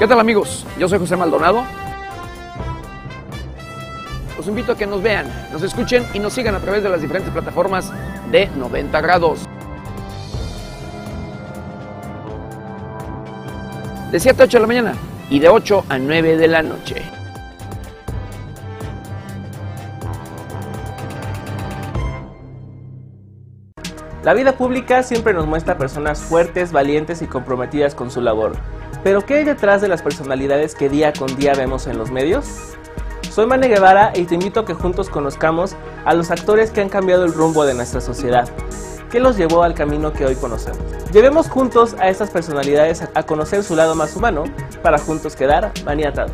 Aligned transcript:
¿Qué 0.00 0.08
tal 0.08 0.18
amigos? 0.18 0.64
Yo 0.78 0.88
soy 0.88 0.98
José 0.98 1.14
Maldonado. 1.14 1.62
Los 4.34 4.48
invito 4.48 4.72
a 4.72 4.74
que 4.74 4.86
nos 4.86 5.02
vean, 5.02 5.26
nos 5.52 5.62
escuchen 5.62 6.06
y 6.14 6.18
nos 6.18 6.32
sigan 6.32 6.54
a 6.54 6.58
través 6.58 6.82
de 6.82 6.88
las 6.88 7.02
diferentes 7.02 7.30
plataformas 7.30 7.92
de 8.30 8.46
90 8.56 8.98
grados. 9.02 9.40
De 14.10 14.18
7 14.18 14.40
a 14.40 14.46
8 14.46 14.56
de 14.56 14.60
la 14.62 14.66
mañana 14.66 14.94
y 15.28 15.38
de 15.38 15.50
8 15.50 15.84
a 15.90 15.98
9 15.98 16.38
de 16.38 16.48
la 16.48 16.62
noche. 16.62 17.02
La 24.22 24.32
vida 24.32 24.52
pública 24.52 25.02
siempre 25.02 25.34
nos 25.34 25.46
muestra 25.46 25.76
personas 25.76 26.20
fuertes, 26.20 26.72
valientes 26.72 27.20
y 27.20 27.26
comprometidas 27.26 27.94
con 27.94 28.10
su 28.10 28.22
labor. 28.22 28.56
Pero 29.02 29.24
¿qué 29.24 29.36
hay 29.36 29.44
detrás 29.44 29.80
de 29.80 29.88
las 29.88 30.02
personalidades 30.02 30.74
que 30.74 30.88
día 30.88 31.12
con 31.12 31.34
día 31.36 31.54
vemos 31.54 31.86
en 31.86 31.96
los 31.96 32.10
medios? 32.10 32.46
Soy 33.30 33.46
Mane 33.46 33.68
Guevara 33.68 34.12
y 34.14 34.24
te 34.24 34.34
invito 34.34 34.60
a 34.60 34.66
que 34.66 34.74
juntos 34.74 35.08
conozcamos 35.08 35.74
a 36.04 36.14
los 36.14 36.30
actores 36.30 36.70
que 36.70 36.82
han 36.82 36.90
cambiado 36.90 37.24
el 37.24 37.32
rumbo 37.32 37.64
de 37.64 37.74
nuestra 37.74 38.00
sociedad. 38.00 38.48
¿Qué 39.10 39.18
los 39.18 39.36
llevó 39.36 39.62
al 39.62 39.74
camino 39.74 40.12
que 40.12 40.26
hoy 40.26 40.34
conocemos? 40.34 40.82
Llevemos 41.12 41.48
juntos 41.48 41.96
a 41.98 42.08
estas 42.08 42.30
personalidades 42.30 43.02
a 43.14 43.22
conocer 43.22 43.64
su 43.64 43.74
lado 43.74 43.94
más 43.94 44.14
humano 44.16 44.44
para 44.82 44.98
juntos 44.98 45.34
quedar 45.34 45.72
maniatados. 45.84 46.32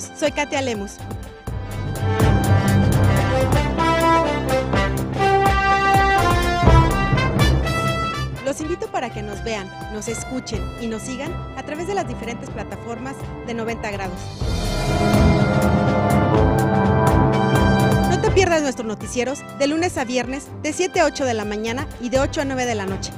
Soy 0.00 0.32
Katia 0.32 0.62
Lemus. 0.62 0.92
Los 8.44 8.60
invito 8.60 8.86
para 8.90 9.12
que 9.12 9.22
nos 9.22 9.44
vean, 9.44 9.70
nos 9.92 10.08
escuchen 10.08 10.62
y 10.80 10.86
nos 10.86 11.02
sigan 11.02 11.32
a 11.56 11.62
través 11.62 11.86
de 11.86 11.94
las 11.94 12.08
diferentes 12.08 12.48
plataformas 12.50 13.16
de 13.46 13.54
90 13.54 13.90
grados. 13.90 14.18
No 18.10 18.20
te 18.20 18.30
pierdas 18.30 18.62
nuestros 18.62 18.86
noticieros 18.86 19.40
de 19.58 19.66
lunes 19.66 19.98
a 19.98 20.04
viernes 20.04 20.48
de 20.62 20.72
7 20.72 21.00
a 21.00 21.06
8 21.06 21.24
de 21.24 21.34
la 21.34 21.44
mañana 21.44 21.86
y 22.00 22.08
de 22.08 22.20
8 22.20 22.42
a 22.42 22.44
9 22.44 22.64
de 22.64 22.74
la 22.74 22.86
noche. 22.86 23.12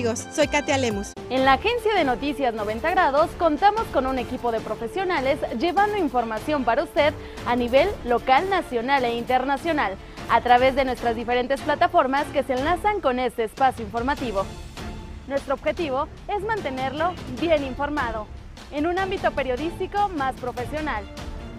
Soy 0.00 0.48
Katia 0.48 0.78
Lemus. 0.78 1.12
En 1.28 1.44
la 1.44 1.54
agencia 1.54 1.94
de 1.94 2.04
noticias 2.04 2.54
90 2.54 2.90
grados 2.90 3.28
contamos 3.38 3.82
con 3.92 4.06
un 4.06 4.18
equipo 4.18 4.50
de 4.50 4.58
profesionales 4.60 5.38
llevando 5.58 5.98
información 5.98 6.64
para 6.64 6.84
usted 6.84 7.12
a 7.46 7.54
nivel 7.54 7.86
local, 8.06 8.48
nacional 8.48 9.04
e 9.04 9.14
internacional 9.14 9.96
a 10.30 10.40
través 10.40 10.74
de 10.74 10.86
nuestras 10.86 11.16
diferentes 11.16 11.60
plataformas 11.60 12.24
que 12.28 12.42
se 12.42 12.54
enlazan 12.54 13.02
con 13.02 13.18
este 13.18 13.44
espacio 13.44 13.84
informativo. 13.84 14.46
Nuestro 15.28 15.52
objetivo 15.52 16.08
es 16.28 16.42
mantenerlo 16.44 17.12
bien 17.38 17.62
informado 17.62 18.26
en 18.72 18.86
un 18.86 18.98
ámbito 18.98 19.30
periodístico 19.32 20.08
más 20.16 20.34
profesional, 20.36 21.04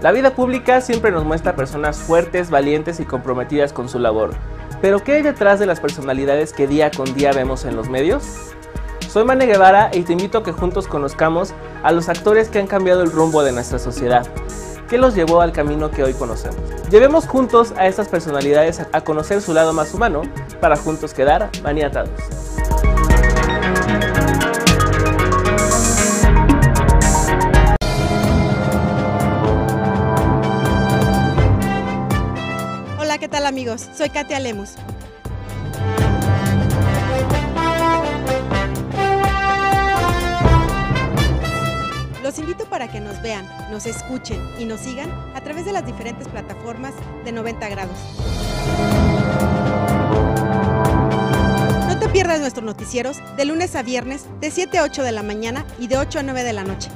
La 0.00 0.12
vida 0.12 0.36
pública 0.36 0.80
siempre 0.80 1.10
nos 1.10 1.24
muestra 1.24 1.56
personas 1.56 1.98
fuertes, 1.98 2.50
valientes 2.50 3.00
y 3.00 3.04
comprometidas 3.04 3.72
con 3.72 3.88
su 3.88 3.98
labor. 3.98 4.34
Pero 4.80 5.02
¿qué 5.02 5.14
hay 5.14 5.22
detrás 5.22 5.58
de 5.58 5.66
las 5.66 5.80
personalidades 5.80 6.52
que 6.52 6.68
día 6.68 6.92
con 6.92 7.12
día 7.14 7.32
vemos 7.32 7.64
en 7.64 7.74
los 7.74 7.90
medios? 7.90 8.54
Soy 9.12 9.24
Mane 9.24 9.46
Guevara 9.46 9.90
y 9.92 10.02
te 10.02 10.12
invito 10.12 10.38
a 10.38 10.44
que 10.44 10.52
juntos 10.52 10.86
conozcamos 10.86 11.52
a 11.82 11.90
los 11.90 12.08
actores 12.08 12.48
que 12.48 12.60
han 12.60 12.68
cambiado 12.68 13.02
el 13.02 13.10
rumbo 13.10 13.42
de 13.42 13.50
nuestra 13.50 13.80
sociedad. 13.80 14.24
¿Qué 14.88 14.98
los 14.98 15.16
llevó 15.16 15.40
al 15.40 15.50
camino 15.50 15.90
que 15.90 16.04
hoy 16.04 16.14
conocemos? 16.14 16.60
Llevemos 16.92 17.26
juntos 17.26 17.74
a 17.76 17.88
estas 17.88 18.06
personalidades 18.06 18.82
a 18.92 19.00
conocer 19.00 19.42
su 19.42 19.52
lado 19.52 19.72
más 19.72 19.94
humano 19.94 20.22
para 20.60 20.76
juntos 20.76 21.12
quedar 21.12 21.50
maniatados. 21.64 22.10
Hola, 33.00 33.18
¿qué 33.18 33.26
tal 33.28 33.46
amigos? 33.46 33.88
Soy 33.92 34.10
Katia 34.10 34.38
Lemus. 34.38 34.76
Los 42.30 42.38
invito 42.38 42.64
para 42.66 42.86
que 42.86 43.00
nos 43.00 43.20
vean, 43.22 43.44
nos 43.72 43.86
escuchen 43.86 44.40
y 44.56 44.64
nos 44.64 44.82
sigan 44.82 45.10
a 45.34 45.40
través 45.40 45.64
de 45.64 45.72
las 45.72 45.84
diferentes 45.84 46.28
plataformas 46.28 46.94
de 47.24 47.32
90 47.32 47.68
grados. 47.70 47.96
No 51.88 51.98
te 51.98 52.08
pierdas 52.10 52.38
nuestros 52.38 52.64
noticieros 52.64 53.16
de 53.36 53.44
lunes 53.46 53.74
a 53.74 53.82
viernes 53.82 54.26
de 54.40 54.52
7 54.52 54.78
a 54.78 54.84
8 54.84 55.02
de 55.02 55.10
la 55.10 55.24
mañana 55.24 55.66
y 55.80 55.88
de 55.88 55.98
8 55.98 56.20
a 56.20 56.22
9 56.22 56.44
de 56.44 56.52
la 56.52 56.62
noche. 56.62 56.88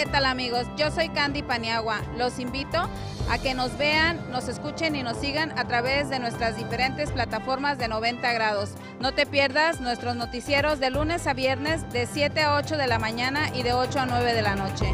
¿Qué 0.00 0.06
tal 0.06 0.24
amigos? 0.24 0.66
Yo 0.78 0.90
soy 0.90 1.10
Candy 1.10 1.42
Paniagua. 1.42 2.00
Los 2.16 2.38
invito 2.38 2.88
a 3.28 3.36
que 3.36 3.52
nos 3.52 3.76
vean, 3.76 4.18
nos 4.30 4.48
escuchen 4.48 4.96
y 4.96 5.02
nos 5.02 5.18
sigan 5.18 5.52
a 5.58 5.66
través 5.66 6.08
de 6.08 6.18
nuestras 6.18 6.56
diferentes 6.56 7.10
plataformas 7.10 7.76
de 7.76 7.86
90 7.86 8.32
grados. 8.32 8.70
No 8.98 9.12
te 9.12 9.26
pierdas 9.26 9.82
nuestros 9.82 10.16
noticieros 10.16 10.80
de 10.80 10.88
lunes 10.88 11.26
a 11.26 11.34
viernes 11.34 11.86
de 11.92 12.06
7 12.06 12.40
a 12.40 12.54
8 12.54 12.78
de 12.78 12.86
la 12.86 12.98
mañana 12.98 13.54
y 13.54 13.62
de 13.62 13.74
8 13.74 14.00
a 14.00 14.06
9 14.06 14.32
de 14.32 14.40
la 14.40 14.56
noche. 14.56 14.86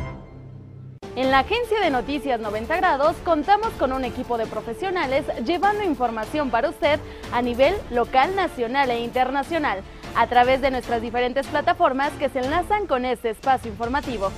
En 1.15 1.31
la 1.31 1.39
agencia 1.39 1.79
de 1.79 1.91
noticias 1.91 2.41
90 2.41 2.77
grados 2.77 3.15
contamos 3.25 3.71
con 3.79 3.93
un 3.93 4.05
equipo 4.05 4.37
de 4.39 4.47
profesionales 4.47 5.25
llevando 5.45 5.85
información 5.85 6.51
para 6.51 6.69
usted 6.69 6.99
a 7.33 7.43
nivel 7.43 7.77
local, 7.93 8.35
nacional 8.35 8.91
e 8.91 8.99
internacional 8.99 9.85
a 10.17 10.27
través 10.27 10.61
de 10.63 10.73
nuestras 10.73 11.01
diferentes 11.01 11.47
plataformas 11.47 12.11
que 12.15 12.29
se 12.29 12.41
enlazan 12.41 12.89
con 12.89 13.05
este 13.05 13.31
espacio 13.31 13.71
informativo. 13.71 14.33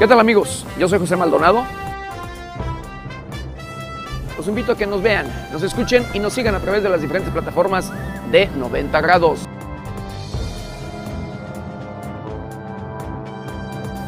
¿Qué 0.00 0.08
tal 0.08 0.18
amigos? 0.18 0.64
Yo 0.78 0.88
soy 0.88 0.98
José 0.98 1.14
Maldonado. 1.14 1.62
Los 4.34 4.48
invito 4.48 4.72
a 4.72 4.74
que 4.74 4.86
nos 4.86 5.02
vean, 5.02 5.26
nos 5.52 5.62
escuchen 5.62 6.06
y 6.14 6.18
nos 6.18 6.32
sigan 6.32 6.54
a 6.54 6.58
través 6.58 6.82
de 6.82 6.88
las 6.88 7.02
diferentes 7.02 7.30
plataformas 7.30 7.92
de 8.32 8.46
90 8.46 8.98
grados. 9.02 9.40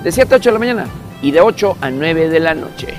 De 0.03 0.11
7 0.11 0.33
a 0.33 0.39
8 0.39 0.49
de 0.49 0.53
la 0.55 0.59
mañana 0.59 0.87
y 1.21 1.31
de 1.31 1.43
8 1.43 1.77
a 1.83 1.91
9 1.91 2.31
de 2.31 2.41
la 2.41 2.55
noche. 2.55 2.95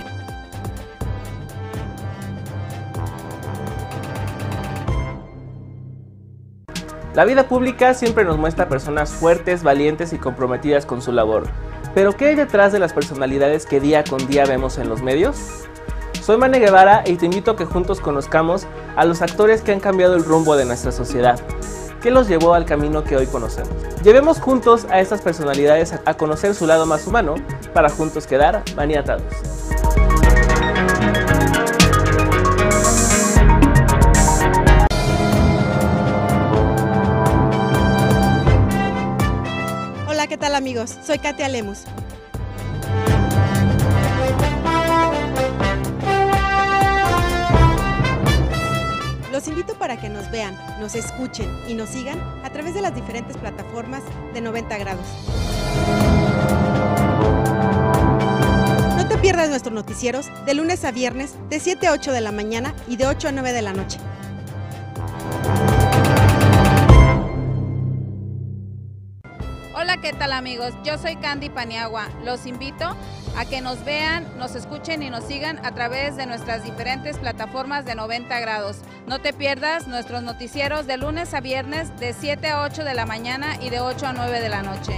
La 7.15 7.25
vida 7.25 7.47
pública 7.47 7.95
siempre 7.95 8.23
nos 8.23 8.37
muestra 8.37 8.69
personas 8.69 9.09
fuertes, 9.09 9.63
valientes 9.63 10.13
y 10.13 10.19
comprometidas 10.19 10.85
con 10.85 11.01
su 11.01 11.11
labor. 11.11 11.49
Pero 11.95 12.17
¿qué 12.17 12.27
hay 12.27 12.35
detrás 12.35 12.73
de 12.73 12.79
las 12.79 12.91
personalidades 12.91 13.65
que 13.65 13.79
día 13.79 14.03
con 14.03 14.25
día 14.27 14.45
vemos 14.45 14.77
en 14.79 14.89
los 14.89 15.03
medios? 15.03 15.37
Soy 16.21 16.37
Mane 16.37 16.59
Guevara 16.59 17.03
y 17.05 17.17
te 17.17 17.25
invito 17.25 17.51
a 17.51 17.55
que 17.55 17.65
juntos 17.65 17.99
conozcamos 17.99 18.65
a 18.95 19.05
los 19.05 19.21
actores 19.21 19.61
que 19.61 19.73
han 19.73 19.79
cambiado 19.79 20.15
el 20.15 20.23
rumbo 20.23 20.55
de 20.55 20.65
nuestra 20.65 20.91
sociedad. 20.91 21.39
¿Qué 22.01 22.09
los 22.09 22.27
llevó 22.27 22.55
al 22.55 22.65
camino 22.65 23.03
que 23.03 23.15
hoy 23.15 23.27
conocemos? 23.27 23.71
Llevemos 24.03 24.39
juntos 24.39 24.87
a 24.89 25.01
estas 25.01 25.21
personalidades 25.21 25.93
a 26.03 26.13
conocer 26.15 26.55
su 26.55 26.65
lado 26.65 26.85
más 26.85 27.05
humano 27.05 27.35
para 27.73 27.89
juntos 27.89 28.25
quedar 28.25 28.63
maniatados. 28.75 29.23
Soy 40.73 41.19
Katia 41.19 41.47
Lemus. 41.49 41.83
Los 49.31 49.47
invito 49.47 49.75
para 49.77 50.01
que 50.01 50.09
nos 50.09 50.31
vean, 50.31 50.57
nos 50.79 50.95
escuchen 50.95 51.47
y 51.67 51.75
nos 51.75 51.89
sigan 51.89 52.19
a 52.43 52.49
través 52.49 52.73
de 52.73 52.81
las 52.81 52.95
diferentes 52.95 53.37
plataformas 53.37 54.01
de 54.33 54.41
90 54.41 54.77
grados. 54.79 55.05
No 58.97 59.07
te 59.07 59.17
pierdas 59.19 59.49
nuestros 59.49 59.75
noticieros 59.75 60.31
de 60.47 60.55
lunes 60.55 60.83
a 60.85 60.91
viernes 60.91 61.35
de 61.49 61.59
7 61.59 61.85
a 61.85 61.91
8 61.91 62.11
de 62.11 62.21
la 62.21 62.31
mañana 62.31 62.73
y 62.87 62.95
de 62.95 63.05
8 63.05 63.27
a 63.27 63.31
9 63.31 63.53
de 63.53 63.61
la 63.61 63.73
noche. 63.73 63.99
¿Qué 70.03 70.11
tal 70.11 70.33
amigos? 70.33 70.73
Yo 70.83 70.97
soy 70.97 71.15
Candy 71.15 71.49
Paniagua. 71.49 72.09
Los 72.25 72.45
invito 72.45 72.93
a 73.37 73.45
que 73.45 73.61
nos 73.61 73.85
vean, 73.85 74.37
nos 74.37 74.53
escuchen 74.53 75.01
y 75.01 75.09
nos 75.09 75.23
sigan 75.23 75.65
a 75.65 75.73
través 75.73 76.17
de 76.17 76.25
nuestras 76.25 76.65
diferentes 76.65 77.17
plataformas 77.17 77.85
de 77.85 77.95
90 77.95 78.37
grados. 78.41 78.81
No 79.07 79.21
te 79.21 79.31
pierdas 79.31 79.87
nuestros 79.87 80.21
noticieros 80.21 80.87
de 80.87 80.97
lunes 80.97 81.33
a 81.33 81.39
viernes 81.39 81.97
de 82.01 82.11
7 82.11 82.49
a 82.49 82.63
8 82.63 82.83
de 82.83 82.93
la 82.95 83.05
mañana 83.05 83.55
y 83.61 83.69
de 83.69 83.79
8 83.79 84.07
a 84.07 84.11
9 84.13 84.41
de 84.41 84.49
la 84.49 84.61
noche. 84.61 84.91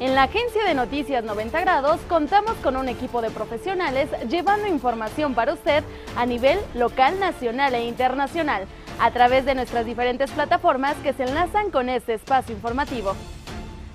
En 0.00 0.14
la 0.14 0.22
agencia 0.22 0.64
de 0.64 0.72
noticias 0.72 1.22
90 1.22 1.60
grados 1.60 2.00
contamos 2.08 2.54
con 2.62 2.78
un 2.78 2.88
equipo 2.88 3.20
de 3.20 3.30
profesionales 3.30 4.08
llevando 4.30 4.66
información 4.66 5.34
para 5.34 5.52
usted 5.52 5.84
a 6.16 6.24
nivel 6.24 6.58
local, 6.72 7.20
nacional 7.20 7.74
e 7.74 7.84
internacional 7.84 8.66
a 8.98 9.10
través 9.10 9.44
de 9.44 9.54
nuestras 9.54 9.84
diferentes 9.84 10.30
plataformas 10.30 10.96
que 11.02 11.12
se 11.12 11.24
enlazan 11.24 11.70
con 11.70 11.90
este 11.90 12.14
espacio 12.14 12.54
informativo. 12.54 13.14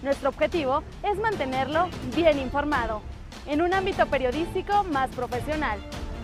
Nuestro 0.01 0.29
objetivo 0.29 0.81
es 1.03 1.19
mantenerlo 1.19 1.89
bien 2.15 2.39
informado, 2.39 3.01
en 3.45 3.61
un 3.61 3.73
ámbito 3.73 4.05
periodístico 4.05 4.85
más 4.85 5.09
profesional, 5.09 5.77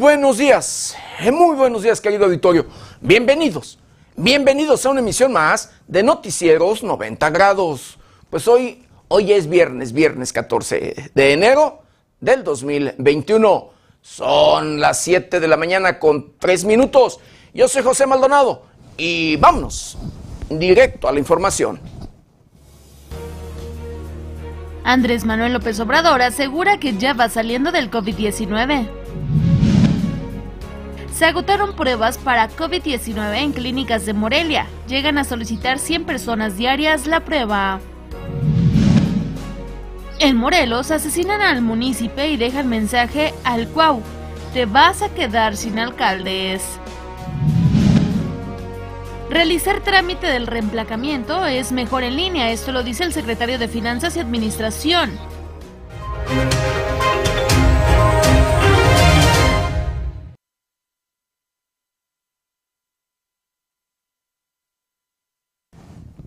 buenos 0.04 0.38
días, 0.38 0.98
eh, 1.22 1.32
muy 1.32 1.56
buenos 1.56 1.82
días 1.82 2.02
querido 2.02 2.26
auditorio. 2.26 2.66
Bienvenidos, 3.00 3.80
bienvenidos 4.18 4.86
a 4.86 4.90
una 4.90 5.00
emisión 5.00 5.32
más 5.32 5.72
de 5.88 6.04
Noticieros 6.04 6.84
90 6.84 7.30
grados. 7.30 7.98
Pues 8.30 8.46
hoy, 8.50 8.86
hoy 9.08 9.32
es 9.32 9.48
viernes, 9.48 9.94
viernes 9.94 10.34
14 10.34 11.12
de 11.16 11.32
enero 11.32 11.84
del 12.20 12.44
2021. 12.44 13.70
Son 14.02 14.82
las 14.82 15.02
7 15.04 15.40
de 15.40 15.48
la 15.48 15.56
mañana 15.56 16.00
con 16.00 16.34
3 16.38 16.66
minutos. 16.66 17.22
Yo 17.54 17.70
soy 17.70 17.82
José 17.82 18.06
Maldonado 18.06 18.64
y 18.98 19.38
vámonos 19.38 19.98
directo 20.50 21.08
a 21.08 21.14
la 21.14 21.20
información. 21.20 21.80
Andrés 24.84 25.24
Manuel 25.24 25.54
López 25.54 25.80
Obrador 25.80 26.22
asegura 26.22 26.78
que 26.78 26.98
ya 26.98 27.14
va 27.14 27.30
saliendo 27.30 27.72
del 27.72 27.90
COVID-19. 27.90 29.43
Se 31.14 31.26
agotaron 31.26 31.76
pruebas 31.76 32.18
para 32.18 32.50
COVID-19 32.50 33.36
en 33.38 33.52
clínicas 33.52 34.06
de 34.08 34.14
Morelia. 34.14 34.66
Llegan 34.88 35.20
a 35.20 35.24
solicitar 35.24 35.78
100 35.78 36.06
personas 36.06 36.58
diarias 36.58 37.06
la 37.06 37.20
prueba. 37.20 37.80
En 40.20 40.38
Morelos 40.38 40.90
asesinan 40.90 41.42
al 41.42 41.62
municipio 41.62 42.26
y 42.26 42.36
dejan 42.36 42.68
mensaje 42.68 43.32
al 43.44 43.68
Cuau. 43.68 44.02
Te 44.54 44.66
vas 44.66 45.04
a 45.04 45.10
quedar 45.10 45.56
sin 45.56 45.78
alcaldes. 45.78 46.64
Realizar 49.30 49.82
trámite 49.82 50.28
del 50.28 50.48
reemplacamiento 50.48 51.46
es 51.46 51.72
mejor 51.72 52.04
en 52.04 52.16
línea, 52.16 52.52
esto 52.52 52.72
lo 52.72 52.84
dice 52.84 53.04
el 53.04 53.14
secretario 53.14 53.60
de 53.60 53.68
Finanzas 53.68 54.16
y 54.16 54.20
Administración. 54.20 55.12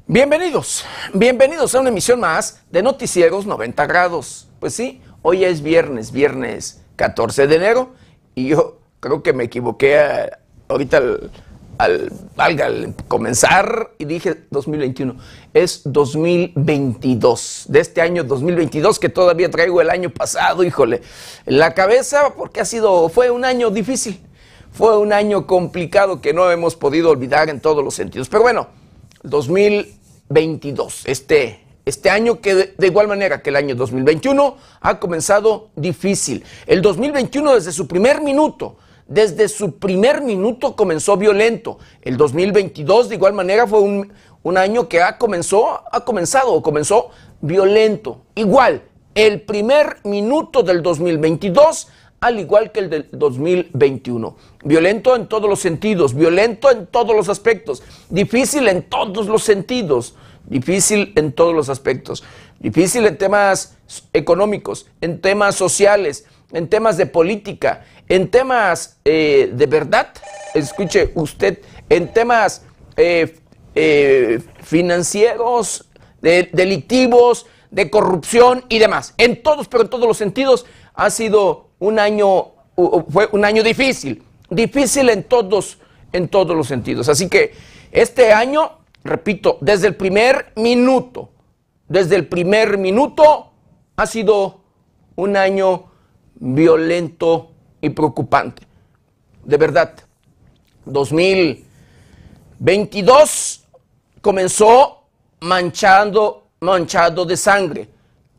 Bienvenidos, 0.08 0.84
bienvenidos 1.14 1.74
a 1.74 1.80
una 1.80 1.88
emisión 1.88 2.20
más 2.20 2.62
de 2.70 2.80
Noticieros 2.80 3.44
90 3.44 3.86
grados. 3.86 4.46
Pues 4.60 4.72
sí, 4.72 5.02
hoy 5.20 5.42
es 5.42 5.62
viernes, 5.62 6.12
viernes 6.12 6.80
14 6.94 7.48
de 7.48 7.56
enero 7.56 7.90
y 8.36 8.46
yo 8.50 8.78
creo 9.00 9.24
que 9.24 9.32
me 9.32 9.42
equivoqué 9.42 10.30
ahorita 10.68 10.98
al, 10.98 11.32
al, 11.76 12.12
al 12.36 12.94
comenzar 13.08 13.94
y 13.98 14.04
dije 14.04 14.44
2021, 14.52 15.16
es 15.52 15.82
2022, 15.84 17.64
de 17.66 17.80
este 17.80 18.00
año 18.00 18.22
2022 18.22 19.00
que 19.00 19.08
todavía 19.08 19.50
traigo 19.50 19.80
el 19.80 19.90
año 19.90 20.10
pasado, 20.10 20.62
híjole, 20.62 21.02
en 21.46 21.58
la 21.58 21.74
cabeza 21.74 22.32
porque 22.36 22.60
ha 22.60 22.64
sido, 22.64 23.08
fue 23.08 23.32
un 23.32 23.44
año 23.44 23.70
difícil, 23.70 24.20
fue 24.70 24.96
un 24.98 25.12
año 25.12 25.48
complicado 25.48 26.20
que 26.20 26.32
no 26.32 26.48
hemos 26.48 26.76
podido 26.76 27.10
olvidar 27.10 27.48
en 27.48 27.58
todos 27.58 27.82
los 27.82 27.94
sentidos, 27.94 28.28
pero 28.28 28.44
bueno, 28.44 28.68
2022, 29.26 31.06
este, 31.06 31.60
este 31.84 32.10
año 32.10 32.40
que 32.40 32.54
de, 32.54 32.86
igual 32.86 33.08
manera 33.08 33.42
que 33.42 33.50
el 33.50 33.56
año 33.56 33.74
2021 33.74 34.56
ha 34.80 34.98
comenzado 34.98 35.70
difícil. 35.76 36.44
El 36.66 36.82
2021 36.82 37.54
desde 37.54 37.72
su 37.72 37.86
primer 37.86 38.20
minuto, 38.22 38.76
desde 39.06 39.48
su 39.48 39.78
primer 39.78 40.22
minuto 40.22 40.74
comenzó 40.74 41.16
violento. 41.16 41.78
El 42.02 42.16
2022 42.16 43.08
de 43.08 43.14
igual 43.14 43.34
manera 43.34 43.66
fue 43.66 43.80
un, 43.80 44.12
un 44.42 44.58
año 44.58 44.88
que 44.88 45.02
ha, 45.02 45.18
comenzó, 45.18 45.82
ha 45.92 46.04
comenzado 46.04 46.52
o 46.52 46.62
comenzó 46.62 47.10
violento. 47.40 48.22
Igual, 48.34 48.82
el 49.14 49.42
primer 49.42 49.98
minuto 50.04 50.62
del 50.62 50.82
2022 50.82 51.88
al 52.20 52.38
igual 52.38 52.72
que 52.72 52.80
el 52.80 52.90
del 52.90 53.08
2021. 53.12 54.36
Violento 54.64 55.16
en 55.16 55.26
todos 55.26 55.48
los 55.48 55.60
sentidos, 55.60 56.14
violento 56.14 56.70
en 56.70 56.86
todos 56.86 57.14
los 57.14 57.28
aspectos, 57.28 57.82
difícil 58.08 58.68
en 58.68 58.82
todos 58.82 59.26
los 59.26 59.42
sentidos, 59.42 60.14
difícil 60.46 61.12
en 61.16 61.32
todos 61.32 61.54
los 61.54 61.68
aspectos, 61.68 62.24
difícil 62.58 63.06
en 63.06 63.18
temas 63.18 63.76
económicos, 64.12 64.86
en 65.00 65.20
temas 65.20 65.54
sociales, 65.54 66.26
en 66.52 66.68
temas 66.68 66.96
de 66.96 67.06
política, 67.06 67.84
en 68.08 68.30
temas 68.30 68.98
eh, 69.04 69.50
de 69.52 69.66
verdad, 69.66 70.12
escuche 70.54 71.10
usted, 71.14 71.58
en 71.88 72.12
temas 72.12 72.62
eh, 72.96 73.38
eh, 73.74 74.40
financieros, 74.62 75.88
delictivos, 76.20 77.46
de 77.70 77.90
corrupción 77.90 78.64
y 78.68 78.78
demás. 78.78 79.14
En 79.18 79.42
todos, 79.42 79.68
pero 79.68 79.84
en 79.84 79.90
todos 79.90 80.08
los 80.08 80.16
sentidos, 80.16 80.66
ha 80.94 81.10
sido 81.10 81.65
un 81.78 81.98
año, 81.98 82.52
fue 83.10 83.28
un 83.32 83.44
año 83.44 83.62
difícil, 83.62 84.22
difícil 84.50 85.08
en 85.10 85.24
todos, 85.24 85.78
en 86.12 86.28
todos 86.28 86.56
los 86.56 86.66
sentidos. 86.66 87.08
Así 87.08 87.28
que 87.28 87.54
este 87.92 88.32
año, 88.32 88.78
repito, 89.04 89.58
desde 89.60 89.88
el 89.88 89.96
primer 89.96 90.52
minuto, 90.56 91.30
desde 91.88 92.16
el 92.16 92.26
primer 92.26 92.78
minuto, 92.78 93.52
ha 93.96 94.06
sido 94.06 94.62
un 95.14 95.36
año 95.36 95.84
violento 96.34 97.50
y 97.80 97.90
preocupante. 97.90 98.62
De 99.44 99.56
verdad, 99.56 99.94
2022 100.84 103.64
comenzó 104.20 105.04
manchando, 105.40 106.48
manchado 106.60 107.24
de 107.24 107.36
sangre, 107.36 107.88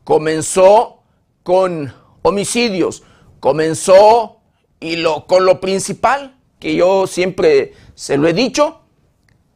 comenzó 0.03 1.01
con 1.43 1.93
homicidios, 2.21 3.03
comenzó 3.47 4.41
y 4.81 4.97
lo, 4.97 5.25
con 5.25 5.45
lo 5.45 5.61
principal, 5.61 6.35
que 6.59 6.75
yo 6.75 7.07
siempre 7.07 7.75
se 7.95 8.17
lo 8.17 8.27
he 8.27 8.33
dicho, 8.33 8.81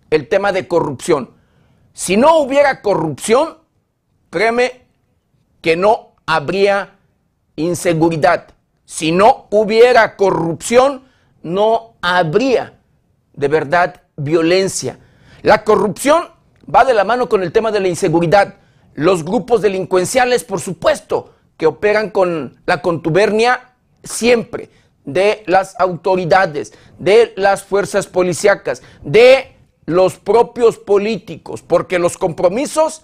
el 0.10 0.30
tema 0.30 0.54
de 0.54 0.66
corrupción. 0.66 1.32
Si 1.92 2.16
no 2.16 2.38
hubiera 2.38 2.82
corrupción, 2.82 3.58
créeme 4.30 4.86
que 5.60 5.76
no 5.76 6.14
habría 6.26 7.00
inseguridad. 7.58 8.54
Si 8.86 9.12
no 9.12 9.48
hubiera 9.50 10.16
corrupción, 10.16 11.04
no 11.44 11.96
habría 12.02 12.80
de 13.34 13.48
verdad 13.50 14.04
violencia. 14.16 15.00
La 15.42 15.66
corrupción 15.66 16.30
va 16.74 16.86
de 16.86 16.94
la 16.94 17.04
mano 17.04 17.28
con 17.28 17.44
el 17.44 17.52
tema 17.52 17.74
de 17.74 17.82
la 17.82 17.90
inseguridad. 17.90 18.56
Los 18.94 19.26
grupos 19.26 19.62
delincuenciales, 19.62 20.46
por 20.46 20.62
supuesto, 20.62 21.36
que 21.58 21.68
operan 21.68 22.10
con 22.10 22.62
la 22.66 22.82
contubernia 22.82 23.68
siempre 24.04 24.70
de 25.06 25.44
las 25.48 25.80
autoridades, 25.80 26.74
de 27.00 27.34
las 27.36 27.64
fuerzas 27.64 28.08
policíacas, 28.08 28.82
de 29.04 29.56
los 29.86 30.18
propios 30.18 30.78
políticos, 30.78 31.62
porque 31.62 32.00
los 32.00 32.18
compromisos 32.18 33.04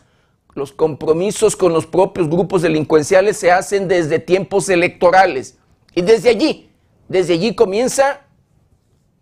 los 0.57 0.71
compromisos 0.71 1.55
con 1.55 1.71
los 1.71 1.85
propios 1.85 2.27
grupos 2.27 2.63
delincuenciales 2.63 3.37
se 3.37 3.51
hacen 3.51 3.87
desde 3.87 4.17
tiempos 4.17 4.67
electorales. 4.69 5.55
Y 5.93 6.01
desde 6.01 6.29
allí, 6.29 6.71
desde 7.07 7.35
allí 7.35 7.53
comienza 7.53 8.21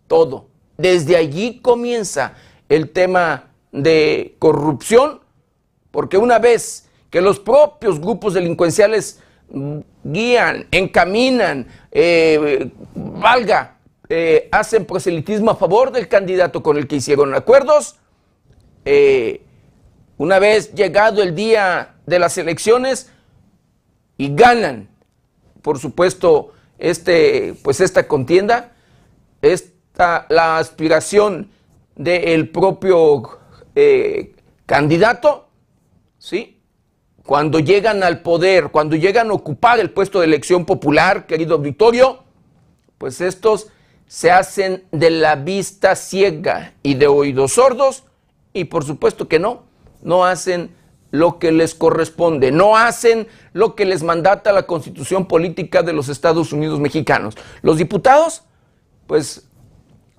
todo. 0.08 0.48
Desde 0.78 1.14
allí 1.14 1.60
comienza 1.60 2.32
el 2.70 2.90
tema 2.90 3.50
de 3.70 4.34
corrupción, 4.38 5.20
porque 5.90 6.16
una 6.16 6.38
vez 6.38 6.88
que 7.10 7.20
los 7.20 7.38
propios 7.38 8.00
grupos 8.00 8.32
delincuenciales 8.32 9.20
guían, 10.04 10.66
encaminan, 10.70 11.66
eh, 11.90 12.70
valga, 12.94 13.76
eh, 14.08 14.48
hacen 14.52 14.84
proselitismo 14.84 15.50
a 15.50 15.56
favor 15.56 15.92
del 15.92 16.08
candidato 16.08 16.62
con 16.62 16.76
el 16.76 16.86
que 16.86 16.96
hicieron 16.96 17.34
acuerdos, 17.34 17.96
eh, 18.84 19.42
una 20.18 20.38
vez 20.38 20.72
llegado 20.74 21.22
el 21.22 21.34
día 21.34 21.96
de 22.06 22.18
las 22.18 22.38
elecciones 22.38 23.10
y 24.16 24.34
ganan, 24.34 24.88
por 25.62 25.78
supuesto, 25.78 26.52
este, 26.78 27.54
pues 27.62 27.80
esta 27.80 28.06
contienda, 28.06 28.72
esta, 29.42 30.26
la 30.28 30.58
aspiración 30.58 31.50
del 31.94 32.48
propio 32.50 33.38
candidato, 34.66 35.48
¿sí? 36.18 36.55
Cuando 37.26 37.58
llegan 37.58 38.04
al 38.04 38.22
poder, 38.22 38.68
cuando 38.68 38.94
llegan 38.94 39.30
a 39.30 39.34
ocupar 39.34 39.80
el 39.80 39.90
puesto 39.90 40.20
de 40.20 40.26
elección 40.26 40.64
popular, 40.64 41.26
querido 41.26 41.56
auditorio, 41.56 42.22
pues 42.98 43.20
estos 43.20 43.66
se 44.06 44.30
hacen 44.30 44.84
de 44.92 45.10
la 45.10 45.34
vista 45.34 45.96
ciega 45.96 46.74
y 46.84 46.94
de 46.94 47.08
oídos 47.08 47.54
sordos, 47.54 48.04
y 48.52 48.64
por 48.64 48.84
supuesto 48.84 49.26
que 49.26 49.40
no, 49.40 49.64
no 50.02 50.24
hacen 50.24 50.70
lo 51.10 51.40
que 51.40 51.50
les 51.50 51.74
corresponde, 51.74 52.52
no 52.52 52.76
hacen 52.76 53.26
lo 53.52 53.74
que 53.74 53.84
les 53.84 54.04
mandata 54.04 54.52
la 54.52 54.62
constitución 54.62 55.26
política 55.26 55.82
de 55.82 55.92
los 55.92 56.08
Estados 56.08 56.52
Unidos 56.52 56.78
mexicanos. 56.78 57.36
Los 57.62 57.78
diputados, 57.78 58.44
pues 59.08 59.48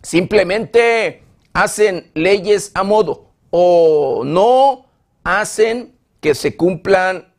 simplemente 0.02 1.24
hacen 1.54 2.12
leyes 2.14 2.72
a 2.74 2.84
modo 2.84 3.32
o 3.50 4.24
no 4.26 4.86
hacen 5.24 5.97
que 6.20 6.36
se 6.36 6.56
cumplan 6.56 7.32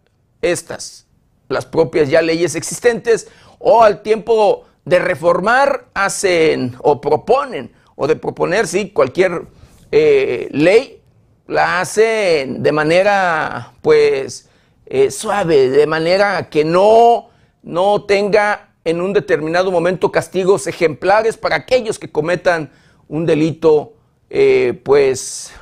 estas, 0.42 1.06
las 1.48 1.66
propias 1.66 2.08
ya 2.08 2.22
leyes 2.22 2.54
existentes, 2.54 3.28
o 3.58 3.82
al 3.82 4.02
tiempo 4.02 4.64
de 4.84 4.98
reformar 4.98 5.86
hacen 5.94 6.76
o 6.80 7.00
proponen, 7.00 7.72
o 7.94 8.06
de 8.06 8.16
proponer, 8.16 8.66
sí, 8.66 8.90
cualquier 8.90 9.42
eh, 9.90 10.48
ley, 10.50 11.02
la 11.46 11.80
hacen 11.80 12.62
de 12.62 12.72
manera, 12.72 13.72
pues, 13.82 14.48
eh, 14.86 15.10
suave, 15.10 15.68
de 15.68 15.86
manera 15.86 16.48
que 16.48 16.64
no, 16.64 17.28
no 17.62 18.04
tenga 18.04 18.70
en 18.84 19.00
un 19.00 19.12
determinado 19.12 19.70
momento 19.70 20.12
castigos 20.12 20.66
ejemplares 20.66 21.36
para 21.36 21.56
aquellos 21.56 21.98
que 21.98 22.10
cometan 22.10 22.70
un 23.08 23.26
delito, 23.26 23.94
eh, 24.30 24.80
pues, 24.84 25.52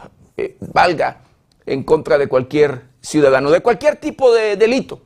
valga 0.60 1.22
en 1.64 1.82
contra 1.82 2.18
de 2.18 2.28
cualquier 2.28 2.82
ciudadano, 3.06 3.50
de 3.50 3.60
cualquier 3.60 3.96
tipo 3.96 4.34
de 4.34 4.56
delito. 4.56 5.00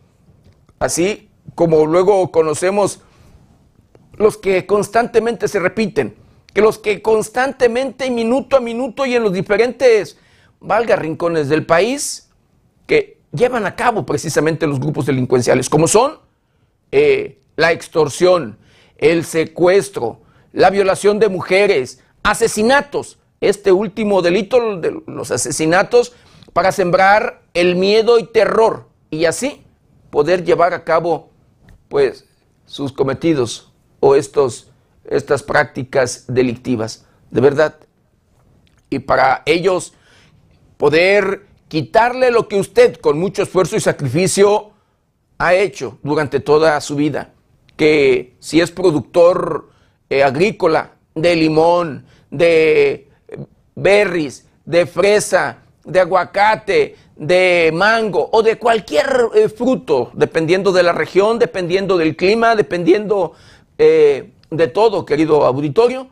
Así 0.78 1.28
como 1.54 1.84
luego 1.84 2.32
conocemos 2.32 3.00
los 4.16 4.38
que 4.38 4.66
constantemente 4.66 5.48
se 5.48 5.60
repiten, 5.60 6.16
que 6.54 6.62
los 6.62 6.78
que 6.78 7.02
constantemente, 7.02 8.10
minuto 8.10 8.56
a 8.56 8.60
minuto 8.60 9.04
y 9.04 9.14
en 9.14 9.22
los 9.22 9.32
diferentes 9.34 10.18
valga 10.60 10.96
rincones 10.96 11.48
del 11.48 11.66
país 11.66 12.30
que 12.86 13.18
llevan 13.32 13.66
a 13.66 13.76
cabo 13.76 14.06
precisamente 14.06 14.66
los 14.66 14.80
grupos 14.80 15.06
delincuenciales, 15.06 15.68
como 15.68 15.86
son 15.86 16.18
eh, 16.92 17.38
la 17.56 17.72
extorsión, 17.72 18.58
el 18.96 19.24
secuestro, 19.26 20.20
la 20.52 20.70
violación 20.70 21.18
de 21.18 21.28
mujeres, 21.28 22.02
asesinatos. 22.22 23.18
Este 23.42 23.72
último 23.72 24.20
delito 24.22 24.78
de 24.78 25.02
los 25.06 25.30
asesinatos 25.30 26.14
para 26.52 26.72
sembrar 26.72 27.42
el 27.54 27.76
miedo 27.76 28.18
y 28.18 28.24
terror 28.24 28.88
y 29.10 29.24
así 29.24 29.64
poder 30.10 30.44
llevar 30.44 30.74
a 30.74 30.84
cabo 30.84 31.30
pues 31.88 32.26
sus 32.66 32.92
cometidos 32.92 33.72
o 34.00 34.14
estos, 34.14 34.70
estas 35.04 35.42
prácticas 35.42 36.24
delictivas. 36.28 37.06
De 37.30 37.40
verdad. 37.40 37.76
Y 38.88 39.00
para 39.00 39.42
ellos 39.46 39.94
poder 40.76 41.46
quitarle 41.68 42.30
lo 42.30 42.48
que 42.48 42.58
usted 42.58 42.96
con 42.96 43.18
mucho 43.18 43.42
esfuerzo 43.42 43.76
y 43.76 43.80
sacrificio 43.80 44.72
ha 45.38 45.54
hecho 45.54 45.98
durante 46.02 46.40
toda 46.40 46.80
su 46.80 46.96
vida. 46.96 47.32
Que 47.76 48.36
si 48.40 48.60
es 48.60 48.70
productor 48.70 49.70
eh, 50.08 50.22
agrícola 50.22 50.96
de 51.14 51.36
limón, 51.36 52.06
de 52.30 53.08
berries, 53.74 54.46
de 54.64 54.86
fresa, 54.86 55.58
de 55.84 56.00
aguacate, 56.00 56.96
de 57.16 57.70
mango 57.72 58.28
o 58.32 58.42
de 58.42 58.58
cualquier 58.58 59.28
eh, 59.34 59.48
fruto, 59.48 60.10
dependiendo 60.14 60.72
de 60.72 60.82
la 60.82 60.92
región, 60.92 61.38
dependiendo 61.38 61.96
del 61.96 62.16
clima, 62.16 62.54
dependiendo 62.54 63.32
eh, 63.78 64.32
de 64.50 64.68
todo, 64.68 65.04
querido 65.04 65.44
auditorio, 65.44 66.08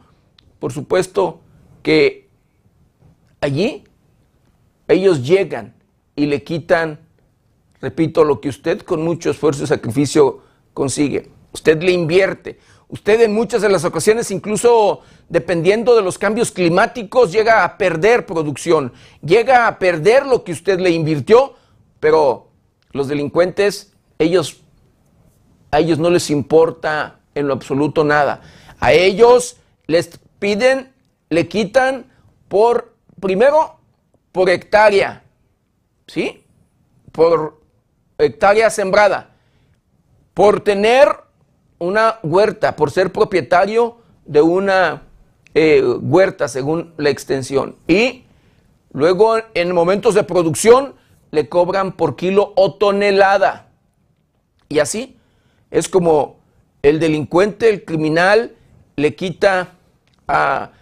por 0.58 0.72
supuesto 0.72 1.40
que 1.82 2.28
allí 3.40 3.84
ellos 4.88 5.26
llegan 5.26 5.75
y 6.16 6.26
le 6.26 6.42
quitan, 6.42 7.00
repito, 7.80 8.25
lo 8.25 8.40
que 8.40 8.48
usted 8.48 8.82
con 8.82 9.02
mucho 9.02 9.30
esfuerzo 9.30 9.64
y 9.64 9.66
sacrificio 9.66 10.42
consigue. 10.75 11.30
Usted 11.52 11.82
le 11.82 11.92
invierte. 11.92 12.58
Usted 12.88 13.21
en 13.21 13.35
muchas 13.35 13.61
de 13.61 13.68
las 13.68 13.85
ocasiones, 13.85 14.30
incluso 14.30 15.02
dependiendo 15.28 15.95
de 15.95 16.00
los 16.00 16.16
cambios 16.16 16.50
climáticos, 16.50 17.30
llega 17.30 17.62
a 17.62 17.76
perder 17.76 18.25
producción, 18.25 18.95
llega 19.23 19.66
a 19.66 19.78
perder 19.78 20.25
lo 20.26 20.42
que 20.42 20.52
usted 20.52 20.80
le 20.80 20.90
invirtió, 20.90 21.54
pero 22.00 22.49
los 22.92 23.09
delincuentes, 23.09 23.92
ellos, 24.18 24.62
a 25.71 25.80
ellos 25.80 25.99
no 25.99 26.09
les 26.09 26.30
importa 26.30 27.21
en 27.35 27.47
lo 27.47 27.52
absoluto 27.52 28.04
nada. 28.04 28.40
A 28.80 28.92
ellos 28.92 29.59
les 29.87 30.18
piden, 30.38 30.90
le 31.28 31.47
quitan 31.47 32.07
por, 32.49 32.95
primero, 33.21 33.80
por 34.33 34.49
hectárea, 34.49 35.25
¿sí? 36.07 36.42
Por 37.12 37.61
hectárea 38.16 38.71
sembrada, 38.71 39.35
por 40.33 40.61
tener 40.61 41.27
una 41.78 42.18
huerta, 42.23 42.76
por 42.76 42.90
ser 42.90 43.12
propietario 43.12 43.99
de 44.25 44.42
una 44.42 45.02
eh, 45.54 45.82
huerta, 45.82 46.49
según 46.49 46.92
la 46.97 47.11
extensión. 47.11 47.76
Y 47.87 48.25
luego 48.92 49.37
en 49.54 49.75
momentos 49.75 50.14
de 50.14 50.25
producción 50.25 50.94
le 51.30 51.49
cobran 51.49 51.92
por 51.92 52.16
kilo 52.16 52.52
o 52.56 52.75
tonelada. 52.75 53.68
Y 54.68 54.80
así 54.80 55.16
es 55.70 55.88
como 55.88 56.38
el 56.82 57.00
delincuente, 57.00 57.68
el 57.68 57.85
criminal, 57.85 58.54
le 58.97 59.14
quita 59.14 59.75
a 60.26 60.73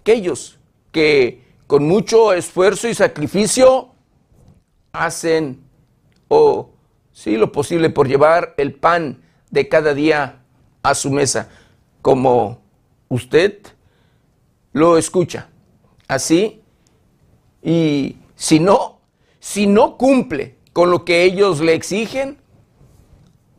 aquellos 0.00 0.58
que 0.90 1.42
con 1.66 1.86
mucho 1.86 2.32
esfuerzo 2.32 2.88
y 2.88 2.94
sacrificio 2.94 3.92
hacen 4.92 5.62
o 6.28 6.70
sí 7.12 7.36
lo 7.36 7.50
posible 7.50 7.90
por 7.90 8.08
llevar 8.08 8.54
el 8.58 8.74
pan 8.74 9.22
de 9.50 9.68
cada 9.68 9.94
día 9.94 10.41
a 10.82 10.94
su 10.94 11.10
mesa, 11.10 11.48
como 12.00 12.60
usted 13.08 13.58
lo 14.72 14.98
escucha. 14.98 15.48
Así, 16.08 16.60
y 17.62 18.16
si 18.34 18.58
no, 18.58 18.98
si 19.38 19.66
no 19.66 19.96
cumple 19.96 20.56
con 20.72 20.90
lo 20.90 21.04
que 21.04 21.22
ellos 21.24 21.60
le 21.60 21.74
exigen, 21.74 22.38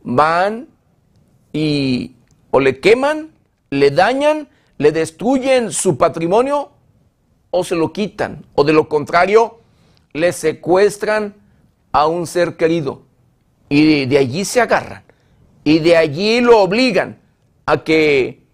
van 0.02 0.68
y 1.52 2.16
o 2.50 2.60
le 2.60 2.80
queman, 2.80 3.30
le 3.70 3.90
dañan, 3.90 4.48
le 4.78 4.92
destruyen 4.92 5.72
su 5.72 5.96
patrimonio 5.96 6.72
o 7.50 7.64
se 7.64 7.76
lo 7.76 7.92
quitan, 7.92 8.44
o 8.54 8.64
de 8.64 8.72
lo 8.72 8.88
contrario, 8.88 9.60
le 10.12 10.32
secuestran 10.32 11.34
a 11.92 12.06
un 12.06 12.26
ser 12.26 12.56
querido 12.56 13.02
y 13.68 14.06
de 14.06 14.18
allí 14.18 14.44
se 14.44 14.60
agarran 14.60 15.03
y 15.64 15.78
de 15.78 15.96
allí 15.96 16.40
lo 16.40 16.60
obligan 16.60 17.18
a 17.66 17.82
que 17.82 18.44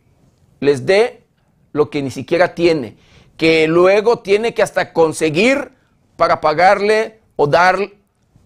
les 0.60 0.86
dé 0.86 1.24
lo 1.72 1.90
que 1.90 2.02
ni 2.02 2.10
siquiera 2.10 2.54
tiene, 2.54 2.96
que 3.36 3.66
luego 3.66 4.20
tiene 4.20 4.54
que 4.54 4.62
hasta 4.62 4.92
conseguir 4.92 5.72
para 6.16 6.40
pagarle 6.40 7.20
o 7.36 7.46
dar 7.46 7.78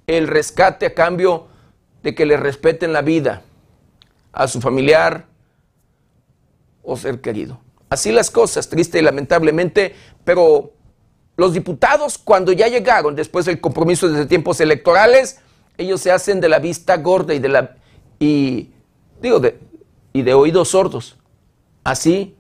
el 0.07 0.29
rescate 0.29 0.87
a 0.87 0.95
cambio 0.95 1.49
de 2.03 2.15
que 2.15 2.27
le 2.27 2.37
respeten 2.37 2.93
la 2.93 3.03
vida 3.03 3.43
a 4.33 4.49
su 4.49 4.61
familiar 4.61 5.27
o 6.83 6.97
ser 6.97 7.21
querido. 7.21 7.61
Así 7.89 8.13
las 8.13 8.31
cosas, 8.31 8.69
triste 8.69 8.99
y 8.99 9.03
lamentablemente, 9.03 9.95
pero 10.25 10.73
los 11.37 11.53
diputados 11.53 12.19
cuando 12.19 12.53
ya 12.53 12.69
llegaron 12.69 13.15
después 13.15 13.47
del 13.47 13.61
compromiso 13.61 14.09
de 14.09 14.27
tiempos 14.27 14.61
electorales, 14.61 15.41
ellos 15.77 16.01
se 16.01 16.13
hacen 16.13 16.41
de 16.41 16.49
la 16.49 16.59
vista 16.59 16.97
gorda 16.99 17.35
y 17.35 17.39
de 17.39 17.49
la 17.49 17.77
y 18.19 18.71
digo 19.21 19.41
de 19.41 19.59
y 20.15 20.23
de 20.23 20.33
oídos 20.33 20.69
sordos. 20.69 21.19
Así, 21.83 22.37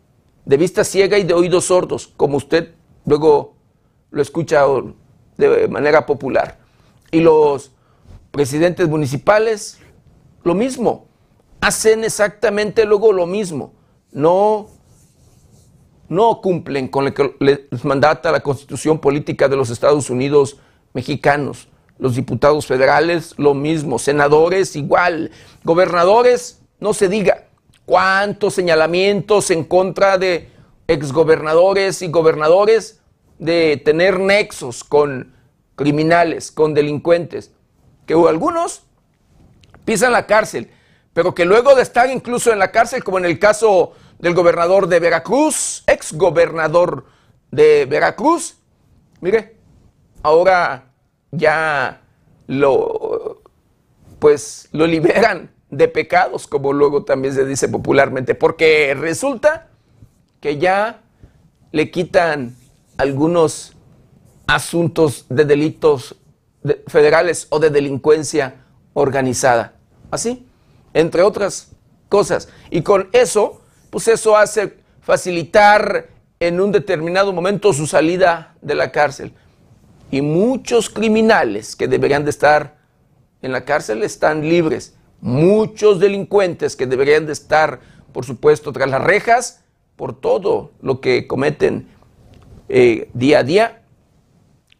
de 0.46 0.56
vista 0.56 0.84
ciega 0.84 1.18
y 1.18 1.24
de 1.24 1.34
oídos 1.34 1.66
sordos, 1.66 2.06
como 2.16 2.38
usted 2.38 2.74
luego 3.04 3.56
lo 4.10 4.22
escucha 4.22 4.64
de 5.36 5.68
manera 5.68 6.06
popular. 6.06 6.58
Y 7.10 7.20
los 7.20 7.72
presidentes 8.30 8.88
municipales, 8.88 9.80
lo 10.44 10.54
mismo, 10.54 11.08
hacen 11.60 12.04
exactamente 12.04 12.86
luego 12.86 13.12
lo 13.12 13.26
mismo. 13.26 13.72
No, 14.12 14.68
no 16.08 16.40
cumplen 16.40 16.86
con 16.86 17.06
lo 17.06 17.12
que 17.12 17.34
les 17.40 17.84
mandata 17.84 18.30
la 18.30 18.40
constitución 18.40 19.00
política 19.00 19.48
de 19.48 19.56
los 19.56 19.68
Estados 19.68 20.08
Unidos 20.10 20.58
mexicanos. 20.92 21.68
Los 21.98 22.16
diputados 22.16 22.66
federales, 22.66 23.34
lo 23.38 23.54
mismo. 23.54 23.98
Senadores, 23.98 24.76
igual. 24.76 25.30
Gobernadores, 25.62 26.60
no 26.80 26.92
se 26.92 27.08
diga 27.08 27.44
cuántos 27.86 28.54
señalamientos 28.54 29.50
en 29.50 29.64
contra 29.64 30.18
de 30.18 30.50
exgobernadores 30.86 32.02
y 32.02 32.08
gobernadores 32.08 33.00
de 33.38 33.80
tener 33.84 34.20
nexos 34.20 34.84
con 34.84 35.34
criminales, 35.76 36.52
con 36.52 36.74
delincuentes, 36.74 37.52
que 38.06 38.14
algunos 38.14 38.82
pisan 39.84 40.12
la 40.12 40.26
cárcel, 40.26 40.70
pero 41.12 41.34
que 41.34 41.44
luego 41.44 41.74
de 41.74 41.82
estar 41.82 42.10
incluso 42.10 42.52
en 42.52 42.58
la 42.58 42.70
cárcel, 42.70 43.02
como 43.02 43.18
en 43.18 43.24
el 43.24 43.38
caso 43.38 43.92
del 44.18 44.34
gobernador 44.34 44.88
de 44.88 45.00
Veracruz, 45.00 45.84
exgobernador 45.86 47.06
de 47.50 47.86
Veracruz, 47.86 48.56
mire, 49.20 49.56
ahora 50.22 50.92
ya 51.36 52.02
lo 52.46 53.42
pues 54.18 54.68
lo 54.72 54.86
liberan 54.86 55.50
de 55.70 55.88
pecados, 55.88 56.46
como 56.46 56.72
luego 56.72 57.04
también 57.04 57.34
se 57.34 57.44
dice 57.44 57.68
popularmente, 57.68 58.34
porque 58.34 58.94
resulta 58.94 59.68
que 60.40 60.58
ya 60.58 61.02
le 61.72 61.90
quitan 61.90 62.56
algunos 62.96 63.76
asuntos 64.46 65.26
de 65.28 65.44
delitos 65.44 66.16
federales 66.86 67.46
o 67.50 67.58
de 67.58 67.70
delincuencia 67.70 68.64
organizada. 68.94 69.74
Así, 70.10 70.46
entre 70.92 71.22
otras 71.22 71.72
cosas. 72.08 72.48
Y 72.70 72.82
con 72.82 73.08
eso, 73.12 73.62
pues 73.90 74.08
eso 74.08 74.36
hace 74.36 74.78
facilitar 75.00 76.08
en 76.40 76.60
un 76.60 76.72
determinado 76.72 77.32
momento 77.32 77.72
su 77.72 77.86
salida 77.86 78.54
de 78.62 78.74
la 78.74 78.92
cárcel. 78.92 79.34
Y 80.14 80.22
muchos 80.22 80.90
criminales 80.90 81.74
que 81.74 81.88
deberían 81.88 82.22
de 82.22 82.30
estar 82.30 82.78
en 83.42 83.50
la 83.50 83.64
cárcel 83.64 84.04
están 84.04 84.48
libres 84.48 84.94
muchos 85.20 85.98
delincuentes 85.98 86.76
que 86.76 86.86
deberían 86.86 87.26
de 87.26 87.32
estar, 87.32 87.80
por 88.12 88.24
supuesto, 88.24 88.72
tras 88.72 88.88
las 88.88 89.02
rejas 89.02 89.64
por 89.96 90.20
todo 90.20 90.70
lo 90.80 91.00
que 91.00 91.26
cometen 91.26 91.88
eh, 92.68 93.08
día 93.12 93.40
a 93.40 93.42
día, 93.42 93.82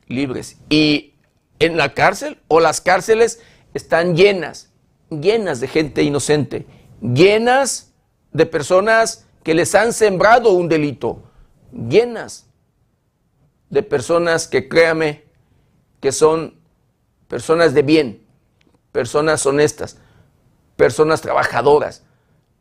libres. 0.06 0.58
Y 0.70 1.14
en 1.58 1.76
la 1.76 1.94
cárcel 1.94 2.38
o 2.46 2.60
las 2.60 2.80
cárceles 2.80 3.40
están 3.72 4.14
llenas, 4.14 4.70
llenas 5.10 5.58
de 5.58 5.66
gente 5.66 6.04
inocente, 6.04 6.64
llenas 7.00 7.92
de 8.32 8.46
personas 8.46 9.26
que 9.42 9.54
les 9.54 9.74
han 9.74 9.92
sembrado 9.92 10.52
un 10.52 10.68
delito, 10.68 11.24
llenas 11.72 12.46
de 13.68 13.82
personas 13.82 14.46
que 14.46 14.68
créame 14.68 15.23
que 16.04 16.12
son 16.12 16.60
personas 17.28 17.72
de 17.72 17.80
bien, 17.80 18.26
personas 18.92 19.46
honestas, 19.46 19.96
personas 20.76 21.22
trabajadoras, 21.22 22.04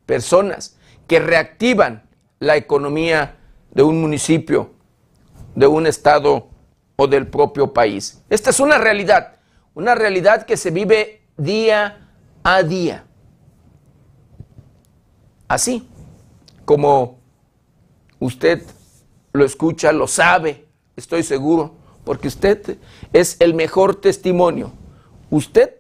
personas 0.06 0.78
que 1.08 1.20
reactivan 1.20 2.04
la 2.40 2.56
economía 2.56 3.36
de 3.72 3.84
un 3.84 4.00
municipio, 4.00 4.72
de 5.56 5.68
un 5.68 5.88
estado 5.88 6.52
o 6.96 7.06
del 7.06 7.28
propio 7.28 7.74
país. 7.74 8.24
Esta 8.30 8.52
es 8.52 8.62
una 8.62 8.78
realidad, 8.78 9.36
una 9.74 9.94
realidad 9.94 10.46
que 10.46 10.56
se 10.56 10.72
vive 10.72 11.24
día 11.36 12.08
a 12.44 12.64
día. 12.64 13.04
Así 15.50 15.86
como 16.64 17.20
usted 18.22 18.64
lo 19.34 19.44
escucha, 19.44 19.92
lo 19.92 20.08
sabe, 20.08 20.66
estoy 20.96 21.24
seguro, 21.24 21.83
porque 22.04 22.28
usted 22.28 22.78
es 23.14 23.38
el 23.40 23.54
mejor 23.54 23.96
testimonio. 23.96 24.72
Usted 25.30 25.76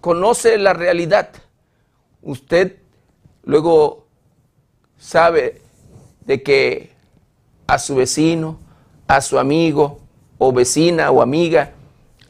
conoce 0.00 0.58
la 0.58 0.72
realidad 0.72 1.30
usted 2.22 2.76
luego 3.44 4.06
sabe 4.98 5.62
de 6.24 6.42
que 6.42 6.90
a 7.66 7.78
su 7.78 7.96
vecino, 7.96 8.58
a 9.06 9.20
su 9.20 9.38
amigo 9.38 10.00
o 10.38 10.52
vecina 10.52 11.10
o 11.10 11.22
amiga 11.22 11.72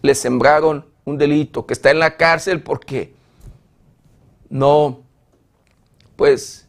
le 0.03 0.15
sembraron 0.15 0.87
un 1.05 1.19
delito, 1.19 1.67
que 1.67 1.75
está 1.75 1.91
en 1.91 1.99
la 1.99 2.17
cárcel 2.17 2.63
porque 2.63 3.15
no, 4.49 5.01
pues 6.17 6.69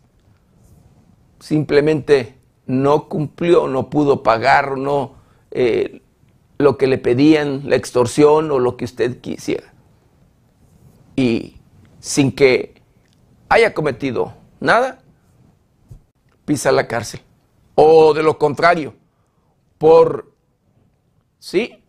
simplemente 1.39 2.37
no 2.65 3.07
cumplió, 3.07 3.67
no 3.67 3.89
pudo 3.89 4.23
pagar, 4.23 4.77
no 4.77 5.15
eh, 5.51 6.01
lo 6.61 6.77
que 6.77 6.87
le 6.87 6.97
pedían, 6.97 7.69
la 7.69 7.75
extorsión 7.75 8.51
o 8.51 8.59
lo 8.59 8.77
que 8.77 8.85
usted 8.85 9.19
quisiera. 9.19 9.73
Y 11.15 11.57
sin 11.99 12.31
que 12.31 12.81
haya 13.49 13.73
cometido 13.73 14.33
nada, 14.59 14.99
pisa 16.45 16.71
la 16.71 16.87
cárcel. 16.87 17.21
O 17.75 18.13
de 18.13 18.23
lo 18.23 18.37
contrario, 18.37 18.93
por, 19.77 20.31
¿sí? 21.39 21.83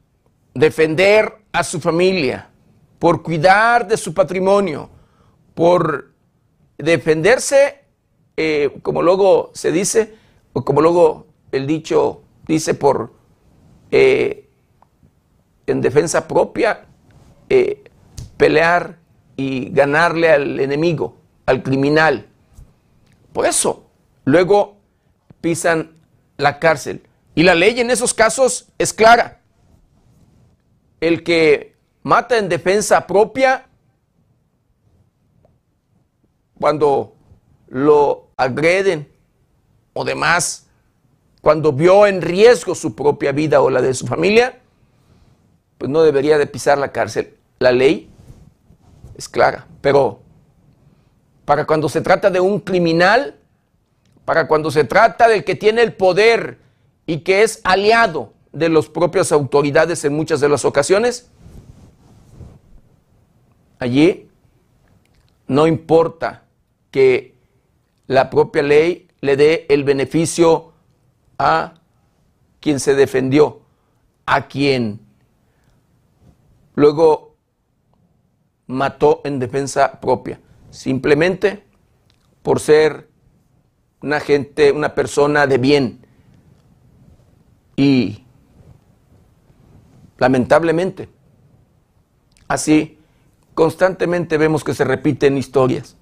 Defender 0.55 1.45
a 1.53 1.65
su 1.65 1.81
familia, 1.81 2.51
por 2.99 3.23
cuidar 3.23 3.87
de 3.87 3.97
su 3.97 4.15
patrimonio, 4.15 4.89
por 5.55 6.13
defenderse, 6.79 7.85
eh, 8.37 8.79
como 8.83 9.03
luego 9.03 9.51
se 9.55 9.73
dice, 9.73 10.15
o 10.53 10.65
como 10.65 10.81
luego 10.81 11.27
el 11.53 11.67
dicho 11.67 12.23
dice, 12.47 12.75
por 12.75 13.13
eh, 13.91 14.42
en 15.67 15.81
defensa 15.81 16.27
propia, 16.29 16.87
eh, 17.49 17.83
pelear 18.37 18.99
y 19.37 19.71
ganarle 19.71 20.31
al 20.31 20.61
enemigo 20.61 21.23
al 21.47 21.63
criminal. 21.63 22.29
Por 23.33 23.47
eso, 23.47 23.91
luego 24.25 24.77
pisan 25.41 25.97
la 26.37 26.59
cárcel. 26.59 27.07
Y 27.35 27.43
la 27.43 27.55
ley 27.55 27.81
en 27.81 27.91
esos 27.91 28.15
casos 28.15 28.69
es 28.79 28.93
clara. 28.93 29.41
El 31.01 31.25
que 31.25 31.75
mata 32.03 32.39
en 32.39 32.49
defensa 32.49 33.07
propia, 33.07 33.67
cuando 36.59 37.17
lo 37.69 38.31
agreden 38.37 39.11
o 39.95 40.05
demás, 40.05 40.69
cuando 41.41 41.73
vio 41.73 42.07
en 42.07 42.23
riesgo 42.23 42.75
su 42.75 42.95
propia 42.95 43.33
vida 43.33 43.61
o 43.63 43.71
la 43.71 43.83
de 43.83 43.95
su 43.95 44.07
familia, 44.07 44.62
no 45.89 46.03
debería 46.03 46.39
de 46.39 46.47
pisar 46.47 46.79
la 46.79 46.93
cárcel. 46.93 47.35
La 47.59 47.73
ley 47.73 48.11
es 49.17 49.29
clara, 49.29 49.67
pero 49.81 50.21
para 51.45 51.67
cuando 51.67 51.89
se 51.89 52.01
trata 52.01 52.31
de 52.31 52.41
un 52.41 52.61
criminal, 52.61 53.37
para 54.25 54.47
cuando 54.47 54.71
se 54.71 54.85
trata 54.85 55.29
del 55.29 55.45
que 55.45 55.55
tiene 55.55 55.83
el 55.83 55.93
poder 55.93 56.59
y 57.07 57.19
que 57.19 57.43
es 57.43 57.61
aliado 57.65 58.33
de 58.53 58.69
las 58.69 58.87
propias 58.87 59.33
autoridades 59.33 60.05
en 60.05 60.15
muchas 60.15 60.41
de 60.41 60.49
las 60.49 60.65
ocasiones, 60.65 61.29
allí 63.79 64.29
no 65.47 65.67
importa 65.67 66.45
que 66.91 67.35
la 68.07 68.31
propia 68.31 68.63
ley 68.63 69.09
le 69.21 69.37
dé 69.37 69.67
el 69.69 69.85
beneficio 69.85 70.73
a 71.39 71.75
quien 72.61 72.79
se 72.79 72.95
defendió, 72.95 73.63
a 74.27 74.47
quien 74.47 75.01
luego 76.75 77.37
mató 78.67 79.21
en 79.25 79.39
defensa 79.39 80.01
propia, 80.01 80.41
simplemente 80.71 81.65
por 82.43 82.61
ser 82.61 83.09
una 84.01 84.21
gente, 84.21 84.73
una 84.73 84.95
persona 84.95 85.47
de 85.47 85.59
bien. 85.59 86.07
Y 87.77 88.25
lamentablemente, 90.19 91.09
así 92.49 92.99
constantemente 93.55 94.39
vemos 94.39 94.65
que 94.65 94.75
se 94.75 94.85
repiten 94.85 95.37
historias, 95.37 95.97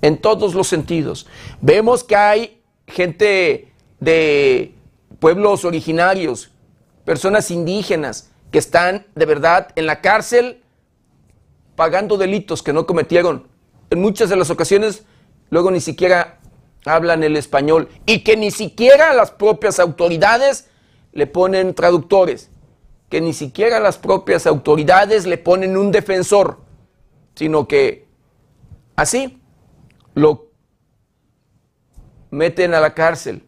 en 0.00 0.20
todos 0.20 0.54
los 0.54 0.66
sentidos. 0.66 1.26
Vemos 1.60 2.02
que 2.02 2.16
hay 2.16 2.62
gente 2.86 3.72
de 4.00 4.74
pueblos 5.20 5.64
originarios, 5.64 6.50
personas 7.04 7.50
indígenas, 7.50 8.31
que 8.52 8.58
están 8.58 9.06
de 9.16 9.26
verdad 9.26 9.68
en 9.74 9.86
la 9.86 10.00
cárcel 10.00 10.62
pagando 11.74 12.18
delitos 12.18 12.62
que 12.62 12.72
no 12.72 12.86
cometieron. 12.86 13.48
En 13.90 14.00
muchas 14.00 14.30
de 14.30 14.36
las 14.36 14.50
ocasiones 14.50 15.04
luego 15.50 15.70
ni 15.70 15.80
siquiera 15.80 16.38
hablan 16.84 17.24
el 17.24 17.36
español 17.36 17.88
y 18.06 18.22
que 18.22 18.36
ni 18.36 18.50
siquiera 18.50 19.14
las 19.14 19.30
propias 19.30 19.80
autoridades 19.80 20.68
le 21.12 21.26
ponen 21.26 21.74
traductores, 21.74 22.50
que 23.08 23.20
ni 23.20 23.32
siquiera 23.32 23.80
las 23.80 23.98
propias 23.98 24.46
autoridades 24.46 25.26
le 25.26 25.38
ponen 25.38 25.76
un 25.76 25.90
defensor, 25.90 26.60
sino 27.34 27.66
que 27.66 28.06
así 28.96 29.42
lo 30.14 30.50
meten 32.30 32.74
a 32.74 32.80
la 32.80 32.92
cárcel. 32.92 33.44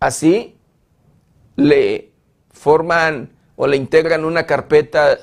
Así 0.00 0.58
le 1.56 2.12
forman 2.50 3.35
o 3.56 3.66
le 3.66 3.76
integran 3.76 4.24
una 4.24 4.46
carpeta 4.46 5.18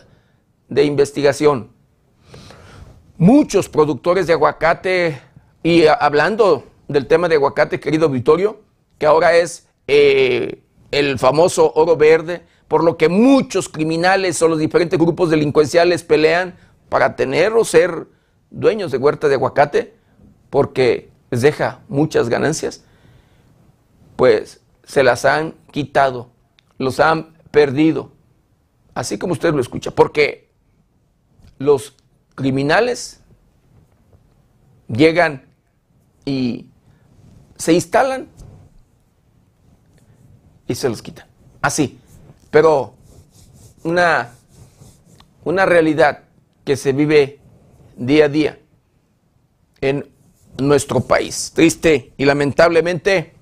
de 0.67 0.83
investigación. 0.83 1.71
Muchos 3.17 3.69
productores 3.69 4.27
de 4.27 4.33
aguacate, 4.33 5.21
y 5.61 5.85
hablando 5.85 6.65
del 6.87 7.07
tema 7.07 7.29
de 7.29 7.35
aguacate, 7.35 7.79
querido 7.79 8.09
Vittorio, 8.09 8.61
que 8.97 9.05
ahora 9.05 9.35
es 9.35 9.67
eh, 9.87 10.63
el 10.91 11.19
famoso 11.19 11.71
oro 11.75 11.95
verde, 11.95 12.41
por 12.67 12.83
lo 12.83 12.97
que 12.97 13.07
muchos 13.07 13.69
criminales 13.69 14.41
o 14.41 14.47
los 14.47 14.57
diferentes 14.57 14.97
grupos 14.97 15.29
delincuenciales 15.29 16.03
pelean 16.03 16.55
para 16.89 17.15
tener 17.15 17.53
o 17.53 17.63
ser 17.63 18.07
dueños 18.49 18.91
de 18.91 18.97
huerta 18.97 19.27
de 19.27 19.35
aguacate, 19.35 19.93
porque 20.49 21.09
les 21.29 21.41
deja 21.41 21.81
muchas 21.87 22.29
ganancias, 22.29 22.83
pues 24.15 24.61
se 24.83 25.03
las 25.03 25.25
han 25.25 25.55
quitado, 25.71 26.29
los 26.77 26.99
han 26.99 27.37
perdido 27.51 28.12
así 28.93 29.17
como 29.17 29.33
usted 29.33 29.53
lo 29.53 29.61
escucha, 29.61 29.91
porque 29.91 30.49
los 31.57 31.95
criminales 32.35 33.21
llegan 34.87 35.45
y 36.25 36.67
se 37.57 37.73
instalan 37.73 38.27
y 40.67 40.75
se 40.75 40.89
los 40.89 41.01
quitan. 41.01 41.27
Así. 41.61 41.99
Pero 42.51 42.93
una, 43.83 44.31
una 45.43 45.65
realidad 45.65 46.23
que 46.63 46.77
se 46.77 46.93
vive 46.93 47.39
día 47.97 48.25
a 48.25 48.29
día 48.29 48.59
en 49.81 50.09
nuestro 50.57 51.01
país. 51.01 51.51
Triste 51.53 52.13
y 52.17 52.25
lamentablemente 52.25 53.33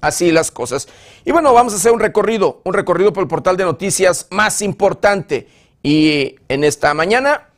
así 0.00 0.30
las 0.30 0.50
cosas. 0.50 0.88
Y 1.28 1.30
bueno, 1.30 1.52
vamos 1.52 1.74
a 1.74 1.76
hacer 1.76 1.92
un 1.92 2.00
recorrido, 2.00 2.62
un 2.64 2.72
recorrido 2.72 3.12
por 3.12 3.22
el 3.22 3.28
portal 3.28 3.54
de 3.58 3.62
noticias 3.62 4.28
más 4.30 4.62
importante. 4.62 5.46
Y 5.82 6.36
en 6.48 6.64
esta 6.64 6.94
mañana, 6.94 7.50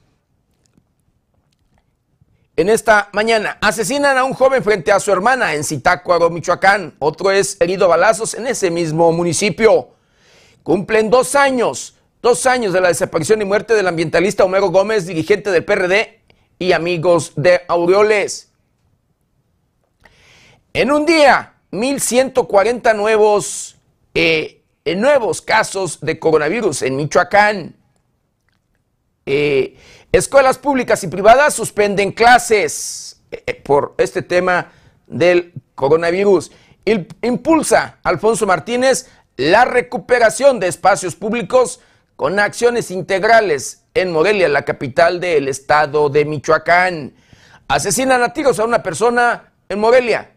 en 2.56 2.68
esta 2.68 3.11
mañana, 3.12 3.59
asesinan 3.61 4.18
a 4.18 4.24
un 4.24 4.33
joven 4.33 4.64
frente 4.64 4.90
a 4.90 4.98
su 4.98 5.12
hermana 5.12 5.54
en 5.54 5.62
Zitácuaro, 5.62 6.30
Michoacán. 6.30 6.96
Otro 6.98 7.30
es 7.30 7.59
herido 7.61 7.85
a 7.85 7.90
balazos 7.90 8.35
en 8.35 8.48
ese 8.48 8.72
mismo 8.72 9.12
municipio. 9.12 9.90
Cumplen 10.64 11.09
dos 11.09 11.37
años, 11.37 11.94
dos 12.22 12.46
años 12.46 12.72
de 12.72 12.80
la 12.80 12.88
desaparición 12.88 13.40
y 13.40 13.44
muerte 13.44 13.74
del 13.74 13.87
ambientalista 13.87 14.42
Homero 14.42 14.70
Gómez, 14.70 15.06
dirigente 15.06 15.52
del 15.52 15.64
PRD 15.64 16.22
y 16.59 16.72
amigos 16.72 17.35
de 17.37 17.61
Aureoles. 17.68 18.50
En 20.72 20.90
un 20.90 21.06
día, 21.06 21.54
1.140 21.72 22.94
nuevos, 22.96 23.76
eh, 24.14 24.62
nuevos 24.96 25.40
casos 25.40 26.00
de 26.00 26.18
coronavirus 26.18 26.83
en 26.83 26.96
Michoacán. 26.96 27.76
Eh, 29.26 29.76
escuelas 30.11 30.59
públicas 30.59 31.04
y 31.04 31.09
privadas 31.09 31.54
suspenden 31.54 32.12
clases 32.12 33.22
eh, 33.30 33.54
por 33.54 33.94
este 33.98 34.22
tema 34.22 34.72
del 35.06 35.52
coronavirus. 35.74 36.50
impulsa 37.22 37.98
Alfonso 38.02 38.46
Martínez 38.46 39.09
la 39.37 39.64
recuperación 39.64 40.61
de 40.61 40.68
espacios 40.68 41.16
públicos 41.16 41.80
con 42.16 42.38
acciones 42.38 42.90
integrales 42.90 43.85
en 43.94 44.12
Morelia, 44.12 44.48
la 44.48 44.66
capital 44.66 45.18
del 45.18 45.48
estado 45.48 46.11
de 46.11 46.26
Michoacán. 46.26 47.14
Asesinan 47.66 48.22
a 48.22 48.35
tiros 48.35 48.59
a 48.59 48.64
una 48.64 48.83
persona 48.83 49.52
en 49.68 49.78
Morelia. 49.78 50.33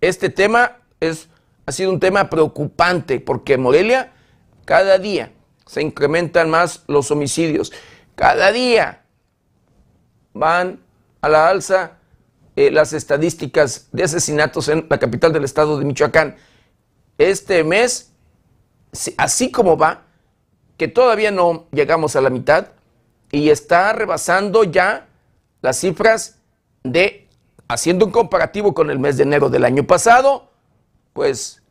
Este 0.00 0.30
tema 0.30 0.78
es, 1.00 1.28
ha 1.66 1.72
sido 1.72 1.90
un 1.90 2.00
tema 2.00 2.30
preocupante 2.30 3.20
porque 3.20 3.54
en 3.54 3.62
Morelia 3.62 4.12
cada 4.64 4.98
día 4.98 5.32
se 5.66 5.82
incrementan 5.82 6.50
más 6.50 6.84
los 6.86 7.10
homicidios. 7.10 7.72
Cada 8.14 8.52
día 8.52 9.04
van 10.32 10.80
a 11.20 11.28
la 11.28 11.48
alza 11.48 11.98
eh, 12.56 12.70
las 12.70 12.92
estadísticas 12.92 13.88
de 13.92 14.02
asesinatos 14.02 14.68
en 14.68 14.86
la 14.90 14.98
capital 14.98 15.32
del 15.32 15.44
estado 15.44 15.78
de 15.78 15.84
Michoacán. 15.84 16.36
Este 17.18 17.62
mes, 17.62 18.12
así 19.16 19.50
como 19.50 19.76
va, 19.76 20.06
que 20.76 20.88
todavía 20.88 21.30
no 21.30 21.66
llegamos 21.70 22.16
a 22.16 22.20
la 22.20 22.30
mitad 22.30 22.68
y 23.30 23.50
está 23.50 23.92
rebasando 23.92 24.64
ya 24.64 25.08
las 25.60 25.78
cifras 25.78 26.38
de 26.82 27.27
haciendo 27.68 28.06
un 28.06 28.10
comparativo 28.10 28.74
con 28.74 28.90
el 28.90 28.98
mes 28.98 29.16
de 29.16 29.24
enero 29.24 29.50
del 29.50 29.64
año 29.64 29.84
pasado, 29.84 30.50
pues 31.12 31.62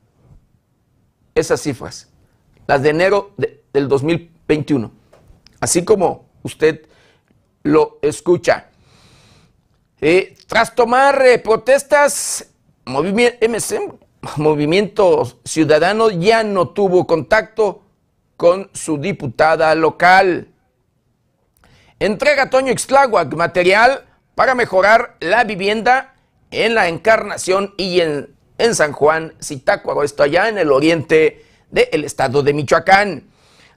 esas 1.36 1.62
cifras, 1.62 2.10
las 2.68 2.82
de 2.84 2.90
enero 2.90 3.32
del 3.74 3.88
2021, 3.88 4.92
así 5.60 5.84
como 5.84 6.26
usted 6.44 6.88
lo 7.64 7.98
escucha. 8.02 8.70
Eh, 10.00 10.38
tras 10.48 10.76
tomar 10.76 11.22
eh, 11.26 11.40
protestas, 11.40 12.52
movimiento, 12.86 13.38
Movimiento 14.36 15.40
Ciudadano 15.46 16.10
ya 16.10 16.44
no 16.44 16.70
tuvo 16.70 17.08
contacto 17.08 17.84
con 18.36 18.70
su 18.74 18.98
diputada 18.98 19.74
local. 19.76 20.50
Entrega 22.00 22.50
Toño 22.50 22.72
Ixtláhuac 22.72 23.34
material 23.36 24.07
para 24.38 24.54
mejorar 24.54 25.16
la 25.20 25.46
vivienda 25.46 26.14
en 26.52 26.76
la 26.76 26.90
Encarnación 26.90 27.74
y 27.76 28.02
en, 28.02 28.36
en 28.60 28.76
San 28.76 28.92
Juan, 28.92 29.34
Zitácuaro, 29.44 30.04
esto 30.04 30.22
allá 30.22 30.48
en 30.48 30.60
el 30.60 30.72
oriente 30.72 31.44
del 31.72 32.04
estado 32.04 32.44
de 32.44 32.54
Michoacán. 32.54 33.24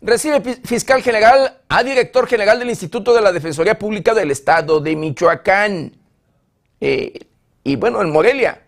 Recibe 0.02 0.42
fiscal 0.62 1.02
general 1.02 1.62
a 1.66 1.82
director 1.82 2.26
general 2.26 2.58
del 2.58 2.68
Instituto 2.68 3.14
de 3.14 3.22
la 3.22 3.32
Defensoría 3.32 3.78
Pública 3.78 4.12
del 4.12 4.30
estado 4.30 4.80
de 4.80 4.96
Michoacán. 4.96 5.96
Eh, 6.78 7.20
y 7.64 7.76
bueno, 7.76 8.02
en 8.02 8.10
Morelia. 8.10 8.60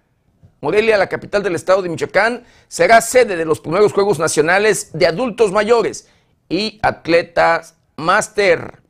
Morelia, 0.62 0.96
la 0.96 1.10
capital 1.10 1.42
del 1.42 1.56
estado 1.56 1.82
de 1.82 1.90
Michoacán, 1.90 2.44
será 2.68 3.02
sede 3.02 3.36
de 3.36 3.44
los 3.44 3.60
primeros 3.60 3.92
Juegos 3.92 4.18
Nacionales 4.18 4.92
de 4.94 5.06
Adultos 5.06 5.52
Mayores 5.52 6.08
y 6.48 6.80
Atletas 6.82 7.76
Máster. 7.96 8.81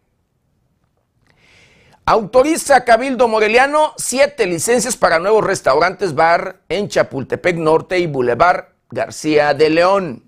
Autoriza 2.05 2.85
Cabildo 2.85 3.29
Moreliano 3.29 3.95
siete 3.97 4.47
licencias 4.47 4.97
para 4.97 5.21
nuevos 5.21 5.45
restaurantes 5.45 6.17
bar 6.17 6.61
en 6.69 6.89
Chapultepec 6.89 7.57
Norte 7.57 8.01
y 8.01 8.09
Boulevard 8.09 8.71
García 8.91 9.55
de 9.55 9.71
León. 9.71 10.25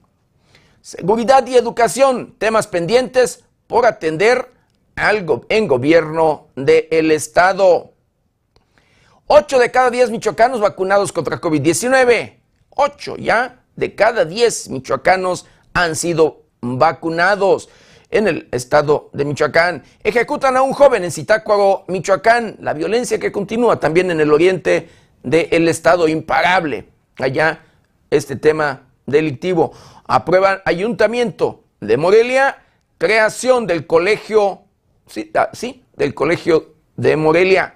Seguridad 0.83 1.45
y 1.49 1.57
educación, 1.57 2.37
temas 2.39 2.69
pendientes 2.69 3.43
por 3.67 3.87
atender 3.87 4.53
algo 4.95 5.47
en 5.49 5.67
gobierno 5.67 6.47
del 6.55 7.11
Estado. 7.11 7.93
Ocho 9.27 9.59
de 9.59 9.73
cada 9.73 9.91
diez 9.91 10.11
michoacanos 10.11 10.61
vacunados 10.61 11.11
contra 11.11 11.41
COVID-19. 11.41 12.39
Ocho 12.71 13.17
ya 13.17 13.65
de 13.75 13.97
cada 13.97 14.25
diez 14.25 14.69
michoacanos 14.69 15.47
han 15.73 15.97
sido 15.97 16.45
vacunados 16.61 17.69
en 18.15 18.29
el 18.29 18.49
estado 18.53 19.11
de 19.13 19.25
Michoacán. 19.25 19.83
Ejecutan 20.03 20.57
a 20.57 20.63
un 20.63 20.73
joven 20.73 21.03
en 21.05 21.11
Zitácuaro, 21.11 21.85
Michoacán. 21.89 22.57
La 22.61 22.73
violencia 22.73 23.19
que 23.19 23.33
continúa 23.33 23.81
también 23.81 24.11
en 24.13 24.21
el 24.21 24.33
oriente 24.33 24.89
del 25.23 25.69
estado 25.69 26.07
imparable. 26.07 26.89
Allá 27.19 27.61
este 28.11 28.37
tema 28.37 28.83
delictivo. 29.05 29.73
Aprueban 30.07 30.63
Ayuntamiento 30.65 31.65
de 31.81 31.97
Morelia, 31.97 32.63
creación 32.99 33.67
del 33.67 33.87
colegio, 33.87 34.63
sí, 35.09 35.33
ah, 35.35 35.51
sí, 35.53 35.85
del 35.97 36.15
colegio 36.15 36.75
de 36.97 37.17
Morelia. 37.17 37.75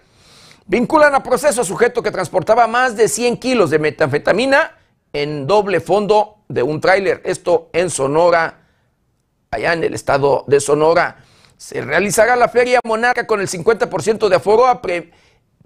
Vinculan 0.66 1.16
a 1.16 1.22
proceso 1.22 1.62
a 1.62 1.64
sujeto 1.64 2.00
que 2.00 2.12
transportaba 2.12 2.68
más 2.68 2.96
de 2.96 3.08
100 3.08 3.38
kilos 3.38 3.70
de 3.70 3.80
metanfetamina 3.80 4.78
en 5.12 5.48
doble 5.48 5.80
fondo 5.80 6.44
de 6.48 6.62
un 6.62 6.80
tráiler. 6.80 7.22
Esto 7.24 7.70
en 7.72 7.90
Sonora, 7.90 8.57
allá 9.50 9.72
en 9.72 9.84
el 9.84 9.94
estado 9.94 10.44
de 10.46 10.60
Sonora. 10.60 11.24
Se 11.56 11.80
realizará 11.80 12.36
la 12.36 12.48
Feria 12.48 12.80
Monarca 12.84 13.26
con 13.26 13.40
el 13.40 13.48
50% 13.48 14.28
de 14.28 14.36
aforo 14.36 14.66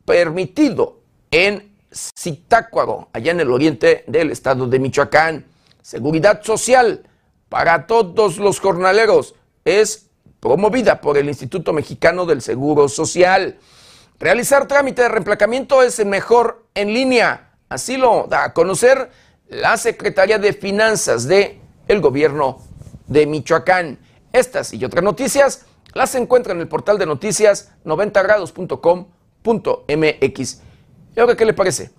permitido 0.05 1.01
en 1.31 1.77
Zitácuaro, 1.93 3.09
allá 3.13 3.33
en 3.33 3.41
el 3.41 3.51
oriente 3.51 4.05
del 4.07 4.31
estado 4.31 4.67
de 4.67 4.79
Michoacán. 4.79 5.45
Seguridad 5.83 6.43
social 6.43 7.03
para 7.49 7.87
todos 7.87 8.39
los 8.39 8.61
jornaleros 8.61 9.35
es 9.65 10.09
promovida 10.41 11.01
por 11.01 11.19
el 11.19 11.29
Instituto 11.29 11.73
Mexicano 11.73 12.25
del 12.25 12.41
Seguro 12.41 12.89
Social. 12.89 13.59
Realizar 14.19 14.67
trámite 14.67 15.03
de 15.03 15.09
reemplacamiento 15.09 15.83
es 15.83 16.05
mejor 16.05 16.67
en 16.75 16.95
línea. 16.95 17.53
Así 17.69 17.97
lo 17.97 18.27
da 18.29 18.45
a 18.45 18.53
conocer 18.55 19.11
la 19.49 19.77
Secretaría 19.77 20.39
de 20.39 20.53
Finanzas 20.53 21.29
de 21.29 21.61
el 21.89 22.01
gobierno 22.01 22.61
de 23.13 23.27
Michoacán. 23.27 23.99
Estas 24.33 24.73
y 24.73 24.85
otras 24.85 25.05
noticias 25.05 25.67
las 25.95 26.15
encuentra 26.15 26.55
en 26.55 26.61
el 26.61 26.69
portal 26.69 26.99
de 26.99 27.07
noticias 27.07 27.73
90grados.com.mx. 27.85 30.63
¿Y 31.15 31.21
ahora 31.21 31.37
qué 31.37 31.45
le 31.45 31.53
parece? 31.53 31.91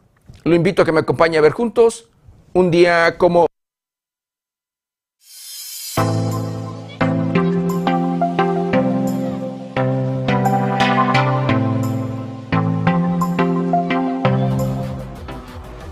Lo 0.43 0.55
invito 0.55 0.81
a 0.81 0.85
que 0.85 0.91
me 0.91 1.01
acompañe 1.01 1.37
a 1.37 1.41
ver 1.41 1.51
juntos 1.51 2.09
un 2.53 2.71
día 2.71 3.15
como 3.17 3.45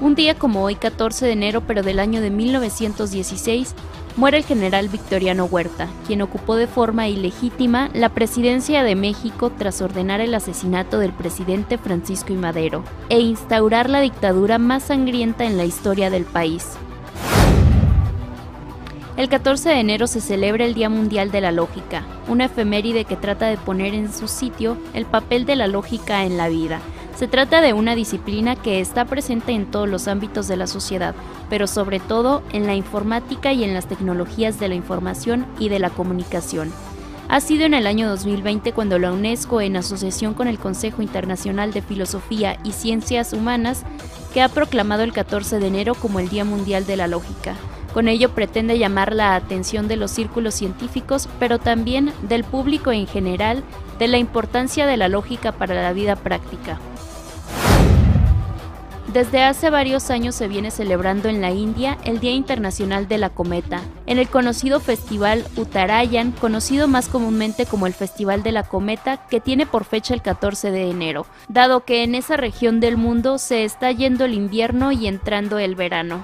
Un 0.01 0.15
día 0.15 0.36
como 0.36 0.63
hoy, 0.63 0.75
14 0.75 1.25
de 1.25 1.31
enero, 1.31 1.62
pero 1.65 1.84
del 1.84 1.99
año 1.99 2.19
de 2.19 2.31
1916, 2.31 3.75
muere 4.21 4.38
el 4.38 4.45
general 4.45 4.88
Victoriano 4.88 5.45
Huerta, 5.45 5.88
quien 6.05 6.21
ocupó 6.21 6.55
de 6.55 6.67
forma 6.67 7.07
ilegítima 7.07 7.89
la 7.95 8.10
presidencia 8.10 8.84
de 8.84 8.95
México 8.95 9.49
tras 9.49 9.81
ordenar 9.81 10.21
el 10.21 10.36
asesinato 10.36 10.99
del 10.99 11.12
presidente 11.12 11.79
Francisco 11.79 12.31
I. 12.31 12.36
Madero 12.36 12.84
e 13.10 13.19
instaurar 13.19 13.89
la 13.89 13.99
dictadura 13.99 14.60
más 14.60 14.84
sangrienta 14.84 15.45
en 15.45 15.57
la 15.57 15.65
historia 15.65 16.12
del 16.12 16.25
país. 16.25 16.73
El 19.17 19.27
14 19.27 19.69
de 19.69 19.79
enero 19.79 20.05
se 20.05 20.21
celebra 20.21 20.65
el 20.65 20.75
Día 20.75 20.89
Mundial 20.89 21.31
de 21.31 21.41
la 21.41 21.51
Lógica, 21.51 22.03
una 22.27 22.45
efeméride 22.45 23.05
que 23.05 23.15
trata 23.15 23.47
de 23.47 23.57
poner 23.57 23.95
en 23.95 24.13
su 24.13 24.27
sitio 24.27 24.77
el 24.93 25.07
papel 25.07 25.47
de 25.47 25.55
la 25.55 25.65
lógica 25.65 26.25
en 26.25 26.38
la 26.38 26.47
vida, 26.47 26.79
se 27.21 27.27
trata 27.27 27.62
de 27.62 27.73
una 27.73 27.93
disciplina 27.93 28.55
que 28.55 28.79
está 28.79 29.05
presente 29.05 29.51
en 29.51 29.69
todos 29.69 29.88
los 29.88 30.07
ámbitos 30.07 30.47
de 30.47 30.57
la 30.57 30.65
sociedad, 30.65 31.13
pero 31.51 31.67
sobre 31.67 31.99
todo 31.99 32.41
en 32.51 32.65
la 32.65 32.73
informática 32.73 33.53
y 33.53 33.63
en 33.63 33.75
las 33.75 33.86
tecnologías 33.86 34.60
de 34.60 34.67
la 34.67 34.73
información 34.73 35.45
y 35.60 35.69
de 35.69 35.77
la 35.77 35.91
comunicación. 35.91 36.71
Ha 37.29 37.39
sido 37.39 37.65
en 37.65 37.75
el 37.75 37.86
año 37.86 38.10
2020 38.10 38.73
cuando 38.73 38.97
la 38.97 39.12
UNESCO, 39.12 39.62
en 39.62 39.77
asociación 39.77 40.34
con 40.34 40.47
el 40.47 40.57
Consejo 40.57 41.03
Internacional 41.03 41.73
de 41.73 41.84
Filosofía 41.84 42.57
y 42.63 42.71
Ciencias 42.71 43.34
Humanas, 43.34 43.84
que 44.34 44.41
ha 44.41 44.49
proclamado 44.49 45.03
el 45.03 45.13
14 45.13 45.60
de 45.60 45.67
enero 45.67 45.93
como 45.93 46.19
el 46.19 46.27
Día 46.27 46.43
Mundial 46.43 46.88
de 46.88 46.97
la 46.97 47.05
Lógica. 47.05 47.53
Con 47.93 48.07
ello 48.07 48.31
pretende 48.31 48.79
llamar 48.79 49.13
la 49.13 49.36
atención 49.36 49.88
de 49.88 49.97
los 49.97 50.10
círculos 50.10 50.55
científicos, 50.55 51.29
pero 51.39 51.60
también 51.60 52.13
del 52.23 52.43
público 52.43 52.91
en 52.91 53.05
general, 53.05 53.63
de 53.99 54.07
la 54.07 54.17
importancia 54.17 54.88
de 54.88 54.97
la 54.97 55.07
lógica 55.07 55.51
para 55.51 55.75
la 55.75 55.93
vida 55.93 56.15
práctica. 56.15 56.79
Desde 59.13 59.43
hace 59.43 59.69
varios 59.69 60.10
años 60.10 60.36
se 60.36 60.47
viene 60.47 60.71
celebrando 60.71 61.28
en 61.28 61.41
la 61.41 61.52
India 61.52 61.97
el 62.06 62.21
Día 62.21 62.32
Internacional 62.32 63.10
de 63.10 63.17
la 63.17 63.30
Cometa, 63.30 63.82
en 64.06 64.19
el 64.19 64.30
conocido 64.30 64.80
festival 64.80 65.43
Uttarayan, 65.58 66.32
conocido 66.32 66.88
más 66.88 67.10
comúnmente 67.10 67.65
como 67.65 67.88
el 67.88 67.93
Festival 67.93 68.41
de 68.41 68.54
la 68.54 68.63
Cometa, 68.63 69.28
que 69.28 69.41
tiene 69.41 69.65
por 69.65 69.84
fecha 69.84 70.13
el 70.13 70.21
14 70.21 70.71
de 70.71 70.89
enero, 70.89 71.26
dado 71.50 71.84
que 71.84 72.04
en 72.04 72.15
esa 72.15 72.38
región 72.38 72.80
del 72.80 72.95
mundo 72.95 73.38
se 73.38 73.65
está 73.65 73.91
yendo 73.91 74.24
el 74.24 74.34
invierno 74.34 74.93
y 74.93 75.08
entrando 75.08 75.60
el 75.60 75.76
verano. 75.76 76.24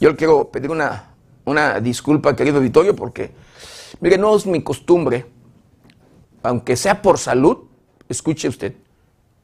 Yo 0.00 0.08
le 0.08 0.16
quiero 0.16 0.50
pedir 0.50 0.70
una, 0.70 1.14
una 1.44 1.78
disculpa, 1.78 2.34
querido 2.34 2.56
auditorio, 2.56 2.96
porque, 2.96 3.32
mire, 4.00 4.16
no 4.16 4.34
es 4.34 4.46
mi 4.46 4.62
costumbre, 4.62 5.26
aunque 6.42 6.74
sea 6.74 7.02
por 7.02 7.18
salud, 7.18 7.58
escuche 8.08 8.48
usted, 8.48 8.74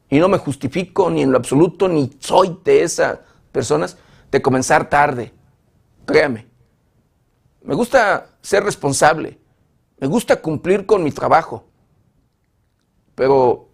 y 0.09 0.17
no 0.17 0.27
me 0.27 0.39
justifico 0.39 1.11
ni 1.11 1.21
en 1.21 1.31
lo 1.31 1.37
absoluto, 1.37 1.87
ni 1.87 2.17
soy 2.19 2.59
de 2.63 2.81
esas 2.81 3.19
personas, 3.51 3.97
de 4.31 4.41
comenzar 4.41 4.89
tarde. 4.89 5.31
Créame. 6.05 6.47
Me 7.61 7.75
gusta 7.75 8.37
ser 8.41 8.63
responsable, 8.63 9.37
me 9.99 10.07
gusta 10.07 10.41
cumplir 10.41 10.87
con 10.87 11.03
mi 11.03 11.11
trabajo, 11.11 11.65
pero 13.13 13.69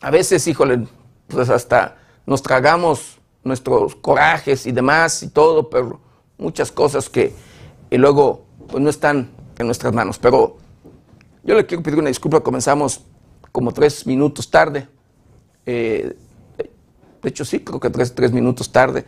a 0.00 0.10
veces, 0.10 0.46
híjole, 0.46 0.86
pues 1.28 1.50
hasta 1.50 1.98
nos 2.24 2.42
tragamos 2.42 3.18
nuestros 3.44 3.94
corajes 3.96 4.66
y 4.66 4.72
demás 4.72 5.22
y 5.22 5.28
todo, 5.28 5.70
pero 5.70 6.00
muchas 6.38 6.72
cosas 6.72 7.08
que 7.08 7.32
y 7.90 7.96
luego 7.96 8.44
pues 8.68 8.82
no 8.82 8.90
están 8.90 9.30
en 9.58 9.66
nuestras 9.66 9.92
manos. 9.92 10.18
Pero 10.18 10.56
yo 11.44 11.54
le 11.54 11.66
quiero 11.66 11.82
pedir 11.82 11.98
una 11.98 12.08
disculpa, 12.08 12.40
comenzamos 12.40 13.02
como 13.52 13.72
tres 13.72 14.06
minutos 14.06 14.50
tarde. 14.50 14.88
Eh, 15.66 16.16
de 17.22 17.28
hecho, 17.28 17.44
sí, 17.44 17.60
creo 17.60 17.80
que 17.80 17.90
tres, 17.90 18.14
tres 18.14 18.32
minutos 18.32 18.72
tarde. 18.72 19.04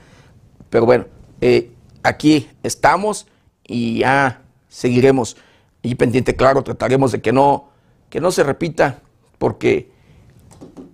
Pero 0.71 0.87
bueno, 0.87 1.07
eh, 1.41 1.73
aquí 2.03 2.49
estamos 2.63 3.27
y 3.67 3.99
ya 3.99 4.43
seguiremos 4.69 5.37
y 5.83 5.95
pendiente, 5.95 6.35
claro, 6.35 6.63
trataremos 6.63 7.13
de 7.13 7.21
que 7.21 7.33
no, 7.33 7.69
que 8.11 8.21
no 8.21 8.31
se 8.31 8.43
repita, 8.43 9.01
porque 9.39 9.91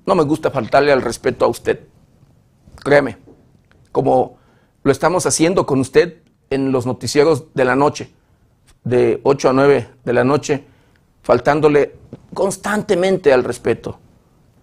no 0.04 0.14
me 0.14 0.22
gusta 0.24 0.50
faltarle 0.50 0.92
al 0.92 1.02
respeto 1.02 1.44
a 1.44 1.48
usted. 1.48 1.80
Créeme, 2.76 3.18
como 3.92 4.38
lo 4.82 4.90
estamos 4.90 5.26
haciendo 5.26 5.66
con 5.66 5.78
usted 5.80 6.22
en 6.50 6.72
los 6.72 6.86
noticieros 6.86 7.54
de 7.54 7.64
la 7.64 7.76
noche, 7.76 8.12
de 8.84 9.20
8 9.22 9.50
a 9.50 9.52
9 9.52 9.88
de 10.04 10.12
la 10.12 10.24
noche, 10.24 10.64
faltándole 11.22 11.94
constantemente 12.34 13.32
al 13.32 13.44
respeto. 13.44 13.98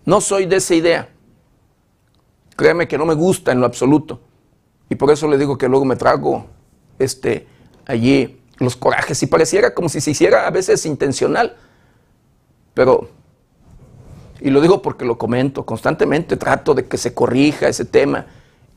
No 0.06 0.22
soy 0.22 0.46
de 0.46 0.58
esa 0.58 0.76
idea. 0.76 1.10
Créeme 2.56 2.88
que 2.88 2.98
no 2.98 3.06
me 3.06 3.14
gusta 3.14 3.52
en 3.52 3.60
lo 3.60 3.66
absoluto. 3.66 4.20
Y 4.90 4.96
por 4.96 5.12
eso 5.12 5.28
le 5.28 5.38
digo 5.38 5.58
que 5.58 5.70
luego 5.70 5.86
me 5.86 5.96
trago 5.96 6.48
este, 6.98 7.48
allí 7.86 8.42
los 8.58 8.76
corajes. 8.76 9.22
Y 9.24 9.28
pareciera 9.28 9.74
como 9.74 9.88
si 9.88 10.02
se 10.02 10.12
hiciera 10.12 10.48
a 10.48 10.52
veces 10.52 10.86
intencional. 10.86 11.56
Pero, 12.74 13.10
y 14.42 14.50
lo 14.50 14.62
digo 14.62 14.82
porque 14.82 15.06
lo 15.06 15.18
comento 15.18 15.66
constantemente, 15.66 16.38
trato 16.38 16.74
de 16.74 16.86
que 16.86 16.98
se 16.98 17.14
corrija 17.14 17.68
ese 17.68 17.86
tema. 17.86 18.26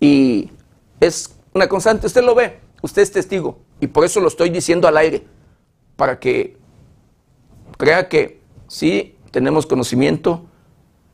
Y 0.03 0.51
es 0.99 1.33
una 1.55 1.69
constante, 1.69 2.09
usted 2.09 2.25
lo 2.25 2.35
ve, 2.35 2.59
usted 2.81 3.03
es 3.03 3.13
testigo. 3.13 3.61
Y 3.79 3.87
por 3.87 4.05
eso 4.05 4.19
lo 4.19 4.27
estoy 4.27 4.51
diciendo 4.51 4.89
al 4.89 4.97
aire, 4.97 5.25
para 5.95 6.19
que 6.19 6.57
crea 7.79 8.09
que 8.09 8.41
sí 8.67 9.17
tenemos 9.31 9.65
conocimiento 9.65 10.45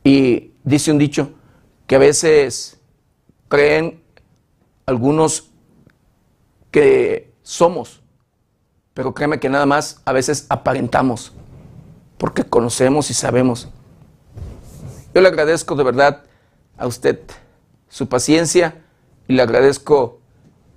y 0.03 0.53
dice 0.63 0.91
un 0.91 0.97
dicho 0.97 1.33
que 1.85 1.97
a 1.97 1.99
veces 1.99 2.79
creen 3.47 4.01
algunos 4.87 5.51
que 6.71 7.31
somos, 7.43 8.01
pero 8.95 9.13
créeme 9.13 9.39
que 9.39 9.49
nada 9.49 9.67
más 9.67 10.01
a 10.03 10.13
veces 10.13 10.47
aparentamos, 10.49 11.31
porque 12.17 12.43
conocemos 12.43 13.11
y 13.11 13.13
sabemos. 13.13 13.69
Yo 15.13 15.21
le 15.21 15.27
agradezco 15.27 15.75
de 15.75 15.83
verdad 15.83 16.23
a 16.75 16.87
usted 16.87 17.19
su 17.89 18.07
paciencia 18.07 18.83
y 19.27 19.33
le 19.33 19.41
agradezco, 19.41 20.19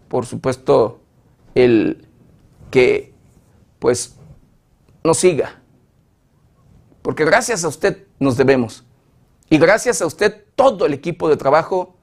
por 0.08 0.26
supuesto, 0.26 1.00
el 1.54 2.08
que 2.70 3.12
pues 3.78 4.16
nos 5.04 5.18
siga 5.18 5.62
porque 7.02 7.24
gracias 7.24 7.64
a 7.64 7.68
usted 7.68 8.06
nos 8.20 8.36
debemos. 8.36 8.84
Y 9.50 9.58
gracias 9.58 10.00
a 10.00 10.06
usted 10.06 10.44
todo 10.54 10.86
el 10.86 10.94
equipo 10.94 11.28
de 11.28 11.36
trabajo 11.36 11.96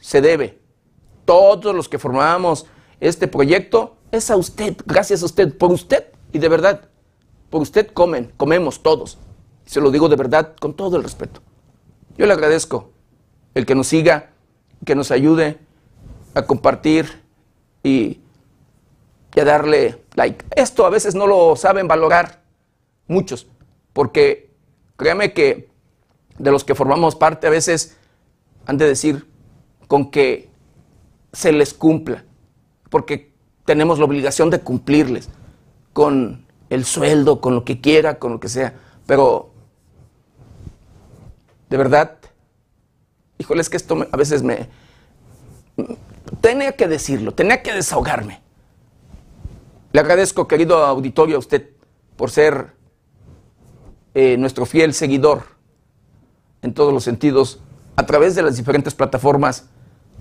se 0.00 0.20
debe. 0.20 0.58
Todos 1.24 1.74
los 1.74 1.88
que 1.88 1.98
formamos 1.98 2.66
este 3.00 3.28
proyecto 3.28 3.96
es 4.12 4.30
a 4.30 4.36
usted, 4.36 4.76
gracias 4.86 5.22
a 5.22 5.26
usted, 5.26 5.58
por 5.58 5.72
usted 5.72 6.06
y 6.32 6.38
de 6.38 6.48
verdad. 6.48 6.88
Por 7.50 7.60
usted 7.60 7.88
comen, 7.88 8.32
comemos 8.36 8.82
todos. 8.82 9.18
Se 9.66 9.80
lo 9.80 9.90
digo 9.90 10.08
de 10.08 10.16
verdad 10.16 10.54
con 10.58 10.74
todo 10.74 10.96
el 10.96 11.02
respeto. 11.02 11.42
Yo 12.16 12.26
le 12.26 12.32
agradezco 12.32 12.92
el 13.54 13.66
que 13.66 13.74
nos 13.74 13.88
siga, 13.88 14.30
que 14.84 14.94
nos 14.94 15.10
ayude 15.10 15.58
a 16.34 16.42
compartir 16.42 17.22
y, 17.82 18.20
a 19.38 19.44
darle 19.44 20.02
like. 20.14 20.44
Esto 20.56 20.86
a 20.86 20.90
veces 20.90 21.14
no 21.14 21.26
lo 21.26 21.56
saben 21.56 21.88
valorar 21.88 22.42
muchos 23.06 23.46
porque 23.92 24.50
créame 24.96 25.32
que 25.32 25.68
de 26.38 26.50
los 26.50 26.64
que 26.64 26.74
formamos 26.74 27.16
parte 27.16 27.46
a 27.46 27.50
veces 27.50 27.96
han 28.66 28.78
de 28.78 28.86
decir 28.86 29.26
con 29.88 30.10
que 30.10 30.50
se 31.32 31.52
les 31.52 31.74
cumpla, 31.74 32.24
porque 32.90 33.32
tenemos 33.64 33.98
la 33.98 34.06
obligación 34.06 34.50
de 34.50 34.60
cumplirles 34.60 35.28
con 35.92 36.46
el 36.70 36.84
sueldo, 36.84 37.40
con 37.40 37.54
lo 37.54 37.64
que 37.64 37.80
quiera, 37.80 38.18
con 38.18 38.32
lo 38.32 38.40
que 38.40 38.48
sea, 38.48 38.74
pero 39.06 39.50
de 41.68 41.76
verdad, 41.76 42.15
híjole, 43.38 43.60
es 43.60 43.70
que 43.70 43.76
esto 43.76 44.06
a 44.10 44.16
veces 44.16 44.42
me... 44.42 44.68
Tenía 46.40 46.72
que 46.72 46.88
decirlo, 46.88 47.32
tenía 47.32 47.62
que 47.62 47.72
desahogarme. 47.72 48.40
Le 49.92 50.00
agradezco, 50.00 50.48
querido 50.48 50.84
auditorio, 50.84 51.36
a 51.36 51.38
usted 51.38 51.70
por 52.16 52.30
ser 52.30 52.72
eh, 54.14 54.36
nuestro 54.38 54.66
fiel 54.66 54.94
seguidor 54.94 55.42
en 56.62 56.74
todos 56.74 56.92
los 56.92 57.04
sentidos 57.04 57.60
a 57.96 58.06
través 58.06 58.34
de 58.34 58.42
las 58.42 58.56
diferentes 58.56 58.94
plataformas 58.94 59.66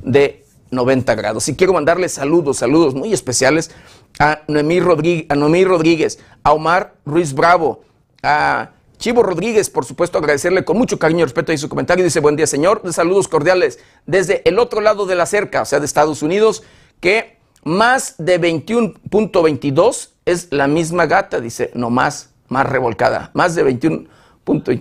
de 0.04 0.45
90 0.71 1.15
grados. 1.15 1.47
Y 1.47 1.56
quiero 1.56 1.73
mandarle 1.73 2.10
saludos, 2.10 2.58
saludos 2.58 2.95
muy 2.95 3.13
especiales 3.13 3.71
a 4.19 4.41
Noemí 4.47 4.80
Rodríguez, 4.80 5.25
a, 5.30 5.36
Noemí 5.36 5.63
Rodríguez, 5.65 6.19
a 6.43 6.54
Omar 6.54 6.95
Ruiz 7.06 7.34
Bravo, 7.34 7.82
a 8.23 8.71
Chivo 9.06 9.22
Rodríguez, 9.22 9.70
por 9.70 9.86
supuesto, 9.86 10.18
agradecerle 10.18 10.65
con 10.65 10.80
mucho 10.80 10.98
cariño 10.98 11.20
y 11.20 11.24
respeto 11.26 11.54
y 11.54 11.60
su 11.60 11.70
comentario. 11.70 12.04
Dice, 12.04 12.22
buen 12.22 12.36
día, 12.36 12.48
señor. 12.48 12.82
Saludos 12.91 13.28
cordiales 13.28 13.78
desde 14.08 14.41
el 14.50 14.58
otro 14.58 14.82
lado 14.82 15.06
de 15.06 15.13
la 15.13 15.28
cerca, 15.28 15.62
o 15.62 15.65
sea, 15.65 15.80
de 15.80 15.86
Estados 15.86 16.24
Unidos, 16.24 16.63
que 17.02 17.38
más 17.63 18.15
de 18.18 18.41
21.22 18.41 20.10
es 20.26 20.48
la 20.50 20.68
misma 20.68 21.06
gata, 21.06 21.39
dice, 21.39 21.70
no 21.76 21.91
más 21.91 22.32
más 22.48 22.68
revolcada, 22.68 23.30
más 23.36 23.54
de 23.54 23.62
21 23.62 24.08
puntos. 24.44 24.76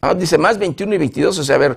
Ah, 0.00 0.14
dice 0.14 0.38
más 0.38 0.56
21 0.56 0.94
y 0.94 0.96
22, 0.96 1.38
o 1.38 1.44
sea, 1.44 1.56
a 1.56 1.58
ver, 1.58 1.76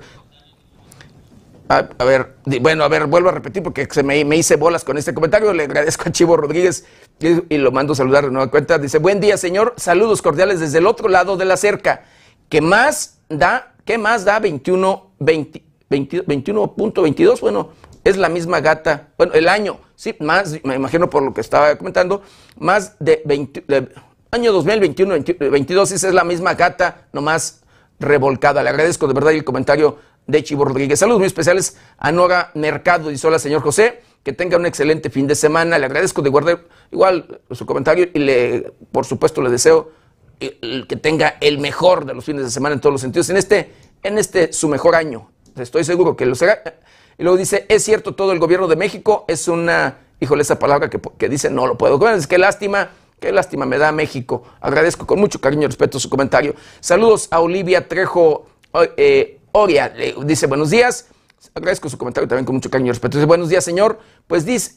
a, 1.69 2.03
ver, 2.03 2.35
bueno, 2.61 2.83
a 2.83 2.87
ver, 2.87 3.07
vuelvo 3.07 3.29
a 3.29 3.31
repetir 3.31 3.63
porque 3.63 3.87
me, 4.03 4.35
hice 4.35 4.55
bolas 4.55 4.83
con 4.83 4.97
este 4.97 5.13
comentario. 5.13 5.53
Le 5.53 5.63
agradezco 5.63 6.03
a 6.07 6.11
Chivo 6.11 6.37
Rodríguez 6.37 6.85
y, 7.19 7.57
lo 7.57 7.71
mando 7.71 7.93
a 7.93 7.95
saludar 7.95 8.25
de 8.25 8.31
nueva 8.31 8.49
cuenta. 8.49 8.77
Dice, 8.77 8.99
buen 8.99 9.19
día, 9.19 9.37
señor. 9.37 9.73
Saludos 9.77 10.21
cordiales 10.21 10.59
desde 10.59 10.77
el 10.77 10.87
otro 10.87 11.09
lado 11.09 11.37
de 11.37 11.45
la 11.45 11.57
cerca. 11.57 12.03
¿Qué 12.49 12.61
más 12.61 13.19
da? 13.29 13.73
¿Qué 13.85 13.97
más 13.97 14.25
da 14.25 14.39
21, 14.39 15.11
21.22? 15.19 17.41
Bueno, 17.41 17.71
es 18.03 18.17
la 18.17 18.29
misma 18.29 18.61
gata. 18.61 19.07
Bueno, 19.17 19.33
el 19.33 19.49
año, 19.49 19.79
sí, 19.95 20.15
más, 20.19 20.55
me 20.63 20.75
imagino 20.75 21.09
por 21.09 21.23
lo 21.23 21.33
que 21.33 21.41
estaba 21.41 21.75
comentando, 21.77 22.21
más 22.57 22.95
de 22.99 23.23
20, 23.25 23.65
Año 24.29 24.51
2021, 24.51 25.15
2022, 25.15 25.91
esa 25.91 26.07
es 26.09 26.13
la 26.13 26.25
misma 26.25 26.53
gata, 26.53 27.07
nomás 27.13 27.61
revolcada. 27.99 28.61
Le 28.61 28.69
agradezco 28.69 29.07
de 29.07 29.13
verdad 29.13 29.31
el 29.31 29.43
comentario 29.43 29.97
de 30.27 30.43
Chivo 30.43 30.65
Rodríguez. 30.65 30.99
Saludos 30.99 31.19
muy 31.19 31.27
especiales 31.27 31.77
a 31.97 32.11
Nora 32.11 32.51
Mercado. 32.53 33.09
Dice 33.09 33.25
hola, 33.27 33.39
señor 33.39 33.61
José. 33.61 34.01
Que 34.23 34.33
tenga 34.33 34.57
un 34.57 34.65
excelente 34.65 35.09
fin 35.09 35.25
de 35.25 35.35
semana. 35.35 35.79
Le 35.79 35.85
agradezco 35.85 36.21
de 36.21 36.29
guardar 36.29 36.65
igual 36.91 37.39
su 37.51 37.65
comentario 37.65 38.09
y 38.13 38.19
le, 38.19 38.73
por 38.91 39.05
supuesto, 39.05 39.41
le 39.41 39.49
deseo 39.49 39.91
que 40.39 40.99
tenga 41.01 41.37
el 41.39 41.59
mejor 41.59 42.05
de 42.05 42.13
los 42.13 42.25
fines 42.25 42.43
de 42.43 42.51
semana 42.51 42.75
en 42.75 42.81
todos 42.81 42.93
los 42.93 43.01
sentidos. 43.01 43.29
En 43.29 43.37
este, 43.37 43.71
en 44.03 44.17
este 44.17 44.51
su 44.53 44.67
mejor 44.67 44.95
año. 44.95 45.31
Estoy 45.55 45.83
seguro 45.83 46.15
que 46.15 46.25
lo 46.25 46.35
será. 46.35 46.61
Y 47.17 47.23
luego 47.23 47.37
dice, 47.37 47.65
es 47.69 47.83
cierto, 47.83 48.13
todo 48.13 48.33
el 48.33 48.39
gobierno 48.39 48.67
de 48.67 48.75
México 48.75 49.25
es 49.27 49.47
una, 49.47 49.97
híjole, 50.19 50.43
esa 50.43 50.59
palabra 50.59 50.89
que, 50.89 50.99
que 51.17 51.29
dice, 51.29 51.49
no 51.49 51.65
lo 51.65 51.77
puedo. 51.77 52.07
Es 52.09 52.27
que 52.27 52.37
lástima 52.37 52.89
Qué 53.19 53.31
lástima 53.31 53.65
me 53.65 53.79
da 53.79 53.91
México. 53.91 54.43
Agradezco 54.61 55.07
con 55.07 55.19
mucho 55.19 55.41
cariño 55.41 55.63
y 55.63 55.67
respeto 55.67 55.99
su 55.99 56.07
comentario. 56.07 56.53
Saludos 56.79 57.27
a 57.31 57.39
Olivia 57.39 57.87
Trejo 57.87 58.45
eh, 58.95 59.36
Dice 59.65 60.45
buenos 60.45 60.69
días. 60.69 61.07
Agradezco 61.55 61.89
su 61.89 61.97
comentario 61.97 62.27
también 62.27 62.45
con 62.45 62.53
mucho 62.53 62.69
cariño 62.69 62.89
y 62.89 62.91
respeto. 62.91 63.17
Dice 63.17 63.25
buenos 63.25 63.49
días, 63.49 63.63
señor. 63.63 63.99
Pues 64.27 64.45
dice, 64.45 64.75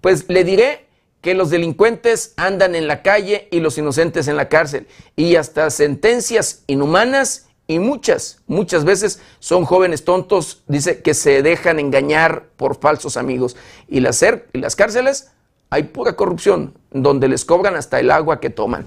pues 0.00 0.28
le 0.28 0.42
diré 0.42 0.88
que 1.20 1.34
los 1.34 1.50
delincuentes 1.50 2.34
andan 2.36 2.74
en 2.74 2.88
la 2.88 3.02
calle 3.02 3.46
y 3.52 3.60
los 3.60 3.78
inocentes 3.78 4.26
en 4.26 4.36
la 4.36 4.48
cárcel. 4.48 4.88
Y 5.14 5.36
hasta 5.36 5.70
sentencias 5.70 6.64
inhumanas 6.66 7.46
y 7.68 7.78
muchas, 7.78 8.40
muchas 8.48 8.84
veces 8.84 9.20
son 9.38 9.64
jóvenes 9.64 10.04
tontos, 10.04 10.64
dice, 10.66 11.00
que 11.00 11.14
se 11.14 11.42
dejan 11.42 11.78
engañar 11.78 12.46
por 12.56 12.76
falsos 12.80 13.16
amigos. 13.16 13.56
Y 13.86 14.00
las, 14.00 14.20
y 14.52 14.58
las 14.58 14.74
cárceles 14.74 15.30
hay 15.70 15.84
pura 15.84 16.16
corrupción, 16.16 16.76
donde 16.90 17.28
les 17.28 17.44
cobran 17.44 17.76
hasta 17.76 18.00
el 18.00 18.10
agua 18.10 18.40
que 18.40 18.50
toman. 18.50 18.84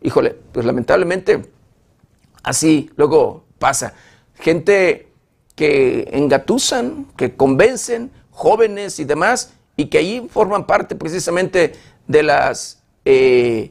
Híjole, 0.00 0.34
pues 0.52 0.64
lamentablemente 0.64 1.42
así 2.42 2.90
luego 2.96 3.44
pasa. 3.58 3.92
Gente 4.42 5.06
que 5.54 6.08
engatusan, 6.12 7.06
que 7.16 7.36
convencen, 7.36 8.10
jóvenes 8.30 8.98
y 8.98 9.04
demás, 9.04 9.52
y 9.76 9.86
que 9.86 9.98
ahí 9.98 10.28
forman 10.28 10.66
parte 10.66 10.96
precisamente 10.96 11.74
de 12.08 12.22
las 12.24 12.82
eh, 13.04 13.70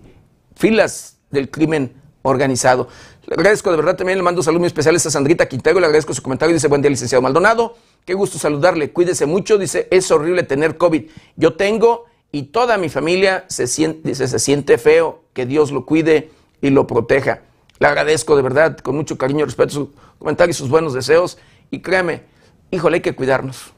filas 0.55 1.17
del 1.29 1.51
crimen 1.51 1.93
organizado. 2.21 2.87
Le 3.25 3.35
agradezco 3.35 3.69
de 3.69 3.77
verdad 3.77 3.97
también, 3.97 4.17
le 4.17 4.23
mando 4.23 4.41
saludos 4.41 4.61
muy 4.61 4.67
especiales 4.67 5.05
a 5.05 5.11
Sandrita 5.11 5.47
Quintero, 5.47 5.79
le 5.79 5.85
agradezco 5.87 6.13
su 6.13 6.21
comentario, 6.21 6.53
dice 6.53 6.67
buen 6.67 6.81
día 6.81 6.89
licenciado 6.89 7.21
Maldonado, 7.21 7.75
qué 8.05 8.13
gusto 8.13 8.39
saludarle, 8.39 8.91
cuídese 8.91 9.25
mucho, 9.25 9.57
dice 9.57 9.89
es 9.91 10.09
horrible 10.09 10.43
tener 10.43 10.77
COVID, 10.77 11.03
yo 11.35 11.55
tengo 11.55 12.05
y 12.31 12.43
toda 12.43 12.77
mi 12.77 12.87
familia 12.89 13.45
se 13.47 13.67
siente, 13.67 14.77
feo, 14.77 15.23
que 15.33 15.45
Dios 15.45 15.71
lo 15.71 15.85
cuide 15.85 16.31
y 16.61 16.69
lo 16.69 16.87
proteja. 16.87 17.41
Le 17.79 17.87
agradezco 17.87 18.35
de 18.35 18.41
verdad, 18.41 18.77
con 18.77 18.95
mucho 18.95 19.17
cariño, 19.17 19.43
respeto 19.43 19.73
su 19.73 19.93
comentario 20.21 20.51
y 20.51 20.53
sus 20.53 20.69
buenos 20.69 20.93
deseos. 20.93 21.39
Y 21.71 21.79
créame, 21.79 22.23
híjole, 22.69 22.97
hay 22.97 23.01
que 23.01 23.15
cuidarnos. 23.15 23.73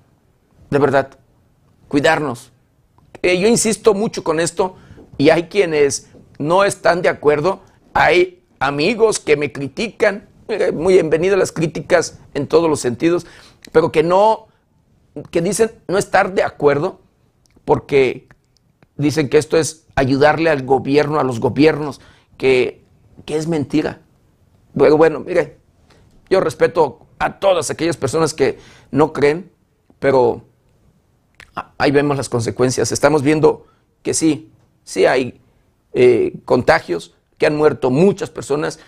De 0.70 0.78
verdad, 0.78 1.18
cuidarnos. 1.88 2.52
Eh, 3.22 3.39
yo 3.39 3.48
insisto 3.48 3.94
mucho 3.94 4.24
con 4.24 4.41
esto 4.41 4.76
y 5.18 5.30
hay 5.30 5.44
quienes 5.44 6.10
no 6.38 6.66
están 6.66 7.02
de 7.02 7.08
acuerdo. 7.08 7.62
Hay 7.94 8.44
amigos 8.60 9.20
que 9.20 9.38
me 9.38 9.54
critican, 9.54 10.28
eh, 10.50 10.74
muy 10.74 10.96
bienvenidas 10.96 11.39
las 11.39 11.54
críticas 11.54 12.20
en 12.34 12.48
todos 12.48 12.70
los 12.70 12.82
sentidos, 12.82 13.26
pero 13.72 13.91
que 13.91 14.04
no, 14.04 14.48
que 15.32 15.41
dicen 15.41 15.72
no 15.88 15.98
estar 15.98 16.34
de 16.34 16.44
acuerdo 16.44 17.00
porque 17.64 18.28
dicen 18.98 19.30
que 19.30 19.38
esto 19.38 19.58
es 19.58 19.88
ayudarle 19.96 20.50
al 20.50 20.64
gobierno, 20.66 21.22
a 21.22 21.24
los 21.24 21.39
gobiernos, 21.39 22.02
que, 22.38 22.84
que 23.26 23.38
es 23.38 23.48
mentira. 23.48 24.02
Bueno, 24.74 24.98
bueno, 24.98 25.20
mire, 25.22 25.62
yo 26.30 26.40
respeto 26.40 27.06
a 27.20 27.40
todas 27.40 27.70
aquellas 27.70 27.98
personas 27.98 28.34
que 28.34 28.60
no 28.92 29.14
creen, 29.14 29.52
pero 30.00 30.44
ahí 31.78 31.92
vemos 31.92 32.18
las 32.18 32.30
consecuencias. 32.30 32.92
Estamos 32.92 33.22
viendo 33.24 33.68
que 34.02 34.14
sí, 34.14 34.52
sí 34.84 35.06
hay 35.06 35.40
eh, 35.94 36.36
contagios, 36.46 37.16
que 37.38 37.46
han 37.46 37.56
muerto 37.56 37.90
muchas 37.90 38.30
personas, 38.30 38.80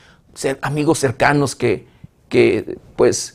amigos 0.62 1.00
cercanos 1.00 1.56
que, 1.56 1.88
que 2.30 2.78
pues 2.96 3.34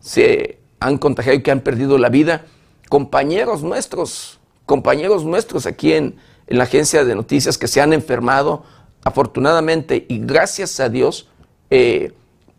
se 0.00 0.58
han 0.80 0.98
contagiado 0.98 1.38
y 1.38 1.42
que 1.42 1.50
han 1.50 1.60
perdido 1.60 1.98
la 1.98 2.08
vida, 2.08 2.44
compañeros 2.88 3.62
nuestros, 3.62 4.40
compañeros 4.66 5.24
nuestros 5.24 5.66
aquí 5.66 5.92
en, 5.92 6.16
en 6.46 6.58
la 6.58 6.64
agencia 6.64 7.04
de 7.04 7.14
noticias 7.14 7.56
que 7.56 7.68
se 7.68 7.80
han 7.80 7.92
enfermado, 7.92 8.64
afortunadamente 9.04 10.04
y 10.08 10.18
gracias 10.18 10.78
a 10.80 10.88
Dios, 10.88 11.28
eh, 11.70 12.12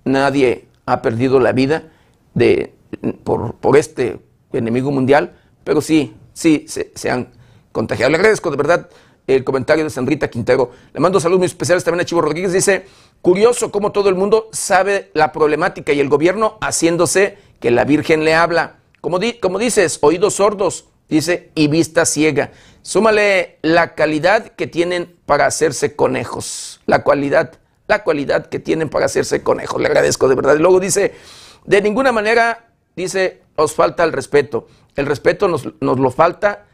nadie 0.04 0.68
ha 0.86 1.02
perdido 1.02 1.40
la 1.40 1.52
vida 1.52 1.92
de, 2.34 2.74
por, 3.24 3.56
por, 3.56 3.78
este 3.78 4.20
enemigo 4.52 4.92
mundial, 4.92 5.36
pero 5.64 5.82
sí, 5.82 6.14
sí, 6.34 6.66
se, 6.68 7.10
han 7.10 7.30
contagiado. 7.72 8.12
Le 8.12 8.18
agradezco 8.18 8.52
de 8.52 8.58
verdad 8.58 8.90
el 9.28 9.44
comentario 9.44 9.84
de 9.84 9.90
Sandrita 9.90 10.30
Quintero. 10.30 10.72
Le 10.94 11.00
mando 11.00 11.20
saludos 11.20 11.40
muy 11.40 11.46
especiales 11.48 11.84
también 11.84 12.02
a 12.02 12.06
Chivo 12.06 12.22
Rodríguez. 12.22 12.52
Dice, 12.54 12.86
curioso 13.22 13.72
cómo 13.72 13.92
todo 13.92 14.10
el 14.10 14.16
mundo 14.16 14.50
sabe 14.52 15.10
la 15.14 15.32
problemática 15.32 15.94
y 15.94 16.00
el 16.00 16.10
gobierno 16.10 16.58
haciéndose 16.62 17.38
que 17.60 17.72
la 17.72 17.86
Virgen 17.86 18.26
le 18.26 18.36
habla. 18.36 18.78
Como, 19.02 19.20
di, 19.20 19.34
como 19.34 19.60
dices, 19.60 20.00
oídos 20.02 20.36
sordos, 20.36 20.88
dice, 21.10 21.52
y 21.56 21.68
vista 21.68 22.06
ciega. 22.06 22.52
Súmale 22.82 23.60
la 23.62 23.96
calidad 23.96 24.48
que 24.48 24.68
tienen 24.68 25.16
para 25.26 25.46
hacerse 25.46 25.96
conejos. 25.96 26.82
La 26.86 27.04
cualidad, 27.04 27.54
la 27.88 28.04
cualidad 28.04 28.48
que 28.48 28.60
tienen 28.60 28.90
para 28.90 29.06
hacerse 29.06 29.44
conejos. 29.44 29.82
Le 29.82 29.88
agradezco 29.88 30.28
de 30.28 30.36
verdad. 30.36 30.56
Y 30.56 30.60
luego 30.60 30.80
dice, 30.80 31.14
de 31.66 31.82
ninguna 31.82 32.12
manera, 32.12 32.70
dice, 32.96 33.42
os 33.56 33.74
falta 33.74 34.04
el 34.04 34.14
respeto. 34.14 34.68
El 34.96 35.06
respeto 35.06 35.48
nos, 35.48 35.68
nos 35.82 36.00
lo 36.00 36.12
falta, 36.12 36.66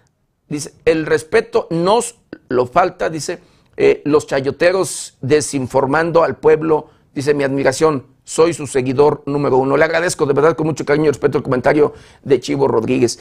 dice, 0.47 0.73
el 0.85 1.05
respeto 1.05 1.67
nos 1.69 2.15
lo 2.49 2.65
falta, 2.67 3.09
dice, 3.09 3.39
eh, 3.77 4.01
los 4.05 4.27
chayoteros 4.27 5.17
desinformando 5.21 6.23
al 6.23 6.37
pueblo, 6.37 6.89
dice, 7.13 7.33
mi 7.33 7.43
admiración, 7.43 8.05
soy 8.29 8.53
su 8.53 8.67
seguidor 8.67 9.23
número 9.25 9.57
uno. 9.57 9.75
Le 9.75 9.85
agradezco 9.85 10.27
de 10.27 10.33
verdad 10.33 10.55
con 10.55 10.67
mucho 10.67 10.85
cariño 10.85 11.05
y 11.05 11.09
respeto 11.09 11.39
el 11.39 11.43
comentario 11.43 11.93
de 12.21 12.39
Chivo 12.39 12.67
Rodríguez. 12.67 13.19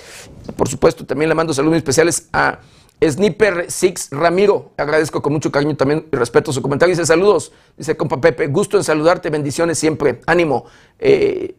Por 0.55 0.69
supuesto, 0.69 1.07
también 1.07 1.31
le 1.31 1.35
mando 1.35 1.55
saludos 1.55 1.79
especiales 1.79 2.29
a 2.33 2.59
Sniper 3.03 3.71
Six 3.71 4.09
Ramiro. 4.11 4.73
Agradezco 4.77 5.23
con 5.23 5.33
mucho 5.33 5.53
cariño 5.53 5.77
también 5.77 6.07
y 6.13 6.17
respeto 6.17 6.53
su 6.53 6.63
comentario. 6.63 6.95
Dice 6.95 7.07
saludos, 7.07 7.53
dice 7.77 7.97
compa 7.97 8.21
Pepe, 8.21 8.47
gusto 8.49 8.77
en 8.77 8.85
saludarte, 8.85 9.31
bendiciones 9.31 9.79
siempre, 9.79 10.21
ánimo. 10.27 10.67
Eh, 10.99 11.55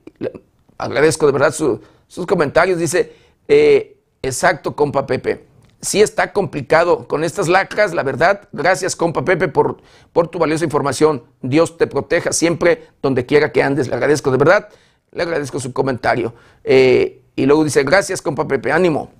agradezco 0.78 1.26
de 1.26 1.32
verdad 1.32 1.54
sus 1.54 2.26
comentarios. 2.26 2.80
Dice, 2.80 3.14
eh, 3.48 3.98
exacto, 4.22 4.76
compa 4.76 5.06
Pepe 5.06 5.50
sí 5.82 6.02
está 6.02 6.34
complicado 6.34 7.08
con 7.08 7.24
estas 7.24 7.48
lacras, 7.48 7.94
la 7.94 8.04
verdad. 8.04 8.48
Gracias, 8.52 8.96
compa 8.96 9.24
Pepe, 9.24 9.48
por, 9.48 9.78
por 10.12 10.28
tu 10.28 10.40
valiosa 10.40 10.66
información. 10.66 11.24
Dios 11.42 11.78
te 11.78 11.88
proteja 11.88 12.34
siempre, 12.34 12.88
donde 13.02 13.26
quiera 13.26 13.52
que 13.52 13.64
andes. 13.64 13.88
Le 13.88 13.96
agradezco 13.96 14.32
de 14.32 14.38
verdad, 14.38 14.70
le 15.12 15.24
agradezco 15.24 15.60
su 15.60 15.74
comentario. 15.74 16.34
Eh, 16.64 17.22
y 17.36 17.46
luego 17.46 17.64
dice, 17.64 17.84
gracias, 17.84 18.22
compa 18.22 18.48
Pepe, 18.48 18.72
ánimo. 18.72 19.12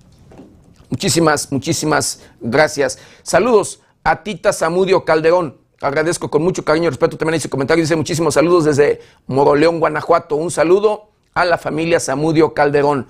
Muchísimas, 0.90 1.50
muchísimas 1.52 2.20
gracias. 2.40 2.98
Saludos 3.22 3.80
a 4.02 4.22
Tita 4.24 4.52
Samudio 4.52 5.04
Calderón. 5.04 5.56
Agradezco 5.80 6.30
con 6.30 6.42
mucho 6.42 6.64
cariño 6.64 6.86
y 6.86 6.90
respeto 6.90 7.16
también 7.16 7.40
su 7.40 7.48
comentario. 7.48 7.82
Dice 7.82 7.96
muchísimos 7.96 8.34
saludos 8.34 8.64
desde 8.64 9.00
Moroleón, 9.28 9.78
Guanajuato. 9.78 10.34
Un 10.34 10.50
saludo 10.50 11.10
a 11.32 11.44
la 11.44 11.58
familia 11.58 12.00
Samudio 12.00 12.54
Calderón. 12.54 13.06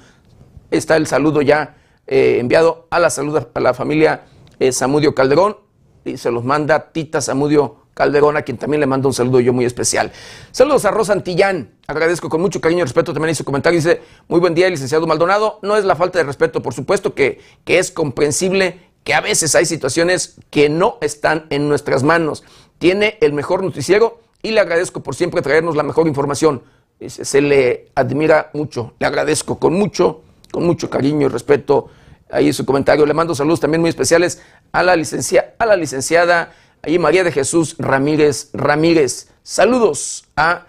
Está 0.70 0.96
el 0.96 1.06
saludo 1.06 1.40
ya 1.40 1.78
eh, 2.06 2.36
enviado 2.38 2.86
a 2.90 3.00
la 3.00 3.08
salud 3.08 3.42
a 3.52 3.60
la 3.60 3.72
familia 3.72 4.24
eh, 4.58 4.72
Samudio 4.72 5.14
Calderón 5.14 5.56
y 6.04 6.18
se 6.18 6.30
los 6.30 6.44
manda 6.44 6.92
Tita 6.92 7.20
Samudio 7.20 7.79
Calderón, 8.00 8.38
a 8.38 8.42
quien 8.42 8.56
también 8.56 8.80
le 8.80 8.86
mando 8.86 9.08
un 9.08 9.12
saludo 9.12 9.40
yo 9.40 9.52
muy 9.52 9.66
especial. 9.66 10.10
Saludos 10.52 10.86
a 10.86 10.90
Rosa 10.90 11.12
Antillán, 11.12 11.72
agradezco 11.86 12.30
con 12.30 12.40
mucho 12.40 12.58
cariño 12.58 12.80
y 12.80 12.84
respeto 12.84 13.12
también 13.12 13.34
su 13.34 13.44
comentario, 13.44 13.78
dice, 13.78 14.00
muy 14.26 14.40
buen 14.40 14.54
día, 14.54 14.70
licenciado 14.70 15.06
Maldonado, 15.06 15.58
no 15.60 15.76
es 15.76 15.84
la 15.84 15.96
falta 15.96 16.18
de 16.18 16.24
respeto, 16.24 16.62
por 16.62 16.72
supuesto 16.72 17.14
que, 17.14 17.42
que 17.66 17.78
es 17.78 17.90
comprensible 17.90 18.80
que 19.04 19.12
a 19.12 19.20
veces 19.20 19.54
hay 19.54 19.66
situaciones 19.66 20.36
que 20.48 20.70
no 20.70 20.96
están 21.02 21.44
en 21.50 21.68
nuestras 21.68 22.02
manos. 22.02 22.42
Tiene 22.78 23.18
el 23.20 23.34
mejor 23.34 23.62
noticiero 23.62 24.22
y 24.42 24.52
le 24.52 24.60
agradezco 24.60 25.02
por 25.02 25.14
siempre 25.14 25.42
traernos 25.42 25.76
la 25.76 25.82
mejor 25.82 26.08
información. 26.08 26.62
Se 27.06 27.42
le 27.42 27.88
admira 27.94 28.48
mucho, 28.54 28.94
le 28.98 29.06
agradezco 29.06 29.58
con 29.58 29.74
mucho, 29.74 30.22
con 30.50 30.64
mucho 30.64 30.88
cariño 30.88 31.26
y 31.26 31.28
respeto 31.28 31.90
ahí 32.30 32.50
su 32.54 32.64
comentario. 32.64 33.04
Le 33.04 33.12
mando 33.12 33.34
saludos 33.34 33.60
también 33.60 33.82
muy 33.82 33.90
especiales 33.90 34.40
a 34.72 34.82
la, 34.82 34.96
licencia, 34.96 35.54
a 35.58 35.66
la 35.66 35.76
licenciada 35.76 36.54
ahí 36.82 36.98
María 36.98 37.24
de 37.24 37.32
Jesús 37.32 37.76
Ramírez 37.78 38.50
Ramírez. 38.52 39.28
Saludos 39.42 40.24
a 40.36 40.66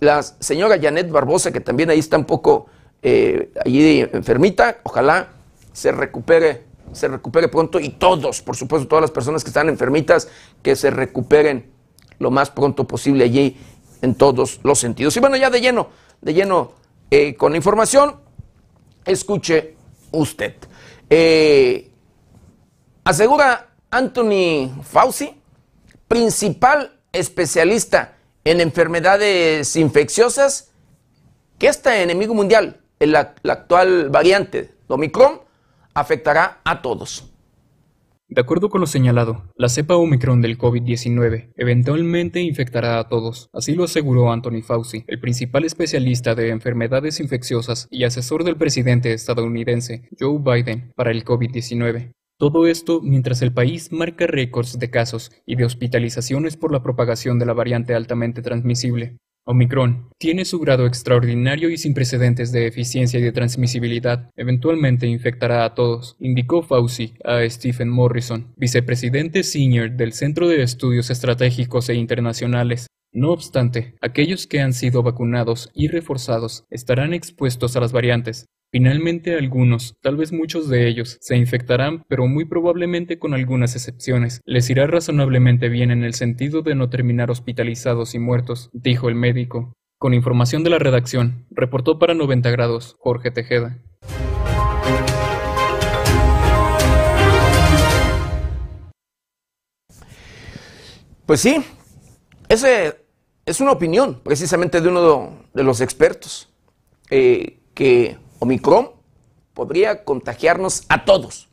la 0.00 0.22
señora 0.22 0.78
Janet 0.80 1.10
Barbosa, 1.10 1.52
que 1.52 1.60
también 1.60 1.90
ahí 1.90 1.98
está 1.98 2.16
un 2.18 2.24
poco 2.24 2.66
eh, 3.02 3.52
allí 3.64 4.00
enfermita. 4.12 4.78
Ojalá 4.82 5.28
se 5.72 5.92
recupere, 5.92 6.64
se 6.92 7.08
recupere 7.08 7.48
pronto. 7.48 7.80
Y 7.80 7.90
todos, 7.90 8.42
por 8.42 8.56
supuesto, 8.56 8.88
todas 8.88 9.02
las 9.02 9.10
personas 9.10 9.42
que 9.42 9.50
están 9.50 9.68
enfermitas, 9.68 10.28
que 10.62 10.76
se 10.76 10.90
recuperen 10.90 11.70
lo 12.18 12.30
más 12.30 12.50
pronto 12.50 12.86
posible 12.86 13.24
allí 13.24 13.56
en 14.02 14.14
todos 14.14 14.60
los 14.62 14.78
sentidos. 14.78 15.16
Y 15.16 15.20
bueno, 15.20 15.36
ya 15.36 15.50
de 15.50 15.60
lleno, 15.60 15.88
de 16.20 16.34
lleno 16.34 16.72
eh, 17.10 17.34
con 17.34 17.52
la 17.52 17.56
información, 17.56 18.16
escuche 19.04 19.74
usted. 20.10 20.54
Eh, 21.10 21.90
asegura 23.04 23.70
Anthony 23.90 24.82
Fauci, 24.82 25.37
principal 26.08 27.00
especialista 27.12 28.16
en 28.44 28.60
enfermedades 28.60 29.76
infecciosas, 29.76 30.72
que 31.58 31.68
este 31.68 32.02
enemigo 32.02 32.34
mundial, 32.34 32.80
la, 32.98 33.34
actual 33.44 34.08
variante 34.10 34.62
de 34.62 34.70
Omicron, 34.88 35.40
afectará 35.94 36.60
a 36.64 36.80
todos. 36.80 37.30
De 38.30 38.42
acuerdo 38.42 38.68
con 38.68 38.82
lo 38.82 38.86
señalado, 38.86 39.44
la 39.56 39.70
cepa 39.70 39.96
Omicron 39.96 40.42
del 40.42 40.58
COVID-19 40.58 41.52
eventualmente 41.56 42.40
infectará 42.42 42.98
a 42.98 43.08
todos, 43.08 43.48
así 43.54 43.74
lo 43.74 43.84
aseguró 43.84 44.30
Anthony 44.30 44.60
Fauci, 44.62 45.04
el 45.06 45.18
principal 45.18 45.64
especialista 45.64 46.34
de 46.34 46.50
enfermedades 46.50 47.20
infecciosas 47.20 47.88
y 47.90 48.04
asesor 48.04 48.44
del 48.44 48.56
presidente 48.56 49.14
estadounidense 49.14 50.08
Joe 50.18 50.38
Biden 50.40 50.92
para 50.94 51.10
el 51.10 51.24
COVID-19. 51.24 52.12
Todo 52.38 52.68
esto 52.68 53.00
mientras 53.02 53.42
el 53.42 53.52
país 53.52 53.90
marca 53.90 54.28
récords 54.28 54.78
de 54.78 54.90
casos 54.90 55.32
y 55.44 55.56
de 55.56 55.64
hospitalizaciones 55.64 56.56
por 56.56 56.70
la 56.70 56.84
propagación 56.84 57.40
de 57.40 57.46
la 57.46 57.52
variante 57.52 57.96
altamente 57.96 58.42
transmisible. 58.42 59.16
Omicron 59.44 60.10
tiene 60.18 60.44
su 60.44 60.60
grado 60.60 60.86
extraordinario 60.86 61.68
y 61.68 61.78
sin 61.78 61.94
precedentes 61.94 62.52
de 62.52 62.68
eficiencia 62.68 63.18
y 63.18 63.22
de 63.24 63.32
transmisibilidad. 63.32 64.30
Eventualmente 64.36 65.08
infectará 65.08 65.64
a 65.64 65.74
todos, 65.74 66.16
indicó 66.20 66.62
Fauci 66.62 67.14
a 67.24 67.40
Stephen 67.48 67.88
Morrison, 67.88 68.52
vicepresidente 68.56 69.42
senior 69.42 69.90
del 69.90 70.12
Centro 70.12 70.46
de 70.46 70.62
Estudios 70.62 71.10
Estratégicos 71.10 71.88
e 71.88 71.94
Internacionales. 71.94 72.86
No 73.12 73.32
obstante, 73.32 73.96
aquellos 74.00 74.46
que 74.46 74.60
han 74.60 74.74
sido 74.74 75.02
vacunados 75.02 75.70
y 75.74 75.88
reforzados 75.88 76.66
estarán 76.70 77.14
expuestos 77.14 77.74
a 77.74 77.80
las 77.80 77.90
variantes, 77.90 78.46
Finalmente 78.70 79.34
algunos, 79.34 79.96
tal 80.02 80.18
vez 80.18 80.30
muchos 80.30 80.68
de 80.68 80.88
ellos, 80.88 81.16
se 81.22 81.38
infectarán, 81.38 82.04
pero 82.06 82.26
muy 82.26 82.44
probablemente 82.44 83.18
con 83.18 83.32
algunas 83.32 83.74
excepciones. 83.74 84.42
Les 84.44 84.68
irá 84.68 84.86
razonablemente 84.86 85.70
bien 85.70 85.90
en 85.90 86.04
el 86.04 86.12
sentido 86.12 86.60
de 86.60 86.74
no 86.74 86.90
terminar 86.90 87.30
hospitalizados 87.30 88.14
y 88.14 88.18
muertos, 88.18 88.68
dijo 88.74 89.08
el 89.08 89.14
médico. 89.14 89.72
Con 89.96 90.12
información 90.12 90.64
de 90.64 90.70
la 90.70 90.78
redacción, 90.78 91.46
reportó 91.50 91.98
para 91.98 92.12
90 92.12 92.50
grados 92.50 92.96
Jorge 92.98 93.30
Tejeda. 93.30 93.78
Pues 101.24 101.40
sí, 101.40 101.56
ese 102.50 102.98
es 103.46 103.60
una 103.62 103.72
opinión 103.72 104.20
precisamente 104.22 104.82
de 104.82 104.88
uno 104.90 105.38
de 105.54 105.62
los 105.62 105.80
expertos, 105.80 106.52
eh, 107.08 107.60
que 107.72 108.18
Omicron 108.38 108.90
podría 109.54 110.04
contagiarnos 110.04 110.84
a 110.88 111.04
todos, 111.04 111.48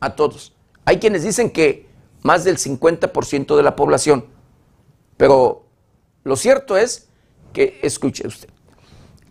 a 0.00 0.14
todos. 0.14 0.54
Hay 0.84 0.98
quienes 0.98 1.22
dicen 1.22 1.50
que 1.50 1.88
más 2.22 2.44
del 2.44 2.58
50% 2.58 3.56
de 3.56 3.62
la 3.62 3.76
población, 3.76 4.26
pero 5.16 5.66
lo 6.24 6.36
cierto 6.36 6.76
es 6.76 7.08
que, 7.52 7.78
escuche 7.82 8.26
usted, 8.26 8.48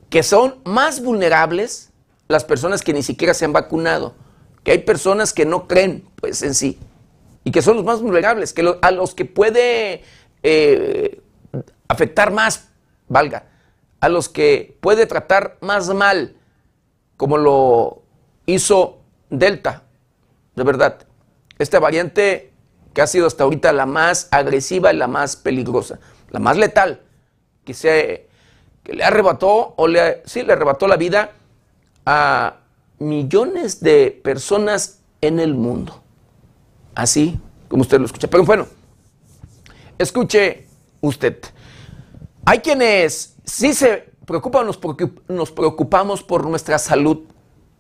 que 0.10 0.24
son 0.24 0.60
más 0.66 1.02
vulnerables 1.02 1.92
las 2.28 2.44
personas 2.44 2.82
que 2.82 2.94
ni 2.94 3.04
siquiera 3.04 3.34
se 3.34 3.46
han 3.46 3.54
vacunado, 3.54 4.16
que 4.64 4.72
hay 4.72 4.80
personas 4.80 5.34
que 5.34 5.46
no 5.46 5.68
creen 5.68 6.08
pues 6.16 6.42
en 6.44 6.54
sí 6.54 6.80
y 7.44 7.52
que 7.52 7.62
son 7.62 7.78
los 7.78 7.86
más 7.86 8.02
vulnerables, 8.02 8.54
que 8.54 8.78
a 8.82 8.92
los 8.92 9.16
que 9.16 9.26
puede 9.26 10.04
eh, 10.44 11.22
afectar 11.88 12.32
más, 12.32 12.70
valga, 13.08 13.48
a 14.00 14.10
los 14.10 14.30
que 14.30 14.78
puede 14.82 15.06
tratar 15.06 15.58
más 15.62 15.88
mal, 15.94 16.36
como 17.20 17.38
lo 17.38 18.02
hizo 18.46 19.00
Delta, 19.30 19.84
de 20.56 20.64
verdad. 20.64 21.06
Esta 21.58 21.78
variante 21.78 22.54
que 22.94 23.02
ha 23.02 23.08
sido 23.08 23.28
hasta 23.28 23.44
ahorita 23.44 23.74
la 23.74 23.86
más 23.86 24.30
agresiva 24.32 24.94
y 24.94 24.96
la 24.96 25.08
más 25.08 25.36
peligrosa, 25.36 26.00
la 26.30 26.40
más 26.40 26.56
letal, 26.56 27.02
que, 27.66 27.74
se, 27.74 28.30
que 28.84 28.94
le 28.94 29.04
arrebató, 29.04 29.74
o 29.76 29.86
le, 29.90 30.24
sí, 30.26 30.44
le 30.44 30.54
arrebató 30.54 30.88
la 30.88 30.96
vida 30.96 31.34
a 32.06 32.62
millones 33.00 33.82
de 33.82 34.18
personas 34.24 35.02
en 35.20 35.42
el 35.42 35.56
mundo. 35.56 36.02
Así 36.96 37.38
como 37.68 37.82
usted 37.82 38.00
lo 38.00 38.06
escucha. 38.06 38.30
Pero 38.30 38.46
bueno, 38.46 38.66
escuche 39.98 40.68
usted. 41.02 41.38
Hay 42.46 42.60
quienes 42.60 43.36
sí 43.44 43.74
se 43.74 44.09
preocupan, 44.30 44.68
nos, 44.68 44.80
nos 45.28 45.52
preocupamos 45.52 46.22
por 46.22 46.48
nuestra 46.48 46.78
salud, 46.78 47.24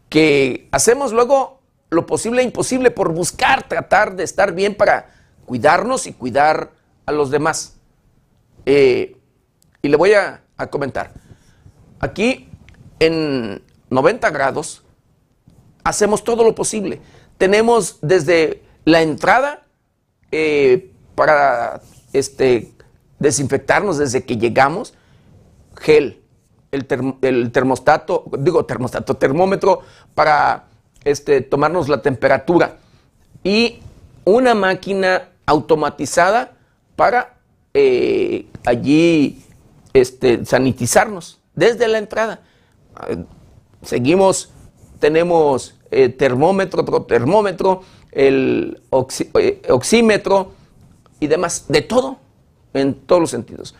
que 0.09 0.67
hacemos 0.71 1.13
luego 1.13 1.61
lo 1.91 2.07
posible 2.07 2.41
e 2.41 2.45
imposible 2.45 2.89
por 2.89 3.13
buscar, 3.13 3.67
tratar 3.67 4.15
de 4.15 4.23
estar 4.23 4.55
bien 4.55 4.73
para 4.73 5.11
cuidarnos 5.45 6.07
y 6.07 6.13
cuidar 6.13 6.71
a 7.05 7.11
los 7.11 7.29
demás. 7.29 7.77
Eh, 8.65 9.15
y 9.83 9.87
le 9.89 9.95
voy 9.95 10.13
a, 10.13 10.41
comentar. 10.71 11.11
Aquí 11.99 12.49
en 12.99 13.61
90 13.91 14.27
grados 14.31 14.83
hacemos 15.83 16.23
todo 16.23 16.43
lo 16.43 16.55
posible. 16.55 16.99
Tenemos 17.37 17.99
desde 18.01 18.63
la 18.85 19.03
entrada 19.03 19.67
eh, 20.31 20.91
para 21.13 21.81
este, 22.11 22.73
desinfectarnos 23.19 23.99
desde 23.99 24.25
que 24.25 24.37
llegamos, 24.37 24.95
gel, 25.77 26.23
el, 26.71 26.85
el, 27.21 27.51
termostato, 27.51 28.25
digo 28.37 28.65
termostato, 28.65 29.15
termómetro 29.15 29.81
para 30.13 30.65
este, 31.03 31.41
tomarnos 31.41 31.89
la 31.89 32.01
temperatura 32.01 32.77
y 33.43 33.79
una 34.25 34.53
máquina 34.53 35.29
automatizada 35.45 36.53
para 36.95 37.37
eh, 37.73 38.47
allí 38.65 39.43
este, 39.93 40.45
sanitizarnos 40.45 41.39
desde 41.55 41.87
la 41.87 41.97
entrada. 41.97 42.41
Seguimos, 43.81 44.51
tenemos 44.99 45.75
eh, 45.91 46.09
termómetro, 46.09 46.83
termómetro, 47.03 47.81
el 48.11 48.81
eh, 49.39 49.61
oxímetro 49.69 50.51
y 51.19 51.27
demás, 51.27 51.65
de 51.67 51.81
todo, 51.81 52.17
en 52.73 52.93
todos 52.93 53.21
los 53.21 53.29
sentidos. 53.29 53.75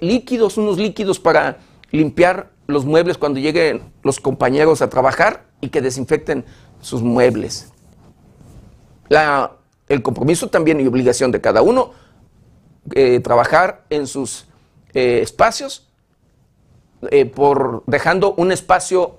líquidos, 0.00 0.58
unos 0.58 0.78
líquidos 0.78 1.18
para 1.20 1.58
limpiar 1.90 2.50
los 2.66 2.84
muebles 2.84 3.18
cuando 3.18 3.40
lleguen 3.40 3.92
los 4.02 4.20
compañeros 4.20 4.82
a 4.82 4.88
trabajar 4.88 5.44
y 5.60 5.68
que 5.68 5.80
desinfecten 5.80 6.44
sus 6.80 7.02
muebles. 7.02 7.72
La, 9.08 9.52
el 9.88 10.02
compromiso 10.02 10.48
también 10.48 10.80
y 10.80 10.86
obligación 10.86 11.30
de 11.32 11.40
cada 11.40 11.62
uno, 11.62 11.92
eh, 12.92 13.20
trabajar 13.20 13.84
en 13.90 14.06
sus 14.06 14.46
eh, 14.94 15.20
espacios, 15.22 15.88
eh, 17.10 17.26
por 17.26 17.82
dejando 17.86 18.34
un 18.34 18.52
espacio 18.52 19.18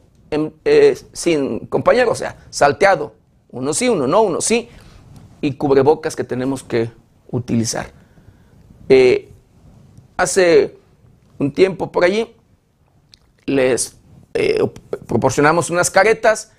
sin 1.12 1.66
compañeros, 1.66 2.14
o 2.14 2.16
sea, 2.16 2.38
salteado, 2.50 3.16
uno 3.50 3.74
sí, 3.74 3.90
uno 3.90 4.08
no, 4.08 4.22
uno 4.22 4.40
sí, 4.40 4.70
y 5.42 5.56
cubrebocas 5.56 6.16
que 6.16 6.24
tenemos 6.24 6.64
que 6.64 6.90
utilizar. 7.30 7.92
hace 10.16 10.78
un 11.38 11.52
tiempo 11.52 11.92
por 11.92 12.06
allí 12.06 12.34
les 13.46 13.98
proporcionamos 15.08 15.70
unas 15.70 15.90
caretas, 15.90 16.52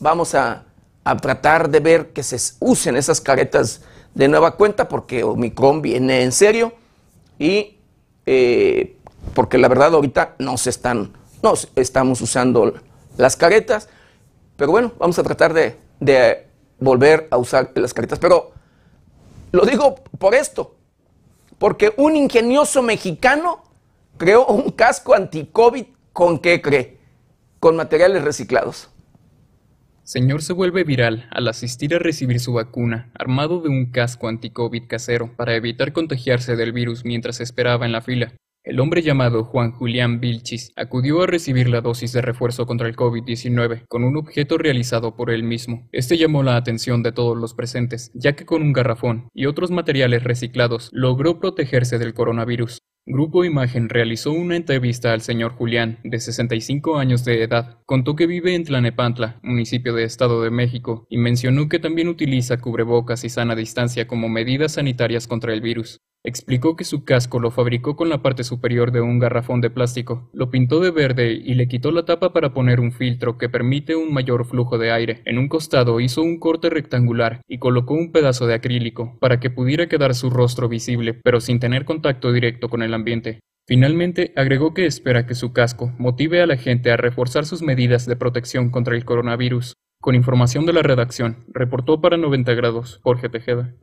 vamos 0.00 0.34
a 0.34 0.64
a 1.04 1.16
tratar 1.16 1.68
de 1.68 1.80
ver 1.80 2.12
que 2.12 2.22
se 2.22 2.38
usen 2.60 2.96
esas 2.96 3.20
caretas 3.20 3.82
de 4.14 4.26
nueva 4.26 4.56
cuenta 4.56 4.88
porque 4.88 5.22
Omicron 5.22 5.82
viene 5.82 6.22
en 6.22 6.32
serio 6.32 6.72
y 7.38 7.78
eh, 8.26 8.96
porque 9.34 9.58
la 9.58 9.68
verdad 9.68 9.94
ahorita 9.94 10.34
no 10.38 10.56
se 10.56 10.70
están, 10.70 11.12
no 11.42 11.54
estamos 11.76 12.20
usando 12.20 12.74
las 13.18 13.36
caretas, 13.36 13.88
pero 14.56 14.70
bueno, 14.70 14.92
vamos 14.98 15.18
a 15.18 15.22
tratar 15.22 15.52
de, 15.52 15.78
de 16.00 16.46
volver 16.78 17.28
a 17.30 17.36
usar 17.36 17.70
las 17.74 17.92
caretas. 17.92 18.18
Pero 18.18 18.52
lo 19.52 19.64
digo 19.66 19.96
por 20.18 20.34
esto, 20.34 20.74
porque 21.58 21.92
un 21.96 22.16
ingenioso 22.16 22.82
mexicano 22.82 23.62
creó 24.16 24.46
un 24.46 24.70
casco 24.70 25.14
anti-COVID 25.14 25.86
con 26.14 26.38
qué 26.38 26.62
cree? 26.62 27.00
Con 27.58 27.74
materiales 27.74 28.22
reciclados. 28.22 28.88
Señor 30.04 30.42
se 30.42 30.52
vuelve 30.52 30.84
viral 30.84 31.28
al 31.32 31.48
asistir 31.48 31.92
a 31.92 31.98
recibir 31.98 32.38
su 32.38 32.52
vacuna, 32.52 33.10
armado 33.18 33.60
de 33.60 33.68
un 33.68 33.86
casco 33.86 34.28
anti-COVID 34.28 34.86
casero, 34.86 35.34
para 35.34 35.56
evitar 35.56 35.92
contagiarse 35.92 36.54
del 36.54 36.72
virus 36.72 37.04
mientras 37.04 37.40
esperaba 37.40 37.84
en 37.84 37.90
la 37.90 38.00
fila. 38.00 38.32
El 38.62 38.78
hombre 38.78 39.02
llamado 39.02 39.42
Juan 39.42 39.72
Julián 39.72 40.20
Vilchis 40.20 40.72
acudió 40.76 41.20
a 41.20 41.26
recibir 41.26 41.68
la 41.68 41.80
dosis 41.80 42.12
de 42.12 42.22
refuerzo 42.22 42.64
contra 42.64 42.86
el 42.86 42.94
COVID-19 42.94 43.82
con 43.88 44.04
un 44.04 44.16
objeto 44.16 44.56
realizado 44.56 45.16
por 45.16 45.32
él 45.32 45.42
mismo. 45.42 45.88
Este 45.90 46.16
llamó 46.16 46.44
la 46.44 46.54
atención 46.54 47.02
de 47.02 47.10
todos 47.10 47.36
los 47.36 47.54
presentes, 47.54 48.12
ya 48.14 48.36
que 48.36 48.46
con 48.46 48.62
un 48.62 48.72
garrafón 48.72 49.30
y 49.34 49.46
otros 49.46 49.72
materiales 49.72 50.22
reciclados 50.22 50.90
logró 50.92 51.40
protegerse 51.40 51.98
del 51.98 52.14
coronavirus. 52.14 52.78
Grupo 53.06 53.44
Imagen 53.44 53.90
realizó 53.90 54.32
una 54.32 54.56
entrevista 54.56 55.12
al 55.12 55.20
señor 55.20 55.52
Julián, 55.52 55.98
de 56.04 56.18
65 56.18 56.96
años 56.96 57.22
de 57.22 57.42
edad. 57.42 57.76
Contó 57.84 58.16
que 58.16 58.26
vive 58.26 58.54
en 58.54 58.64
Tlanepantla, 58.64 59.40
municipio 59.42 59.92
de 59.92 60.04
Estado 60.04 60.40
de 60.40 60.50
México, 60.50 61.06
y 61.10 61.18
mencionó 61.18 61.68
que 61.68 61.78
también 61.78 62.08
utiliza 62.08 62.56
cubrebocas 62.56 63.22
y 63.24 63.28
sana 63.28 63.56
distancia 63.56 64.06
como 64.06 64.30
medidas 64.30 64.72
sanitarias 64.72 65.26
contra 65.26 65.52
el 65.52 65.60
virus. 65.60 66.00
Explicó 66.26 66.74
que 66.74 66.84
su 66.84 67.04
casco 67.04 67.38
lo 67.38 67.50
fabricó 67.50 67.96
con 67.96 68.08
la 68.08 68.22
parte 68.22 68.44
superior 68.44 68.92
de 68.92 69.02
un 69.02 69.18
garrafón 69.18 69.60
de 69.60 69.68
plástico, 69.68 70.30
lo 70.32 70.50
pintó 70.50 70.80
de 70.80 70.90
verde 70.90 71.32
y 71.32 71.52
le 71.52 71.68
quitó 71.68 71.90
la 71.90 72.06
tapa 72.06 72.32
para 72.32 72.54
poner 72.54 72.80
un 72.80 72.92
filtro 72.92 73.36
que 73.36 73.50
permite 73.50 73.94
un 73.94 74.10
mayor 74.14 74.46
flujo 74.46 74.78
de 74.78 74.90
aire. 74.90 75.20
En 75.26 75.36
un 75.36 75.48
costado 75.48 76.00
hizo 76.00 76.22
un 76.22 76.38
corte 76.38 76.70
rectangular 76.70 77.42
y 77.46 77.58
colocó 77.58 77.92
un 77.92 78.10
pedazo 78.10 78.46
de 78.46 78.54
acrílico 78.54 79.18
para 79.20 79.38
que 79.38 79.50
pudiera 79.50 79.86
quedar 79.86 80.14
su 80.14 80.30
rostro 80.30 80.66
visible, 80.66 81.12
pero 81.12 81.42
sin 81.42 81.60
tener 81.60 81.84
contacto 81.84 82.32
directo 82.32 82.70
con 82.70 82.80
el 82.80 82.93
ambiente. 82.94 83.40
Finalmente, 83.66 84.32
agregó 84.36 84.74
que 84.74 84.86
espera 84.86 85.26
que 85.26 85.34
su 85.34 85.52
casco 85.52 85.92
motive 85.98 86.42
a 86.42 86.46
la 86.46 86.56
gente 86.56 86.90
a 86.90 86.96
reforzar 86.96 87.46
sus 87.46 87.62
medidas 87.62 88.04
de 88.06 88.16
protección 88.16 88.70
contra 88.70 88.94
el 88.94 89.04
coronavirus. 89.04 89.74
Con 90.02 90.14
información 90.14 90.66
de 90.66 90.74
la 90.74 90.82
redacción, 90.82 91.44
reportó 91.48 92.00
para 92.00 92.18
90 92.18 92.52
grados 92.52 93.00
Jorge 93.02 93.30
Tejeda. 93.30 93.74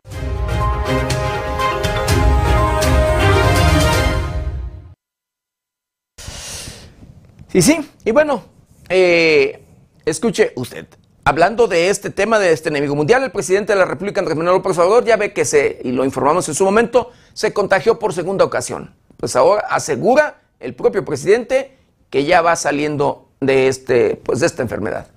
Sí, 7.48 7.62
sí, 7.62 7.80
y 8.06 8.12
bueno, 8.12 8.46
eh, 8.88 9.66
escuche 10.06 10.54
usted, 10.56 10.88
hablando 11.26 11.68
de 11.68 11.90
este 11.90 12.10
tema 12.10 12.40
de 12.40 12.54
este 12.54 12.70
enemigo 12.70 12.96
mundial, 12.96 13.24
el 13.24 13.32
presidente 13.32 13.74
de 13.74 13.80
la 13.80 13.86
República, 13.86 14.22
Andrés 14.22 14.38
Manuel 14.38 14.58
López 14.58 14.78
Obrador, 14.78 15.04
ya 15.04 15.18
ve 15.18 15.34
que 15.34 15.44
se, 15.44 15.82
y 15.84 15.92
lo 15.92 16.06
informamos 16.06 16.48
en 16.48 16.56
su 16.56 16.64
momento, 16.64 17.12
se 17.34 17.52
contagió 17.52 18.00
por 18.00 18.14
segunda 18.14 18.46
ocasión. 18.46 18.96
Pues 19.22 19.36
ahora 19.36 19.66
asegura 19.70 20.42
el 20.60 20.76
propio 20.76 21.06
presidente 21.06 21.78
que 22.10 22.26
ya 22.26 22.42
va 22.42 22.56
saliendo 22.56 23.30
de, 23.40 23.68
este, 23.68 24.16
pues 24.16 24.40
de 24.42 24.48
esta 24.48 24.64
enfermedad. 24.64 25.08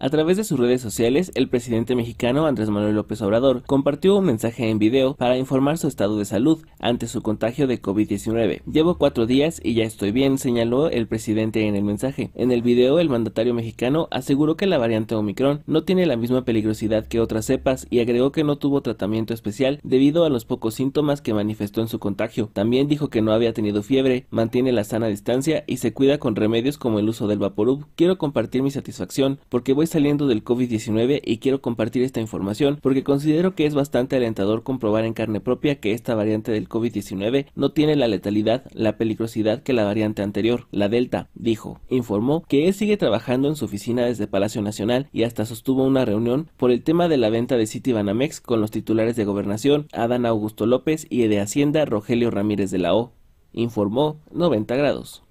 A 0.00 0.10
través 0.10 0.36
de 0.36 0.44
sus 0.44 0.60
redes 0.60 0.80
sociales, 0.80 1.32
el 1.34 1.48
presidente 1.48 1.96
mexicano 1.96 2.46
Andrés 2.46 2.70
Manuel 2.70 2.94
López 2.94 3.20
Obrador 3.20 3.64
compartió 3.66 4.16
un 4.16 4.26
mensaje 4.26 4.70
en 4.70 4.78
video 4.78 5.16
para 5.16 5.36
informar 5.36 5.76
su 5.76 5.88
estado 5.88 6.16
de 6.18 6.24
salud 6.24 6.64
ante 6.78 7.08
su 7.08 7.20
contagio 7.20 7.66
de 7.66 7.82
COVID-19. 7.82 8.62
Llevo 8.70 8.96
cuatro 8.96 9.26
días 9.26 9.60
y 9.60 9.74
ya 9.74 9.82
estoy 9.82 10.12
bien, 10.12 10.38
señaló 10.38 10.88
el 10.88 11.08
presidente 11.08 11.66
en 11.66 11.74
el 11.74 11.82
mensaje. 11.82 12.30
En 12.36 12.52
el 12.52 12.62
video, 12.62 13.00
el 13.00 13.08
mandatario 13.08 13.54
mexicano 13.54 14.06
aseguró 14.12 14.56
que 14.56 14.68
la 14.68 14.78
variante 14.78 15.16
Omicron 15.16 15.64
no 15.66 15.82
tiene 15.82 16.06
la 16.06 16.16
misma 16.16 16.44
peligrosidad 16.44 17.08
que 17.08 17.18
otras 17.18 17.46
cepas 17.46 17.88
y 17.90 17.98
agregó 17.98 18.30
que 18.30 18.44
no 18.44 18.56
tuvo 18.56 18.82
tratamiento 18.82 19.34
especial 19.34 19.80
debido 19.82 20.24
a 20.24 20.30
los 20.30 20.44
pocos 20.44 20.74
síntomas 20.74 21.22
que 21.22 21.34
manifestó 21.34 21.80
en 21.80 21.88
su 21.88 21.98
contagio. 21.98 22.50
También 22.52 22.86
dijo 22.86 23.10
que 23.10 23.20
no 23.20 23.32
había 23.32 23.52
tenido 23.52 23.82
fiebre, 23.82 24.26
mantiene 24.30 24.70
la 24.70 24.84
sana 24.84 25.08
distancia 25.08 25.64
y 25.66 25.78
se 25.78 25.92
cuida 25.92 26.18
con 26.18 26.36
remedios 26.36 26.78
como 26.78 27.00
el 27.00 27.08
uso 27.08 27.26
del 27.26 27.40
Vaporub. 27.40 27.86
Quiero 27.96 28.16
compartir 28.16 28.62
mi 28.62 28.70
satisfacción 28.70 29.40
porque 29.48 29.72
voy 29.72 29.87
saliendo 29.88 30.26
del 30.26 30.44
COVID-19 30.44 31.20
y 31.24 31.38
quiero 31.38 31.60
compartir 31.60 32.02
esta 32.02 32.20
información 32.20 32.78
porque 32.80 33.02
considero 33.02 33.54
que 33.54 33.66
es 33.66 33.74
bastante 33.74 34.16
alentador 34.16 34.62
comprobar 34.62 35.04
en 35.04 35.14
carne 35.14 35.40
propia 35.40 35.80
que 35.80 35.92
esta 35.92 36.14
variante 36.14 36.52
del 36.52 36.68
COVID-19 36.68 37.46
no 37.54 37.72
tiene 37.72 37.96
la 37.96 38.08
letalidad, 38.08 38.64
la 38.72 38.96
peligrosidad 38.96 39.62
que 39.62 39.72
la 39.72 39.84
variante 39.84 40.22
anterior, 40.22 40.66
la 40.70 40.88
Delta, 40.88 41.28
dijo. 41.34 41.80
Informó 41.88 42.44
que 42.48 42.68
él 42.68 42.74
sigue 42.74 42.96
trabajando 42.96 43.48
en 43.48 43.56
su 43.56 43.64
oficina 43.64 44.04
desde 44.04 44.26
Palacio 44.26 44.62
Nacional 44.62 45.08
y 45.12 45.24
hasta 45.24 45.44
sostuvo 45.44 45.84
una 45.84 46.04
reunión 46.04 46.50
por 46.56 46.70
el 46.70 46.82
tema 46.82 47.08
de 47.08 47.16
la 47.16 47.30
venta 47.30 47.56
de 47.56 47.66
City 47.66 47.92
Banamex 47.92 48.40
con 48.40 48.60
los 48.60 48.70
titulares 48.70 49.16
de 49.16 49.24
Gobernación, 49.24 49.88
Adán 49.92 50.26
Augusto 50.26 50.66
López 50.66 51.06
y 51.10 51.26
de 51.26 51.40
Hacienda, 51.40 51.84
Rogelio 51.84 52.30
Ramírez 52.30 52.70
de 52.70 52.78
la 52.78 52.94
O. 52.94 53.12
Informó 53.52 54.20
90 54.30 54.76
grados. 54.76 55.22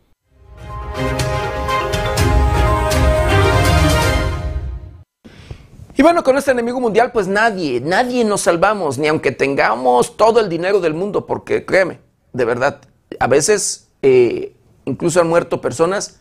Y 5.99 6.03
bueno, 6.03 6.23
con 6.23 6.37
este 6.37 6.51
enemigo 6.51 6.79
mundial, 6.79 7.11
pues 7.11 7.27
nadie, 7.27 7.81
nadie 7.81 8.23
nos 8.23 8.41
salvamos, 8.41 8.99
ni 8.99 9.07
aunque 9.07 9.31
tengamos 9.31 10.15
todo 10.15 10.39
el 10.39 10.47
dinero 10.47 10.79
del 10.79 10.93
mundo, 10.93 11.25
porque 11.25 11.65
créeme, 11.65 11.99
de 12.33 12.45
verdad, 12.45 12.81
a 13.19 13.25
veces 13.25 13.89
eh, 14.03 14.55
incluso 14.85 15.19
han 15.19 15.27
muerto 15.27 15.59
personas 15.59 16.19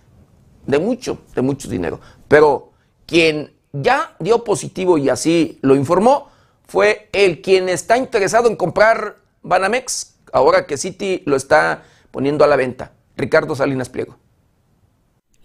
de 0.67 0.79
mucho, 0.79 1.19
de 1.35 1.43
mucho 1.43 1.69
dinero. 1.69 2.01
Pero 2.27 2.73
quien 3.05 3.55
ya 3.75 4.17
dio 4.19 4.45
positivo 4.45 4.97
y 4.97 5.11
así 5.11 5.59
lo 5.61 5.77
informó 5.77 6.31
fue 6.67 7.11
el 7.13 7.43
quien 7.43 7.69
está 7.69 7.99
interesado 7.99 8.49
en 8.49 8.57
comprar 8.57 9.17
Banamex, 9.43 10.17
ahora 10.33 10.67
que 10.67 10.79
Citi 10.79 11.23
lo 11.27 11.37
está 11.37 11.83
poniendo 12.13 12.47
a 12.47 12.49
la 12.49 12.57
venta, 12.57 12.93
Ricardo 13.15 13.55
Salinas 13.55 13.91
Pliego. 13.91 14.17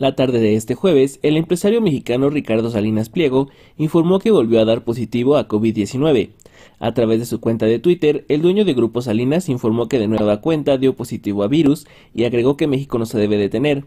La 0.02 0.16
tarde 0.16 0.40
de 0.40 0.56
este 0.56 0.74
jueves, 0.74 1.20
el 1.22 1.38
empresario 1.38 1.80
mexicano 1.80 2.32
Ricardo 2.32 2.72
Salinas 2.72 3.10
Pliego 3.10 3.50
informó 3.78 4.18
que 4.18 4.32
volvió 4.32 4.60
a 4.60 4.66
dar 4.66 4.84
positivo 4.84 5.38
a 5.38 5.48
COVID-19. 5.48 6.32
A 6.80 6.94
través 6.96 7.20
de 7.20 7.28
su 7.28 7.40
cuenta 7.40 7.68
de 7.68 7.78
Twitter, 7.78 8.26
el 8.28 8.42
dueño 8.42 8.66
de 8.66 8.74
Grupo 8.74 9.04
Salinas 9.04 9.48
informó 9.48 9.90
que 9.90 10.00
de 10.00 10.08
nueva 10.08 10.42
cuenta 10.42 10.80
dio 10.80 10.96
positivo 10.96 11.44
a 11.44 11.48
virus 11.48 11.86
y 12.16 12.24
agregó 12.24 12.58
que 12.58 12.66
México 12.66 12.98
no 12.98 13.06
se 13.06 13.20
debe 13.20 13.38
detener, 13.38 13.86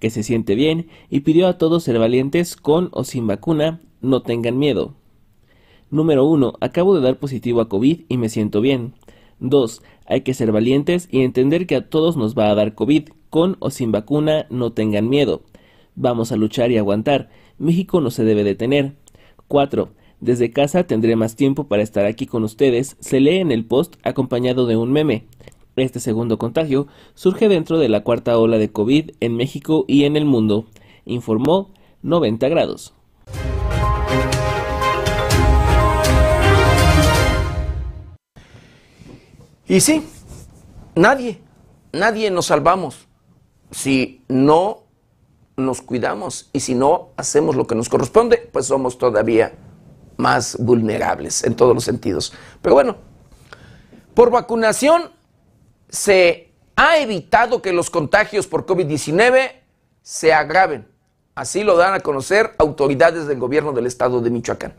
que 0.00 0.10
se 0.10 0.24
siente 0.24 0.56
bien 0.56 0.88
y 1.10 1.20
pidió 1.20 1.46
a 1.46 1.58
todos 1.58 1.84
ser 1.84 1.96
valientes 2.00 2.56
con 2.56 2.88
o 2.90 3.04
sin 3.04 3.28
vacuna, 3.28 3.80
no 4.00 4.22
tengan 4.22 4.58
miedo. 4.58 4.94
Número 5.92 6.24
1. 6.24 6.54
Acabo 6.58 6.96
de 6.96 7.02
dar 7.02 7.20
positivo 7.20 7.60
a 7.60 7.68
COVID 7.68 8.00
y 8.08 8.16
me 8.16 8.30
siento 8.30 8.62
bien. 8.62 8.94
2. 9.38 9.80
Hay 10.06 10.22
que 10.22 10.34
ser 10.34 10.50
valientes 10.50 11.06
y 11.08 11.20
entender 11.20 11.68
que 11.68 11.76
a 11.76 11.88
todos 11.88 12.16
nos 12.16 12.36
va 12.36 12.50
a 12.50 12.56
dar 12.56 12.74
COVID, 12.74 13.10
con 13.30 13.56
o 13.60 13.70
sin 13.70 13.92
vacuna, 13.92 14.46
no 14.50 14.72
tengan 14.72 15.08
miedo. 15.08 15.42
Vamos 15.94 16.32
a 16.32 16.36
luchar 16.36 16.70
y 16.70 16.78
aguantar. 16.78 17.30
México 17.58 18.00
no 18.00 18.10
se 18.10 18.24
debe 18.24 18.44
detener. 18.44 18.94
4. 19.48 19.90
Desde 20.20 20.50
casa 20.50 20.84
tendré 20.84 21.16
más 21.16 21.36
tiempo 21.36 21.64
para 21.64 21.82
estar 21.82 22.06
aquí 22.06 22.26
con 22.26 22.44
ustedes. 22.44 22.96
Se 23.00 23.20
lee 23.20 23.38
en 23.38 23.50
el 23.52 23.64
post 23.64 23.96
acompañado 24.02 24.66
de 24.66 24.76
un 24.76 24.92
meme. 24.92 25.26
Este 25.76 26.00
segundo 26.00 26.38
contagio 26.38 26.86
surge 27.14 27.48
dentro 27.48 27.78
de 27.78 27.88
la 27.88 28.02
cuarta 28.02 28.38
ola 28.38 28.58
de 28.58 28.70
COVID 28.70 29.12
en 29.20 29.36
México 29.36 29.84
y 29.88 30.04
en 30.04 30.16
el 30.16 30.24
mundo, 30.26 30.66
informó 31.06 31.70
90 32.02 32.48
grados. 32.48 32.94
Y 39.66 39.80
sí, 39.80 40.04
nadie, 40.94 41.40
nadie 41.92 42.30
nos 42.30 42.46
salvamos 42.46 43.08
si 43.70 44.20
no 44.28 44.81
nos 45.56 45.82
cuidamos 45.82 46.48
y 46.52 46.60
si 46.60 46.74
no 46.74 47.10
hacemos 47.16 47.56
lo 47.56 47.66
que 47.66 47.74
nos 47.74 47.88
corresponde, 47.88 48.48
pues 48.52 48.66
somos 48.66 48.98
todavía 48.98 49.52
más 50.16 50.56
vulnerables 50.58 51.44
en 51.44 51.54
todos 51.54 51.74
los 51.74 51.84
sentidos. 51.84 52.32
Pero 52.60 52.74
bueno, 52.74 52.96
por 54.14 54.30
vacunación 54.30 55.10
se 55.88 56.52
ha 56.76 56.98
evitado 56.98 57.62
que 57.62 57.72
los 57.72 57.90
contagios 57.90 58.46
por 58.46 58.66
COVID-19 58.66 59.52
se 60.02 60.32
agraven. 60.32 60.88
Así 61.34 61.64
lo 61.64 61.76
dan 61.76 61.94
a 61.94 62.00
conocer 62.00 62.54
autoridades 62.58 63.26
del 63.26 63.38
gobierno 63.38 63.72
del 63.72 63.86
estado 63.86 64.20
de 64.20 64.30
Michoacán. 64.30 64.74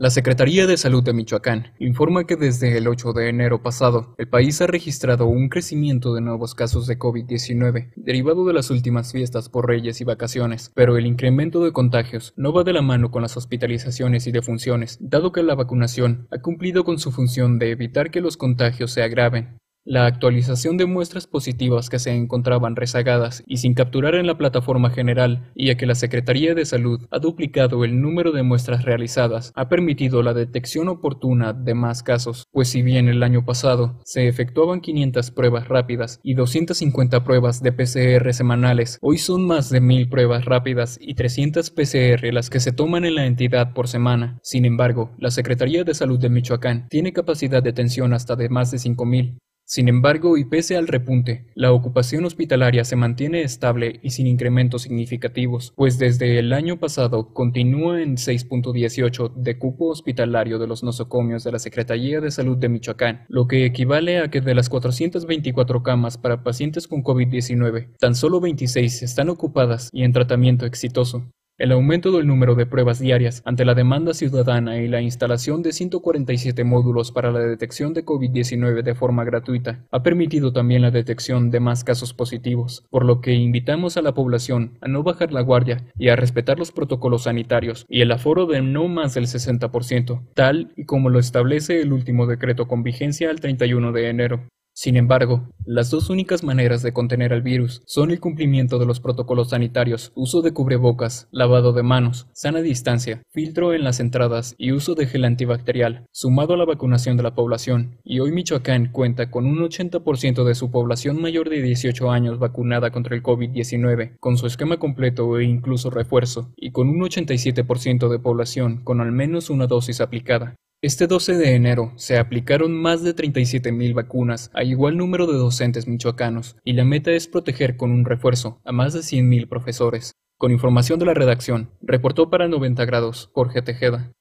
La 0.00 0.10
Secretaría 0.10 0.68
de 0.68 0.76
Salud 0.76 1.02
de 1.02 1.12
Michoacán 1.12 1.72
informa 1.80 2.22
que 2.22 2.36
desde 2.36 2.78
el 2.78 2.86
8 2.86 3.12
de 3.14 3.30
enero 3.30 3.64
pasado, 3.64 4.14
el 4.16 4.28
país 4.28 4.60
ha 4.60 4.68
registrado 4.68 5.26
un 5.26 5.48
crecimiento 5.48 6.14
de 6.14 6.20
nuevos 6.20 6.54
casos 6.54 6.86
de 6.86 7.00
COVID-19, 7.00 7.94
derivado 7.96 8.46
de 8.46 8.52
las 8.52 8.70
últimas 8.70 9.10
fiestas 9.10 9.48
por 9.48 9.66
reyes 9.66 10.00
y 10.00 10.04
vacaciones, 10.04 10.70
pero 10.72 10.96
el 10.96 11.04
incremento 11.04 11.64
de 11.64 11.72
contagios 11.72 12.32
no 12.36 12.52
va 12.52 12.62
de 12.62 12.74
la 12.74 12.82
mano 12.82 13.10
con 13.10 13.22
las 13.22 13.36
hospitalizaciones 13.36 14.28
y 14.28 14.30
defunciones, 14.30 14.98
dado 15.00 15.32
que 15.32 15.42
la 15.42 15.56
vacunación 15.56 16.28
ha 16.30 16.38
cumplido 16.38 16.84
con 16.84 17.00
su 17.00 17.10
función 17.10 17.58
de 17.58 17.72
evitar 17.72 18.12
que 18.12 18.20
los 18.20 18.36
contagios 18.36 18.92
se 18.92 19.02
agraven. 19.02 19.58
La 19.90 20.04
actualización 20.04 20.76
de 20.76 20.84
muestras 20.84 21.26
positivas 21.26 21.88
que 21.88 21.98
se 21.98 22.14
encontraban 22.14 22.76
rezagadas 22.76 23.42
y 23.46 23.56
sin 23.56 23.72
capturar 23.72 24.16
en 24.16 24.26
la 24.26 24.36
plataforma 24.36 24.90
general, 24.90 25.50
y 25.54 25.70
a 25.70 25.78
que 25.78 25.86
la 25.86 25.94
Secretaría 25.94 26.54
de 26.54 26.66
Salud 26.66 27.06
ha 27.10 27.18
duplicado 27.20 27.82
el 27.86 27.98
número 28.02 28.32
de 28.32 28.42
muestras 28.42 28.84
realizadas, 28.84 29.50
ha 29.56 29.70
permitido 29.70 30.22
la 30.22 30.34
detección 30.34 30.88
oportuna 30.88 31.54
de 31.54 31.72
más 31.72 32.02
casos, 32.02 32.44
pues 32.52 32.68
si 32.68 32.82
bien 32.82 33.08
el 33.08 33.22
año 33.22 33.46
pasado 33.46 33.98
se 34.04 34.28
efectuaban 34.28 34.82
500 34.82 35.30
pruebas 35.30 35.68
rápidas 35.68 36.20
y 36.22 36.34
250 36.34 37.24
pruebas 37.24 37.62
de 37.62 37.72
PCR 37.72 38.34
semanales, 38.34 38.98
hoy 39.00 39.16
son 39.16 39.46
más 39.46 39.70
de 39.70 39.80
1000 39.80 40.10
pruebas 40.10 40.44
rápidas 40.44 40.98
y 41.00 41.14
300 41.14 41.70
PCR 41.70 42.30
las 42.34 42.50
que 42.50 42.60
se 42.60 42.72
toman 42.72 43.06
en 43.06 43.14
la 43.14 43.24
entidad 43.24 43.72
por 43.72 43.88
semana. 43.88 44.38
Sin 44.42 44.66
embargo, 44.66 45.12
la 45.16 45.30
Secretaría 45.30 45.82
de 45.82 45.94
Salud 45.94 46.20
de 46.20 46.28
Michoacán 46.28 46.88
tiene 46.90 47.14
capacidad 47.14 47.62
de 47.62 47.70
atención 47.70 48.12
hasta 48.12 48.36
de 48.36 48.50
más 48.50 48.70
de 48.70 48.80
5000, 48.80 49.38
sin 49.68 49.88
embargo, 49.88 50.38
y 50.38 50.46
pese 50.46 50.78
al 50.78 50.88
repunte, 50.88 51.44
la 51.54 51.72
ocupación 51.72 52.24
hospitalaria 52.24 52.86
se 52.86 52.96
mantiene 52.96 53.42
estable 53.42 54.00
y 54.02 54.10
sin 54.10 54.26
incrementos 54.26 54.80
significativos, 54.80 55.74
pues 55.76 55.98
desde 55.98 56.38
el 56.38 56.54
año 56.54 56.80
pasado 56.80 57.34
continúa 57.34 58.00
en 58.00 58.16
6.18 58.16 59.34
de 59.34 59.58
cupo 59.58 59.88
hospitalario 59.90 60.58
de 60.58 60.66
los 60.66 60.82
nosocomios 60.82 61.44
de 61.44 61.52
la 61.52 61.58
Secretaría 61.58 62.22
de 62.22 62.30
Salud 62.30 62.56
de 62.56 62.70
Michoacán, 62.70 63.26
lo 63.28 63.46
que 63.46 63.66
equivale 63.66 64.20
a 64.20 64.30
que 64.30 64.40
de 64.40 64.54
las 64.54 64.70
424 64.70 65.82
camas 65.82 66.16
para 66.16 66.42
pacientes 66.42 66.88
con 66.88 67.04
COVID-19, 67.04 67.94
tan 67.98 68.14
solo 68.14 68.40
26 68.40 69.02
están 69.02 69.28
ocupadas 69.28 69.90
y 69.92 70.04
en 70.04 70.14
tratamiento 70.14 70.64
exitoso. 70.64 71.30
El 71.58 71.72
aumento 71.72 72.12
del 72.12 72.28
número 72.28 72.54
de 72.54 72.66
pruebas 72.66 73.00
diarias 73.00 73.42
ante 73.44 73.64
la 73.64 73.74
demanda 73.74 74.14
ciudadana 74.14 74.80
y 74.80 74.86
la 74.86 75.00
instalación 75.00 75.60
de 75.60 75.72
147 75.72 76.62
módulos 76.62 77.10
para 77.10 77.32
la 77.32 77.40
detección 77.40 77.94
de 77.94 78.04
COVID-19 78.04 78.84
de 78.84 78.94
forma 78.94 79.24
gratuita 79.24 79.84
ha 79.90 80.04
permitido 80.04 80.52
también 80.52 80.82
la 80.82 80.92
detección 80.92 81.50
de 81.50 81.58
más 81.58 81.82
casos 81.82 82.14
positivos, 82.14 82.86
por 82.90 83.04
lo 83.04 83.20
que 83.20 83.34
invitamos 83.34 83.96
a 83.96 84.02
la 84.02 84.14
población 84.14 84.78
a 84.80 84.86
no 84.86 85.02
bajar 85.02 85.32
la 85.32 85.40
guardia 85.40 85.84
y 85.96 86.10
a 86.10 86.16
respetar 86.16 86.60
los 86.60 86.70
protocolos 86.70 87.24
sanitarios 87.24 87.86
y 87.88 88.02
el 88.02 88.12
aforo 88.12 88.46
de 88.46 88.62
no 88.62 88.86
más 88.86 89.14
del 89.14 89.26
60%, 89.26 90.28
tal 90.34 90.72
y 90.76 90.84
como 90.84 91.10
lo 91.10 91.18
establece 91.18 91.80
el 91.80 91.92
último 91.92 92.28
decreto 92.28 92.68
con 92.68 92.84
vigencia 92.84 93.30
al 93.30 93.40
31 93.40 93.90
de 93.90 94.08
enero. 94.08 94.42
Sin 94.80 94.96
embargo, 94.96 95.48
las 95.66 95.90
dos 95.90 96.08
únicas 96.08 96.44
maneras 96.44 96.84
de 96.84 96.92
contener 96.92 97.32
al 97.32 97.42
virus 97.42 97.82
son 97.84 98.12
el 98.12 98.20
cumplimiento 98.20 98.78
de 98.78 98.86
los 98.86 99.00
protocolos 99.00 99.50
sanitarios, 99.50 100.12
uso 100.14 100.40
de 100.40 100.52
cubrebocas, 100.52 101.26
lavado 101.32 101.72
de 101.72 101.82
manos, 101.82 102.28
sana 102.32 102.60
distancia, 102.60 103.20
filtro 103.28 103.74
en 103.74 103.82
las 103.82 103.98
entradas 103.98 104.54
y 104.56 104.70
uso 104.70 104.94
de 104.94 105.06
gel 105.08 105.24
antibacterial, 105.24 106.06
sumado 106.12 106.54
a 106.54 106.56
la 106.56 106.64
vacunación 106.64 107.16
de 107.16 107.24
la 107.24 107.34
población. 107.34 107.98
Y 108.04 108.20
hoy 108.20 108.30
Michoacán 108.30 108.92
cuenta 108.92 109.32
con 109.32 109.46
un 109.46 109.58
80% 109.58 110.44
de 110.44 110.54
su 110.54 110.70
población 110.70 111.20
mayor 111.20 111.50
de 111.50 111.60
18 111.60 112.12
años 112.12 112.38
vacunada 112.38 112.92
contra 112.92 113.16
el 113.16 113.24
COVID-19, 113.24 114.14
con 114.20 114.36
su 114.36 114.46
esquema 114.46 114.76
completo 114.76 115.40
e 115.40 115.44
incluso 115.44 115.90
refuerzo, 115.90 116.52
y 116.54 116.70
con 116.70 116.88
un 116.88 117.00
87% 117.00 118.08
de 118.08 118.18
población 118.20 118.84
con 118.84 119.00
al 119.00 119.10
menos 119.10 119.50
una 119.50 119.66
dosis 119.66 120.00
aplicada. 120.00 120.54
Este 120.80 121.08
12 121.08 121.36
de 121.36 121.56
enero 121.56 121.92
se 121.96 122.18
aplicaron 122.18 122.72
más 122.72 123.02
de 123.02 123.12
37.000 123.12 123.94
vacunas 123.94 124.48
a 124.54 124.62
igual 124.62 124.96
número 124.96 125.26
de 125.26 125.36
docentes 125.36 125.88
michoacanos 125.88 126.54
y 126.62 126.74
la 126.74 126.84
meta 126.84 127.10
es 127.10 127.26
proteger 127.26 127.76
con 127.76 127.90
un 127.90 128.04
refuerzo 128.04 128.60
a 128.64 128.70
más 128.70 128.92
de 128.92 129.00
100.000 129.00 129.48
profesores. 129.48 130.12
Con 130.38 130.52
información 130.52 131.00
de 131.00 131.06
la 131.06 131.14
redacción, 131.14 131.72
reportó 131.80 132.30
para 132.30 132.46
90 132.46 132.84
grados 132.84 133.28
Jorge 133.32 133.60
Tejeda. 133.60 134.12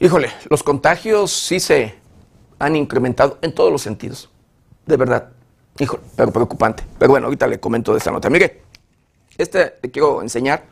Híjole, 0.00 0.30
los 0.48 0.62
contagios 0.62 1.30
sí 1.30 1.60
se 1.60 1.96
han 2.58 2.74
incrementado 2.74 3.38
en 3.42 3.54
todos 3.54 3.70
los 3.70 3.82
sentidos. 3.82 4.30
De 4.86 4.96
verdad. 4.96 5.32
Híjole, 5.78 6.04
pero 6.16 6.32
preocupante. 6.32 6.84
Pero 6.98 7.10
bueno, 7.10 7.26
ahorita 7.26 7.46
le 7.46 7.60
comento 7.60 7.92
de 7.92 7.98
esta 7.98 8.10
nota. 8.10 8.30
Mire, 8.30 8.63
este 9.38 9.74
le 9.82 9.90
quiero 9.90 10.22
enseñar. 10.22 10.64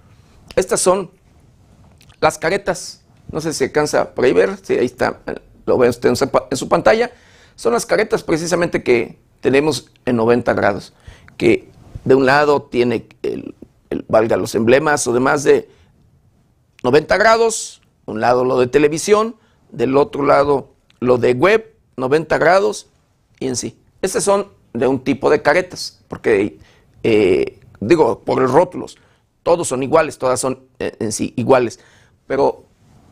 Estas 0.57 0.81
son 0.81 1.11
las 2.21 2.39
caretas. 2.39 3.03
No 3.31 3.41
sé 3.41 3.53
si 3.53 3.61
se 3.61 3.65
alcanza 3.65 4.15
por 4.15 4.25
ahí 4.25 4.33
ver. 4.33 4.57
Sí, 4.63 4.75
ahí 4.75 4.87
está. 4.87 5.21
Lo 5.67 5.79
ve 5.79 5.89
usted 5.89 6.11
en 6.51 6.57
su 6.57 6.69
pantalla. 6.69 7.11
Son 7.57 7.73
las 7.73 7.87
caretas 7.87 8.23
precisamente 8.23 8.83
que 8.83 9.19
tenemos 9.41 9.91
en 10.07 10.17
90 10.17 10.55
grados. 10.55 10.95
que 11.37 11.71
de 12.05 12.15
un 12.15 12.27
lado 12.27 12.63
tiene, 12.63 13.07
el, 13.23 13.55
valga 14.09 14.37
los 14.37 14.55
emblemas 14.55 15.07
o 15.07 15.13
demás 15.13 15.45
de 15.45 15.69
90 16.83 17.17
grados, 17.17 17.81
un 18.07 18.21
lado 18.21 18.45
lo 18.45 18.59
de 18.59 18.67
televisión, 18.67 19.37
del 19.71 19.97
otro 19.97 20.25
lado 20.25 20.73
lo 20.99 21.19
de 21.19 21.33
web, 21.33 21.75
90 21.97 22.39
grados 22.39 22.89
y 23.39 23.47
en 23.47 23.57
sí. 23.57 23.79
Estos 24.01 24.25
son 24.25 24.49
de 24.73 24.87
un 24.87 25.05
tipo 25.05 25.31
de 25.31 25.43
caretas, 25.43 26.03
porque, 26.09 26.59
eh, 27.03 27.61
digo, 27.87 28.21
por 28.21 28.41
los 28.41 28.51
rótulos, 28.51 28.99
todos 29.43 29.69
son 29.69 29.83
iguales, 29.83 30.19
todas 30.19 30.41
son 30.41 30.67
eh, 30.79 30.97
en 31.01 31.13
sí 31.13 31.33
iguales, 31.37 31.81
pero 32.27 32.65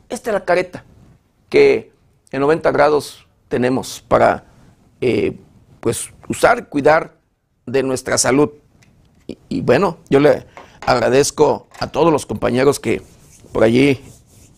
esta 0.09 0.31
es 0.31 0.35
la 0.35 0.45
careta 0.45 0.85
que 1.49 1.93
en 2.31 2.41
90 2.41 2.71
grados 2.71 3.27
tenemos 3.49 4.03
para 4.07 4.45
eh, 5.01 5.37
pues 5.81 6.11
usar, 6.29 6.68
cuidar 6.68 7.16
de 7.66 7.83
nuestra 7.83 8.18
salud. 8.18 8.51
Y, 9.49 9.61
bueno, 9.61 9.99
yo 10.09 10.21
le 10.21 10.47
agradezco 10.87 11.68
a 11.79 11.89
todos 11.89 12.12
los 12.12 12.27
compañeros 12.27 12.81
que 12.81 13.03
por 13.53 13.64
allí 13.64 14.01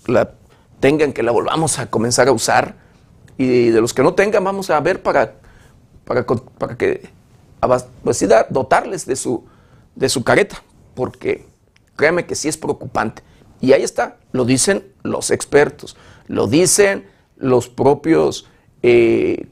la 0.06 0.32
tengan, 0.80 1.12
que 1.12 1.22
la 1.22 1.32
volvamos 1.32 1.78
a 1.78 1.90
comenzar 1.90 2.28
a 2.28 2.32
usar. 2.32 2.76
Y 3.38 3.70
de 3.70 3.80
los 3.80 3.94
que 3.94 4.02
no 4.02 4.14
tengan, 4.14 4.44
vamos 4.44 4.70
a 4.70 4.80
ver 4.80 5.02
para, 5.02 5.34
para, 6.04 6.24
para 6.26 6.76
que 6.76 7.08
pues, 8.02 8.24
dotarles 8.50 9.06
de 9.06 9.16
su, 9.16 9.44
de 9.94 10.08
su 10.08 10.24
careta, 10.24 10.62
porque 10.94 11.46
créeme 11.96 12.26
que 12.26 12.34
sí 12.34 12.48
es 12.48 12.56
preocupante. 12.56 13.22
Y 13.60 13.72
ahí 13.72 13.82
está, 13.82 14.16
lo 14.32 14.44
dicen 14.44 14.84
los 15.02 15.30
expertos, 15.30 15.96
lo 16.26 16.46
dicen 16.46 17.06
los 17.36 17.68
propios, 17.68 18.48
eh, 18.82 19.46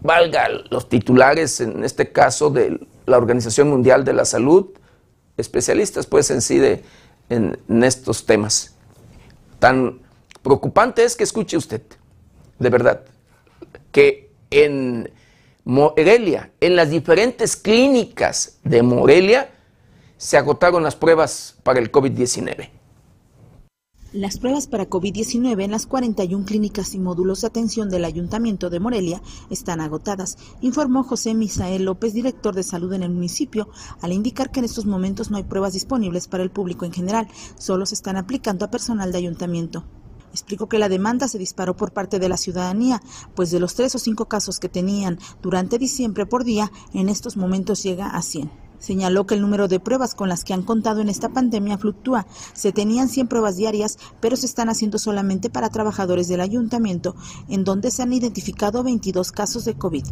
valga, 0.00 0.48
los 0.70 0.88
titulares, 0.88 1.60
en 1.60 1.84
este 1.84 2.10
caso 2.12 2.50
de 2.50 2.80
la 3.06 3.18
Organización 3.18 3.68
Mundial 3.68 4.04
de 4.04 4.12
la 4.12 4.24
Salud, 4.24 4.70
especialistas 5.36 6.06
pues 6.06 6.30
en 6.30 6.40
sí 6.40 6.58
de, 6.58 6.82
en, 7.28 7.58
estos 7.82 8.26
temas. 8.26 8.74
Tan 9.58 10.00
preocupante 10.42 11.04
es 11.04 11.16
que 11.16 11.24
escuche 11.24 11.56
usted, 11.56 11.82
de 12.58 12.70
verdad, 12.70 13.02
que 13.92 14.30
en 14.50 15.10
Morelia, 15.64 16.50
en 16.60 16.76
las 16.76 16.90
diferentes 16.90 17.56
clínicas 17.56 18.58
de 18.64 18.82
Morelia, 18.82 19.50
se 20.20 20.36
agotaron 20.36 20.82
las 20.82 20.96
pruebas 20.96 21.56
para 21.62 21.80
el 21.80 21.90
COVID-19. 21.90 22.68
Las 24.12 24.38
pruebas 24.38 24.66
para 24.66 24.86
COVID-19 24.86 25.64
en 25.64 25.70
las 25.70 25.86
41 25.86 26.44
clínicas 26.44 26.94
y 26.94 26.98
módulos 26.98 27.40
de 27.40 27.46
atención 27.46 27.88
del 27.88 28.04
Ayuntamiento 28.04 28.68
de 28.68 28.80
Morelia 28.80 29.22
están 29.48 29.80
agotadas, 29.80 30.36
informó 30.60 31.04
José 31.04 31.32
Misael 31.32 31.84
López, 31.84 32.12
director 32.12 32.54
de 32.54 32.64
salud 32.64 32.92
en 32.92 33.02
el 33.02 33.10
municipio, 33.10 33.70
al 34.02 34.12
indicar 34.12 34.50
que 34.50 34.58
en 34.58 34.66
estos 34.66 34.84
momentos 34.84 35.30
no 35.30 35.38
hay 35.38 35.44
pruebas 35.44 35.72
disponibles 35.72 36.28
para 36.28 36.42
el 36.42 36.50
público 36.50 36.84
en 36.84 36.92
general, 36.92 37.26
solo 37.56 37.86
se 37.86 37.94
están 37.94 38.18
aplicando 38.18 38.66
a 38.66 38.70
personal 38.70 39.12
de 39.12 39.18
ayuntamiento. 39.18 39.86
Explicó 40.32 40.68
que 40.68 40.78
la 40.78 40.90
demanda 40.90 41.28
se 41.28 41.38
disparó 41.38 41.76
por 41.76 41.92
parte 41.94 42.18
de 42.18 42.28
la 42.28 42.36
ciudadanía, 42.36 43.00
pues 43.34 43.50
de 43.50 43.58
los 43.58 43.74
tres 43.74 43.94
o 43.94 43.98
cinco 43.98 44.26
casos 44.26 44.58
que 44.60 44.68
tenían 44.68 45.18
durante 45.40 45.78
diciembre 45.78 46.26
por 46.26 46.44
día, 46.44 46.70
en 46.92 47.08
estos 47.08 47.38
momentos 47.38 47.82
llega 47.82 48.08
a 48.08 48.20
100. 48.20 48.69
Señaló 48.80 49.26
que 49.26 49.34
el 49.34 49.42
número 49.42 49.68
de 49.68 49.78
pruebas 49.78 50.16
con 50.16 50.28
las 50.28 50.42
que 50.42 50.54
han 50.54 50.62
contado 50.62 51.00
en 51.00 51.08
esta 51.08 51.28
pandemia 51.28 51.78
fluctúa. 51.78 52.26
Se 52.54 52.72
tenían 52.72 53.08
100 53.08 53.28
pruebas 53.28 53.56
diarias, 53.56 53.98
pero 54.20 54.36
se 54.36 54.46
están 54.46 54.68
haciendo 54.68 54.98
solamente 54.98 55.50
para 55.50 55.68
trabajadores 55.68 56.26
del 56.26 56.40
ayuntamiento, 56.40 57.14
en 57.48 57.62
donde 57.62 57.92
se 57.92 58.02
han 58.02 58.12
identificado 58.12 58.82
22 58.82 59.30
casos 59.30 59.64
de 59.64 59.74
COVID. 59.74 60.04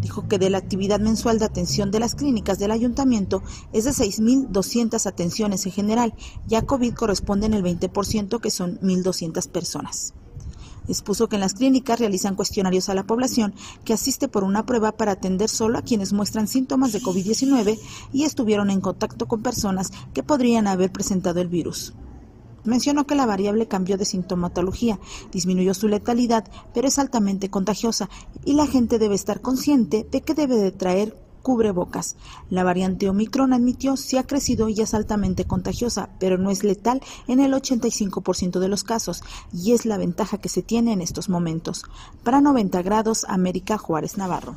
Dijo 0.00 0.26
que 0.26 0.38
de 0.38 0.50
la 0.50 0.58
actividad 0.58 1.00
mensual 1.00 1.38
de 1.38 1.44
atención 1.44 1.90
de 1.90 2.00
las 2.00 2.14
clínicas 2.14 2.58
del 2.58 2.70
ayuntamiento 2.70 3.42
es 3.72 3.84
de 3.84 3.90
6.200 3.90 5.06
atenciones 5.06 5.66
en 5.66 5.72
general, 5.72 6.14
ya 6.46 6.62
COVID 6.62 6.94
corresponde 6.94 7.46
en 7.46 7.54
el 7.54 7.62
20%, 7.62 8.40
que 8.40 8.50
son 8.50 8.80
1.200 8.80 9.48
personas. 9.48 10.14
Expuso 10.88 11.28
que 11.28 11.36
en 11.36 11.40
las 11.40 11.54
clínicas 11.54 11.98
realizan 11.98 12.34
cuestionarios 12.34 12.88
a 12.88 12.94
la 12.94 13.04
población 13.04 13.54
que 13.84 13.92
asiste 13.92 14.28
por 14.28 14.44
una 14.44 14.66
prueba 14.66 14.92
para 14.92 15.12
atender 15.12 15.48
solo 15.48 15.78
a 15.78 15.82
quienes 15.82 16.12
muestran 16.12 16.46
síntomas 16.46 16.92
de 16.92 17.00
COVID-19 17.00 17.78
y 18.12 18.24
estuvieron 18.24 18.70
en 18.70 18.80
contacto 18.80 19.26
con 19.26 19.42
personas 19.42 19.92
que 20.12 20.22
podrían 20.22 20.66
haber 20.66 20.92
presentado 20.92 21.40
el 21.40 21.48
virus. 21.48 21.94
Mencionó 22.64 23.06
que 23.06 23.14
la 23.14 23.26
variable 23.26 23.68
cambió 23.68 23.98
de 23.98 24.06
sintomatología, 24.06 24.98
disminuyó 25.30 25.74
su 25.74 25.86
letalidad, 25.86 26.44
pero 26.72 26.88
es 26.88 26.98
altamente 26.98 27.50
contagiosa 27.50 28.08
y 28.44 28.54
la 28.54 28.66
gente 28.66 28.98
debe 28.98 29.14
estar 29.14 29.42
consciente 29.42 30.06
de 30.10 30.22
que 30.22 30.34
debe 30.34 30.56
de 30.56 30.72
traer 30.72 31.23
cubrebocas. 31.44 32.16
La 32.50 32.64
variante 32.64 33.08
Omicron 33.08 33.52
admitió 33.52 33.96
si 33.96 34.16
ha 34.16 34.26
crecido 34.26 34.68
y 34.68 34.80
es 34.80 34.94
altamente 34.94 35.44
contagiosa, 35.44 36.08
pero 36.18 36.38
no 36.38 36.50
es 36.50 36.64
letal 36.64 37.00
en 37.28 37.38
el 37.38 37.52
85% 37.52 38.58
de 38.58 38.68
los 38.68 38.82
casos 38.82 39.22
y 39.52 39.72
es 39.72 39.86
la 39.86 39.98
ventaja 39.98 40.38
que 40.38 40.48
se 40.48 40.62
tiene 40.62 40.92
en 40.92 41.02
estos 41.02 41.28
momentos. 41.28 41.84
Para 42.24 42.40
90 42.40 42.82
grados, 42.82 43.24
América 43.28 43.78
Juárez 43.78 44.16
Navarro. 44.16 44.56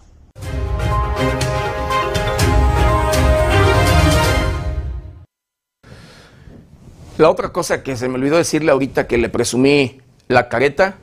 La 7.17 7.29
otra 7.29 7.51
cosa 7.51 7.83
que 7.83 7.97
se 7.97 8.07
me 8.07 8.15
olvidó 8.15 8.37
decirle 8.37 8.71
ahorita 8.71 9.07
que 9.07 9.17
le 9.17 9.27
presumí 9.27 9.99
la 10.29 10.47
careta, 10.47 10.99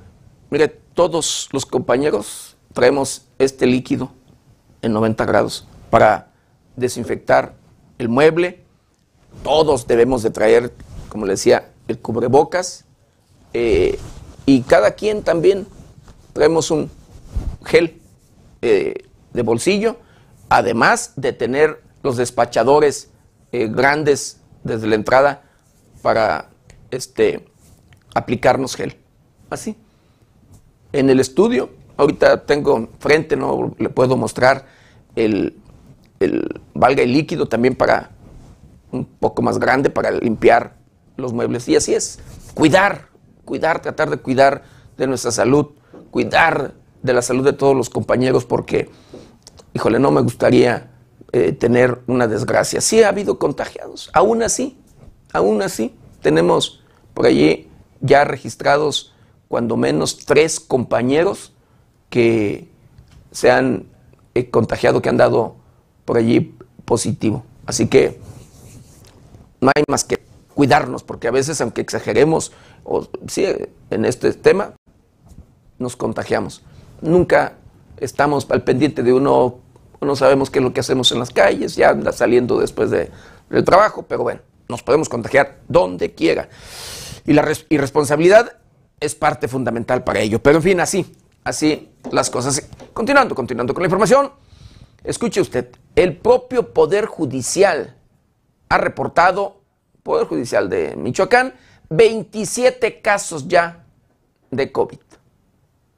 mire, 0.51 0.69
todos 0.69 1.49
los 1.53 1.67
compañeros 1.67 2.57
traemos 2.73 3.27
este 3.39 3.67
líquido 3.67 4.13
en 4.81 4.93
90 4.93 5.25
grados 5.27 5.67
para 5.95 6.27
desinfectar 6.75 7.55
el 7.99 8.09
mueble. 8.09 8.65
Todos 9.45 9.87
debemos 9.87 10.25
de 10.25 10.31
traer, 10.31 10.73
como 11.09 11.25
le 11.25 11.35
decía, 11.35 11.71
el 11.87 12.01
cubrebocas. 12.01 12.85
Eh, 13.53 13.97
y 14.45 14.63
cada 14.63 14.97
quien 14.97 15.23
también 15.23 15.69
traemos 16.33 16.73
un 16.73 16.91
gel 17.65 18.03
eh, 18.61 19.05
de 19.33 19.43
bolsillo, 19.43 19.99
además 20.49 21.13
de 21.15 21.33
tener 21.33 21.81
los 22.03 22.17
despachadores 22.17 23.11
eh, 23.53 23.69
grandes 23.69 24.41
desde 24.65 24.89
la 24.89 24.97
entrada 24.97 25.45
para 26.03 26.51
este, 26.91 27.47
aplicarnos 28.17 28.75
gel. 28.75 28.97
Así. 29.49 29.77
En 30.93 31.09
el 31.09 31.21
estudio, 31.21 31.71
ahorita 31.97 32.47
tengo 32.47 32.89
frente, 32.99 33.37
no 33.37 33.77
le 33.79 33.91
puedo 33.91 34.17
mostrar 34.17 34.67
el, 35.15 35.61
valga 36.75 37.03
el 37.03 37.13
líquido 37.13 37.47
también 37.47 37.75
para 37.75 38.11
un 38.91 39.05
poco 39.05 39.43
más 39.43 39.59
grande 39.59 39.91
para 39.91 40.11
limpiar 40.11 40.77
los 41.17 41.33
muebles. 41.33 41.69
Y 41.69 41.77
así 41.77 41.95
es, 41.95 42.19
cuidar, 42.55 43.09
cuidar, 43.45 43.83
tratar 43.83 44.11
de 44.11 44.19
cuidar 44.19 44.63
de 44.97 45.07
nuestra 45.07 45.31
salud, 45.31 45.67
cuidar 46.11 46.75
de 47.03 47.13
la 47.13 47.23
salud 47.23 47.45
de 47.45 47.53
todos 47.53 47.77
los 47.77 47.91
compañeros 47.91 48.45
porque, 48.45 48.91
híjole, 49.75 49.99
no 49.99 50.11
me 50.11 50.23
gustaría 50.23 50.91
eh, 51.33 51.53
tener 51.53 52.01
una 52.07 52.27
desgracia. 52.29 52.81
Sí 52.81 53.03
ha 53.03 53.09
habido 53.09 53.39
contagiados, 53.39 54.11
aún 54.13 54.43
así, 54.43 54.79
aún 55.33 55.63
así, 55.63 55.95
tenemos 56.23 56.83
por 57.13 57.27
allí 57.27 57.69
ya 58.01 58.25
registrados 58.25 59.13
cuando 59.49 59.77
menos 59.77 60.25
tres 60.25 60.61
compañeros 60.61 61.53
que 62.09 62.69
se 63.31 63.51
han 63.51 63.87
eh, 64.35 64.51
contagiado, 64.51 65.03
que 65.03 65.09
han 65.09 65.17
dado 65.17 65.57
por 66.05 66.17
allí 66.17 66.57
positivo. 66.85 67.45
Así 67.67 67.87
que 67.87 68.21
no 69.61 69.71
hay 69.75 69.85
más 69.89 70.05
que 70.05 70.23
cuidarnos, 70.55 71.03
porque 71.03 71.29
a 71.29 71.31
veces, 71.31 71.61
aunque 71.61 71.81
exageremos 71.81 72.53
o, 72.85 73.09
sí, 73.27 73.47
en 73.91 74.05
este 74.05 74.33
tema, 74.33 74.75
nos 75.79 75.97
contagiamos. 75.97 76.63
Nunca 77.01 77.55
estamos 77.99 78.47
al 78.51 78.63
pendiente 78.63 79.03
de 79.03 79.13
uno, 79.13 79.59
no 80.01 80.17
sabemos 80.17 80.51
qué 80.51 80.59
es 80.59 80.65
lo 80.65 80.73
que 80.73 80.81
hacemos 80.81 81.11
en 81.13 81.19
las 81.19 81.31
calles, 81.31 81.77
ya 81.77 81.91
anda 81.91 82.13
saliendo 82.13 82.61
después 82.61 82.91
de, 82.91 83.11
del 83.51 83.65
trabajo, 83.65 84.05
pero 84.07 84.23
bueno, 84.23 84.41
nos 84.69 84.83
podemos 84.83 85.09
contagiar 85.09 85.61
donde 85.69 86.15
quiera. 86.15 86.49
Y 87.27 87.33
la 87.33 87.51
irresponsabilidad 87.71 88.59
es 89.01 89.15
parte 89.15 89.49
fundamental 89.49 90.05
para 90.05 90.21
ello. 90.21 90.43
Pero 90.43 90.59
en 90.59 90.63
fin, 90.63 90.81
así, 90.81 91.15
así 91.43 91.91
las 92.11 92.31
cosas. 92.31 92.69
Continuando, 92.93 93.35
continuando 93.35 93.73
con 93.75 93.83
la 93.83 93.87
información. 93.87 94.31
Escuche 95.05 95.43
usted, 95.43 95.69
el 95.97 96.17
propio 96.17 96.73
Poder 96.73 97.05
Judicial 97.05 97.95
ha 98.71 98.79
reportado, 98.79 99.61
Poder 100.03 100.27
Judicial 100.27 100.71
de 100.71 100.97
Michoacán, 100.97 101.55
27 101.91 103.03
casos 103.03 103.47
ya 103.47 103.85
de 104.51 104.73
COVID. 104.73 104.99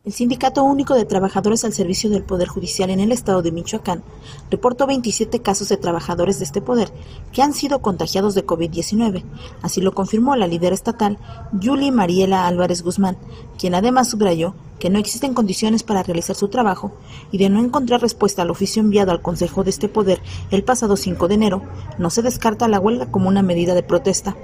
El 0.07 0.13
Sindicato 0.13 0.63
Único 0.63 0.95
de 0.95 1.05
Trabajadores 1.05 1.65
al 1.65 1.73
Servicio 1.73 2.09
del 2.09 2.23
Poder 2.23 2.47
Judicial 2.47 2.91
en 2.91 3.01
el 3.01 3.11
estado 3.11 3.43
de 3.43 3.51
Michoacán 3.51 4.05
reportó 4.53 4.87
27 4.87 5.43
casos 5.43 5.69
de 5.69 5.79
trabajadores 5.79 6.39
de 6.39 6.45
este 6.45 6.61
poder 6.61 6.93
que 7.33 7.43
han 7.43 7.53
sido 7.53 7.81
contagiados 7.83 8.37
de 8.37 8.47
COVID-19. 8.47 9.25
Así 9.63 9.81
lo 9.81 9.95
confirmó 9.95 10.37
la 10.37 10.47
líder 10.47 10.73
estatal, 10.73 11.19
Julie 11.61 11.91
Mariela 11.91 12.47
Álvarez 12.47 12.85
Guzmán, 12.85 13.17
quien 13.59 13.75
además 13.75 14.09
subrayó 14.09 14.55
que 14.79 14.91
no 14.91 15.01
existen 15.01 15.35
condiciones 15.35 15.83
para 15.83 16.05
realizar 16.05 16.37
su 16.37 16.47
trabajo 16.47 16.93
y 17.33 17.39
de 17.39 17.49
no 17.49 17.59
encontrar 17.59 18.01
respuesta 18.01 18.43
al 18.43 18.51
oficio 18.51 18.83
enviado 18.83 19.11
al 19.11 19.23
Consejo 19.23 19.65
de 19.65 19.71
este 19.71 19.89
poder 19.89 20.21
el 20.53 20.63
pasado 20.63 20.97
5 20.97 21.27
de 21.27 21.35
enero, 21.35 21.63
no 21.99 22.11
se 22.11 22.23
descarta 22.23 22.69
la 22.69 22.79
huelga 22.79 23.11
como 23.11 23.27
una 23.27 23.43
medida 23.43 23.75
de 23.75 23.83
protesta. 23.83 24.37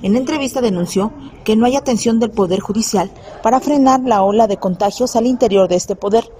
En 0.00 0.14
entrevista 0.14 0.60
denunció 0.60 1.12
que 1.44 1.56
no 1.56 1.66
hay 1.66 1.74
atención 1.74 2.20
del 2.20 2.30
Poder 2.30 2.60
Judicial 2.60 3.10
para 3.42 3.58
frenar 3.58 4.00
la 4.00 4.22
ola 4.22 4.46
de 4.46 4.56
contagios 4.56 5.16
al 5.16 5.26
interior 5.26 5.68
de 5.68 5.74
este 5.74 5.96
poder. 5.96 6.30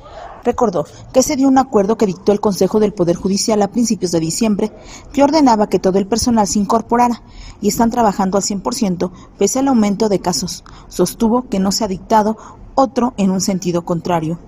Recordó 0.44 0.86
que 1.12 1.24
se 1.24 1.34
dio 1.34 1.48
un 1.48 1.58
acuerdo 1.58 1.96
que 1.96 2.06
dictó 2.06 2.30
el 2.30 2.40
Consejo 2.40 2.78
del 2.78 2.92
Poder 2.92 3.16
Judicial 3.16 3.60
a 3.62 3.68
principios 3.72 4.12
de 4.12 4.20
diciembre 4.20 4.72
que 5.12 5.24
ordenaba 5.24 5.68
que 5.68 5.80
todo 5.80 5.98
el 5.98 6.06
personal 6.06 6.46
se 6.46 6.60
incorporara 6.60 7.22
y 7.60 7.68
están 7.68 7.90
trabajando 7.90 8.38
al 8.38 8.44
100% 8.44 9.10
pese 9.38 9.58
al 9.58 9.68
aumento 9.68 10.08
de 10.08 10.20
casos. 10.20 10.62
Sostuvo 10.86 11.48
que 11.48 11.58
no 11.58 11.72
se 11.72 11.84
ha 11.84 11.88
dictado 11.88 12.36
otro 12.76 13.12
en 13.16 13.30
un 13.30 13.40
sentido 13.40 13.84
contrario 13.84 14.38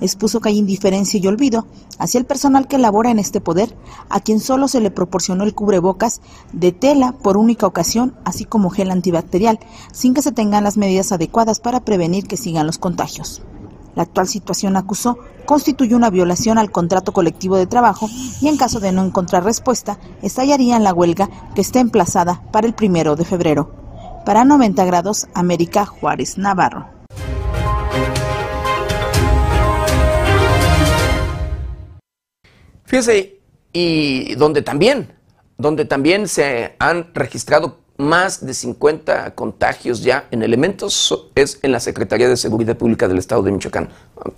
expuso 0.00 0.40
que 0.40 0.50
hay 0.50 0.58
indiferencia 0.58 1.20
y 1.20 1.26
olvido 1.26 1.66
hacia 1.98 2.18
el 2.18 2.26
personal 2.26 2.68
que 2.68 2.78
labora 2.78 3.10
en 3.10 3.18
este 3.18 3.40
poder, 3.40 3.76
a 4.08 4.20
quien 4.20 4.40
solo 4.40 4.68
se 4.68 4.80
le 4.80 4.90
proporcionó 4.90 5.44
el 5.44 5.54
cubrebocas 5.54 6.20
de 6.52 6.72
tela 6.72 7.12
por 7.12 7.36
única 7.36 7.66
ocasión, 7.66 8.14
así 8.24 8.44
como 8.44 8.70
gel 8.70 8.90
antibacterial, 8.90 9.58
sin 9.92 10.14
que 10.14 10.22
se 10.22 10.32
tengan 10.32 10.64
las 10.64 10.76
medidas 10.76 11.12
adecuadas 11.12 11.60
para 11.60 11.80
prevenir 11.80 12.26
que 12.26 12.36
sigan 12.36 12.66
los 12.66 12.78
contagios. 12.78 13.42
La 13.94 14.04
actual 14.04 14.28
situación, 14.28 14.76
acusó, 14.76 15.18
constituye 15.44 15.96
una 15.96 16.10
violación 16.10 16.56
al 16.56 16.70
contrato 16.70 17.12
colectivo 17.12 17.56
de 17.56 17.66
trabajo 17.66 18.08
y 18.40 18.46
en 18.46 18.56
caso 18.56 18.78
de 18.78 18.92
no 18.92 19.04
encontrar 19.04 19.42
respuesta, 19.42 19.98
estallaría 20.22 20.76
en 20.76 20.84
la 20.84 20.94
huelga 20.94 21.28
que 21.56 21.62
está 21.62 21.80
emplazada 21.80 22.42
para 22.52 22.68
el 22.68 22.74
primero 22.74 23.16
de 23.16 23.24
febrero. 23.24 23.72
Para 24.24 24.44
90 24.44 24.84
grados, 24.84 25.26
América 25.34 25.84
Juárez 25.84 26.38
Navarro. 26.38 26.86
Fíjese, 32.88 33.38
y 33.70 34.34
donde 34.36 34.62
también, 34.62 35.12
donde 35.58 35.84
también 35.84 36.26
se 36.26 36.74
han 36.78 37.10
registrado 37.12 37.80
más 37.98 38.46
de 38.46 38.54
50 38.54 39.34
contagios 39.34 40.02
ya 40.02 40.26
en 40.30 40.42
elementos 40.42 41.28
es 41.34 41.58
en 41.60 41.72
la 41.72 41.80
Secretaría 41.80 42.30
de 42.30 42.38
Seguridad 42.38 42.78
Pública 42.78 43.06
del 43.06 43.18
Estado 43.18 43.42
de 43.42 43.52
Michoacán, 43.52 43.90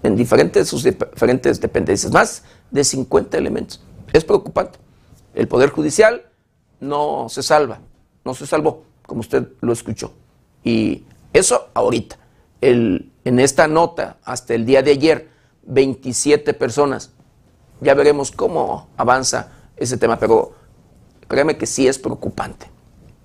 en 0.02 0.16
diferentes, 0.16 0.66
sus 0.66 0.82
diferentes 0.82 1.60
dependencias, 1.60 2.10
más 2.10 2.42
de 2.72 2.82
50 2.82 3.38
elementos. 3.38 3.84
Es 4.12 4.24
preocupante. 4.24 4.80
El 5.32 5.46
Poder 5.46 5.70
Judicial 5.70 6.24
no 6.80 7.28
se 7.28 7.44
salva, 7.44 7.78
no 8.24 8.34
se 8.34 8.48
salvó, 8.48 8.82
como 9.06 9.20
usted 9.20 9.46
lo 9.60 9.72
escuchó. 9.72 10.12
Y 10.64 11.04
eso 11.32 11.68
ahorita. 11.72 12.18
El, 12.60 13.12
en 13.24 13.38
esta 13.38 13.68
nota, 13.68 14.18
hasta 14.24 14.54
el 14.54 14.66
día 14.66 14.82
de 14.82 14.90
ayer, 14.90 15.28
27 15.62 16.52
personas 16.54 17.12
ya 17.80 17.94
veremos 17.94 18.30
cómo 18.30 18.88
avanza 18.96 19.48
ese 19.76 19.96
tema, 19.96 20.18
pero 20.18 20.52
créeme 21.28 21.56
que 21.56 21.66
sí 21.66 21.88
es 21.88 21.98
preocupante. 21.98 22.70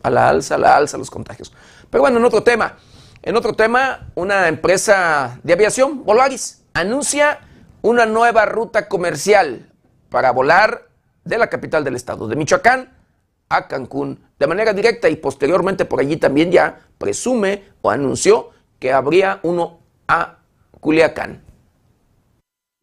A 0.03 0.09
la 0.09 0.29
alza, 0.29 0.55
a 0.55 0.57
la 0.57 0.75
alza 0.75 0.97
los 0.97 1.09
contagios. 1.09 1.51
Pero 1.89 2.01
bueno, 2.01 2.19
en 2.19 2.25
otro 2.25 2.43
tema, 2.43 2.77
en 3.23 3.35
otro 3.35 3.53
tema, 3.53 4.11
una 4.13 4.47
empresa 4.47 5.39
de 5.43 5.53
aviación, 5.53 6.05
Volaris, 6.05 6.63
anuncia 6.73 7.39
una 7.81 8.05
nueva 8.05 8.45
ruta 8.45 8.87
comercial 8.87 9.71
para 10.09 10.31
volar 10.31 10.89
de 11.23 11.37
la 11.37 11.47
capital 11.47 11.83
del 11.83 11.95
estado, 11.95 12.27
de 12.27 12.35
Michoacán 12.35 12.93
a 13.49 13.67
Cancún, 13.67 14.23
de 14.39 14.47
manera 14.47 14.73
directa 14.73 15.09
y 15.09 15.15
posteriormente 15.15 15.85
por 15.85 15.99
allí 15.99 16.17
también 16.17 16.51
ya 16.51 16.81
presume 16.97 17.63
o 17.81 17.89
anunció 17.89 18.51
que 18.79 18.91
habría 18.91 19.39
uno 19.43 19.79
a 20.07 20.37
Culiacán. 20.79 21.44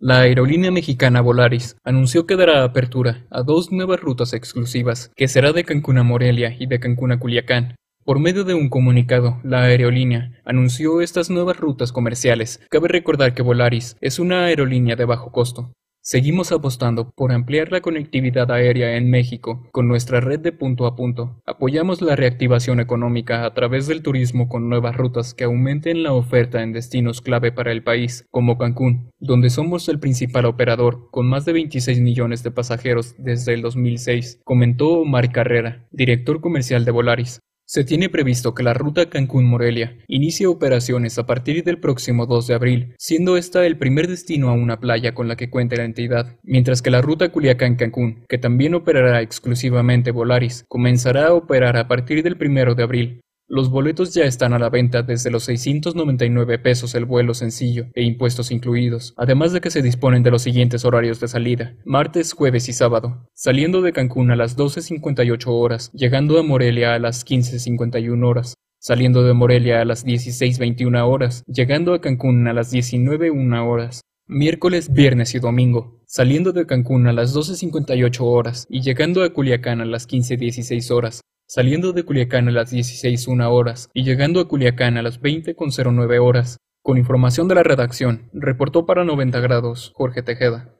La 0.05 0.23
aerolínea 0.23 0.73
mexicana 0.73 1.21
Volaris 1.21 1.77
anunció 1.85 2.27
que 2.27 2.35
dará 2.35 2.65
apertura 2.65 3.25
a 3.31 3.45
dos 3.45 3.71
nuevas 3.71 4.01
rutas 4.01 4.33
exclusivas, 4.33 5.13
que 5.15 5.29
será 5.29 5.53
de 5.53 5.63
Cancún 5.63 5.97
a 5.97 6.03
Morelia 6.03 6.57
y 6.59 6.67
de 6.67 6.81
Cancún 6.81 7.13
a 7.13 7.21
Culiacán. 7.21 7.77
Por 8.05 8.19
medio 8.19 8.43
de 8.43 8.55
un 8.55 8.69
comunicado, 8.69 9.39
la 9.45 9.63
aerolínea 9.63 10.33
anunció 10.45 11.03
estas 11.03 11.31
nuevas 11.31 11.57
rutas 11.57 11.93
comerciales. 11.93 12.61
Cabe 12.69 12.89
recordar 12.89 13.33
que 13.33 13.43
Volaris 13.43 13.97
es 14.01 14.19
una 14.19 14.47
aerolínea 14.47 14.97
de 14.97 15.05
bajo 15.05 15.31
costo, 15.31 15.73
Seguimos 16.05 16.51
apostando 16.51 17.13
por 17.13 17.31
ampliar 17.31 17.71
la 17.71 17.81
conectividad 17.81 18.51
aérea 18.51 18.97
en 18.97 19.09
México 19.09 19.69
con 19.71 19.87
nuestra 19.87 20.21
red 20.21 20.41
de 20.41 20.51
punto 20.51 20.87
a 20.87 20.97
punto. 20.97 21.41
Apoyamos 21.47 22.03
la 22.03 22.17
reactivación 22.17 22.81
económica 22.81 23.45
a 23.45 23.55
través 23.55 23.87
del 23.87 24.03
turismo 24.03 24.49
con 24.49 24.69
nuevas 24.69 24.97
rutas 24.97 25.33
que 25.33 25.45
aumenten 25.45 26.03
la 26.03 26.13
oferta 26.13 26.61
en 26.65 26.73
destinos 26.73 27.21
clave 27.21 27.53
para 27.53 27.71
el 27.71 27.85
país, 27.85 28.27
como 28.33 28.59
Cancún, 28.59 29.13
donde 29.21 29.49
somos 29.49 29.89
el 29.89 30.01
principal 30.01 30.47
operador 30.47 31.09
con 31.13 31.29
más 31.29 31.45
de 31.45 31.53
26 31.53 32.01
millones 32.01 32.43
de 32.43 32.51
pasajeros 32.51 33.15
desde 33.19 33.55
el 33.55 33.63
2006, 33.63 34.41
comentó 34.43 35.03
Omar 35.03 35.31
Carrera, 35.31 35.87
director 35.93 36.41
comercial 36.41 36.85
de 36.85 36.91
Volaris. 36.91 37.39
Se 37.75 37.85
tiene 37.85 38.11
previsto 38.11 38.55
que 38.55 38.63
la 38.63 38.75
ruta 38.75 39.09
Cancún-Morelia 39.09 39.97
inicie 40.07 40.47
operaciones 40.47 41.19
a 41.19 41.25
partir 41.25 41.65
del 41.65 41.79
próximo 41.81 42.27
2 42.27 42.49
de 42.49 42.55
abril, 42.55 42.95
siendo 42.99 43.39
esta 43.39 43.65
el 43.65 43.79
primer 43.79 44.09
destino 44.09 44.51
a 44.51 44.53
una 44.53 44.79
playa 44.79 45.15
con 45.15 45.27
la 45.27 45.37
que 45.37 45.49
cuente 45.49 45.79
la 45.79 45.87
entidad, 45.87 46.37
mientras 46.43 46.83
que 46.83 46.91
la 46.91 47.01
ruta 47.01 47.33
Culiacán-Cancún, 47.33 48.27
que 48.29 48.37
también 48.37 48.75
operará 48.75 49.23
exclusivamente 49.23 50.11
Volaris, 50.11 50.67
comenzará 50.69 51.29
a 51.29 51.33
operar 51.33 51.79
a 51.79 51.89
partir 51.89 52.23
del 52.23 52.37
1 52.39 52.75
de 52.75 52.83
abril, 52.83 53.23
los 53.53 53.69
boletos 53.69 54.15
ya 54.15 54.25
están 54.25 54.55
a 54.55 54.59
la 54.59 54.71
venta 54.71 55.03
desde 55.03 55.31
los 55.31 55.45
699 55.45 56.59
pesos 56.59 56.95
el 56.95 57.05
vuelo 57.05 57.35
sencillo 57.35 57.85
e 57.93 58.03
impuestos 58.03 58.51
incluidos, 58.51 59.13
además 59.19 59.53
de 59.53 59.61
que 59.61 59.71
se 59.71 59.83
disponen 59.83 60.23
de 60.23 60.31
los 60.31 60.41
siguientes 60.41 60.87
horarios 60.87 61.21
de 61.21 61.29
salida, 61.29 61.77
martes, 61.85 62.33
jueves 62.33 62.71
y 62.71 62.73
sábado, 62.73 63.29
saliendo 63.35 63.83
de 63.83 63.93
Cancún 63.93 64.31
a 64.31 64.37
las 64.37 64.57
12.58 64.57 65.45
horas, 65.49 65.91
llegando 65.93 66.39
a 66.39 66.43
Morelia 66.43 66.95
a 66.95 66.99
las 66.99 67.27
15.51 67.27 68.27
horas, 68.27 68.55
saliendo 68.79 69.23
de 69.23 69.35
Morelia 69.35 69.83
a 69.83 69.85
las 69.85 70.07
16.21 70.07 71.07
horas, 71.07 71.45
llegando 71.47 71.93
a 71.93 72.01
Cancún 72.01 72.49
a 72.49 72.55
las 72.55 72.73
19.01 72.73 73.69
horas, 73.69 74.01
miércoles, 74.27 74.91
viernes 74.91 75.35
y 75.35 75.41
domingo, 75.41 76.01
saliendo 76.07 76.53
de 76.53 76.65
Cancún 76.65 77.07
a 77.07 77.13
las 77.13 77.37
12.58 77.37 78.19
horas 78.23 78.67
y 78.71 78.81
llegando 78.81 79.23
a 79.23 79.29
Culiacán 79.31 79.83
a 79.83 79.85
las 79.85 80.09
15.16 80.09 80.91
horas, 80.91 81.21
saliendo 81.55 81.93
de 81.93 82.03
Culiacán 82.03 82.49
a 82.49 82.51
las 82.51 82.73
16.01 82.73 83.47
horas 83.51 83.91
y 83.93 84.05
llegando 84.05 84.41
a 84.41 84.49
Culiacán 84.49 84.97
a 84.97 85.03
las 85.03 85.21
20.09 85.21 86.19
horas. 86.19 86.57
Con 86.81 86.97
información 86.97 87.47
de 87.47 87.55
la 87.55 87.63
redacción, 87.63 88.31
reportó 88.33 88.87
para 88.87 89.05
90 89.05 89.39
grados 89.41 89.93
Jorge 89.95 90.23
Tejeda. 90.23 90.75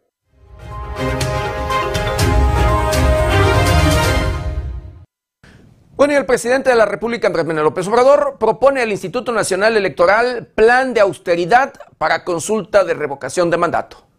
Bueno, 5.95 6.15
y 6.15 6.17
el 6.17 6.25
presidente 6.25 6.71
de 6.71 6.77
la 6.77 6.87
República, 6.87 7.27
Andrés 7.27 7.45
Manuel 7.45 7.67
López 7.67 7.87
Obrador, 7.89 8.39
propone 8.41 8.81
al 8.81 8.91
Instituto 8.91 9.31
Nacional 9.31 9.77
Electoral 9.77 10.47
plan 10.55 10.95
de 10.95 11.01
austeridad 11.01 11.75
para 11.99 12.25
consulta 12.25 12.83
de 12.83 12.95
revocación 12.95 13.51
de 13.51 13.59
mandato. 13.59 14.12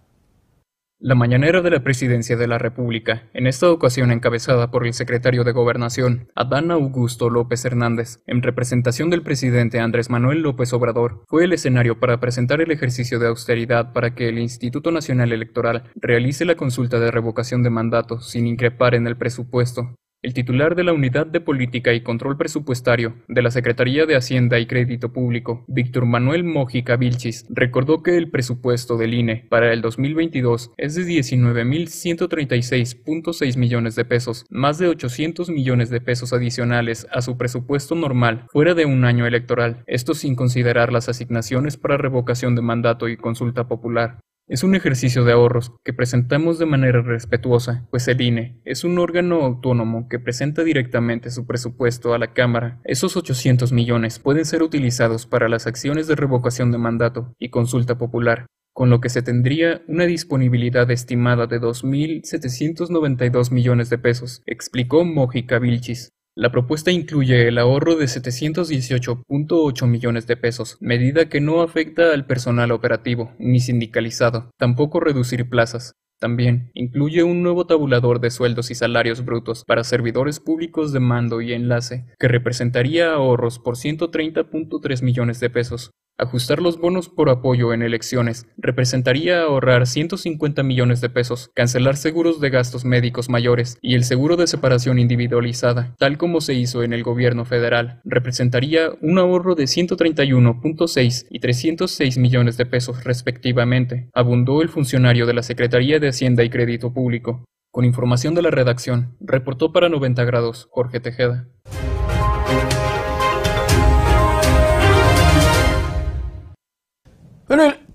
La 1.05 1.15
mañanera 1.15 1.61
de 1.61 1.69
la 1.69 1.83
Presidencia 1.83 2.37
de 2.37 2.47
la 2.47 2.57
República, 2.57 3.23
en 3.33 3.45
esta 3.45 3.69
ocasión 3.69 4.09
encabezada 4.09 4.71
por 4.71 4.87
el 4.87 4.93
secretario 4.93 5.43
de 5.43 5.51
Gobernación, 5.51 6.29
Adán 6.33 6.71
Augusto 6.71 7.29
López 7.29 7.65
Hernández, 7.65 8.23
en 8.25 8.41
representación 8.41 9.09
del 9.09 9.21
presidente 9.21 9.81
Andrés 9.81 10.09
Manuel 10.09 10.39
López 10.39 10.71
Obrador, 10.71 11.25
fue 11.27 11.43
el 11.43 11.51
escenario 11.51 11.99
para 11.99 12.21
presentar 12.21 12.61
el 12.61 12.71
ejercicio 12.71 13.19
de 13.19 13.27
austeridad 13.27 13.91
para 13.91 14.15
que 14.15 14.29
el 14.29 14.39
Instituto 14.39 14.91
Nacional 14.91 15.33
Electoral 15.33 15.91
realice 15.95 16.45
la 16.45 16.55
consulta 16.55 17.01
de 17.01 17.11
revocación 17.11 17.63
de 17.63 17.69
mandato 17.69 18.21
sin 18.21 18.47
increpar 18.47 18.95
en 18.95 19.05
el 19.05 19.17
presupuesto, 19.17 19.97
el 20.23 20.33
titular 20.33 20.73
de 20.75 20.83
la 20.85 20.93
Unidad 20.93 21.27
de 21.27 21.41
Política 21.41 21.93
y 21.93 21.99
Control 22.01 22.37
Presupuestario 22.37 23.17
de 23.27 23.41
la 23.41 23.51
Secretaría 23.51 24.05
de 24.05 24.15
Hacienda 24.15 24.57
y 24.57 24.65
Crédito 24.65 25.11
Público, 25.11 25.65
Víctor 25.67 26.05
Manuel 26.05 26.45
Mójica 26.45 26.95
Vilchis, 26.95 27.45
recordó 27.49 28.01
que 28.01 28.15
el 28.17 28.31
presupuesto 28.31 28.95
del 28.97 29.13
INE 29.13 29.45
para 29.49 29.73
el 29.73 29.81
2022 29.81 30.71
es 30.77 30.95
de 30.95 31.03
19.136.6 31.03 33.57
millones 33.57 33.95
de 33.95 34.05
pesos, 34.05 34.45
más 34.49 34.77
de 34.77 34.87
800 34.87 35.49
millones 35.49 35.89
de 35.89 35.99
pesos 35.99 36.31
adicionales 36.31 37.05
a 37.11 37.21
su 37.21 37.37
presupuesto 37.37 37.95
normal 37.95 38.47
fuera 38.49 38.73
de 38.73 38.85
un 38.85 39.03
año 39.03 39.27
electoral, 39.27 39.83
esto 39.87 40.13
sin 40.13 40.35
considerar 40.35 40.93
las 40.93 41.09
asignaciones 41.09 41.75
para 41.75 41.97
revocación 41.97 42.55
de 42.55 42.61
mandato 42.61 43.09
y 43.09 43.17
consulta 43.17 43.67
popular. 43.67 44.21
Es 44.45 44.61
un 44.61 44.75
ejercicio 44.75 45.23
de 45.23 45.31
ahorros 45.31 45.71
que 45.85 45.93
presentamos 45.93 46.59
de 46.59 46.65
manera 46.65 47.01
respetuosa, 47.01 47.87
pues 47.91 48.09
el 48.09 48.19
INE 48.19 48.59
es 48.65 48.83
un 48.83 48.99
órgano 48.99 49.41
autónomo 49.41 50.09
que 50.09 50.19
presenta 50.19 50.65
directamente 50.65 51.31
su 51.31 51.47
presupuesto 51.47 52.13
a 52.13 52.17
la 52.17 52.33
Cámara. 52.33 52.81
Esos 52.83 53.15
800 53.15 53.71
millones 53.71 54.19
pueden 54.19 54.43
ser 54.43 54.61
utilizados 54.61 55.27
para 55.27 55.47
las 55.47 55.65
acciones 55.65 56.07
de 56.07 56.15
revocación 56.15 56.73
de 56.73 56.77
mandato 56.77 57.33
y 57.39 57.51
consulta 57.51 57.97
popular, 57.97 58.45
con 58.73 58.89
lo 58.89 58.99
que 58.99 59.07
se 59.07 59.21
tendría 59.21 59.81
una 59.87 60.03
disponibilidad 60.03 60.91
estimada 60.91 61.47
de 61.47 61.61
2.792 61.61 63.49
millones 63.49 63.89
de 63.89 63.97
pesos, 63.97 64.41
explicó 64.45 65.05
Mojica 65.05 65.57
Vilchis. 65.57 66.09
La 66.35 66.51
propuesta 66.51 66.89
incluye 66.89 67.47
el 67.47 67.59
ahorro 67.59 67.95
de 67.95 68.05
718.8 68.05 69.87
millones 69.87 70.25
de 70.25 70.35
pesos, 70.35 70.77
medida 70.79 71.29
que 71.29 71.39
no 71.39 71.61
afecta 71.61 72.11
al 72.11 72.25
personal 72.25 72.71
operativo 72.71 73.33
ni 73.37 73.59
sindicalizado, 73.59 74.49
tampoco 74.57 74.99
reducir 74.99 75.47
plazas. 75.47 75.93
También 76.19 76.71
incluye 76.73 77.21
un 77.21 77.43
nuevo 77.43 77.67
tabulador 77.67 78.19
de 78.19 78.31
sueldos 78.31 78.71
y 78.71 78.75
salarios 78.75 79.23
brutos 79.23 79.63
para 79.63 79.83
servidores 79.83 80.39
públicos 80.39 80.91
de 80.91 81.01
mando 81.01 81.39
y 81.39 81.53
enlace, 81.53 82.07
que 82.17 82.27
representaría 82.27 83.13
ahorros 83.13 83.59
por 83.59 83.75
130.3 83.75 85.03
millones 85.03 85.39
de 85.39 85.51
pesos, 85.51 85.91
Ajustar 86.19 86.61
los 86.61 86.79
bonos 86.79 87.09
por 87.09 87.29
apoyo 87.29 87.73
en 87.73 87.81
elecciones 87.81 88.45
representaría 88.57 89.41
ahorrar 89.41 89.87
150 89.87 90.61
millones 90.61 91.01
de 91.01 91.09
pesos, 91.09 91.49
cancelar 91.55 91.97
seguros 91.97 92.39
de 92.39 92.51
gastos 92.51 92.85
médicos 92.85 93.29
mayores 93.29 93.79
y 93.81 93.95
el 93.95 94.03
seguro 94.03 94.35
de 94.35 94.45
separación 94.45 94.99
individualizada, 94.99 95.95
tal 95.97 96.19
como 96.19 96.39
se 96.39 96.53
hizo 96.53 96.83
en 96.83 96.93
el 96.93 97.01
gobierno 97.01 97.45
federal, 97.45 97.99
representaría 98.05 98.91
un 99.01 99.17
ahorro 99.17 99.55
de 99.55 99.63
131.6 99.63 101.25
y 101.31 101.39
306 101.39 102.17
millones 102.19 102.57
de 102.57 102.67
pesos 102.67 103.03
respectivamente, 103.03 104.09
abundó 104.13 104.61
el 104.61 104.69
funcionario 104.69 105.25
de 105.25 105.33
la 105.33 105.41
Secretaría 105.41 105.99
de 105.99 106.09
Hacienda 106.09 106.43
y 106.43 106.51
Crédito 106.51 106.93
Público. 106.93 107.43
Con 107.71 107.85
información 107.85 108.35
de 108.35 108.43
la 108.43 108.51
redacción, 108.51 109.17
reportó 109.19 109.73
para 109.73 109.89
90 109.89 110.23
grados 110.25 110.67
Jorge 110.69 110.99
Tejeda. 110.99 111.47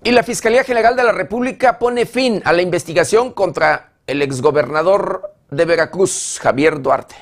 Y 0.04 0.12
la 0.12 0.22
Fiscalía 0.22 0.62
General 0.62 0.94
de 0.94 1.02
la 1.02 1.12
República 1.12 1.78
pone 1.78 2.06
fin 2.06 2.40
a 2.44 2.52
la 2.52 2.62
investigación 2.62 3.32
contra 3.32 3.94
el 4.06 4.22
exgobernador 4.22 5.34
de 5.50 5.64
Veracruz, 5.64 6.38
Javier 6.40 6.80
Duarte. 6.80 7.16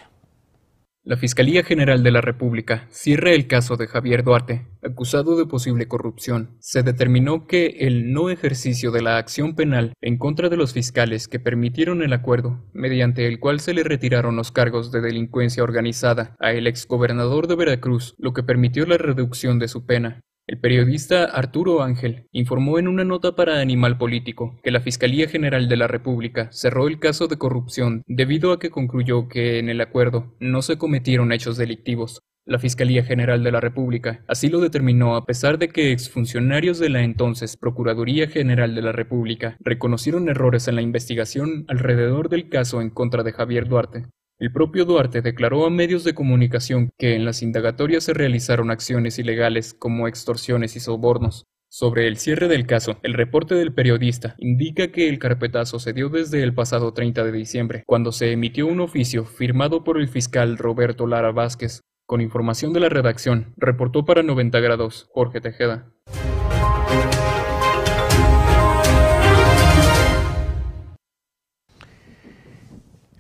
La 1.03 1.17
Fiscalía 1.17 1.63
General 1.63 2.03
de 2.03 2.11
la 2.11 2.21
República 2.21 2.89
cierra 2.91 3.31
el 3.31 3.47
caso 3.47 3.77
de 3.77 3.87
Javier 3.87 4.23
Duarte, 4.23 4.67
acusado 4.83 5.39
de 5.39 5.47
posible 5.47 5.89
corrupción. 5.89 6.57
Se 6.61 6.83
determinó 6.83 7.47
que 7.47 7.67
el 7.81 8.13
no 8.13 8.29
ejercicio 8.29 8.91
de 8.91 9.03
la 9.03 9.17
acción 9.17 9.55
penal 9.55 9.95
en 10.03 10.19
contra 10.19 10.49
de 10.49 10.57
los 10.57 10.75
fiscales 10.75 11.29
que 11.29 11.41
permitieron 11.41 12.03
el 12.03 12.13
acuerdo, 12.13 12.61
mediante 12.75 13.29
el 13.29 13.41
cual 13.41 13.61
se 13.61 13.73
le 13.73 13.83
retiraron 13.83 14.37
los 14.37 14.53
cargos 14.53 14.93
de 14.93 15.01
delincuencia 15.01 15.63
organizada 15.63 16.37
a 16.39 16.53
el 16.53 16.67
exgobernador 16.67 17.47
de 17.47 17.57
Veracruz, 17.57 18.15
lo 18.19 18.33
que 18.33 18.43
permitió 18.43 18.85
la 18.85 18.99
reducción 18.99 19.59
de 19.59 19.69
su 19.69 19.87
pena. 19.87 20.21
El 20.49 20.61
periodista 20.61 21.25
Arturo 21.25 21.83
Ángel 21.83 22.29
informó 22.31 22.79
en 22.79 22.87
una 22.87 23.03
nota 23.03 23.35
para 23.35 23.61
Animal 23.61 23.99
Político 23.99 24.61
que 24.63 24.71
la 24.71 24.81
Fiscalía 24.81 25.29
General 25.29 25.69
de 25.69 25.77
la 25.77 25.89
República 25.89 26.53
cerró 26.53 26.87
el 26.87 27.01
caso 27.01 27.27
de 27.27 27.37
corrupción 27.37 28.05
debido 28.07 28.53
a 28.53 28.61
que 28.61 28.71
concluyó 28.71 29.27
que 29.27 29.59
en 29.59 29.69
el 29.69 29.81
acuerdo 29.81 30.37
no 30.39 30.63
se 30.63 30.79
cometieron 30.79 31.33
hechos 31.33 31.57
delictivos. 31.57 32.21
La 32.45 32.61
Fiscalía 32.61 33.03
General 33.03 33.43
de 33.43 33.51
la 33.51 33.61
República 33.61 34.23
así 34.29 34.49
lo 34.49 34.61
determinó 34.61 35.17
a 35.17 35.25
pesar 35.25 35.59
de 35.59 35.67
que 35.67 35.91
exfuncionarios 35.91 36.79
de 36.79 36.91
la 36.91 37.03
entonces 37.03 37.57
Procuraduría 37.57 38.29
General 38.29 38.73
de 38.73 38.83
la 38.83 38.93
República 38.93 39.57
reconocieron 39.59 40.29
errores 40.29 40.69
en 40.69 40.77
la 40.77 40.83
investigación 40.83 41.65
alrededor 41.67 42.29
del 42.29 42.49
caso 42.49 42.81
en 42.81 42.91
contra 42.91 43.25
de 43.25 43.33
Javier 43.33 43.67
Duarte. 43.67 44.05
El 44.39 44.53
propio 44.53 44.85
Duarte 44.85 45.23
declaró 45.23 45.65
a 45.65 45.71
medios 45.71 46.05
de 46.05 46.15
comunicación 46.15 46.91
que 46.99 47.15
en 47.15 47.25
las 47.25 47.43
indagatorias 47.43 48.05
se 48.05 48.13
realizaron 48.13 48.71
acciones 48.71 49.19
ilegales 49.19 49.73
como 49.73 50.09
extorsiones 50.09 50.77
y 50.77 50.81
sobornos. 50.81 51.47
Sobre 51.71 52.07
el 52.07 52.19
cierre 52.19 52.47
del 52.47 52.67
caso, 52.67 52.99
el 53.03 53.15
reporte 53.15 53.55
del 53.55 53.73
periodista 53.73 54.35
indica 54.37 54.93
que 54.93 55.09
el 55.09 55.19
carpetazo 55.19 55.79
se 55.79 55.95
dio 55.95 56.11
desde 56.11 56.43
el 56.43 56.53
pasado 56.53 56.93
30 56.93 57.25
de 57.25 57.33
diciembre, 57.33 57.83
cuando 57.87 58.13
se 58.13 58.31
emitió 58.33 58.67
un 58.67 58.81
oficio 58.81 59.25
firmado 59.25 59.85
por 59.85 59.99
el 59.99 60.09
fiscal 60.09 60.59
Roberto 60.59 61.07
Lara 61.07 61.33
Vázquez. 61.33 61.81
Con 62.05 62.21
información 62.21 62.75
de 62.75 62.81
la 62.81 62.91
redacción, 62.91 63.55
reportó 63.57 64.05
para 64.05 64.23
90 64.23 64.61
grados 64.61 65.09
Jorge 65.13 65.41
Tejeda. 65.41 65.95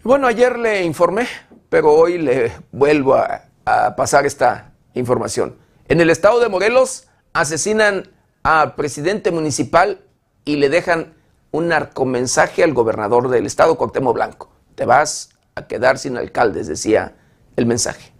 Bueno, 0.06 0.28
ayer 0.28 0.56
le 0.56 0.84
informé, 0.84 1.26
pero 1.68 1.92
hoy 1.92 2.18
le 2.18 2.52
vuelvo 2.70 3.16
a, 3.16 3.42
pasar 3.96 4.24
esta 4.24 4.72
información. 4.94 5.56
En 5.88 6.00
el 6.00 6.10
estado 6.10 6.38
de 6.38 6.48
Morelos 6.48 7.08
asesinan 7.32 8.12
al 8.44 8.76
presidente 8.76 9.32
municipal 9.32 10.04
y 10.44 10.58
le 10.58 10.68
dejan 10.68 11.14
un 11.50 11.66
narcomensaje 11.66 12.62
al 12.62 12.72
gobernador 12.72 13.30
del 13.30 13.46
estado, 13.46 13.74
Cuauhtémoc 13.74 14.14
Blanco. 14.14 14.48
Te 14.76 14.84
vas 14.84 15.30
a 15.56 15.66
quedar 15.66 15.98
sin 15.98 16.16
alcaldes, 16.16 16.68
decía 16.68 17.16
el 17.56 17.66
mensaje. 17.66 18.12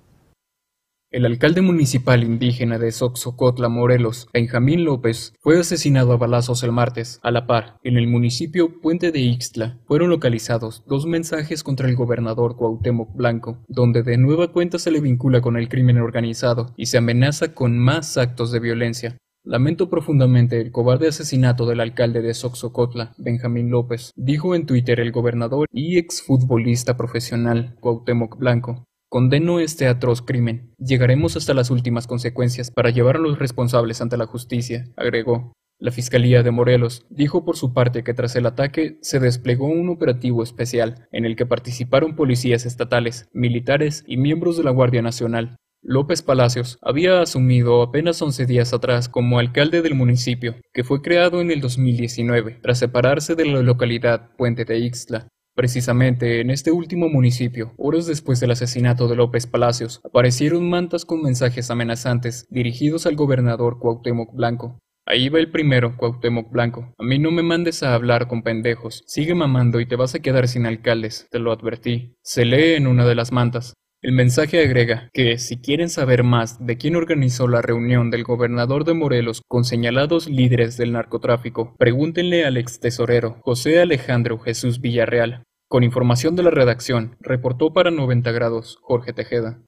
El 1.12 1.24
alcalde 1.24 1.62
municipal 1.62 2.24
indígena 2.24 2.80
de 2.80 2.90
Soxocotla, 2.90 3.68
Morelos, 3.68 4.26
Benjamín 4.34 4.84
López, 4.84 5.34
fue 5.38 5.57
asesinado 5.57 6.12
a 6.12 6.16
balazos 6.16 6.64
el 6.64 6.72
martes. 6.72 7.20
A 7.22 7.30
la 7.30 7.46
par, 7.46 7.78
en 7.84 7.96
el 7.96 8.09
municipio 8.09 8.80
Puente 8.80 9.12
de 9.12 9.20
Ixtla, 9.20 9.78
fueron 9.86 10.11
localizados 10.11 10.82
dos 10.88 11.07
mensajes 11.07 11.62
contra 11.62 11.88
el 11.88 11.94
gobernador 11.94 12.57
Cuauhtémoc 12.57 13.14
Blanco, 13.14 13.62
donde 13.68 14.02
de 14.02 14.18
nueva 14.18 14.50
cuenta 14.50 14.80
se 14.80 14.90
le 14.90 15.00
vincula 15.00 15.40
con 15.40 15.57
el 15.57 15.68
crimen 15.68 15.98
organizado 15.98 16.74
y 16.76 16.86
se 16.86 16.98
amenaza 16.98 17.54
con 17.54 17.78
más 17.78 18.18
actos 18.18 18.50
de 18.50 18.59
violencia. 18.59 19.16
Lamento 19.44 19.88
profundamente 19.88 20.61
el 20.61 20.72
cobarde 20.72 21.07
asesinato 21.07 21.66
del 21.66 21.78
alcalde 21.78 22.20
de 22.20 22.34
Soxocotla, 22.34 23.14
Benjamín 23.16 23.70
López, 23.70 24.11
dijo 24.16 24.57
en 24.57 24.66
Twitter 24.66 24.98
el 24.98 25.12
gobernador 25.12 25.68
y 25.70 25.98
exfutbolista 25.98 26.96
profesional 26.96 27.76
Cuauhtémoc 27.78 28.36
Blanco. 28.38 28.86
Condeno 29.09 29.61
este 29.61 29.86
atroz 29.86 30.20
crimen. 30.20 30.74
Llegaremos 30.78 31.36
hasta 31.36 31.54
las 31.54 31.70
últimas 31.70 32.09
consecuencias 32.09 32.72
para 32.72 32.90
llevar 32.90 33.16
a 33.16 33.20
los 33.20 33.38
responsables 33.38 34.00
ante 34.00 34.16
la 34.16 34.26
justicia, 34.26 34.84
agregó. 34.96 35.52
La 35.78 35.92
Fiscalía 35.92 36.42
de 36.42 36.50
Morelos 36.50 37.07
dijo 37.09 37.44
por 37.44 37.57
su 37.57 37.72
parte 37.72 38.02
que 38.02 38.14
tras 38.14 38.34
el 38.34 38.46
ataque 38.46 38.98
se 39.02 39.20
desplegó 39.20 39.66
un 39.66 39.90
operativo 39.90 40.42
especial 40.42 41.07
en 41.12 41.24
el 41.24 41.36
que 41.36 41.46
participaron 41.46 42.16
policías 42.16 42.66
estatales, 42.66 43.28
militares 43.32 44.02
y 44.09 44.16
miembros 44.16 44.57
de 44.57 44.64
la 44.64 44.72
Guardia 44.72 45.02
Nacional. 45.02 45.57
López 45.82 46.22
Palacios 46.22 46.78
había 46.82 47.20
asumido 47.20 47.82
apenas 47.82 48.20
11 48.20 48.44
días 48.46 48.72
atrás 48.72 49.09
como 49.09 49.38
alcalde 49.38 49.82
del 49.82 49.94
municipio, 49.94 50.57
que 50.72 50.82
fue 50.82 51.00
creado 51.00 51.40
en 51.40 51.52
el 51.52 51.61
2019 51.61 52.59
tras 52.61 52.80
separarse 52.80 53.36
de 53.36 53.46
la 53.46 53.62
localidad 53.62 54.34
Puente 54.36 54.64
de 54.64 54.78
Ixtla. 54.78 55.28
Precisamente 55.57 56.42
en 56.42 56.50
este 56.50 56.70
último 56.70 57.09
municipio, 57.09 57.72
horas 57.78 58.04
después 58.04 58.40
del 58.40 58.50
asesinato 58.50 59.09
de 59.09 59.16
López 59.16 59.46
Palacios, 59.46 60.02
aparecieron 60.04 60.68
mantas 60.68 61.07
con 61.07 61.22
mensajes 61.22 61.70
amenazantes 61.70 62.46
dirigidos 62.50 63.07
al 63.07 63.16
gobernador 63.16 63.78
Cuauhtémoc 63.78 64.34
Blanco. 64.34 64.78
Ahí 65.07 65.30
va 65.30 65.38
el 65.38 65.50
primero, 65.50 65.96
Cuauhtémoc 65.96 66.52
Blanco. 66.52 66.92
A 66.98 67.02
mí 67.02 67.18
no 67.18 67.30
me 67.30 67.42
mandes 67.42 67.82
a 67.82 67.94
hablar 67.94 68.28
con 68.28 68.42
pendejos. 68.42 69.02
Sigue 69.07 69.34
mamando 69.34 69.80
y 69.80 69.86
te 69.86 69.96
vas 69.96 70.14
a 70.14 70.18
quedar 70.18 70.46
sin 70.46 70.66
alcaldes, 70.66 71.26
te 71.30 71.38
lo 71.38 71.52
advertí. 71.52 72.16
Se 72.22 72.44
lee 72.44 72.74
en 72.74 72.86
una 72.86 73.07
de 73.07 73.14
las 73.14 73.32
mantas. 73.32 73.72
El 74.03 74.12
mensaje 74.12 74.62
agrega 74.62 75.09
que 75.14 75.38
si 75.38 75.57
quieren 75.57 75.88
saber 75.88 76.22
más 76.22 76.64
de 76.64 76.76
quién 76.76 76.97
organizó 76.97 77.49
la 77.49 77.62
reunión 77.62 78.11
del 78.11 78.24
gobernador 78.24 78.84
de 78.84 78.92
Morelos 78.92 79.40
con 79.49 79.64
señalados 79.64 80.28
líderes 80.28 80.76
del 80.76 80.92
narcotráfico, 80.92 81.74
pregúntenle 81.78 82.44
al 82.44 82.59
ex 82.59 82.78
tesorero 82.78 83.38
José 83.40 83.80
Alejandro 83.80 84.38
Jesús 84.38 84.82
Villarreal. 84.82 85.44
Con 85.68 85.82
información 85.82 86.36
de 86.36 86.42
la 86.42 86.51
redacción, 86.51 87.16
reportó 87.20 87.72
para 87.72 87.90
90 87.90 88.32
grados 88.32 88.78
Jorge 88.82 89.14
Tejeda. 89.14 89.62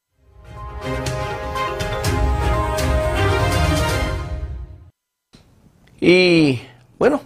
Y 6.02 6.60
bueno, 6.98 7.22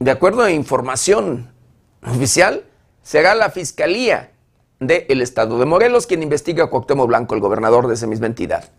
de 0.00 0.10
acuerdo 0.10 0.40
a 0.42 0.50
información 0.50 1.52
oficial, 2.02 2.64
será 3.02 3.34
la 3.34 3.50
Fiscalía 3.50 4.31
del 4.86 5.20
Estado 5.20 5.58
de 5.58 5.66
Morelos 5.66 6.06
quien 6.06 6.22
investiga 6.22 6.64
a 6.64 6.66
Cuauhtémoc 6.70 7.06
Blanco, 7.06 7.34
el 7.34 7.40
gobernador 7.40 7.86
de 7.86 7.94
esa 7.94 8.06
misma 8.06 8.26
entidad. 8.26 8.72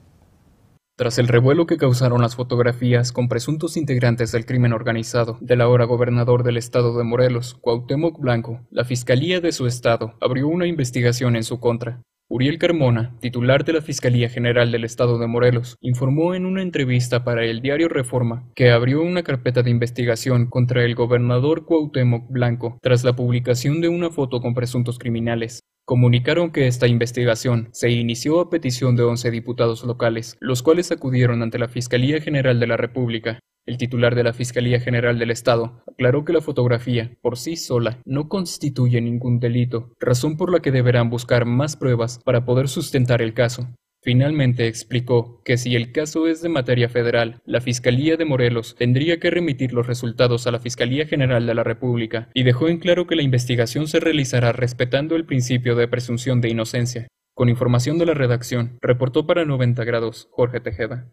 Tras 0.96 1.18
el 1.18 1.28
revuelo 1.28 1.66
que 1.66 1.78
causaron 1.78 2.22
las 2.22 2.36
fotografías 2.36 3.12
con 3.12 3.28
presuntos 3.28 3.78
integrantes 3.78 4.32
del 4.32 4.46
crimen 4.46 4.74
organizado 4.74 5.38
del 5.42 5.62
ahora 5.62 5.86
gobernador 5.86 6.44
del 6.44 6.58
estado 6.58 6.96
de 6.98 7.04
Morelos, 7.04 7.56
Cuauhtémoc 7.56 8.20
Blanco, 8.20 8.62
la 8.70 8.86
Fiscalía 8.86 9.42
de 9.42 9.52
su 9.52 9.66
estado 9.66 10.14
abrió 10.22 10.48
una 10.48 10.68
investigación 10.68 11.36
en 11.36 11.44
su 11.44 11.60
contra. 11.60 12.04
Uriel 12.30 12.58
Carmona, 12.58 13.16
titular 13.20 13.66
de 13.66 13.74
la 13.74 13.82
Fiscalía 13.82 14.30
General 14.30 14.72
del 14.72 14.86
Estado 14.86 15.20
de 15.20 15.28
Morelos, 15.28 15.78
informó 15.82 16.36
en 16.36 16.46
una 16.46 16.62
entrevista 16.62 17.24
para 17.24 17.44
el 17.44 17.62
diario 17.62 17.90
Reforma 17.90 18.50
que 18.56 18.72
abrió 18.72 19.02
una 19.02 19.24
carpeta 19.24 19.62
de 19.62 19.70
investigación 19.70 20.48
contra 20.48 20.84
el 20.84 20.96
gobernador 20.96 21.66
Cuauhtémoc 21.66 22.30
Blanco 22.30 22.78
tras 22.82 23.04
la 23.04 23.16
publicación 23.16 23.82
de 23.82 23.90
una 23.90 24.10
foto 24.10 24.42
con 24.42 24.54
presuntos 24.54 25.00
criminales. 25.00 25.60
Comunicaron 25.86 26.52
que 26.52 26.68
esta 26.68 26.88
investigación 26.88 27.68
se 27.74 27.92
inició 27.92 28.40
a 28.40 28.50
petición 28.50 28.96
de 28.96 29.04
11 29.04 29.32
diputados 29.32 29.84
locales, 29.84 30.38
los 30.40 30.64
cuales 30.64 30.94
acudieron 30.94 31.42
ante 31.42 31.60
la 31.60 31.68
Fiscalía 31.68 32.22
General 32.22 32.58
de 32.58 32.68
la 32.68 32.78
República. 32.78 33.40
El 33.66 33.78
titular 33.78 34.16
de 34.16 34.24
la 34.24 34.32
Fiscalía 34.32 34.80
General 34.80 35.20
del 35.20 35.30
Estado 35.30 35.84
aclaró 35.92 36.24
que 36.24 36.32
la 36.32 36.40
fotografía, 36.40 37.18
por 37.22 37.38
sí 37.38 37.58
sola, 37.58 38.00
no 38.06 38.30
constituye 38.30 39.02
ningún 39.02 39.42
delito, 39.42 39.92
razón 40.00 40.38
por 40.38 40.54
la 40.54 40.62
que 40.62 40.72
deberán 40.72 41.10
buscar 41.10 41.44
más 41.46 41.76
pruebas 41.76 42.22
para 42.24 42.46
poder 42.46 42.70
sustentar 42.70 43.22
el 43.22 43.34
caso. 43.34 43.68
Finalmente 44.04 44.68
explicó 44.68 45.42
que 45.46 45.58
si 45.58 45.78
el 45.78 45.94
caso 45.94 46.28
es 46.28 46.42
de 46.42 46.50
materia 46.50 46.90
federal, 46.90 47.40
la 47.46 47.62
Fiscalía 47.62 48.18
de 48.18 48.26
Morelos 48.26 48.76
tendría 48.78 49.18
que 49.18 49.30
remitir 49.30 49.72
los 49.72 49.88
resultados 49.88 50.46
a 50.46 50.52
la 50.52 50.60
Fiscalía 50.60 51.08
General 51.08 51.48
de 51.48 51.54
la 51.54 51.64
República 51.64 52.28
y 52.34 52.44
dejó 52.44 52.68
en 52.68 52.80
claro 52.80 53.08
que 53.08 53.16
la 53.16 53.22
investigación 53.22 53.88
se 53.88 54.02
realizará 54.02 54.52
respetando 54.52 55.16
el 55.16 55.26
principio 55.26 55.78
de 55.78 55.88
presunción 55.88 56.42
de 56.42 56.50
inocencia. 56.50 57.08
Con 57.34 57.48
información 57.48 57.98
de 57.98 58.06
la 58.06 58.14
redacción, 58.14 58.78
reportó 58.82 59.26
para 59.26 59.46
90 59.46 59.86
grados 59.86 60.28
Jorge 60.32 60.60
Tejeda. 60.60 61.08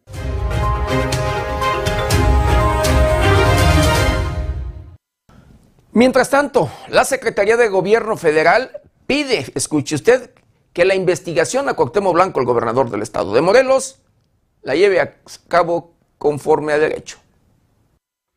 Mientras 5.93 6.29
tanto, 6.29 6.69
la 6.89 7.05
Secretaría 7.05 7.57
de 7.57 7.69
Gobierno 7.69 8.17
Federal 8.17 8.81
pide, 9.07 9.47
escuche 9.55 9.95
usted, 9.95 10.33
que 10.73 10.85
la 10.85 10.95
investigación 10.95 11.69
a 11.69 11.75
Cuauhtémoc 11.75 12.15
Blanco, 12.15 12.41
el 12.41 12.47
gobernador 12.47 12.91
del 12.91 13.03
estado 13.03 13.33
de 13.33 13.41
Morelos, 13.41 14.01
la 14.63 14.75
lleve 14.75 15.01
a 15.01 15.17
cabo 15.49 15.95
conforme 16.19 16.73
a 16.73 16.79
derecho. 16.79 17.19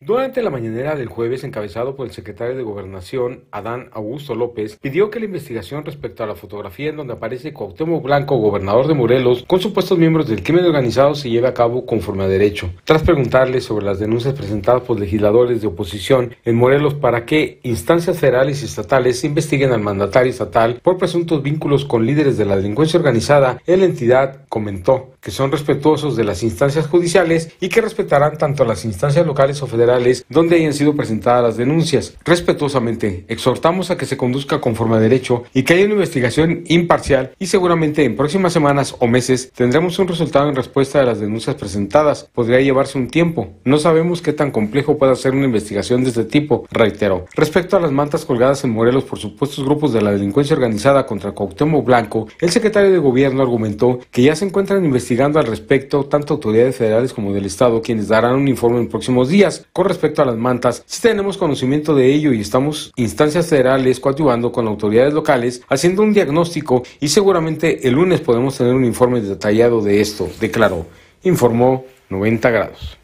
Durante 0.05 0.41
la 0.43 0.49
mañanera 0.49 0.97
del 0.97 1.07
jueves, 1.07 1.45
encabezado 1.45 1.95
por 1.95 2.05
el 2.05 2.11
secretario 2.11 2.57
de 2.57 2.63
Gobernación, 2.63 3.45
Adán 3.51 3.87
Augusto 3.93 4.35
López, 4.35 4.77
pidió 4.81 5.09
que 5.09 5.19
la 5.19 5.27
investigación 5.27 5.85
respecto 5.85 6.23
a 6.23 6.27
la 6.27 6.35
fotografía 6.35 6.89
en 6.89 6.97
donde 6.97 7.13
aparece 7.13 7.53
Cuauhtémoc 7.53 8.03
Blanco, 8.03 8.35
gobernador 8.35 8.87
de 8.87 8.95
Morelos, 8.95 9.45
con 9.47 9.61
supuestos 9.61 9.97
miembros 9.97 10.27
del 10.27 10.43
crimen 10.43 10.65
organizado, 10.65 11.15
se 11.15 11.29
lleve 11.29 11.47
a 11.47 11.53
cabo 11.53 11.85
conforme 11.85 12.25
a 12.25 12.27
derecho. 12.27 12.69
Tras 12.83 13.01
preguntarle 13.01 13.61
sobre 13.61 13.85
las 13.85 13.99
denuncias 13.99 14.33
presentadas 14.33 14.81
por 14.81 14.99
legisladores 14.99 15.61
de 15.61 15.67
oposición 15.67 16.35
en 16.43 16.55
Morelos 16.57 16.95
para 16.95 17.25
que 17.25 17.61
instancias 17.63 18.19
federales 18.19 18.61
y 18.61 18.65
estatales 18.65 19.23
investiguen 19.23 19.71
al 19.71 19.79
mandatario 19.79 20.31
estatal 20.31 20.81
por 20.83 20.97
presuntos 20.97 21.41
vínculos 21.41 21.85
con 21.85 22.05
líderes 22.05 22.37
de 22.37 22.43
la 22.43 22.57
delincuencia 22.57 22.99
organizada, 22.99 23.61
la 23.65 23.85
entidad 23.85 24.41
comentó 24.49 25.12
que 25.23 25.31
son 25.31 25.51
respetuosos 25.51 26.15
de 26.15 26.25
las 26.25 26.43
instancias 26.43 26.87
judiciales 26.87 27.51
y 27.61 27.69
que 27.69 27.81
respetarán 27.81 28.37
tanto 28.37 28.65
las 28.65 28.83
instancias 28.83 29.25
locales 29.25 29.61
o 29.61 29.67
federales 29.67 30.25
donde 30.29 30.57
hayan 30.57 30.73
sido 30.73 30.95
presentadas 30.95 31.43
las 31.43 31.57
denuncias. 31.57 32.15
Respetuosamente, 32.25 33.25
exhortamos 33.29 33.89
a 33.89 33.97
que 33.97 34.05
se 34.05 34.17
conduzca 34.17 34.59
conforme 34.59 34.97
a 34.97 34.99
derecho 34.99 35.43
y 35.53 35.63
que 35.63 35.75
haya 35.75 35.85
una 35.85 35.93
investigación 35.93 36.63
imparcial 36.67 37.31
y 37.39 37.47
seguramente 37.47 38.03
en 38.03 38.15
próximas 38.15 38.53
semanas 38.53 38.95
o 38.99 39.07
meses 39.07 39.51
tendremos 39.55 39.97
un 39.99 40.07
resultado 40.07 40.49
en 40.49 40.55
respuesta 40.55 41.01
a 41.01 41.05
las 41.05 41.19
denuncias 41.19 41.55
presentadas. 41.55 42.29
Podría 42.33 42.59
llevarse 42.59 42.97
un 42.97 43.07
tiempo. 43.07 43.49
No 43.63 43.77
sabemos 43.77 44.21
qué 44.21 44.33
tan 44.33 44.51
complejo 44.51 44.97
puede 44.97 45.15
ser 45.15 45.33
una 45.33 45.45
investigación 45.45 46.03
de 46.03 46.09
este 46.09 46.25
tipo, 46.25 46.67
reiteró. 46.71 47.25
Respecto 47.35 47.77
a 47.77 47.79
las 47.79 47.91
mantas 47.91 48.25
colgadas 48.25 48.63
en 48.63 48.71
Morelos 48.71 49.05
por 49.05 49.19
supuestos 49.19 49.63
grupos 49.63 49.93
de 49.93 50.01
la 50.01 50.11
delincuencia 50.11 50.55
organizada 50.55 51.05
contra 51.05 51.31
Cuauhtémoc 51.31 51.85
Blanco, 51.85 52.27
el 52.41 52.49
secretario 52.49 52.91
de 52.91 52.97
gobierno 52.97 53.41
argumentó 53.41 53.99
que 54.11 54.23
ya 54.23 54.35
se 54.35 54.45
encuentran 54.45 54.83
investigando 54.83 55.12
investigando 55.13 55.39
al 55.39 55.45
respecto 55.45 56.05
tanto 56.05 56.33
autoridades 56.33 56.75
federales 56.75 57.13
como 57.13 57.33
del 57.33 57.45
Estado, 57.45 57.83
quienes 57.83 58.07
darán 58.07 58.33
un 58.33 58.47
informe 58.47 58.79
en 58.79 58.89
próximos 58.89 59.29
días. 59.29 59.63
Con 59.71 59.85
respecto 59.85 60.23
a 60.23 60.25
las 60.25 60.37
mantas, 60.37 60.81
si 60.87 61.03
tenemos 61.03 61.37
conocimiento 61.37 61.93
de 61.93 62.11
ello 62.11 62.33
y 62.33 62.41
estamos 62.41 62.91
instancias 62.95 63.45
federales 63.45 63.99
coadyuvando 63.99 64.51
con 64.51 64.67
autoridades 64.67 65.13
locales, 65.13 65.61
haciendo 65.69 66.01
un 66.01 66.13
diagnóstico 66.13 66.81
y 66.99 67.09
seguramente 67.09 67.87
el 67.87 67.93
lunes 67.93 68.21
podemos 68.21 68.57
tener 68.57 68.73
un 68.73 68.85
informe 68.85 69.21
detallado 69.21 69.81
de 69.81 70.01
esto, 70.01 70.27
declaró. 70.39 70.87
Informó 71.21 71.85
90 72.09 72.49
grados. 72.49 72.97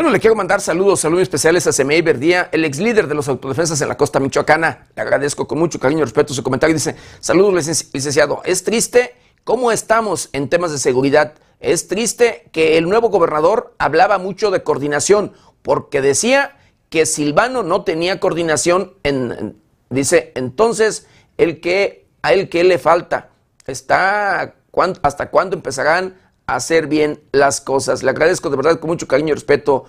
Bueno, 0.00 0.12
le 0.12 0.18
quiero 0.18 0.34
mandar 0.34 0.62
saludos, 0.62 1.00
saludos 1.00 1.24
especiales 1.24 1.66
a 1.66 1.72
Semei 1.72 2.00
Verdía, 2.00 2.48
el 2.52 2.64
ex 2.64 2.78
líder 2.78 3.06
de 3.06 3.14
los 3.14 3.28
autodefensas 3.28 3.82
en 3.82 3.88
la 3.88 3.98
costa 3.98 4.18
michoacana. 4.18 4.86
Le 4.96 5.02
agradezco 5.02 5.46
con 5.46 5.58
mucho 5.58 5.78
cariño 5.78 6.00
y 6.00 6.04
respeto 6.04 6.32
su 6.32 6.42
comentario. 6.42 6.72
Dice, 6.72 6.96
saludos 7.20 7.52
licenciado, 7.92 8.40
es 8.46 8.64
triste 8.64 9.14
cómo 9.44 9.70
estamos 9.70 10.30
en 10.32 10.48
temas 10.48 10.72
de 10.72 10.78
seguridad. 10.78 11.34
Es 11.60 11.86
triste 11.86 12.48
que 12.50 12.78
el 12.78 12.88
nuevo 12.88 13.10
gobernador 13.10 13.74
hablaba 13.76 14.16
mucho 14.16 14.50
de 14.50 14.62
coordinación, 14.62 15.34
porque 15.60 16.00
decía 16.00 16.56
que 16.88 17.04
Silvano 17.04 17.62
no 17.62 17.84
tenía 17.84 18.20
coordinación 18.20 18.94
en, 19.02 19.60
dice, 19.90 20.32
entonces, 20.34 21.08
el 21.36 21.60
que, 21.60 22.06
a 22.22 22.32
él 22.32 22.48
que 22.48 22.64
le 22.64 22.78
falta, 22.78 23.28
está, 23.66 24.54
¿hasta 25.02 25.28
cuándo 25.28 25.56
empezarán 25.56 26.14
hacer 26.54 26.86
bien 26.86 27.20
las 27.32 27.60
cosas. 27.60 28.02
Le 28.02 28.10
agradezco 28.10 28.50
de 28.50 28.56
verdad 28.56 28.80
con 28.80 28.90
mucho 28.90 29.06
cariño 29.06 29.30
y 29.30 29.34
respeto 29.34 29.84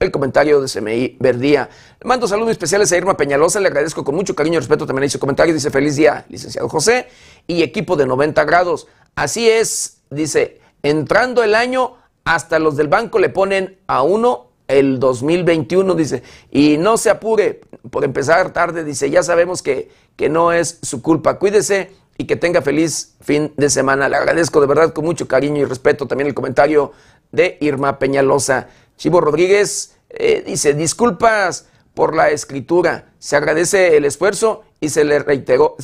el 0.00 0.10
comentario 0.10 0.60
de 0.60 0.68
CMI 0.68 1.16
Verdía. 1.20 1.68
Le 2.00 2.08
mando 2.08 2.26
saludos 2.26 2.52
especiales 2.52 2.90
a 2.92 2.96
Irma 2.96 3.16
Peñalosa, 3.16 3.60
le 3.60 3.68
agradezco 3.68 4.04
con 4.04 4.14
mucho 4.14 4.34
cariño 4.34 4.56
y 4.56 4.58
respeto 4.58 4.86
también 4.86 5.04
ahí 5.04 5.10
su 5.10 5.18
comentario. 5.18 5.52
Dice 5.52 5.70
feliz 5.70 5.96
día, 5.96 6.24
licenciado 6.28 6.68
José, 6.68 7.08
y 7.46 7.62
equipo 7.62 7.96
de 7.96 8.06
90 8.06 8.44
grados. 8.44 8.86
Así 9.14 9.48
es, 9.48 9.98
dice, 10.10 10.60
entrando 10.82 11.42
el 11.42 11.54
año, 11.54 11.96
hasta 12.24 12.58
los 12.58 12.76
del 12.76 12.88
banco 12.88 13.18
le 13.18 13.28
ponen 13.28 13.78
a 13.86 14.02
uno 14.02 14.48
el 14.68 15.00
2021, 15.00 15.94
dice, 15.94 16.22
y 16.50 16.76
no 16.76 16.98
se 16.98 17.10
apure 17.10 17.62
por 17.90 18.04
empezar 18.04 18.52
tarde, 18.52 18.84
dice, 18.84 19.10
ya 19.10 19.22
sabemos 19.22 19.62
que, 19.62 19.90
que 20.16 20.28
no 20.28 20.52
es 20.52 20.78
su 20.82 21.00
culpa. 21.00 21.38
Cuídese 21.38 21.90
y 22.18 22.26
que 22.26 22.36
tenga 22.36 22.60
feliz 22.60 23.14
fin 23.20 23.54
de 23.56 23.70
semana. 23.70 24.08
Le 24.08 24.16
agradezco 24.16 24.60
de 24.60 24.66
verdad 24.66 24.92
con 24.92 25.04
mucho 25.04 25.26
cariño 25.26 25.62
y 25.62 25.64
respeto 25.64 26.06
también 26.06 26.28
el 26.28 26.34
comentario 26.34 26.92
de 27.32 27.56
Irma 27.60 27.98
Peñalosa. 27.98 28.68
Chivo 28.96 29.20
Rodríguez 29.20 29.96
eh, 30.10 30.42
dice, 30.44 30.74
disculpas 30.74 31.68
por 31.94 32.14
la 32.14 32.30
escritura, 32.30 33.12
se 33.18 33.36
agradece 33.36 33.96
el 33.96 34.04
esfuerzo 34.04 34.64
y 34.80 34.88
se 34.88 35.04
le 35.04 35.18
reiteró, 35.20 35.76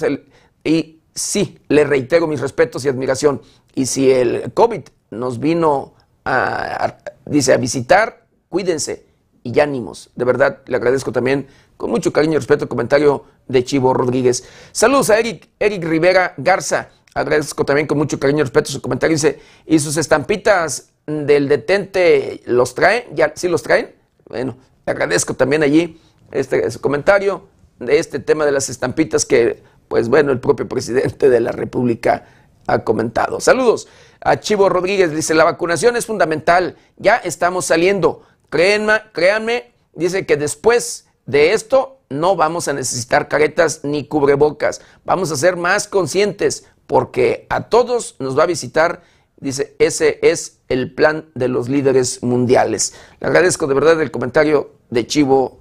y 0.63 1.01
sí, 1.15 1.59
le 1.69 1.85
reitero 1.85 2.27
mis 2.27 2.41
respetos 2.41 2.85
y 2.85 2.89
admiración. 2.89 3.41
Y 3.75 3.87
si 3.87 4.11
el 4.11 4.53
COVID 4.53 4.83
nos 5.11 5.39
vino 5.39 5.95
a, 6.25 6.99
dice, 7.27 7.53
a 7.53 7.57
visitar, 7.57 8.27
cuídense 8.49 9.07
y 9.43 9.59
ánimos. 9.61 10.11
De 10.17 10.25
verdad, 10.25 10.63
le 10.67 10.77
agradezco 10.77 11.13
también 11.13 11.47
con 11.77 11.91
mucho 11.91 12.13
cariño 12.13 12.35
y 12.35 12.39
respeto 12.39 12.65
el 12.65 12.69
comentario 12.69 13.25
de 13.49 13.65
Chivo 13.65 13.95
Rodríguez. 13.95 14.45
Saludos 14.73 15.11
a 15.11 15.19
Eric, 15.19 15.49
Eric 15.59 15.85
Rivera 15.85 16.35
Garza. 16.37 16.91
Agradezco 17.15 17.65
también 17.65 17.87
con 17.87 17.99
mucho 17.99 18.19
cariño 18.19 18.41
y 18.41 18.43
respeto 18.43 18.71
su 18.71 18.81
comentario. 18.81 19.17
Dice, 19.17 19.39
¿y 19.67 19.79
sus 19.79 19.97
estampitas 19.97 20.91
del 21.07 21.49
detente 21.49 22.43
los 22.47 22.75
traen? 22.75 23.05
¿Ya 23.15 23.33
sí 23.37 23.49
los 23.49 23.63
traen? 23.63 23.95
Bueno, 24.29 24.57
agradezco 24.87 25.35
también 25.35 25.63
allí 25.63 26.01
este 26.33 26.71
su 26.71 26.81
comentario 26.81 27.47
de 27.79 27.99
este 27.99 28.19
tema 28.19 28.45
de 28.47 28.53
las 28.53 28.69
estampitas 28.69 29.25
que, 29.25 29.63
pues 29.89 30.09
bueno, 30.09 30.33
el 30.33 30.41
propio 30.41 30.69
presidente 30.69 31.29
de 31.29 31.41
la 31.41 31.53
República 31.53 32.27
ha 32.67 32.81
comentado. 32.81 33.41
Saludos 33.41 33.89
a 34.21 34.41
Chivo 34.41 34.69
Rodríguez. 34.69 35.13
Dice, 35.15 35.35
la 35.35 35.45
vacunación 35.45 35.97
es 35.97 36.07
fundamental. 36.07 36.77
Ya 36.97 37.17
estamos 37.17 37.67
saliendo. 37.67 38.23
Créanme, 38.51 39.03
créanme, 39.13 39.75
dice 39.95 40.27
que 40.27 40.37
después 40.37 41.04
de 41.27 41.53
esto 41.53 42.01
no 42.11 42.37
vamos 42.37 42.69
a 42.69 42.73
necesitar 42.73 43.29
caretas 43.29 43.81
ni 43.83 44.07
cubrebocas. 44.07 44.81
Vamos 45.05 45.31
a 45.31 45.37
ser 45.37 45.57
más 45.57 45.89
conscientes 45.89 46.67
porque 46.87 47.47
a 47.49 47.69
todos 47.69 48.17
nos 48.19 48.39
va 48.39 48.45
a 48.45 48.47
visitar. 48.47 49.03
Dice, 49.37 49.75
ese 49.79 50.19
es 50.23 50.61
el 50.69 50.95
plan 50.95 51.27
de 51.35 51.49
los 51.49 51.69
líderes 51.69 52.23
mundiales. 52.23 52.95
Le 53.21 53.27
agradezco 53.27 53.67
de 53.67 53.75
verdad 53.75 54.01
el 54.01 54.11
comentario 54.11 54.73
de 54.91 55.07
Chivo, 55.07 55.59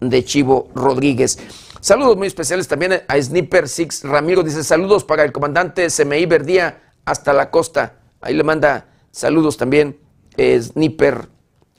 de 0.00 0.24
Chivo 0.24 0.68
Rodríguez. 0.74 1.38
Saludos 1.80 2.16
muy 2.16 2.26
especiales 2.26 2.68
también 2.68 3.02
a 3.06 3.22
Sniper 3.22 3.68
Six 3.68 4.02
Ramiro. 4.04 4.42
Dice, 4.42 4.64
saludos 4.64 5.04
para 5.04 5.24
el 5.24 5.32
comandante 5.32 5.86
CMI 5.88 6.26
Verdía 6.26 6.92
hasta 7.04 7.32
la 7.32 7.50
costa. 7.50 8.00
Ahí 8.20 8.34
le 8.34 8.42
manda 8.42 8.88
saludos 9.12 9.56
también 9.56 9.98
eh, 10.36 10.60
Sniper, 10.60 11.28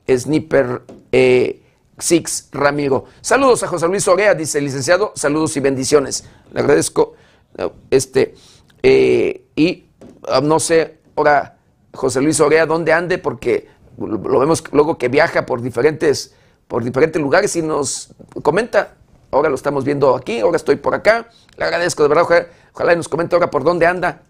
Sniper 0.09 0.81
eh, 1.11 1.61
Six 1.97 2.49
Ramiro. 2.51 3.05
Saludos 3.21 3.63
a 3.63 3.67
José 3.67 3.87
Luis 3.87 4.07
Orea, 4.07 4.35
dice 4.35 4.59
el 4.59 4.65
licenciado, 4.65 5.13
saludos 5.15 5.57
y 5.57 5.59
bendiciones. 5.59 6.25
Le 6.53 6.59
agradezco. 6.59 7.15
Este, 7.89 8.35
eh, 8.83 9.45
y 9.55 9.85
ah, 10.27 10.41
no 10.41 10.59
sé, 10.59 10.99
ahora 11.15 11.57
José 11.93 12.21
Luis 12.21 12.39
Orea, 12.39 12.65
dónde 12.65 12.93
ande, 12.93 13.17
porque 13.17 13.67
lo 13.97 14.39
vemos 14.39 14.63
luego 14.71 14.97
que 14.97 15.07
viaja 15.07 15.45
por 15.45 15.61
diferentes, 15.61 16.35
por 16.67 16.83
diferentes 16.83 17.21
lugares 17.21 17.55
y 17.55 17.63
nos 17.63 18.13
comenta. 18.43 18.95
Ahora 19.37 19.49
lo 19.49 19.55
estamos 19.55 19.83
viendo 19.85 20.15
aquí, 20.15 20.39
ahora 20.39 20.57
estoy 20.57 20.75
por 20.75 20.93
acá. 20.93 21.29
Le 21.55 21.65
agradezco 21.65 22.03
de 22.03 22.09
verdad, 22.09 22.23
ojalá, 22.25 22.47
ojalá 22.73 22.95
nos 22.95 23.07
comente 23.07 23.35
ahora 23.35 23.49
por 23.49 23.63
dónde 23.63 23.85
anda, 23.85 24.21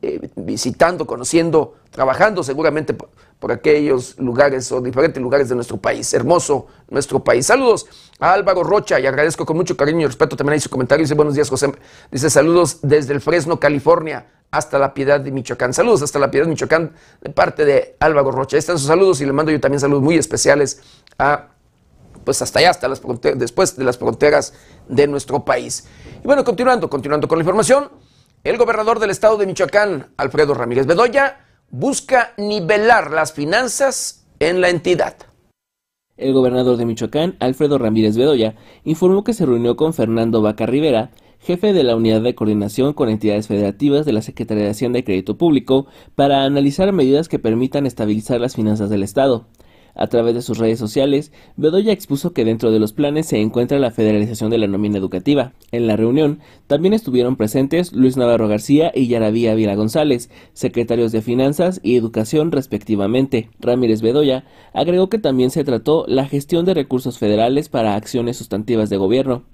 eh, 0.00 0.30
visitando, 0.36 1.06
conociendo, 1.06 1.74
trabajando 1.90 2.42
seguramente 2.42 2.94
por, 2.94 3.10
por, 3.38 3.52
aquellos 3.52 4.18
lugares 4.18 4.72
o 4.72 4.80
diferentes 4.80 5.22
lugares 5.22 5.48
de 5.48 5.54
nuestro 5.54 5.76
país. 5.76 6.12
Hermoso 6.14 6.66
nuestro 6.88 7.20
país. 7.20 7.46
Saludos 7.46 7.86
a 8.18 8.32
Álvaro 8.32 8.64
Rocha 8.64 8.98
y 8.98 9.06
agradezco 9.06 9.44
con 9.44 9.56
mucho 9.56 9.76
cariño 9.76 10.00
y 10.00 10.06
respeto 10.06 10.36
también 10.36 10.54
ahí 10.54 10.60
su 10.60 10.70
comentario. 10.70 11.04
Dice 11.04 11.14
buenos 11.14 11.34
días, 11.34 11.48
José. 11.48 11.72
Dice 12.10 12.30
saludos 12.30 12.78
desde 12.82 13.12
el 13.12 13.20
Fresno, 13.20 13.60
California 13.60 14.26
hasta 14.52 14.78
la 14.78 14.92
Piedad 14.94 15.18
de 15.18 15.32
Michoacán. 15.32 15.72
Saludos 15.72 16.02
hasta 16.02 16.18
la 16.18 16.30
Piedad 16.30 16.44
de 16.46 16.50
Michoacán 16.50 16.92
de 17.20 17.30
parte 17.30 17.64
de 17.64 17.96
Álvaro 17.98 18.30
Rocha. 18.30 18.56
Ahí 18.56 18.58
están 18.58 18.78
sus 18.78 18.86
saludos 18.86 19.20
y 19.20 19.26
le 19.26 19.32
mando 19.32 19.50
yo 19.50 19.58
también 19.58 19.80
saludos 19.80 20.02
muy 20.02 20.16
especiales 20.16 20.80
a, 21.18 21.48
pues 22.24 22.42
hasta 22.42 22.58
allá, 22.58 22.70
hasta 22.70 22.88
las 22.88 23.00
después 23.36 23.76
de 23.76 23.84
las 23.84 23.98
fronteras 23.98 24.54
de 24.88 25.06
nuestro 25.06 25.44
país. 25.44 25.88
Y 26.22 26.26
bueno, 26.26 26.44
continuando, 26.44 26.88
continuando 26.88 27.28
con 27.28 27.38
la 27.38 27.42
información, 27.42 27.90
el 28.44 28.56
gobernador 28.56 28.98
del 28.98 29.10
estado 29.10 29.36
de 29.36 29.46
Michoacán, 29.46 30.12
Alfredo 30.16 30.54
Ramírez 30.54 30.86
Bedoya, 30.86 31.46
busca 31.70 32.34
nivelar 32.36 33.10
las 33.10 33.32
finanzas 33.32 34.26
en 34.40 34.60
la 34.60 34.68
entidad. 34.68 35.16
El 36.16 36.32
gobernador 36.34 36.76
de 36.76 36.84
Michoacán, 36.84 37.36
Alfredo 37.40 37.78
Ramírez 37.78 38.16
Bedoya, 38.16 38.54
informó 38.84 39.24
que 39.24 39.32
se 39.32 39.46
reunió 39.46 39.76
con 39.76 39.94
Fernando 39.94 40.42
Vaca 40.42 40.66
Rivera, 40.66 41.10
jefe 41.38 41.72
de 41.72 41.82
la 41.82 41.96
Unidad 41.96 42.20
de 42.20 42.34
Coordinación 42.34 42.92
con 42.92 43.08
Entidades 43.08 43.48
Federativas 43.48 44.06
de 44.06 44.12
la 44.12 44.22
Secretaría 44.22 44.64
de 44.64 44.70
Hacienda 44.70 44.98
y 44.98 45.02
Crédito 45.02 45.38
Público, 45.38 45.86
para 46.14 46.44
analizar 46.44 46.92
medidas 46.92 47.28
que 47.28 47.38
permitan 47.38 47.86
estabilizar 47.86 48.40
las 48.40 48.54
finanzas 48.54 48.90
del 48.90 49.02
Estado. 49.02 49.46
A 49.94 50.06
través 50.06 50.34
de 50.34 50.42
sus 50.42 50.58
redes 50.58 50.78
sociales, 50.78 51.32
Bedoya 51.56 51.92
expuso 51.92 52.32
que 52.32 52.44
dentro 52.44 52.70
de 52.70 52.78
los 52.78 52.92
planes 52.92 53.26
se 53.26 53.40
encuentra 53.40 53.78
la 53.78 53.90
federalización 53.90 54.50
de 54.50 54.58
la 54.58 54.66
nómina 54.66 54.98
educativa. 54.98 55.52
En 55.70 55.86
la 55.86 55.96
reunión 55.96 56.40
también 56.66 56.94
estuvieron 56.94 57.36
presentes 57.36 57.92
Luis 57.92 58.16
Navarro 58.16 58.48
García 58.48 58.90
y 58.94 59.08
Yaraví 59.08 59.46
Ávila 59.46 59.74
González, 59.74 60.30
secretarios 60.54 61.12
de 61.12 61.22
Finanzas 61.22 61.80
y 61.82 61.96
Educación 61.96 62.52
respectivamente. 62.52 63.50
Ramírez 63.60 64.00
Bedoya 64.00 64.44
agregó 64.72 65.08
que 65.08 65.18
también 65.18 65.50
se 65.50 65.64
trató 65.64 66.04
la 66.08 66.26
gestión 66.26 66.64
de 66.64 66.74
recursos 66.74 67.18
federales 67.18 67.68
para 67.68 67.94
acciones 67.94 68.36
sustantivas 68.38 68.88
de 68.88 68.96
gobierno. 68.96 69.44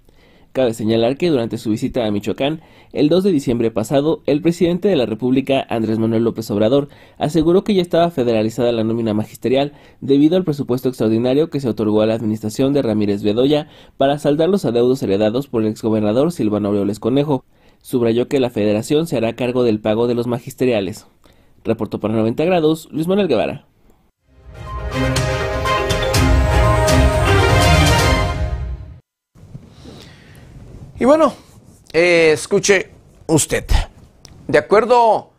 Cabe 0.53 0.73
señalar 0.73 1.19
que 1.19 1.29
durante 1.29 1.59
su 1.59 1.70
visita 1.70 2.07
a 2.07 2.11
Michoacán, 2.11 2.62
el 2.93 3.09
2 3.09 3.23
de 3.23 3.33
diciembre 3.33 3.70
pasado, 3.70 4.23
el 4.27 4.41
presidente 4.41 4.89
de 4.89 4.97
la 4.97 5.05
República, 5.05 5.66
Andrés 5.69 5.99
Manuel 5.99 6.25
López 6.25 6.51
Obrador, 6.51 6.89
aseguró 7.19 7.65
que 7.65 7.75
ya 7.75 7.83
estaba 7.83 8.11
federalizada 8.11 8.73
la 8.73 8.83
nómina 8.83 9.12
magisterial 9.12 9.73
debido 10.01 10.37
al 10.37 10.45
presupuesto 10.45 10.89
extraordinario 10.89 11.51
que 11.51 11.61
se 11.61 11.69
otorgó 11.69 12.01
a 12.01 12.07
la 12.07 12.15
administración 12.15 12.73
de 12.73 12.83
Ramírez 12.83 13.23
Bedoya 13.23 13.69
para 13.99 14.19
saldar 14.19 14.49
los 14.49 14.65
adeudos 14.65 15.03
heredados 15.03 15.49
por 15.49 15.62
el 15.62 15.69
exgobernador 15.69 16.33
Silvano 16.33 16.69
Aureoles 16.69 16.99
Conejo. 16.99 17.45
Subrayó 17.83 18.27
que 18.27 18.41
la 18.41 18.51
federación 18.51 19.07
se 19.07 19.16
hará 19.16 19.35
cargo 19.35 19.62
del 19.62 19.81
pago 19.81 20.07
de 20.09 20.15
los 20.15 20.27
magisteriales. 20.27 21.07
Reportó 21.62 22.01
para 22.01 22.15
90 22.15 22.45
grados 22.47 22.89
Luis 22.91 23.07
Manuel 23.07 23.29
Guevara. 23.29 23.68
Y 31.01 31.05
bueno, 31.05 31.33
eh, 31.93 32.33
escuche 32.33 32.91
usted. 33.29 33.65
De 34.49 34.59
acuerdo 34.59 35.31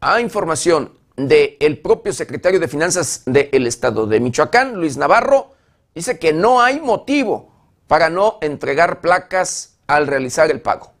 a 0.00 0.20
información 0.20 0.98
del 1.16 1.78
propio 1.78 2.12
secretario 2.12 2.58
de 2.58 2.66
Finanzas 2.66 3.22
del 3.24 3.68
Estado 3.68 4.08
de 4.08 4.18
Michoacán, 4.18 4.74
Luis 4.74 4.96
Navarro, 4.96 5.52
dice 5.94 6.18
que 6.18 6.32
no 6.32 6.60
hay 6.60 6.80
motivo 6.80 7.52
para 7.86 8.10
no 8.10 8.38
entregar 8.40 9.00
placas 9.00 9.78
al 9.86 10.08
realizar 10.08 10.50
el 10.50 10.60
pago. 10.60 10.93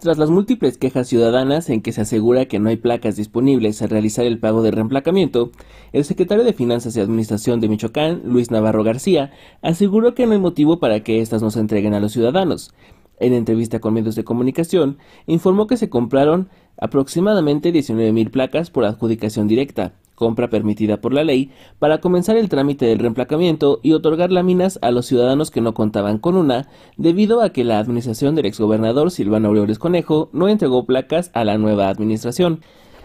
Tras 0.00 0.16
las 0.16 0.30
múltiples 0.30 0.78
quejas 0.78 1.08
ciudadanas 1.08 1.68
en 1.68 1.82
que 1.82 1.92
se 1.92 2.00
asegura 2.00 2.46
que 2.46 2.58
no 2.58 2.70
hay 2.70 2.76
placas 2.76 3.16
disponibles 3.16 3.82
al 3.82 3.90
realizar 3.90 4.24
el 4.24 4.38
pago 4.38 4.62
de 4.62 4.70
reemplacamiento, 4.70 5.50
el 5.92 6.06
secretario 6.06 6.42
de 6.42 6.54
Finanzas 6.54 6.96
y 6.96 7.00
Administración 7.00 7.60
de 7.60 7.68
Michoacán, 7.68 8.22
Luis 8.24 8.50
Navarro 8.50 8.82
García, 8.82 9.30
aseguró 9.60 10.14
que 10.14 10.24
no 10.24 10.32
hay 10.32 10.38
motivo 10.38 10.80
para 10.80 11.00
que 11.00 11.20
éstas 11.20 11.42
no 11.42 11.50
se 11.50 11.60
entreguen 11.60 11.92
a 11.92 12.00
los 12.00 12.12
ciudadanos. 12.12 12.72
En 13.18 13.34
entrevista 13.34 13.80
con 13.80 13.92
medios 13.92 14.14
de 14.14 14.24
comunicación, 14.24 14.96
informó 15.26 15.66
que 15.66 15.76
se 15.76 15.90
compraron 15.90 16.48
aproximadamente 16.78 17.70
19.000 17.70 18.30
placas 18.30 18.70
por 18.70 18.86
adjudicación 18.86 19.48
directa, 19.48 19.92
compra 20.20 20.50
permitida 20.50 21.00
por 21.00 21.14
la 21.14 21.24
ley, 21.24 21.50
para 21.78 21.98
comenzar 21.98 22.36
el 22.36 22.50
trámite 22.50 22.84
del 22.84 22.98
reemplacamiento 22.98 23.80
y 23.82 23.94
otorgar 23.94 24.30
láminas 24.30 24.78
a 24.82 24.90
los 24.90 25.06
ciudadanos 25.06 25.50
que 25.50 25.62
no 25.62 25.72
contaban 25.72 26.18
con 26.18 26.36
una, 26.36 26.68
debido 26.98 27.40
a 27.40 27.54
que 27.54 27.64
la 27.64 27.78
administración 27.78 28.34
del 28.34 28.44
exgobernador 28.44 29.10
Silvano 29.10 29.48
Aureoles 29.48 29.78
Conejo 29.78 30.28
no 30.34 30.50
entregó 30.50 30.84
placas 30.84 31.30
a 31.32 31.44
la 31.44 31.56
nueva 31.56 31.88
administración. 31.88 32.60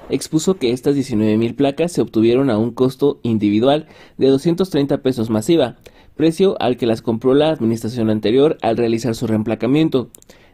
Expuso 0.10 0.56
que 0.56 0.72
estas 0.72 0.94
19.000 0.98 1.56
placas 1.56 1.94
se 1.94 2.02
obtuvieron 2.02 2.50
a 2.50 2.58
un 2.58 2.72
costo 2.72 3.20
individual 3.24 3.88
de 4.18 4.28
230 4.28 4.98
pesos 4.98 5.30
masiva, 5.30 5.78
precio 6.18 6.58
al 6.60 6.76
que 6.76 6.86
las 6.86 7.02
compró 7.02 7.34
la 7.34 7.50
administración 7.50 8.10
anterior 8.10 8.58
al 8.62 8.76
realizar 8.76 9.16
su 9.16 9.26
reemplacamiento. 9.26 10.10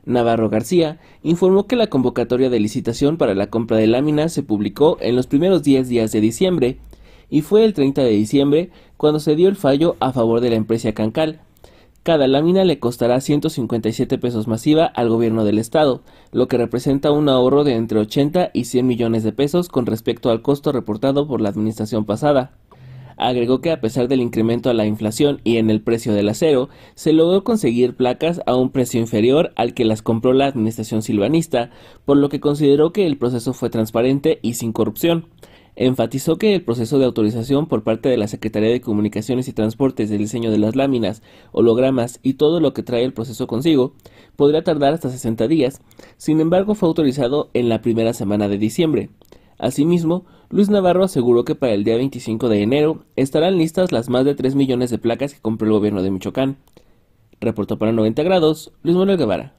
Navarro 0.05 0.49
García 0.49 0.99
informó 1.23 1.67
que 1.67 1.75
la 1.75 1.87
convocatoria 1.87 2.49
de 2.49 2.59
licitación 2.59 3.17
para 3.17 3.35
la 3.35 3.47
compra 3.47 3.77
de 3.77 3.87
láminas 3.87 4.33
se 4.33 4.43
publicó 4.43 4.97
en 4.99 5.15
los 5.15 5.27
primeros 5.27 5.63
10 5.63 5.87
días 5.87 6.11
de 6.11 6.21
diciembre 6.21 6.77
y 7.29 7.41
fue 7.41 7.63
el 7.63 7.73
30 7.73 8.03
de 8.03 8.09
diciembre 8.09 8.69
cuando 8.97 9.19
se 9.19 9.35
dio 9.35 9.47
el 9.47 9.55
fallo 9.55 9.95
a 9.99 10.11
favor 10.11 10.41
de 10.41 10.49
la 10.49 10.57
empresa 10.57 10.91
Cancal. 10.93 11.39
Cada 12.03 12.27
lámina 12.27 12.63
le 12.65 12.79
costará 12.79 13.21
157 13.21 14.17
pesos 14.17 14.47
masiva 14.47 14.85
al 14.85 15.09
gobierno 15.09 15.45
del 15.45 15.59
estado, 15.59 16.01
lo 16.31 16.47
que 16.47 16.57
representa 16.57 17.11
un 17.11 17.29
ahorro 17.29 17.63
de 17.63 17.75
entre 17.75 17.99
80 17.99 18.49
y 18.53 18.65
100 18.65 18.87
millones 18.87 19.23
de 19.23 19.33
pesos 19.33 19.69
con 19.69 19.85
respecto 19.85 20.31
al 20.31 20.41
costo 20.41 20.71
reportado 20.71 21.27
por 21.27 21.41
la 21.41 21.49
administración 21.49 22.05
pasada. 22.05 22.53
Agregó 23.21 23.61
que 23.61 23.69
a 23.69 23.79
pesar 23.79 24.07
del 24.07 24.19
incremento 24.19 24.71
a 24.71 24.73
la 24.73 24.87
inflación 24.87 25.41
y 25.43 25.57
en 25.57 25.69
el 25.69 25.83
precio 25.83 26.11
del 26.11 26.27
acero, 26.27 26.69
se 26.95 27.13
logró 27.13 27.43
conseguir 27.43 27.95
placas 27.95 28.41
a 28.47 28.55
un 28.55 28.71
precio 28.71 28.99
inferior 28.99 29.53
al 29.55 29.75
que 29.75 29.85
las 29.85 30.01
compró 30.01 30.33
la 30.33 30.47
administración 30.47 31.03
silvanista, 31.03 31.69
por 32.03 32.17
lo 32.17 32.29
que 32.29 32.39
consideró 32.39 32.91
que 32.91 33.05
el 33.05 33.19
proceso 33.19 33.53
fue 33.53 33.69
transparente 33.69 34.39
y 34.41 34.55
sin 34.55 34.73
corrupción. 34.73 35.27
Enfatizó 35.75 36.37
que 36.37 36.55
el 36.55 36.63
proceso 36.63 36.97
de 36.97 37.05
autorización 37.05 37.67
por 37.67 37.83
parte 37.83 38.09
de 38.09 38.17
la 38.17 38.27
Secretaría 38.27 38.71
de 38.71 38.81
Comunicaciones 38.81 39.47
y 39.47 39.53
Transportes 39.53 40.09
del 40.09 40.17
diseño 40.17 40.49
de 40.49 40.57
las 40.57 40.75
láminas, 40.75 41.21
hologramas 41.51 42.19
y 42.23 42.33
todo 42.33 42.59
lo 42.59 42.73
que 42.73 42.81
trae 42.81 43.03
el 43.03 43.13
proceso 43.13 43.45
consigo 43.45 43.93
podría 44.35 44.63
tardar 44.63 44.95
hasta 44.95 45.11
60 45.11 45.47
días, 45.47 45.79
sin 46.17 46.39
embargo 46.39 46.73
fue 46.73 46.89
autorizado 46.89 47.51
en 47.53 47.69
la 47.69 47.83
primera 47.83 48.13
semana 48.13 48.47
de 48.47 48.57
diciembre. 48.57 49.11
Asimismo, 49.61 50.25
Luis 50.49 50.71
Navarro 50.71 51.03
aseguró 51.03 51.45
que 51.45 51.53
para 51.53 51.73
el 51.73 51.83
día 51.83 51.95
25 51.95 52.49
de 52.49 52.63
enero 52.63 53.05
estarán 53.15 53.59
listas 53.59 53.91
las 53.91 54.09
más 54.09 54.25
de 54.25 54.33
3 54.33 54.55
millones 54.55 54.89
de 54.89 54.97
placas 54.97 55.35
que 55.35 55.39
compró 55.39 55.67
el 55.67 55.73
gobierno 55.73 56.01
de 56.01 56.09
Michoacán. 56.09 56.57
Reportó 57.39 57.77
para 57.77 57.91
90 57.91 58.23
grados 58.23 58.71
Luis 58.81 58.97
Manuel 58.97 59.19
Guevara. 59.19 59.53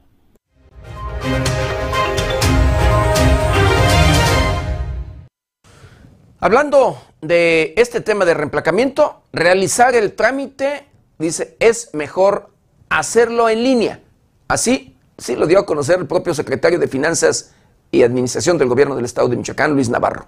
Hablando 6.41 6.97
de 7.21 7.73
este 7.77 8.01
tema 8.01 8.25
de 8.25 8.33
reemplacamiento, 8.33 9.21
realizar 9.31 9.95
el 9.95 10.11
trámite, 10.11 10.85
dice, 11.17 11.55
es 11.61 11.91
mejor 11.93 12.49
hacerlo 12.89 13.47
en 13.47 13.63
línea. 13.63 14.01
Así, 14.49 14.97
sí 15.17 15.37
lo 15.37 15.47
dio 15.47 15.59
a 15.59 15.65
conocer 15.65 15.97
el 15.97 16.07
propio 16.07 16.33
secretario 16.33 16.77
de 16.77 16.89
Finanzas 16.89 17.53
y 17.93 18.01
Administración 18.01 18.57
del 18.57 18.67
Gobierno 18.67 18.95
del 18.95 19.05
Estado 19.05 19.29
de 19.29 19.37
Michoacán, 19.37 19.73
Luis 19.73 19.87
Navarro. 19.87 20.25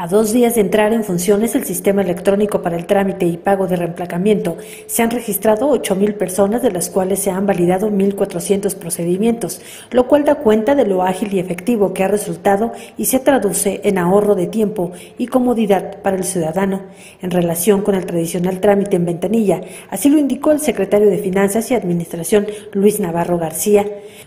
A 0.00 0.06
dos 0.06 0.32
días 0.32 0.54
de 0.54 0.60
entrar 0.60 0.92
en 0.92 1.02
funciones 1.02 1.56
el 1.56 1.64
sistema 1.64 2.02
electrónico 2.02 2.62
para 2.62 2.76
el 2.76 2.86
trámite 2.86 3.26
y 3.26 3.36
pago 3.36 3.66
de 3.66 3.74
reemplacamiento, 3.74 4.56
se 4.86 5.02
han 5.02 5.10
registrado 5.10 5.72
8.000 5.72 6.14
personas, 6.14 6.62
de 6.62 6.70
las 6.70 6.88
cuales 6.88 7.18
se 7.18 7.32
han 7.32 7.46
validado 7.46 7.90
1.400 7.90 8.76
procedimientos, 8.76 9.60
lo 9.90 10.06
cual 10.06 10.24
da 10.24 10.36
cuenta 10.36 10.76
de 10.76 10.86
lo 10.86 11.02
ágil 11.02 11.34
y 11.34 11.40
efectivo 11.40 11.94
que 11.94 12.04
ha 12.04 12.08
resultado 12.08 12.70
y 12.96 13.06
se 13.06 13.18
traduce 13.18 13.80
en 13.82 13.98
ahorro 13.98 14.36
de 14.36 14.46
tiempo 14.46 14.92
y 15.18 15.26
comodidad 15.26 16.00
para 16.00 16.16
el 16.16 16.22
ciudadano 16.22 16.82
en 17.20 17.32
relación 17.32 17.82
con 17.82 17.96
el 17.96 18.06
tradicional 18.06 18.60
trámite 18.60 18.94
en 18.94 19.04
ventanilla. 19.04 19.62
Así 19.90 20.10
lo 20.10 20.18
indicó 20.18 20.52
el 20.52 20.60
secretario 20.60 21.10
de 21.10 21.18
Finanzas 21.18 21.72
y 21.72 21.74
Administración, 21.74 22.46
Luis 22.72 23.00
Navarro 23.00 23.36
García. 23.36 23.84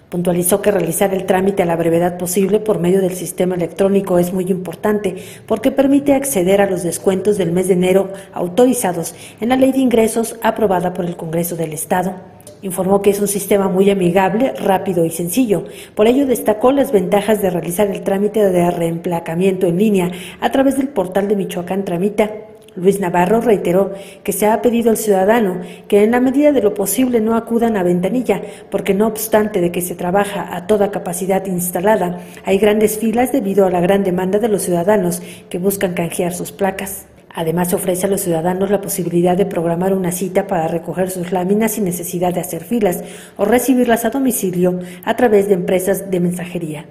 Puntualizó 0.09 0.61
que 0.61 0.71
realizar 0.71 1.13
el 1.13 1.25
trámite 1.25 1.63
a 1.63 1.65
la 1.65 1.77
brevedad 1.77 2.17
posible 2.17 2.59
por 2.59 2.79
medio 2.79 2.99
del 2.99 3.13
sistema 3.13 3.55
electrónico 3.55 4.19
es 4.19 4.33
muy 4.33 4.43
importante 4.51 5.15
porque 5.45 5.60
permite 5.69 6.15
acceder 6.15 6.61
a 6.61 6.69
los 6.69 6.81
descuentos 6.81 7.37
del 7.37 7.51
mes 7.51 7.67
de 7.67 7.75
enero 7.75 8.09
autorizados 8.33 9.13
en 9.39 9.49
la 9.49 9.57
Ley 9.57 9.71
de 9.71 9.77
Ingresos 9.77 10.37
aprobada 10.41 10.93
por 10.93 11.05
el 11.05 11.15
Congreso 11.15 11.55
del 11.55 11.73
Estado. 11.73 12.15
Informó 12.63 13.03
que 13.03 13.11
es 13.11 13.19
un 13.19 13.27
sistema 13.27 13.67
muy 13.67 13.91
amigable, 13.91 14.53
rápido 14.53 15.05
y 15.05 15.11
sencillo. 15.11 15.65
Por 15.93 16.07
ello 16.07 16.25
destacó 16.25 16.71
las 16.71 16.91
ventajas 16.91 17.41
de 17.41 17.51
realizar 17.51 17.87
el 17.87 18.01
trámite 18.01 18.49
de 18.49 18.71
reemplacamiento 18.71 19.67
en 19.67 19.77
línea 19.77 20.11
a 20.39 20.49
través 20.51 20.77
del 20.77 20.87
portal 20.87 21.27
de 21.27 21.35
Michoacán 21.35 21.85
Tramita 21.85 22.31
Luis 22.75 22.99
Navarro 23.01 23.41
reiteró 23.41 23.91
que 24.23 24.31
se 24.31 24.47
ha 24.47 24.61
pedido 24.61 24.91
al 24.91 24.97
ciudadano 24.97 25.59
que 25.89 26.03
en 26.03 26.11
la 26.11 26.21
medida 26.21 26.53
de 26.53 26.61
lo 26.61 26.73
posible 26.73 27.19
no 27.19 27.35
acudan 27.35 27.75
a 27.75 27.83
ventanilla, 27.83 28.41
porque 28.69 28.93
no 28.93 29.07
obstante 29.07 29.59
de 29.59 29.71
que 29.71 29.81
se 29.81 29.95
trabaja 29.95 30.55
a 30.55 30.67
toda 30.67 30.91
capacidad 30.91 31.45
instalada, 31.45 32.19
hay 32.45 32.57
grandes 32.59 32.97
filas 32.97 33.31
debido 33.31 33.65
a 33.65 33.71
la 33.71 33.81
gran 33.81 34.03
demanda 34.03 34.39
de 34.39 34.47
los 34.47 34.61
ciudadanos 34.61 35.21
que 35.49 35.59
buscan 35.59 35.93
canjear 35.93 36.33
sus 36.33 36.51
placas. 36.53 37.07
Además, 37.33 37.73
ofrece 37.73 38.05
a 38.05 38.09
los 38.09 38.21
ciudadanos 38.21 38.71
la 38.71 38.81
posibilidad 38.81 39.37
de 39.37 39.45
programar 39.45 39.93
una 39.93 40.11
cita 40.11 40.47
para 40.47 40.67
recoger 40.67 41.09
sus 41.09 41.31
láminas 41.31 41.73
sin 41.73 41.85
necesidad 41.85 42.33
de 42.33 42.41
hacer 42.41 42.63
filas 42.63 43.03
o 43.37 43.45
recibirlas 43.45 44.05
a 44.05 44.09
domicilio 44.09 44.79
a 45.03 45.15
través 45.15 45.47
de 45.47 45.53
empresas 45.55 46.11
de 46.11 46.19
mensajería. 46.19 46.85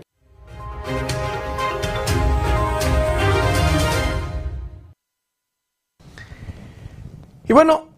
Y 7.51 7.53
bueno, 7.53 7.89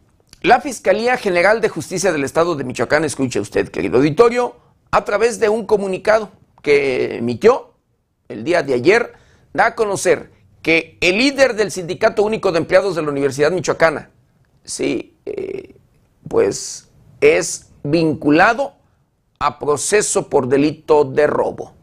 la 0.40 0.62
Fiscalía 0.62 1.18
General 1.18 1.60
de 1.60 1.68
Justicia 1.68 2.10
del 2.10 2.24
Estado 2.24 2.54
de 2.54 2.64
Michoacán, 2.64 3.04
escuche 3.04 3.38
usted, 3.38 3.68
querido 3.68 3.98
auditorio, 3.98 4.56
a 4.90 5.04
través 5.04 5.40
de 5.40 5.50
un 5.50 5.66
comunicado 5.66 6.30
que 6.62 7.16
emitió 7.16 7.74
el 8.28 8.44
día 8.44 8.62
de 8.62 8.72
ayer, 8.72 9.12
da 9.52 9.66
a 9.66 9.74
conocer 9.74 10.30
que 10.62 10.96
el 11.02 11.18
líder 11.18 11.54
del 11.54 11.70
Sindicato 11.70 12.22
Único 12.22 12.50
de 12.50 12.60
Empleados 12.60 12.94
de 12.94 13.02
la 13.02 13.10
Universidad 13.10 13.52
Michoacana, 13.52 14.08
sí, 14.64 15.18
eh, 15.26 15.74
pues 16.26 16.88
es 17.20 17.72
vinculado 17.82 18.72
a 19.38 19.58
proceso 19.58 20.30
por 20.30 20.48
delito 20.48 21.04
de 21.04 21.26
robo. 21.26 21.74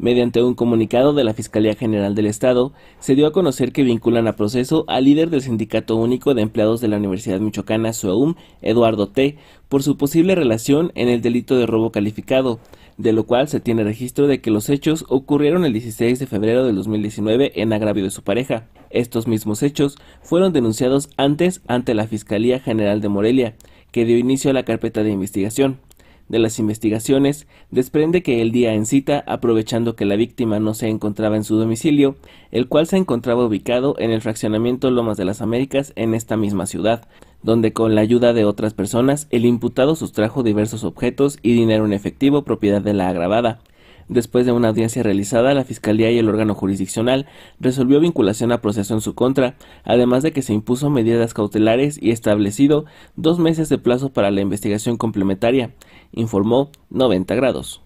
Mediante 0.00 0.40
un 0.44 0.54
comunicado 0.54 1.12
de 1.12 1.24
la 1.24 1.34
Fiscalía 1.34 1.74
General 1.74 2.14
del 2.14 2.26
Estado, 2.26 2.72
se 3.00 3.16
dio 3.16 3.26
a 3.26 3.32
conocer 3.32 3.72
que 3.72 3.82
vinculan 3.82 4.28
a 4.28 4.36
proceso 4.36 4.84
al 4.86 5.06
líder 5.06 5.28
del 5.28 5.42
Sindicato 5.42 5.96
Único 5.96 6.34
de 6.34 6.42
Empleados 6.42 6.80
de 6.80 6.86
la 6.86 6.98
Universidad 6.98 7.40
Michoacana, 7.40 7.92
SUEUM, 7.92 8.36
Eduardo 8.62 9.08
T., 9.08 9.38
por 9.68 9.82
su 9.82 9.96
posible 9.96 10.36
relación 10.36 10.92
en 10.94 11.08
el 11.08 11.20
delito 11.20 11.56
de 11.56 11.66
robo 11.66 11.90
calificado, 11.90 12.60
de 12.96 13.12
lo 13.12 13.24
cual 13.24 13.48
se 13.48 13.58
tiene 13.58 13.82
registro 13.82 14.28
de 14.28 14.40
que 14.40 14.52
los 14.52 14.68
hechos 14.68 15.04
ocurrieron 15.08 15.64
el 15.64 15.72
16 15.72 16.20
de 16.20 16.26
febrero 16.28 16.64
del 16.64 16.76
2019 16.76 17.60
en 17.60 17.72
agravio 17.72 18.04
de 18.04 18.10
su 18.10 18.22
pareja. 18.22 18.68
Estos 18.90 19.26
mismos 19.26 19.64
hechos 19.64 19.98
fueron 20.22 20.52
denunciados 20.52 21.10
antes 21.16 21.60
ante 21.66 21.94
la 21.94 22.06
Fiscalía 22.06 22.60
General 22.60 23.00
de 23.00 23.08
Morelia, 23.08 23.56
que 23.90 24.04
dio 24.04 24.16
inicio 24.16 24.52
a 24.52 24.54
la 24.54 24.64
carpeta 24.64 25.02
de 25.02 25.10
investigación 25.10 25.80
de 26.28 26.38
las 26.38 26.58
investigaciones 26.58 27.46
desprende 27.70 28.22
que 28.22 28.42
el 28.42 28.52
día 28.52 28.74
en 28.74 28.86
cita, 28.86 29.24
aprovechando 29.26 29.96
que 29.96 30.04
la 30.04 30.16
víctima 30.16 30.58
no 30.58 30.74
se 30.74 30.88
encontraba 30.88 31.36
en 31.36 31.44
su 31.44 31.56
domicilio, 31.56 32.16
el 32.50 32.68
cual 32.68 32.86
se 32.86 32.96
encontraba 32.96 33.44
ubicado 33.44 33.94
en 33.98 34.10
el 34.10 34.20
fraccionamiento 34.20 34.90
Lomas 34.90 35.16
de 35.16 35.24
las 35.24 35.40
Américas 35.40 35.92
en 35.96 36.14
esta 36.14 36.36
misma 36.36 36.66
ciudad, 36.66 37.08
donde 37.42 37.72
con 37.72 37.94
la 37.94 38.00
ayuda 38.00 38.32
de 38.32 38.44
otras 38.44 38.74
personas 38.74 39.26
el 39.30 39.44
imputado 39.44 39.96
sustrajo 39.96 40.42
diversos 40.42 40.84
objetos 40.84 41.38
y 41.42 41.54
dinero 41.54 41.84
en 41.84 41.92
efectivo 41.92 42.42
propiedad 42.42 42.82
de 42.82 42.94
la 42.94 43.08
agravada, 43.08 43.60
Después 44.08 44.46
de 44.46 44.52
una 44.52 44.68
audiencia 44.68 45.02
realizada, 45.02 45.52
la 45.52 45.64
Fiscalía 45.64 46.10
y 46.10 46.18
el 46.18 46.30
órgano 46.30 46.54
jurisdiccional 46.54 47.26
resolvió 47.60 48.00
vinculación 48.00 48.52
a 48.52 48.62
proceso 48.62 48.94
en 48.94 49.02
su 49.02 49.14
contra, 49.14 49.54
además 49.84 50.22
de 50.22 50.32
que 50.32 50.40
se 50.40 50.54
impuso 50.54 50.88
medidas 50.88 51.34
cautelares 51.34 52.02
y 52.02 52.10
establecido 52.10 52.86
dos 53.16 53.38
meses 53.38 53.68
de 53.68 53.76
plazo 53.76 54.08
para 54.08 54.30
la 54.30 54.40
investigación 54.40 54.96
complementaria, 54.96 55.72
informó 56.12 56.70
90 56.90 57.34
grados. 57.34 57.82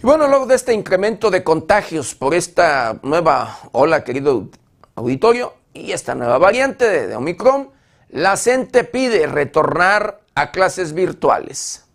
Y 0.00 0.06
bueno, 0.06 0.28
luego 0.28 0.46
de 0.46 0.54
este 0.54 0.72
incremento 0.72 1.28
de 1.28 1.42
contagios 1.42 2.14
por 2.14 2.32
esta 2.32 3.00
nueva 3.02 3.58
ola, 3.72 4.04
querido 4.04 4.48
auditorio, 4.94 5.54
y 5.74 5.90
esta 5.90 6.14
nueva 6.14 6.38
variante 6.38 7.08
de, 7.08 7.16
Omicron, 7.16 7.70
la 8.10 8.36
CENTE 8.36 8.84
pide 8.84 9.26
retornar 9.26 10.20
a 10.36 10.52
clases 10.52 10.92
virtuales. 10.92 11.87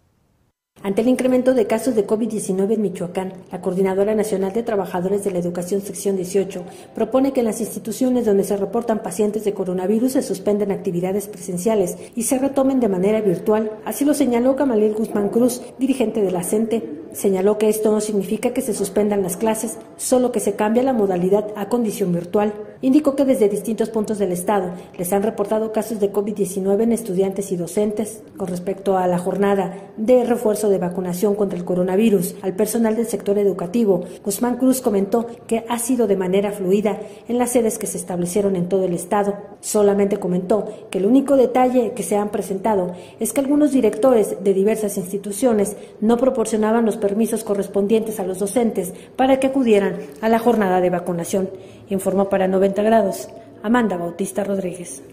Ante 0.82 1.02
el 1.02 1.08
incremento 1.08 1.54
de 1.54 1.66
casos 1.66 1.96
de 1.96 2.06
COVID-19 2.06 2.74
en 2.74 2.82
Michoacán, 2.82 3.34
la 3.54 3.62
Coordinadora 3.62 4.16
Nacional 4.16 4.52
de 4.52 4.64
Trabajadores 4.64 5.24
de 5.24 5.32
la 5.32 5.40
Educación 5.40 5.80
Sección 5.80 6.18
18 6.18 6.66
propone 6.94 7.32
que 7.32 7.40
en 7.40 7.46
las 7.46 7.62
instituciones 7.62 8.26
donde 8.26 8.44
se 8.44 8.58
reportan 8.58 9.02
pacientes 9.02 9.46
de 9.46 9.54
coronavirus 9.54 10.12
se 10.12 10.22
suspendan 10.22 10.72
actividades 10.72 11.30
presenciales 11.30 11.98
y 12.16 12.24
se 12.24 12.38
retomen 12.38 12.82
de 12.82 12.90
manera 12.90 13.22
virtual. 13.22 13.72
Así 13.86 14.04
lo 14.04 14.14
señaló 14.14 14.58
Camaliel 14.58 14.94
Guzmán 14.94 15.30
Cruz, 15.30 15.62
dirigente 15.80 16.22
de 16.22 16.32
la 16.32 16.44
CENTE. 16.44 17.03
Señaló 17.14 17.60
que 17.60 17.70
esto 17.70 17.92
no 17.92 18.02
significa 18.02 18.54
que 18.54 18.62
se 18.62 18.74
suspendan 18.74 19.22
las 19.22 19.38
clases, 19.38 19.78
solo 19.98 20.32
que 20.32 20.40
se 20.40 20.56
cambia 20.56 20.82
la 20.82 20.94
modalidad 20.94 21.48
a 21.56 21.70
condición 21.70 22.12
virtual. 22.12 22.54
Indicó 22.82 23.16
que 23.16 23.24
desde 23.24 23.50
distintos 23.50 23.90
puntos 23.90 24.18
del 24.18 24.32
Estado 24.32 24.72
les 24.98 25.14
han 25.14 25.22
reportado 25.22 25.72
casos 25.72 26.00
de 26.00 26.12
COVID-19 26.12 26.82
en 26.82 26.92
estudiantes 26.92 27.52
y 27.52 27.56
docentes. 27.56 28.24
Con 28.36 28.48
respecto 28.48 28.98
a 28.98 29.08
la 29.08 29.20
jornada 29.20 29.92
de 29.96 30.24
refuerzo 30.24 30.70
de 30.70 30.80
vacunación 30.80 31.36
contra 31.36 31.58
el 31.58 31.66
coronavirus 31.66 32.36
al 32.42 32.56
personal 32.56 32.96
del 32.96 33.06
sector 33.06 33.38
educativo, 33.38 34.02
Guzmán 34.26 34.58
Cruz 34.58 34.82
comentó 34.82 35.28
que 35.48 35.66
ha 35.70 35.78
sido 35.78 36.08
de 36.08 36.18
manera 36.18 36.52
fluida 36.52 37.00
en 37.28 37.38
las 37.38 37.52
sedes 37.52 37.78
que 37.78 37.88
se 37.88 37.98
establecieron 37.98 38.56
en 38.56 38.68
todo 38.68 38.86
el 38.86 38.94
Estado. 38.94 39.36
Solamente 39.62 40.18
comentó 40.18 40.66
que 40.90 40.98
el 40.98 41.06
único 41.06 41.38
detalle 41.38 41.94
que 41.94 42.04
se 42.04 42.18
han 42.18 42.30
presentado 42.30 42.94
es 43.20 43.34
que 43.34 43.42
algunos 43.42 43.72
directores 43.72 44.44
de 44.44 44.54
diversas 44.54 44.98
instituciones 44.98 45.78
no 46.02 46.18
proporcionaban 46.18 46.86
los 46.86 46.98
permisos 47.04 47.44
correspondientes 47.44 48.22
a 48.22 48.24
los 48.24 48.40
docentes 48.40 48.94
para 49.18 49.38
que 49.38 49.48
acudieran 49.48 49.98
a 50.22 50.30
la 50.30 50.40
jornada 50.40 50.80
de 50.80 50.90
vacunación, 50.90 51.50
informó 51.90 52.30
para 52.30 52.48
90 52.48 52.82
grados 52.82 53.28
Amanda 53.62 53.98
Bautista 53.98 54.46
Rodríguez. 54.46 55.04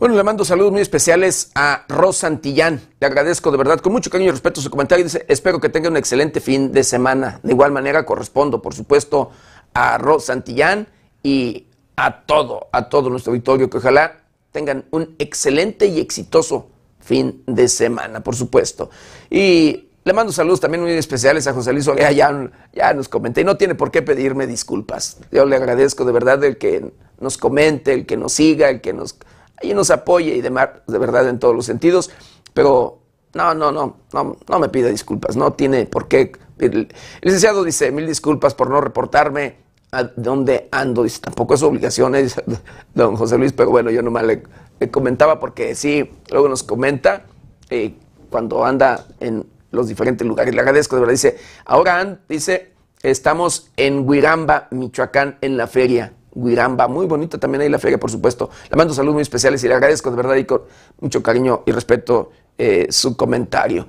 Bueno, 0.00 0.16
le 0.16 0.24
mando 0.24 0.44
saludos 0.44 0.72
muy 0.72 0.80
especiales 0.80 1.52
a 1.54 1.84
Ros 1.88 2.16
Santillán. 2.16 2.80
Le 2.98 3.06
agradezco 3.06 3.52
de 3.52 3.56
verdad, 3.56 3.78
con 3.78 3.92
mucho 3.92 4.10
cariño 4.10 4.30
y 4.30 4.32
respeto 4.32 4.60
su 4.60 4.70
comentario. 4.70 5.04
Dice, 5.04 5.24
espero 5.28 5.60
que 5.60 5.68
tenga 5.68 5.88
un 5.88 5.96
excelente 5.96 6.40
fin 6.40 6.72
de 6.72 6.82
semana. 6.82 7.38
De 7.44 7.52
igual 7.52 7.70
manera 7.70 8.04
correspondo, 8.04 8.60
por 8.60 8.74
supuesto, 8.74 9.30
a 9.72 9.96
Ros 9.98 10.24
Santillán 10.24 10.88
y 11.22 11.68
a 11.94 12.22
todo, 12.22 12.66
a 12.72 12.88
todo 12.88 13.10
nuestro 13.10 13.30
auditorio, 13.30 13.70
que 13.70 13.78
ojalá 13.78 14.23
tengan 14.54 14.84
un 14.92 15.16
excelente 15.18 15.86
y 15.86 15.98
exitoso 15.98 16.68
fin 17.00 17.42
de 17.44 17.66
semana, 17.66 18.22
por 18.22 18.36
supuesto. 18.36 18.88
Y 19.28 19.88
le 20.04 20.12
mando 20.12 20.32
saludos 20.32 20.60
también 20.60 20.80
muy 20.80 20.92
especiales 20.92 21.48
a 21.48 21.52
José 21.52 21.72
Luis 21.72 21.88
Olea, 21.88 22.12
ya, 22.12 22.52
ya 22.72 22.94
nos 22.94 23.08
comenté, 23.08 23.40
y 23.40 23.44
no 23.44 23.56
tiene 23.56 23.74
por 23.74 23.90
qué 23.90 24.00
pedirme 24.00 24.46
disculpas. 24.46 25.18
Yo 25.32 25.44
le 25.44 25.56
agradezco 25.56 26.04
de 26.04 26.12
verdad 26.12 26.44
el 26.44 26.56
que 26.56 26.92
nos 27.18 27.36
comente, 27.36 27.94
el 27.94 28.06
que 28.06 28.16
nos 28.16 28.34
siga, 28.34 28.70
el 28.70 28.80
que 28.80 28.92
nos, 28.92 29.16
ahí 29.60 29.74
nos 29.74 29.90
apoye 29.90 30.36
y 30.36 30.40
demás, 30.40 30.68
de 30.86 30.98
verdad 30.98 31.28
en 31.28 31.40
todos 31.40 31.56
los 31.56 31.66
sentidos, 31.66 32.12
pero 32.52 33.00
no, 33.34 33.54
no, 33.54 33.72
no, 33.72 33.96
no, 34.12 34.36
no 34.48 34.58
me 34.60 34.68
pida 34.68 34.88
disculpas, 34.88 35.34
no 35.34 35.54
tiene 35.54 35.86
por 35.86 36.06
qué. 36.06 36.30
El 36.60 36.94
licenciado 37.22 37.64
dice, 37.64 37.90
mil 37.90 38.06
disculpas 38.06 38.54
por 38.54 38.70
no 38.70 38.80
reportarme 38.80 39.63
a 39.94 40.10
dónde 40.16 40.68
ando, 40.72 41.04
dice, 41.04 41.20
tampoco 41.20 41.54
es 41.54 41.62
obligación, 41.62 42.14
¿eh? 42.16 42.26
don 42.94 43.16
José 43.16 43.38
Luis, 43.38 43.52
pero 43.52 43.70
bueno, 43.70 43.90
yo 43.90 44.02
nomás 44.02 44.24
le, 44.24 44.42
comentaba 44.90 45.38
porque 45.38 45.74
sí, 45.74 46.10
luego 46.30 46.48
nos 46.48 46.62
comenta 46.62 47.24
eh, 47.70 47.94
cuando 48.28 48.64
anda 48.64 49.06
en 49.20 49.46
los 49.70 49.88
diferentes 49.88 50.26
lugares. 50.26 50.54
Le 50.54 50.60
agradezco, 50.60 50.96
de 50.96 51.00
verdad. 51.00 51.12
Dice, 51.12 51.38
ahora, 51.64 52.18
dice, 52.28 52.72
estamos 53.02 53.70
en 53.76 54.06
Huiramba, 54.06 54.68
Michoacán, 54.72 55.38
en 55.40 55.56
la 55.56 55.66
feria. 55.68 56.12
Huiramba, 56.32 56.88
muy 56.88 57.06
bonita 57.06 57.38
también 57.38 57.62
ahí 57.62 57.68
la 57.68 57.78
feria, 57.78 57.98
por 57.98 58.10
supuesto. 58.10 58.50
Le 58.68 58.76
mando 58.76 58.92
saludos 58.92 59.14
muy 59.14 59.22
especiales 59.22 59.62
y 59.64 59.68
le 59.68 59.74
agradezco 59.74 60.10
de 60.10 60.16
verdad 60.16 60.34
y 60.34 60.44
con 60.44 60.62
mucho 61.00 61.22
cariño 61.22 61.62
y 61.64 61.72
respeto 61.72 62.32
eh, 62.58 62.88
su 62.90 63.16
comentario. 63.16 63.86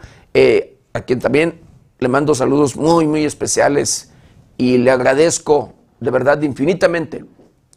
a 0.93 1.01
quien 1.01 1.19
también 1.19 1.61
le 1.99 2.07
mando 2.07 2.35
saludos 2.35 2.75
muy, 2.75 3.07
muy 3.07 3.25
especiales 3.25 4.11
y 4.57 4.77
le 4.77 4.91
agradezco 4.91 5.73
de 6.05 6.11
verdad 6.11 6.41
infinitamente, 6.43 7.25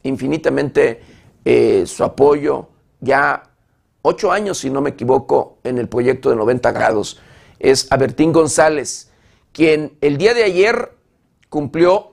infinitamente 0.03 1.01
eh, 1.45 1.85
su 1.87 2.05
apoyo. 2.05 2.69
Ya 3.01 3.51
ocho 4.03 4.31
años, 4.31 4.59
si 4.59 4.71
no 4.71 4.81
me 4.81 4.91
equivoco, 4.91 5.59
en 5.65 5.79
el 5.79 5.89
proyecto 5.89 6.31
de 6.31 6.37
90 6.37 6.71
grados. 6.73 7.21
Es 7.59 7.91
Abertín 7.91 8.33
González, 8.33 9.11
quien 9.53 9.97
el 10.01 10.19
día 10.19 10.35
de 10.35 10.45
ayer 10.45 10.93
cumplió 11.49 12.13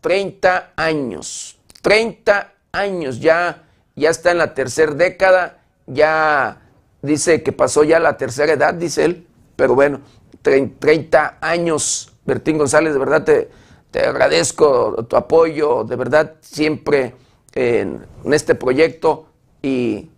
30 0.00 0.72
años. 0.76 1.58
30 1.82 2.52
años, 2.72 3.20
ya, 3.20 3.64
ya 3.94 4.10
está 4.10 4.30
en 4.32 4.38
la 4.38 4.54
tercera 4.54 4.92
década, 4.92 5.62
ya 5.86 6.62
dice 7.02 7.42
que 7.42 7.52
pasó 7.52 7.84
ya 7.84 8.00
la 8.00 8.16
tercera 8.16 8.52
edad, 8.52 8.74
dice 8.74 9.04
él, 9.04 9.26
pero 9.56 9.74
bueno, 9.74 10.00
30 10.42 11.38
años, 11.40 12.12
Bertín 12.24 12.58
González, 12.58 12.92
de 12.92 12.98
verdad 12.98 13.24
te, 13.24 13.50
te 13.92 14.00
agradezco 14.00 15.04
tu 15.04 15.16
apoyo, 15.16 15.84
de 15.84 15.96
verdad, 15.96 16.36
siempre 16.40 17.14
en, 17.54 18.04
este 18.32 18.54
proyecto 18.54 19.26
y 19.60 20.10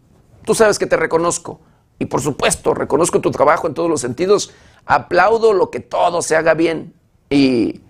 tú 0.45 0.55
sabes 0.55 0.79
que 0.79 0.87
te 0.87 0.97
reconozco. 0.97 1.61
Y 1.99 2.07
por 2.07 2.21
supuesto, 2.21 2.73
reconozco 2.73 3.21
tu 3.21 3.33
trabajo 3.33 3.67
en 3.67 3.75
todos 3.75 3.91
los 3.91 4.01
sentidos. 4.01 4.53
Aplaudo 4.87 5.53
lo 5.53 5.71
que 5.71 5.81
todo 5.81 6.23
se 6.23 6.37
haga 6.37 6.55
bien. 6.55 6.95
Y 7.31 7.81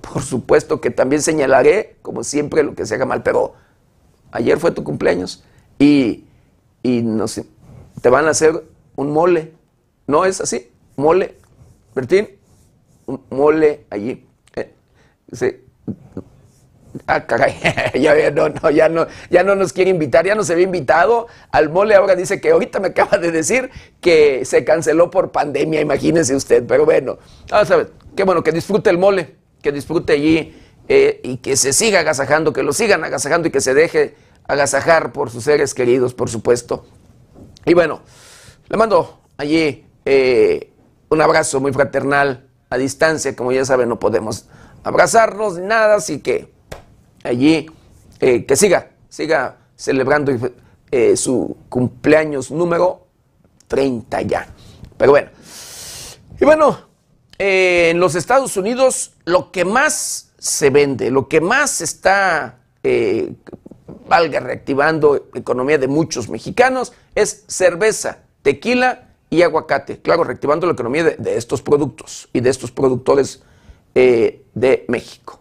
por 0.00 0.22
supuesto 0.22 0.80
que 0.80 0.90
también 0.90 1.22
señalaré, 1.22 1.96
como 2.02 2.24
siempre, 2.24 2.64
lo 2.64 2.74
que 2.74 2.84
se 2.84 2.96
haga 2.96 3.06
mal. 3.06 3.22
Pero 3.22 3.54
ayer 4.32 4.58
fue 4.58 4.72
tu 4.72 4.82
cumpleaños 4.82 5.44
y, 5.78 6.24
y 6.82 7.04
te 8.00 8.08
van 8.08 8.26
a 8.26 8.30
hacer 8.30 8.64
un 8.96 9.12
mole. 9.12 9.52
¿No 10.06 10.24
es 10.24 10.40
así? 10.40 10.70
Mole. 10.96 11.36
Bertín, 11.94 12.30
un 13.06 13.22
mole 13.30 13.86
allí. 13.90 14.26
Ah, 17.06 17.24
caray, 17.24 17.54
ya, 18.00 18.30
no, 18.30 18.48
no, 18.48 18.70
ya, 18.70 18.88
no, 18.88 19.06
ya 19.30 19.44
no 19.44 19.54
nos 19.54 19.72
quiere 19.72 19.90
invitar, 19.90 20.26
ya 20.26 20.34
no 20.34 20.42
se 20.42 20.52
había 20.52 20.64
invitado. 20.64 21.28
Al 21.52 21.68
mole, 21.68 21.94
ahora 21.94 22.16
dice 22.16 22.40
que 22.40 22.50
ahorita 22.50 22.80
me 22.80 22.88
acaba 22.88 23.18
de 23.18 23.30
decir 23.30 23.70
que 24.00 24.44
se 24.44 24.64
canceló 24.64 25.10
por 25.10 25.30
pandemia, 25.30 25.80
imagínese 25.80 26.34
usted, 26.34 26.64
pero 26.66 26.84
bueno, 26.84 27.18
vamos 27.48 27.70
a 27.70 27.76
ver, 27.76 27.92
qué 28.16 28.24
bueno, 28.24 28.42
que 28.42 28.52
disfrute 28.52 28.90
el 28.90 28.98
mole, 28.98 29.36
que 29.62 29.70
disfrute 29.70 30.14
allí 30.14 30.56
eh, 30.88 31.20
y 31.22 31.36
que 31.36 31.56
se 31.56 31.72
siga 31.72 32.00
agasajando, 32.00 32.52
que 32.52 32.64
lo 32.64 32.72
sigan 32.72 33.04
agasajando 33.04 33.48
y 33.48 33.50
que 33.52 33.60
se 33.60 33.72
deje 33.72 34.16
agasajar 34.48 35.12
por 35.12 35.30
sus 35.30 35.44
seres 35.44 35.74
queridos, 35.74 36.12
por 36.12 36.28
supuesto. 36.28 36.86
Y 37.64 37.74
bueno, 37.74 38.00
le 38.68 38.76
mando 38.76 39.20
allí 39.36 39.86
eh, 40.04 40.72
un 41.08 41.20
abrazo 41.20 41.60
muy 41.60 41.72
fraternal 41.72 42.48
a 42.68 42.76
distancia, 42.78 43.36
como 43.36 43.52
ya 43.52 43.64
saben, 43.64 43.88
no 43.88 44.00
podemos 44.00 44.46
abrazarnos 44.82 45.58
nada, 45.58 45.96
así 45.96 46.20
que 46.20 46.52
allí 47.24 47.66
eh, 48.20 48.44
que 48.44 48.56
siga, 48.56 48.90
siga 49.08 49.56
celebrando 49.76 50.32
eh, 50.90 51.16
su 51.16 51.56
cumpleaños 51.68 52.50
número 52.50 53.06
30 53.68 54.22
ya. 54.22 54.48
Pero 54.96 55.12
bueno, 55.12 55.30
y 56.40 56.44
bueno, 56.44 56.78
eh, 57.38 57.90
en 57.90 58.00
los 58.00 58.14
Estados 58.14 58.56
Unidos 58.56 59.12
lo 59.24 59.50
que 59.50 59.64
más 59.64 60.32
se 60.38 60.70
vende, 60.70 61.10
lo 61.10 61.28
que 61.28 61.40
más 61.40 61.80
está, 61.80 62.58
valga, 64.08 64.40
reactivando 64.40 65.28
economía 65.34 65.76
de 65.76 65.86
muchos 65.86 66.28
mexicanos 66.30 66.92
es 67.14 67.44
cerveza, 67.46 68.20
tequila 68.42 69.08
y 69.28 69.42
aguacate. 69.42 70.00
Claro, 70.00 70.24
reactivando 70.24 70.66
la 70.66 70.72
economía 70.72 71.04
de, 71.04 71.16
de 71.16 71.36
estos 71.36 71.60
productos 71.60 72.28
y 72.32 72.40
de 72.40 72.48
estos 72.48 72.70
productores 72.70 73.42
México. 74.88 75.40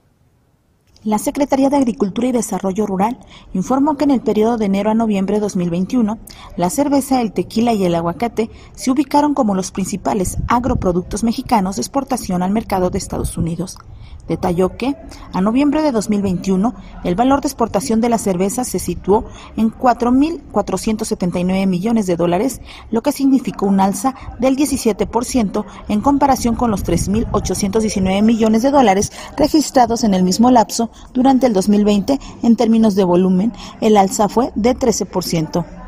La 1.06 1.18
Secretaría 1.18 1.70
de 1.70 1.78
Agricultura 1.78 2.28
y 2.28 2.34
Desarrollo 2.34 2.86
Rural 2.86 3.18
informó 3.54 3.96
que 3.96 4.04
en 4.04 4.12
el 4.12 4.20
periodo 4.20 4.58
de 4.58 4.66
enero 4.66 4.90
a 4.90 4.94
noviembre 4.94 5.36
de 5.36 5.40
2021, 5.40 6.18
la 6.58 6.70
cerveza, 6.70 7.22
el 7.22 7.32
tequila 7.32 7.72
y 7.72 7.86
el 7.86 7.96
aguacate 7.96 8.50
se 8.76 8.92
ubicaron 8.92 9.34
como 9.34 9.56
los 9.56 9.72
principales 9.72 10.38
agroproductos 10.50 11.24
mexicanos 11.24 11.78
de 11.78 11.84
exportación 11.84 12.44
al 12.44 12.52
mercado 12.52 12.90
de 12.90 12.98
Estados 12.98 13.38
Unidos. 13.38 13.78
Detalló 14.30 14.78
que, 14.78 14.96
a 15.34 15.42
noviembre 15.42 15.82
de 15.82 15.92
2021, 15.92 16.74
el 17.04 17.16
valor 17.16 17.42
de 17.42 17.48
exportación 17.48 18.00
de 18.00 18.10
la 18.10 18.18
cerveza 18.20 18.64
se 18.64 18.80
situó 18.80 19.26
en 19.58 19.72
4.479 19.72 21.68
millones 21.68 22.06
de 22.06 22.16
dólares, 22.16 22.62
lo 22.92 23.02
que 23.02 23.12
significó 23.12 23.66
un 23.66 23.80
alza 23.80 24.16
del 24.40 24.56
17% 24.56 25.66
en 25.90 26.02
comparación 26.02 26.56
con 26.56 26.72
los 26.72 26.86
3.819 26.86 28.22
millones 28.22 28.62
de 28.62 28.72
dólares 28.72 29.12
registrados 29.36 30.04
en 30.04 30.14
el 30.14 30.24
mismo 30.24 30.52
lapso 30.52 30.92
durante 31.14 31.48
el 31.48 31.54
2020 31.54 32.20
en 32.44 32.56
términos 32.56 32.96
de 32.96 33.04
volumen. 33.04 33.52
El 33.82 33.98
alza 33.98 34.30
fue 34.30 34.52
de 34.56 34.76
13%. 34.76 35.79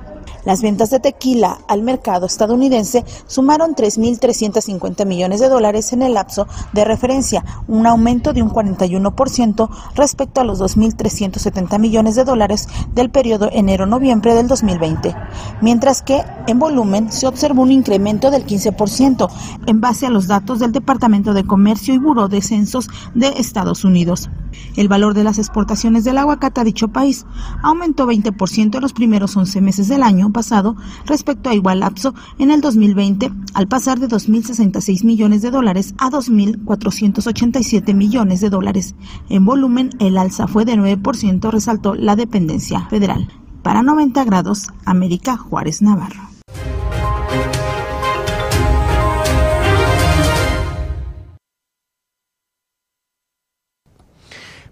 Las 0.44 0.62
ventas 0.62 0.90
de 0.90 1.00
tequila 1.00 1.60
al 1.68 1.84
mercado 1.84 2.26
estadounidense 2.26 3.06
sumaron 3.28 3.76
3.350 3.76 5.06
millones 5.06 5.40
de 5.40 5.50
dólares 5.50 5.94
en 5.94 6.02
el 6.02 6.16
lapso 6.16 6.48
de 6.74 6.84
referencia, 6.84 7.46
un 7.68 7.86
aumento 7.86 8.34
de 8.34 8.42
un 8.42 8.50
41% 8.50 9.70
respecto 9.96 10.42
a 10.42 10.44
los 10.44 10.60
2.370 10.60 11.80
millones 11.80 12.16
de 12.16 12.24
dólares 12.24 12.68
del 12.94 13.10
periodo 13.10 13.50
enero-noviembre 13.52 14.34
del 14.34 14.48
2020, 14.48 15.16
mientras 15.62 16.02
que 16.02 16.24
en 16.48 16.60
volumen 16.60 17.12
se 17.12 17.28
observó 17.28 17.62
un 17.62 17.72
incremento 17.72 18.32
del 18.32 18.46
15% 18.46 19.30
en 19.68 19.82
base 19.82 20.08
a 20.08 20.10
los 20.10 20.28
datos 20.28 20.60
del 20.60 20.72
Departamento 20.72 21.34
de 21.34 21.46
Comercio 21.46 21.94
y 21.94 22.00
Buró 22.00 22.28
de 22.28 22.42
Censos 22.42 22.90
de 23.14 23.28
Estados 23.38 23.84
Unidos. 23.84 24.30
El 24.76 24.88
valor 24.88 25.14
de 25.14 25.24
las 25.24 25.38
exportaciones 25.38 26.04
del 26.04 26.18
aguacate 26.18 26.62
a 26.62 26.64
dicho 26.64 26.90
país 26.90 27.26
aumentó 27.62 28.08
20% 28.08 28.76
en 28.76 28.82
los 28.82 28.94
primeros 28.94 29.36
11 29.36 29.62
meses 29.62 29.88
del 29.88 30.04
año 30.04 30.32
pasado 30.32 30.76
respecto 31.06 31.50
a 31.50 31.56
igual 31.56 31.82
lapso 31.82 32.14
en 32.40 32.52
el 32.52 32.62
2020, 32.62 33.32
al 33.54 33.68
pasar 33.68 34.00
de 34.00 34.08
2.066 34.08 35.04
millones 35.04 35.42
de 35.42 35.52
dólares 35.52 35.94
a 35.98 36.10
2.487 36.10 37.94
millones 37.94 38.42
de 38.42 38.50
dólares. 38.50 38.96
En 39.30 39.46
volumen, 39.46 39.90
el 40.00 40.18
alza 40.18 40.48
fue 40.48 40.66
de 40.66 40.76
9%, 40.76 41.50
resaltó 41.52 41.96
la 41.96 42.16
dependencia 42.16 42.88
federal. 42.88 43.28
Para 43.64 43.84
90 43.84 44.24
grados, 44.24 44.70
América 44.86 45.38
Juárez 45.38 45.82
Navarro. 45.82 46.32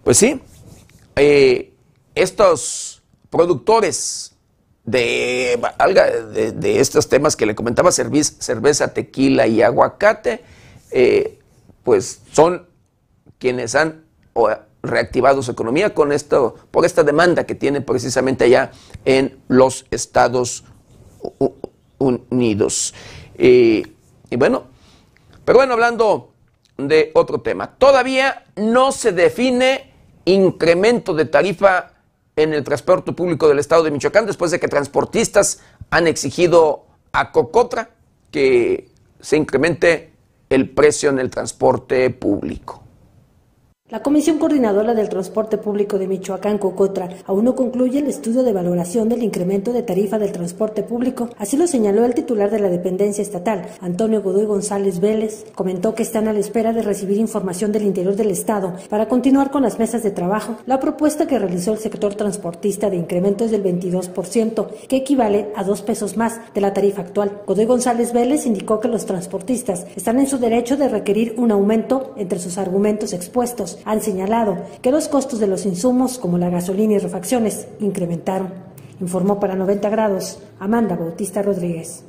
Pues 0.09 0.17
sí, 0.17 0.41
eh, 1.17 1.71
estos 2.15 3.03
productores 3.29 4.35
de, 4.83 5.61
de, 6.55 6.79
estos 6.79 7.07
temas 7.07 7.35
que 7.35 7.45
le 7.45 7.53
comentaba, 7.53 7.91
cerveza, 7.91 8.91
tequila 8.91 9.45
y 9.45 9.61
aguacate, 9.61 10.43
eh, 10.89 11.37
pues 11.83 12.21
son 12.31 12.65
quienes 13.37 13.75
han 13.75 14.03
reactivado 14.81 15.43
su 15.43 15.51
economía 15.51 15.93
con 15.93 16.11
esto, 16.11 16.55
por 16.71 16.85
esta 16.85 17.03
demanda 17.03 17.43
que 17.43 17.53
tienen 17.53 17.85
precisamente 17.85 18.45
allá 18.45 18.71
en 19.05 19.37
los 19.47 19.85
Estados 19.91 20.63
Unidos. 21.99 22.95
y 23.37 23.85
bueno, 24.37 24.63
pero 25.45 25.59
bueno, 25.59 25.73
hablando 25.73 26.33
de 26.77 27.11
otro 27.13 27.41
tema, 27.41 27.75
todavía 27.77 28.45
no 28.55 28.91
se 28.91 29.11
define 29.11 29.88
incremento 30.25 31.13
de 31.13 31.25
tarifa 31.25 31.91
en 32.35 32.53
el 32.53 32.63
transporte 32.63 33.11
público 33.11 33.47
del 33.47 33.59
estado 33.59 33.83
de 33.83 33.91
Michoacán 33.91 34.25
después 34.25 34.51
de 34.51 34.59
que 34.59 34.67
transportistas 34.67 35.59
han 35.89 36.07
exigido 36.07 36.85
a 37.11 37.31
Cocotra 37.31 37.91
que 38.31 38.89
se 39.19 39.37
incremente 39.37 40.13
el 40.49 40.69
precio 40.69 41.09
en 41.09 41.19
el 41.19 41.29
transporte 41.29 42.09
público. 42.09 42.83
La 43.91 44.03
Comisión 44.03 44.37
Coordinadora 44.37 44.93
del 44.93 45.09
Transporte 45.09 45.57
Público 45.57 45.97
de 45.97 46.07
Michoacán, 46.07 46.59
Cocotra, 46.59 47.09
aún 47.25 47.43
no 47.43 47.55
concluye 47.55 47.97
el 47.97 48.05
estudio 48.05 48.43
de 48.43 48.53
valoración 48.53 49.09
del 49.09 49.23
incremento 49.23 49.73
de 49.73 49.81
tarifa 49.81 50.19
del 50.19 50.31
transporte 50.31 50.83
público. 50.83 51.29
Así 51.39 51.57
lo 51.57 51.65
señaló 51.65 52.05
el 52.05 52.13
titular 52.13 52.51
de 52.51 52.59
la 52.59 52.69
dependencia 52.69 53.23
estatal, 53.23 53.65
Antonio 53.81 54.21
Godoy 54.21 54.45
González 54.45 54.99
Vélez. 54.99 55.43
Comentó 55.55 55.95
que 55.95 56.03
están 56.03 56.27
a 56.27 56.33
la 56.33 56.39
espera 56.39 56.71
de 56.71 56.83
recibir 56.83 57.17
información 57.17 57.71
del 57.71 57.81
interior 57.81 58.15
del 58.15 58.29
Estado 58.29 58.75
para 58.89 59.07
continuar 59.07 59.49
con 59.49 59.63
las 59.63 59.79
mesas 59.79 60.03
de 60.03 60.11
trabajo. 60.11 60.57
La 60.67 60.79
propuesta 60.79 61.25
que 61.25 61.39
realizó 61.39 61.73
el 61.73 61.79
sector 61.79 62.13
transportista 62.13 62.91
de 62.91 62.97
incremento 62.97 63.45
es 63.45 63.49
del 63.49 63.63
22%, 63.63 64.67
que 64.87 64.97
equivale 64.97 65.51
a 65.55 65.63
dos 65.63 65.81
pesos 65.81 66.15
más 66.15 66.39
de 66.53 66.61
la 66.61 66.75
tarifa 66.75 67.01
actual. 67.01 67.41
Godoy 67.47 67.65
González 67.65 68.13
Vélez 68.13 68.45
indicó 68.45 68.79
que 68.79 68.87
los 68.87 69.07
transportistas 69.07 69.87
están 69.95 70.19
en 70.19 70.27
su 70.27 70.37
derecho 70.37 70.77
de 70.77 70.89
requerir 70.89 71.33
un 71.37 71.49
aumento 71.49 72.13
entre 72.17 72.37
sus 72.37 72.59
argumentos 72.59 73.13
expuestos 73.13 73.78
han 73.85 74.01
señalado 74.01 74.57
que 74.81 74.91
los 74.91 75.07
costos 75.07 75.39
de 75.39 75.47
los 75.47 75.65
insumos 75.65 76.17
como 76.17 76.37
la 76.37 76.49
gasolina 76.49 76.93
y 76.93 76.99
refacciones 76.99 77.67
incrementaron. 77.79 78.53
Informó 78.99 79.39
para 79.39 79.55
90 79.55 79.89
grados 79.89 80.39
Amanda 80.59 80.95
Bautista 80.95 81.41
Rodríguez. 81.41 82.03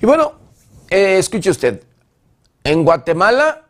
Y 0.00 0.06
bueno, 0.06 0.32
eh, 0.90 1.18
escuche 1.18 1.50
usted, 1.50 1.82
en 2.64 2.84
Guatemala 2.84 3.66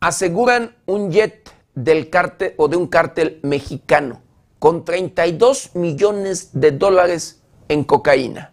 aseguran 0.00 0.76
un 0.84 1.10
jet 1.10 1.50
del 1.74 2.10
cártel 2.10 2.54
o 2.58 2.68
de 2.68 2.76
un 2.76 2.88
cártel 2.88 3.40
mexicano 3.42 4.20
con 4.58 4.84
32 4.84 5.74
millones 5.74 6.50
de 6.52 6.72
dólares 6.72 7.40
en 7.68 7.84
cocaína. 7.84 8.51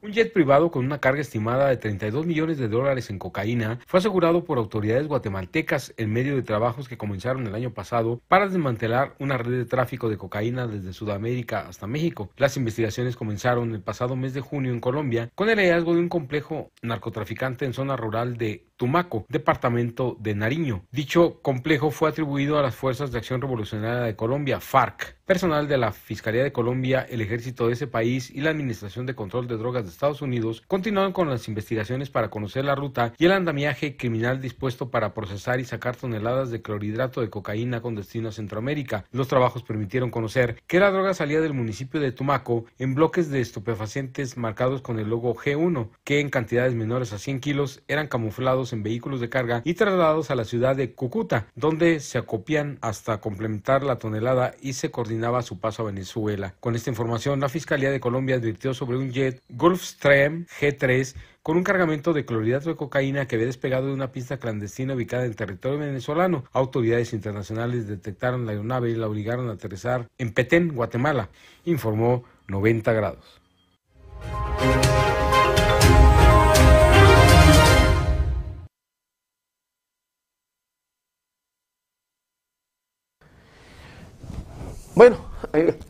Un 0.00 0.12
jet 0.12 0.32
privado 0.32 0.70
con 0.70 0.84
una 0.84 1.00
carga 1.00 1.20
estimada 1.20 1.68
de 1.68 1.76
32 1.76 2.24
millones 2.24 2.56
de 2.56 2.68
dólares 2.68 3.10
en 3.10 3.18
cocaína 3.18 3.80
fue 3.84 3.98
asegurado 3.98 4.44
por 4.44 4.56
autoridades 4.56 5.08
guatemaltecas 5.08 5.92
en 5.96 6.12
medio 6.12 6.36
de 6.36 6.42
trabajos 6.42 6.88
que 6.88 6.96
comenzaron 6.96 7.44
el 7.48 7.54
año 7.56 7.74
pasado 7.74 8.20
para 8.28 8.46
desmantelar 8.46 9.16
una 9.18 9.38
red 9.38 9.58
de 9.58 9.64
tráfico 9.64 10.08
de 10.08 10.16
cocaína 10.16 10.68
desde 10.68 10.92
Sudamérica 10.92 11.66
hasta 11.66 11.88
México. 11.88 12.30
Las 12.36 12.56
investigaciones 12.56 13.16
comenzaron 13.16 13.74
el 13.74 13.82
pasado 13.82 14.14
mes 14.14 14.34
de 14.34 14.40
junio 14.40 14.72
en 14.72 14.78
Colombia 14.78 15.30
con 15.34 15.50
el 15.50 15.58
hallazgo 15.58 15.94
de 15.94 16.00
un 16.00 16.08
complejo 16.08 16.70
narcotraficante 16.80 17.64
en 17.64 17.72
zona 17.72 17.96
rural 17.96 18.36
de 18.36 18.67
Tumaco, 18.78 19.26
departamento 19.28 20.16
de 20.20 20.36
Nariño. 20.36 20.84
Dicho 20.92 21.42
complejo 21.42 21.90
fue 21.90 22.08
atribuido 22.08 22.58
a 22.58 22.62
las 22.62 22.76
Fuerzas 22.76 23.10
de 23.10 23.18
Acción 23.18 23.40
Revolucionaria 23.40 24.04
de 24.04 24.14
Colombia, 24.14 24.60
FARC. 24.60 25.18
Personal 25.26 25.68
de 25.68 25.76
la 25.76 25.92
Fiscalía 25.92 26.42
de 26.42 26.52
Colombia, 26.52 27.06
el 27.10 27.20
ejército 27.20 27.66
de 27.66 27.74
ese 27.74 27.86
país 27.86 28.30
y 28.30 28.40
la 28.40 28.48
Administración 28.48 29.04
de 29.04 29.14
Control 29.14 29.46
de 29.46 29.58
Drogas 29.58 29.84
de 29.84 29.90
Estados 29.90 30.22
Unidos 30.22 30.62
continúan 30.66 31.12
con 31.12 31.28
las 31.28 31.48
investigaciones 31.48 32.08
para 32.08 32.30
conocer 32.30 32.64
la 32.64 32.74
ruta 32.74 33.12
y 33.18 33.26
el 33.26 33.32
andamiaje 33.32 33.98
criminal 33.98 34.40
dispuesto 34.40 34.90
para 34.90 35.12
procesar 35.12 35.60
y 35.60 35.66
sacar 35.66 35.96
toneladas 35.96 36.50
de 36.50 36.62
clorhidrato 36.62 37.20
de 37.20 37.28
cocaína 37.28 37.82
con 37.82 37.94
destino 37.94 38.30
a 38.30 38.32
Centroamérica. 38.32 39.04
Los 39.10 39.28
trabajos 39.28 39.64
permitieron 39.64 40.10
conocer 40.10 40.62
que 40.66 40.80
la 40.80 40.90
droga 40.90 41.12
salía 41.12 41.42
del 41.42 41.52
municipio 41.52 42.00
de 42.00 42.12
Tumaco 42.12 42.64
en 42.78 42.94
bloques 42.94 43.28
de 43.28 43.40
estupefacientes 43.40 44.38
marcados 44.38 44.80
con 44.80 44.98
el 44.98 45.10
logo 45.10 45.34
G1, 45.34 45.90
que 46.04 46.20
en 46.20 46.30
cantidades 46.30 46.74
menores 46.74 47.12
a 47.12 47.18
100 47.18 47.40
kilos 47.40 47.82
eran 47.88 48.06
camuflados 48.06 48.67
en 48.72 48.82
vehículos 48.82 49.20
de 49.20 49.28
carga 49.28 49.62
y 49.64 49.74
trasladados 49.74 50.30
a 50.30 50.34
la 50.34 50.44
ciudad 50.44 50.74
de 50.74 50.92
Cúcuta, 50.92 51.46
donde 51.54 52.00
se 52.00 52.18
acopian 52.18 52.78
hasta 52.80 53.20
complementar 53.20 53.82
la 53.82 53.98
tonelada 53.98 54.54
y 54.62 54.72
se 54.72 54.90
coordinan 54.90 55.18
su 55.42 55.58
paso 55.58 55.82
a 55.82 55.86
Venezuela. 55.86 56.54
Con 56.60 56.74
esta 56.74 56.90
información, 56.90 57.40
la 57.40 57.48
Fiscalía 57.48 57.90
de 57.90 58.00
Colombia 58.00 58.36
advirtió 58.36 58.72
sobre 58.72 58.96
un 58.96 59.12
jet 59.12 59.42
Gulfstream 59.48 60.46
G3 60.60 61.14
con 61.42 61.56
un 61.56 61.64
cargamento 61.64 62.12
de 62.12 62.24
clorhidrato 62.24 62.70
de 62.70 62.76
cocaína 62.76 63.26
que 63.26 63.36
había 63.36 63.46
despegado 63.46 63.86
de 63.86 63.94
una 63.94 64.12
pista 64.12 64.38
clandestina 64.38 64.94
ubicada 64.94 65.24
en 65.24 65.34
territorio 65.34 65.78
venezolano. 65.78 66.44
Autoridades 66.52 67.12
internacionales 67.12 67.88
detectaron 67.88 68.46
la 68.46 68.52
aeronave 68.52 68.90
y 68.90 68.94
la 68.94 69.08
obligaron 69.08 69.48
a 69.48 69.52
aterrizar 69.52 70.08
en 70.18 70.32
Petén, 70.32 70.74
Guatemala, 70.74 71.30
informó 71.64 72.24
90 72.48 72.92
grados. 72.92 73.40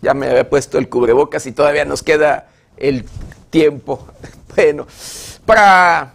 Ya 0.09 0.15
me 0.15 0.27
había 0.27 0.49
puesto 0.49 0.79
el 0.79 0.89
cubrebocas 0.89 1.47
y 1.47 1.53
todavía 1.53 1.85
nos 1.85 2.03
queda 2.03 2.49
el 2.77 3.05
tiempo. 3.51 4.07
Bueno, 4.57 4.89
para 5.47 6.15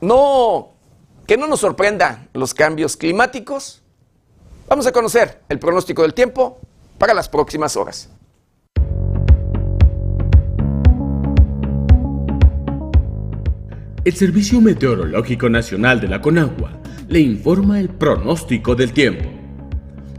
no 0.00 0.70
que 1.26 1.36
no 1.36 1.46
nos 1.46 1.60
sorprendan 1.60 2.30
los 2.32 2.54
cambios 2.54 2.96
climáticos, 2.96 3.82
vamos 4.66 4.86
a 4.86 4.92
conocer 4.92 5.42
el 5.50 5.58
pronóstico 5.58 6.00
del 6.00 6.14
tiempo 6.14 6.58
para 6.96 7.12
las 7.12 7.28
próximas 7.28 7.76
horas. 7.76 8.08
El 14.06 14.14
Servicio 14.14 14.62
Meteorológico 14.62 15.50
Nacional 15.50 16.00
de 16.00 16.08
la 16.08 16.22
Conagua 16.22 16.70
le 17.08 17.20
informa 17.20 17.78
el 17.78 17.90
pronóstico 17.90 18.74
del 18.74 18.94
tiempo. 18.94 19.28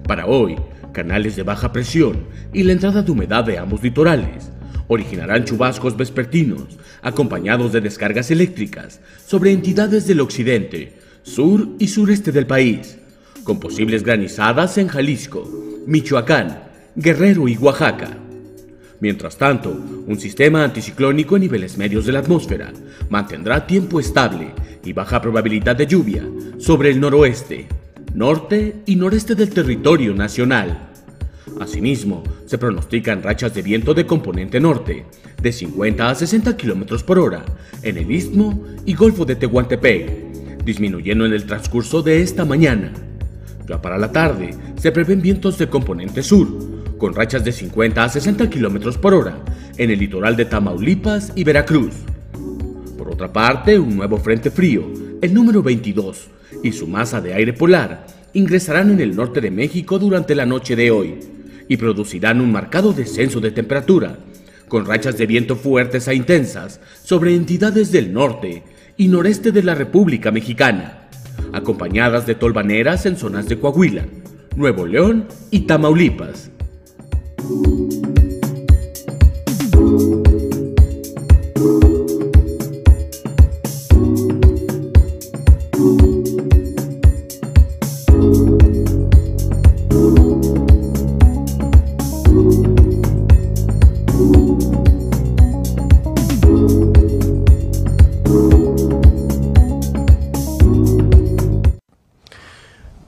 Para 0.08 0.28
hoy, 0.28 0.60
canales 0.98 1.36
de 1.36 1.44
baja 1.44 1.72
presión 1.72 2.26
y 2.52 2.64
la 2.64 2.72
entrada 2.72 3.04
de 3.04 3.12
humedad 3.12 3.44
de 3.44 3.60
ambos 3.60 3.84
litorales 3.84 4.50
originarán 4.88 5.46
chubascos 5.46 5.96
vespertinos 5.96 6.80
acompañados 7.04 7.72
de 7.72 7.82
descargas 7.82 8.32
eléctricas 8.32 9.00
sobre 9.24 9.52
entidades 9.52 10.08
del 10.08 10.22
occidente, 10.22 10.94
sur 11.22 11.68
y 11.78 11.90
sureste 11.90 12.32
del 12.32 12.48
país, 12.48 12.98
con 13.44 13.60
posibles 13.60 14.02
granizadas 14.02 14.80
en 14.80 14.88
Jalisco, 14.88 15.48
Michoacán, 15.86 16.64
Guerrero 16.96 17.48
y 17.48 17.56
Oaxaca. 17.58 18.18
Mientras 19.00 19.38
tanto, 19.38 19.70
un 20.08 20.20
sistema 20.20 20.64
anticiclónico 20.64 21.36
en 21.36 21.44
niveles 21.44 21.78
medios 21.78 22.08
de 22.08 22.14
la 22.14 22.20
atmósfera 22.20 22.74
mantendrá 23.08 23.68
tiempo 23.68 24.00
estable 24.00 24.52
y 24.84 24.94
baja 24.94 25.22
probabilidad 25.22 25.76
de 25.76 25.86
lluvia 25.86 26.24
sobre 26.58 26.90
el 26.90 27.00
noroeste, 27.00 27.68
norte 28.14 28.82
y 28.86 28.96
noreste 28.96 29.36
del 29.36 29.50
territorio 29.50 30.14
nacional. 30.14 30.90
Asimismo, 31.60 32.24
se 32.46 32.58
pronostican 32.58 33.24
rachas 33.24 33.54
de 33.54 33.62
viento 33.62 33.94
de 33.94 34.06
componente 34.06 34.60
norte, 34.60 35.06
de 35.42 35.52
50 35.52 36.10
a 36.10 36.16
60 36.16 36.58
km 36.58 37.04
por 37.04 37.20
hora, 37.20 37.46
en 37.82 37.98
el 37.98 38.12
Istmo 38.12 38.66
y 38.86 38.94
Golfo 38.94 39.26
de 39.26 39.36
Tehuantepec, 39.36 40.64
disminuyendo 40.64 41.26
en 41.26 41.34
el 41.34 41.46
transcurso 41.46 42.02
de 42.02 42.22
esta 42.22 42.46
mañana. 42.46 42.92
Ya 43.68 43.82
para 43.82 43.98
la 43.98 44.12
tarde, 44.12 44.52
se 44.78 44.92
prevén 44.92 45.22
vientos 45.22 45.58
de 45.58 45.68
componente 45.68 46.24
sur, 46.24 46.48
con 46.98 47.14
rachas 47.14 47.44
de 47.44 47.52
50 47.52 48.04
a 48.04 48.10
60 48.10 48.50
km 48.50 48.98
por 48.98 49.14
hora, 49.14 49.38
en 49.78 49.92
el 49.92 50.00
litoral 50.00 50.36
de 50.36 50.46
Tamaulipas 50.46 51.32
y 51.36 51.44
Veracruz. 51.44 51.94
Por 52.98 53.10
otra 53.10 53.32
parte, 53.32 53.78
un 53.78 53.96
nuevo 53.96 54.18
frente 54.18 54.50
frío, 54.50 54.86
el 55.22 55.34
número 55.34 55.62
22, 55.62 56.30
y 56.64 56.72
su 56.72 56.88
masa 56.88 57.22
de 57.22 57.34
aire 57.34 57.54
polar 57.54 58.08
ingresarán 58.34 58.92
en 58.92 59.00
el 59.00 59.16
norte 59.16 59.42
de 59.42 59.52
México 59.52 60.00
durante 60.00 60.36
la 60.36 60.46
noche 60.46 60.76
de 60.76 60.92
hoy 60.92 61.20
y 61.68 61.78
producirán 61.78 62.42
un 62.42 62.52
marcado 62.52 62.94
descenso 62.94 63.40
de 63.40 63.52
temperatura, 63.52 64.18
con 64.68 64.86
rachas 64.86 65.18
de 65.18 65.26
viento 65.26 65.56
fuertes 65.56 66.08
e 66.08 66.16
intensas 66.16 66.80
sobre 67.04 67.36
entidades 67.36 67.92
del 67.92 68.14
norte 68.14 68.64
y 68.98 69.08
noreste 69.08 69.52
de 69.52 69.64
la 69.64 69.76
República 69.76 70.32
Mexicana, 70.32 71.08
acompañadas 71.54 72.26
de 72.26 72.36
tolvaneras 72.36 73.06
en 73.06 73.18
zonas 73.18 73.48
de 73.48 73.60
Coahuila, 73.60 74.06
Nuevo 74.56 74.86
León 74.86 75.28
y 75.52 75.62
Tamaulipas. 75.62 76.52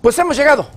Pues 0.10 0.18
hemos 0.18 0.38
llegado. 0.38 0.68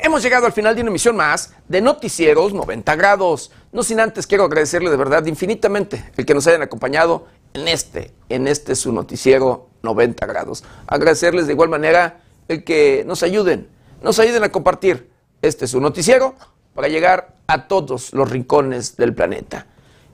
Hemos 0.00 0.20
llegado 0.20 0.46
al 0.46 0.52
final 0.52 0.74
de 0.74 0.80
una 0.80 0.90
emisión 0.90 1.14
más 1.14 1.54
de 1.68 1.80
Noticieros 1.80 2.52
90 2.52 2.96
grados. 2.96 3.52
No 3.70 3.84
sin 3.84 4.00
antes 4.00 4.26
quiero 4.26 4.42
agradecerle 4.42 4.90
de 4.90 4.96
verdad 4.96 5.24
infinitamente 5.26 6.10
el 6.16 6.26
que 6.26 6.34
nos 6.34 6.44
hayan 6.48 6.62
acompañado 6.62 7.28
en 7.54 7.68
este, 7.68 8.12
en 8.28 8.48
este 8.48 8.74
su 8.74 8.92
noticiero 8.92 9.68
90 9.84 10.26
grados. 10.26 10.64
Agradecerles 10.88 11.46
de 11.46 11.52
igual 11.52 11.68
manera 11.68 12.22
el 12.48 12.64
que 12.64 13.04
nos 13.06 13.22
ayuden, 13.22 13.68
nos 14.02 14.18
ayuden 14.18 14.42
a 14.42 14.50
compartir 14.50 15.08
este 15.40 15.68
su 15.68 15.80
noticiero 15.80 16.34
para 16.74 16.88
llegar 16.88 17.36
a 17.46 17.68
todos 17.68 18.12
los 18.12 18.28
rincones 18.28 18.96
del 18.96 19.14
planeta. 19.14 19.68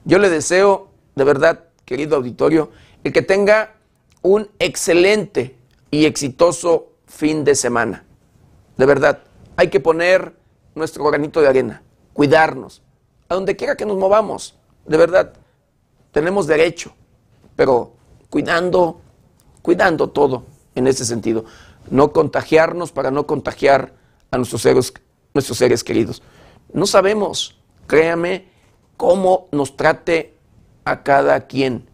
Yo 0.05 0.19
le 0.19 0.29
deseo 0.29 0.89
de 1.15 1.23
verdad, 1.23 1.63
querido 1.83 2.17
auditorio, 2.17 2.69
el 3.03 3.11
que 3.11 3.23
tenga 3.23 3.73
un 4.21 4.51
excelente 4.59 5.55
y 5.89 6.05
exitoso 6.05 6.91
fin 7.07 7.43
de 7.43 7.55
semana 7.55 8.03
de 8.77 8.85
verdad, 8.85 9.19
hay 9.55 9.69
que 9.69 9.79
poner 9.79 10.33
nuestro 10.75 11.03
granito 11.05 11.41
de 11.41 11.47
arena, 11.47 11.81
cuidarnos, 12.13 12.81
a 13.29 13.35
donde 13.35 13.55
quiera 13.55 13.75
que 13.75 13.85
nos 13.85 13.97
movamos, 13.97 14.57
de 14.85 14.97
verdad, 14.97 15.33
tenemos 16.11 16.47
derecho, 16.47 16.93
pero 17.55 17.93
cuidando, 18.29 19.01
cuidando 19.61 20.09
todo 20.09 20.45
en 20.75 20.87
ese 20.87 21.05
sentido. 21.05 21.45
No 21.89 22.11
contagiarnos 22.11 22.91
para 22.91 23.11
no 23.11 23.27
contagiar 23.27 23.93
a 24.31 24.37
nuestros 24.37 24.61
seres, 24.61 24.93
nuestros 25.33 25.57
seres 25.57 25.83
queridos. 25.83 26.21
No 26.73 26.85
sabemos, 26.85 27.59
créame, 27.87 28.47
cómo 28.95 29.47
nos 29.51 29.77
trate 29.77 30.35
a 30.85 31.03
cada 31.03 31.47
quien 31.47 31.87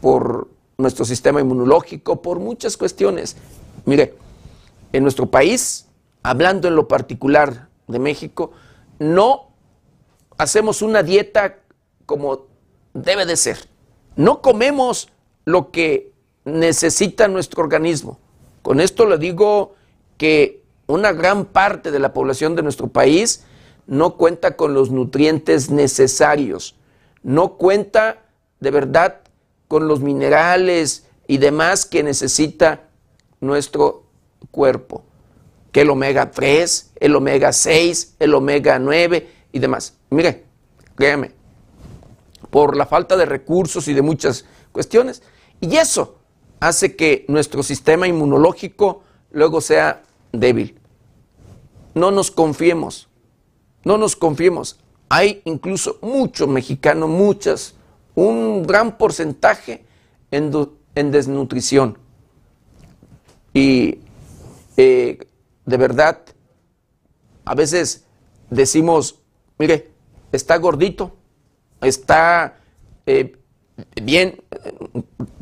por 0.00 0.48
nuestro 0.76 1.04
sistema 1.04 1.40
inmunológico, 1.40 2.22
por 2.22 2.38
muchas 2.38 2.76
cuestiones. 2.76 3.36
Mire, 3.84 4.14
en 4.92 5.02
nuestro 5.02 5.26
país 5.26 5.87
hablando 6.22 6.68
en 6.68 6.76
lo 6.76 6.88
particular 6.88 7.68
de 7.86 7.98
México, 7.98 8.52
no 8.98 9.48
hacemos 10.36 10.82
una 10.82 11.02
dieta 11.02 11.58
como 12.06 12.46
debe 12.94 13.26
de 13.26 13.36
ser. 13.36 13.68
No 14.16 14.40
comemos 14.42 15.08
lo 15.44 15.70
que 15.70 16.12
necesita 16.44 17.28
nuestro 17.28 17.62
organismo. 17.62 18.18
Con 18.62 18.80
esto 18.80 19.06
le 19.06 19.18
digo 19.18 19.74
que 20.16 20.64
una 20.86 21.12
gran 21.12 21.44
parte 21.44 21.90
de 21.90 21.98
la 21.98 22.12
población 22.12 22.56
de 22.56 22.62
nuestro 22.62 22.88
país 22.88 23.44
no 23.86 24.16
cuenta 24.16 24.56
con 24.56 24.74
los 24.74 24.90
nutrientes 24.90 25.70
necesarios, 25.70 26.76
no 27.22 27.54
cuenta 27.54 28.22
de 28.60 28.70
verdad 28.70 29.20
con 29.68 29.86
los 29.86 30.00
minerales 30.00 31.06
y 31.26 31.38
demás 31.38 31.86
que 31.86 32.02
necesita 32.02 32.88
nuestro 33.40 34.04
cuerpo 34.50 35.04
que 35.72 35.82
el 35.82 35.90
omega 35.90 36.30
3, 36.30 36.92
el 37.00 37.16
omega 37.16 37.52
6, 37.52 38.16
el 38.18 38.34
omega 38.34 38.78
9 38.78 39.28
y 39.52 39.58
demás. 39.58 39.94
Mire, 40.10 40.44
créame, 40.94 41.32
por 42.50 42.76
la 42.76 42.86
falta 42.86 43.16
de 43.16 43.26
recursos 43.26 43.88
y 43.88 43.94
de 43.94 44.02
muchas 44.02 44.44
cuestiones. 44.72 45.22
Y 45.60 45.76
eso 45.76 46.18
hace 46.60 46.96
que 46.96 47.24
nuestro 47.28 47.62
sistema 47.62 48.06
inmunológico 48.06 49.02
luego 49.30 49.60
sea 49.60 50.02
débil. 50.32 50.78
No 51.94 52.10
nos 52.10 52.30
confiemos, 52.30 53.08
no 53.84 53.98
nos 53.98 54.16
confiemos. 54.16 54.78
Hay 55.08 55.42
incluso 55.44 55.98
muchos 56.02 56.48
mexicanos, 56.48 57.08
muchas, 57.08 57.74
un 58.14 58.62
gran 58.64 58.98
porcentaje 58.98 59.84
en, 60.30 60.52
en 60.94 61.10
desnutrición. 61.10 61.98
Y 63.54 63.98
eh, 64.76 65.18
de 65.68 65.76
verdad, 65.76 66.22
a 67.44 67.54
veces 67.54 68.06
decimos, 68.48 69.20
mire, 69.58 69.90
está 70.32 70.56
gordito, 70.56 71.14
está 71.82 72.56
eh, 73.04 73.36
bien, 74.02 74.42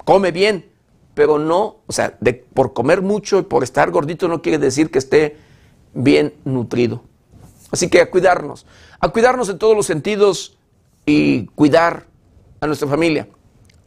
come 0.04 0.32
bien, 0.32 0.68
pero 1.14 1.38
no, 1.38 1.76
o 1.86 1.92
sea, 1.92 2.18
por 2.54 2.72
comer 2.72 3.02
mucho 3.02 3.38
y 3.38 3.42
por 3.42 3.62
estar 3.62 3.92
gordito 3.92 4.26
no 4.26 4.42
quiere 4.42 4.58
decir 4.58 4.90
que 4.90 4.98
esté 4.98 5.36
bien 5.94 6.34
nutrido. 6.44 7.04
Así 7.70 7.88
que 7.88 8.00
a 8.00 8.10
cuidarnos, 8.10 8.66
a 8.98 9.08
cuidarnos 9.10 9.48
en 9.48 9.58
todos 9.58 9.76
los 9.76 9.86
sentidos 9.86 10.58
y 11.06 11.46
cuidar 11.54 12.06
a 12.60 12.66
nuestra 12.66 12.88
familia, 12.88 13.28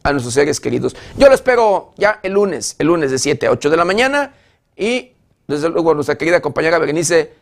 a 0.02 0.12
nuestros 0.12 0.32
seres 0.32 0.58
queridos. 0.58 0.96
Yo 1.18 1.28
lo 1.28 1.34
espero 1.34 1.92
ya 1.98 2.18
el 2.22 2.32
lunes, 2.32 2.76
el 2.78 2.86
lunes 2.86 3.10
de 3.10 3.18
7 3.18 3.46
a 3.46 3.50
8 3.50 3.68
de 3.68 3.76
la 3.76 3.84
mañana 3.84 4.32
y 4.74 5.12
desde 5.50 5.68
luego 5.68 5.94
nuestra 5.94 6.16
querida 6.16 6.40
compañera 6.40 6.78
Berenice, 6.78 7.32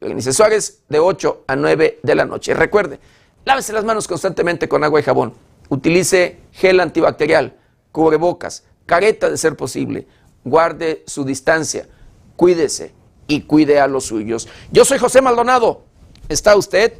Berenice 0.00 0.32
Suárez 0.32 0.82
de 0.88 0.98
8 0.98 1.44
a 1.46 1.56
9 1.56 2.00
de 2.02 2.14
la 2.14 2.24
noche. 2.24 2.54
Recuerde, 2.54 2.98
lávese 3.44 3.72
las 3.72 3.84
manos 3.84 4.08
constantemente 4.08 4.68
con 4.68 4.82
agua 4.82 4.98
y 4.98 5.02
jabón. 5.02 5.34
Utilice 5.68 6.38
gel 6.52 6.80
antibacterial, 6.80 7.54
cubrebocas, 7.92 8.64
careta 8.86 9.28
de 9.30 9.36
ser 9.36 9.56
posible. 9.56 10.06
Guarde 10.42 11.04
su 11.06 11.24
distancia. 11.24 11.86
Cuídese 12.34 12.92
y 13.28 13.42
cuide 13.42 13.78
a 13.78 13.86
los 13.86 14.04
suyos. 14.06 14.48
Yo 14.72 14.84
soy 14.84 14.98
José 14.98 15.20
Maldonado. 15.20 15.82
¿Está 16.28 16.56
usted 16.56 16.94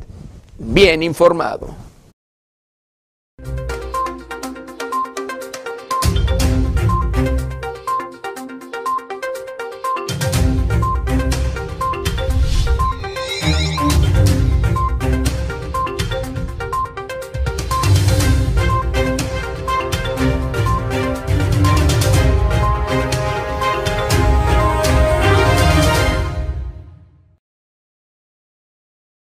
bien 0.59 1.03
informado? 1.03 1.75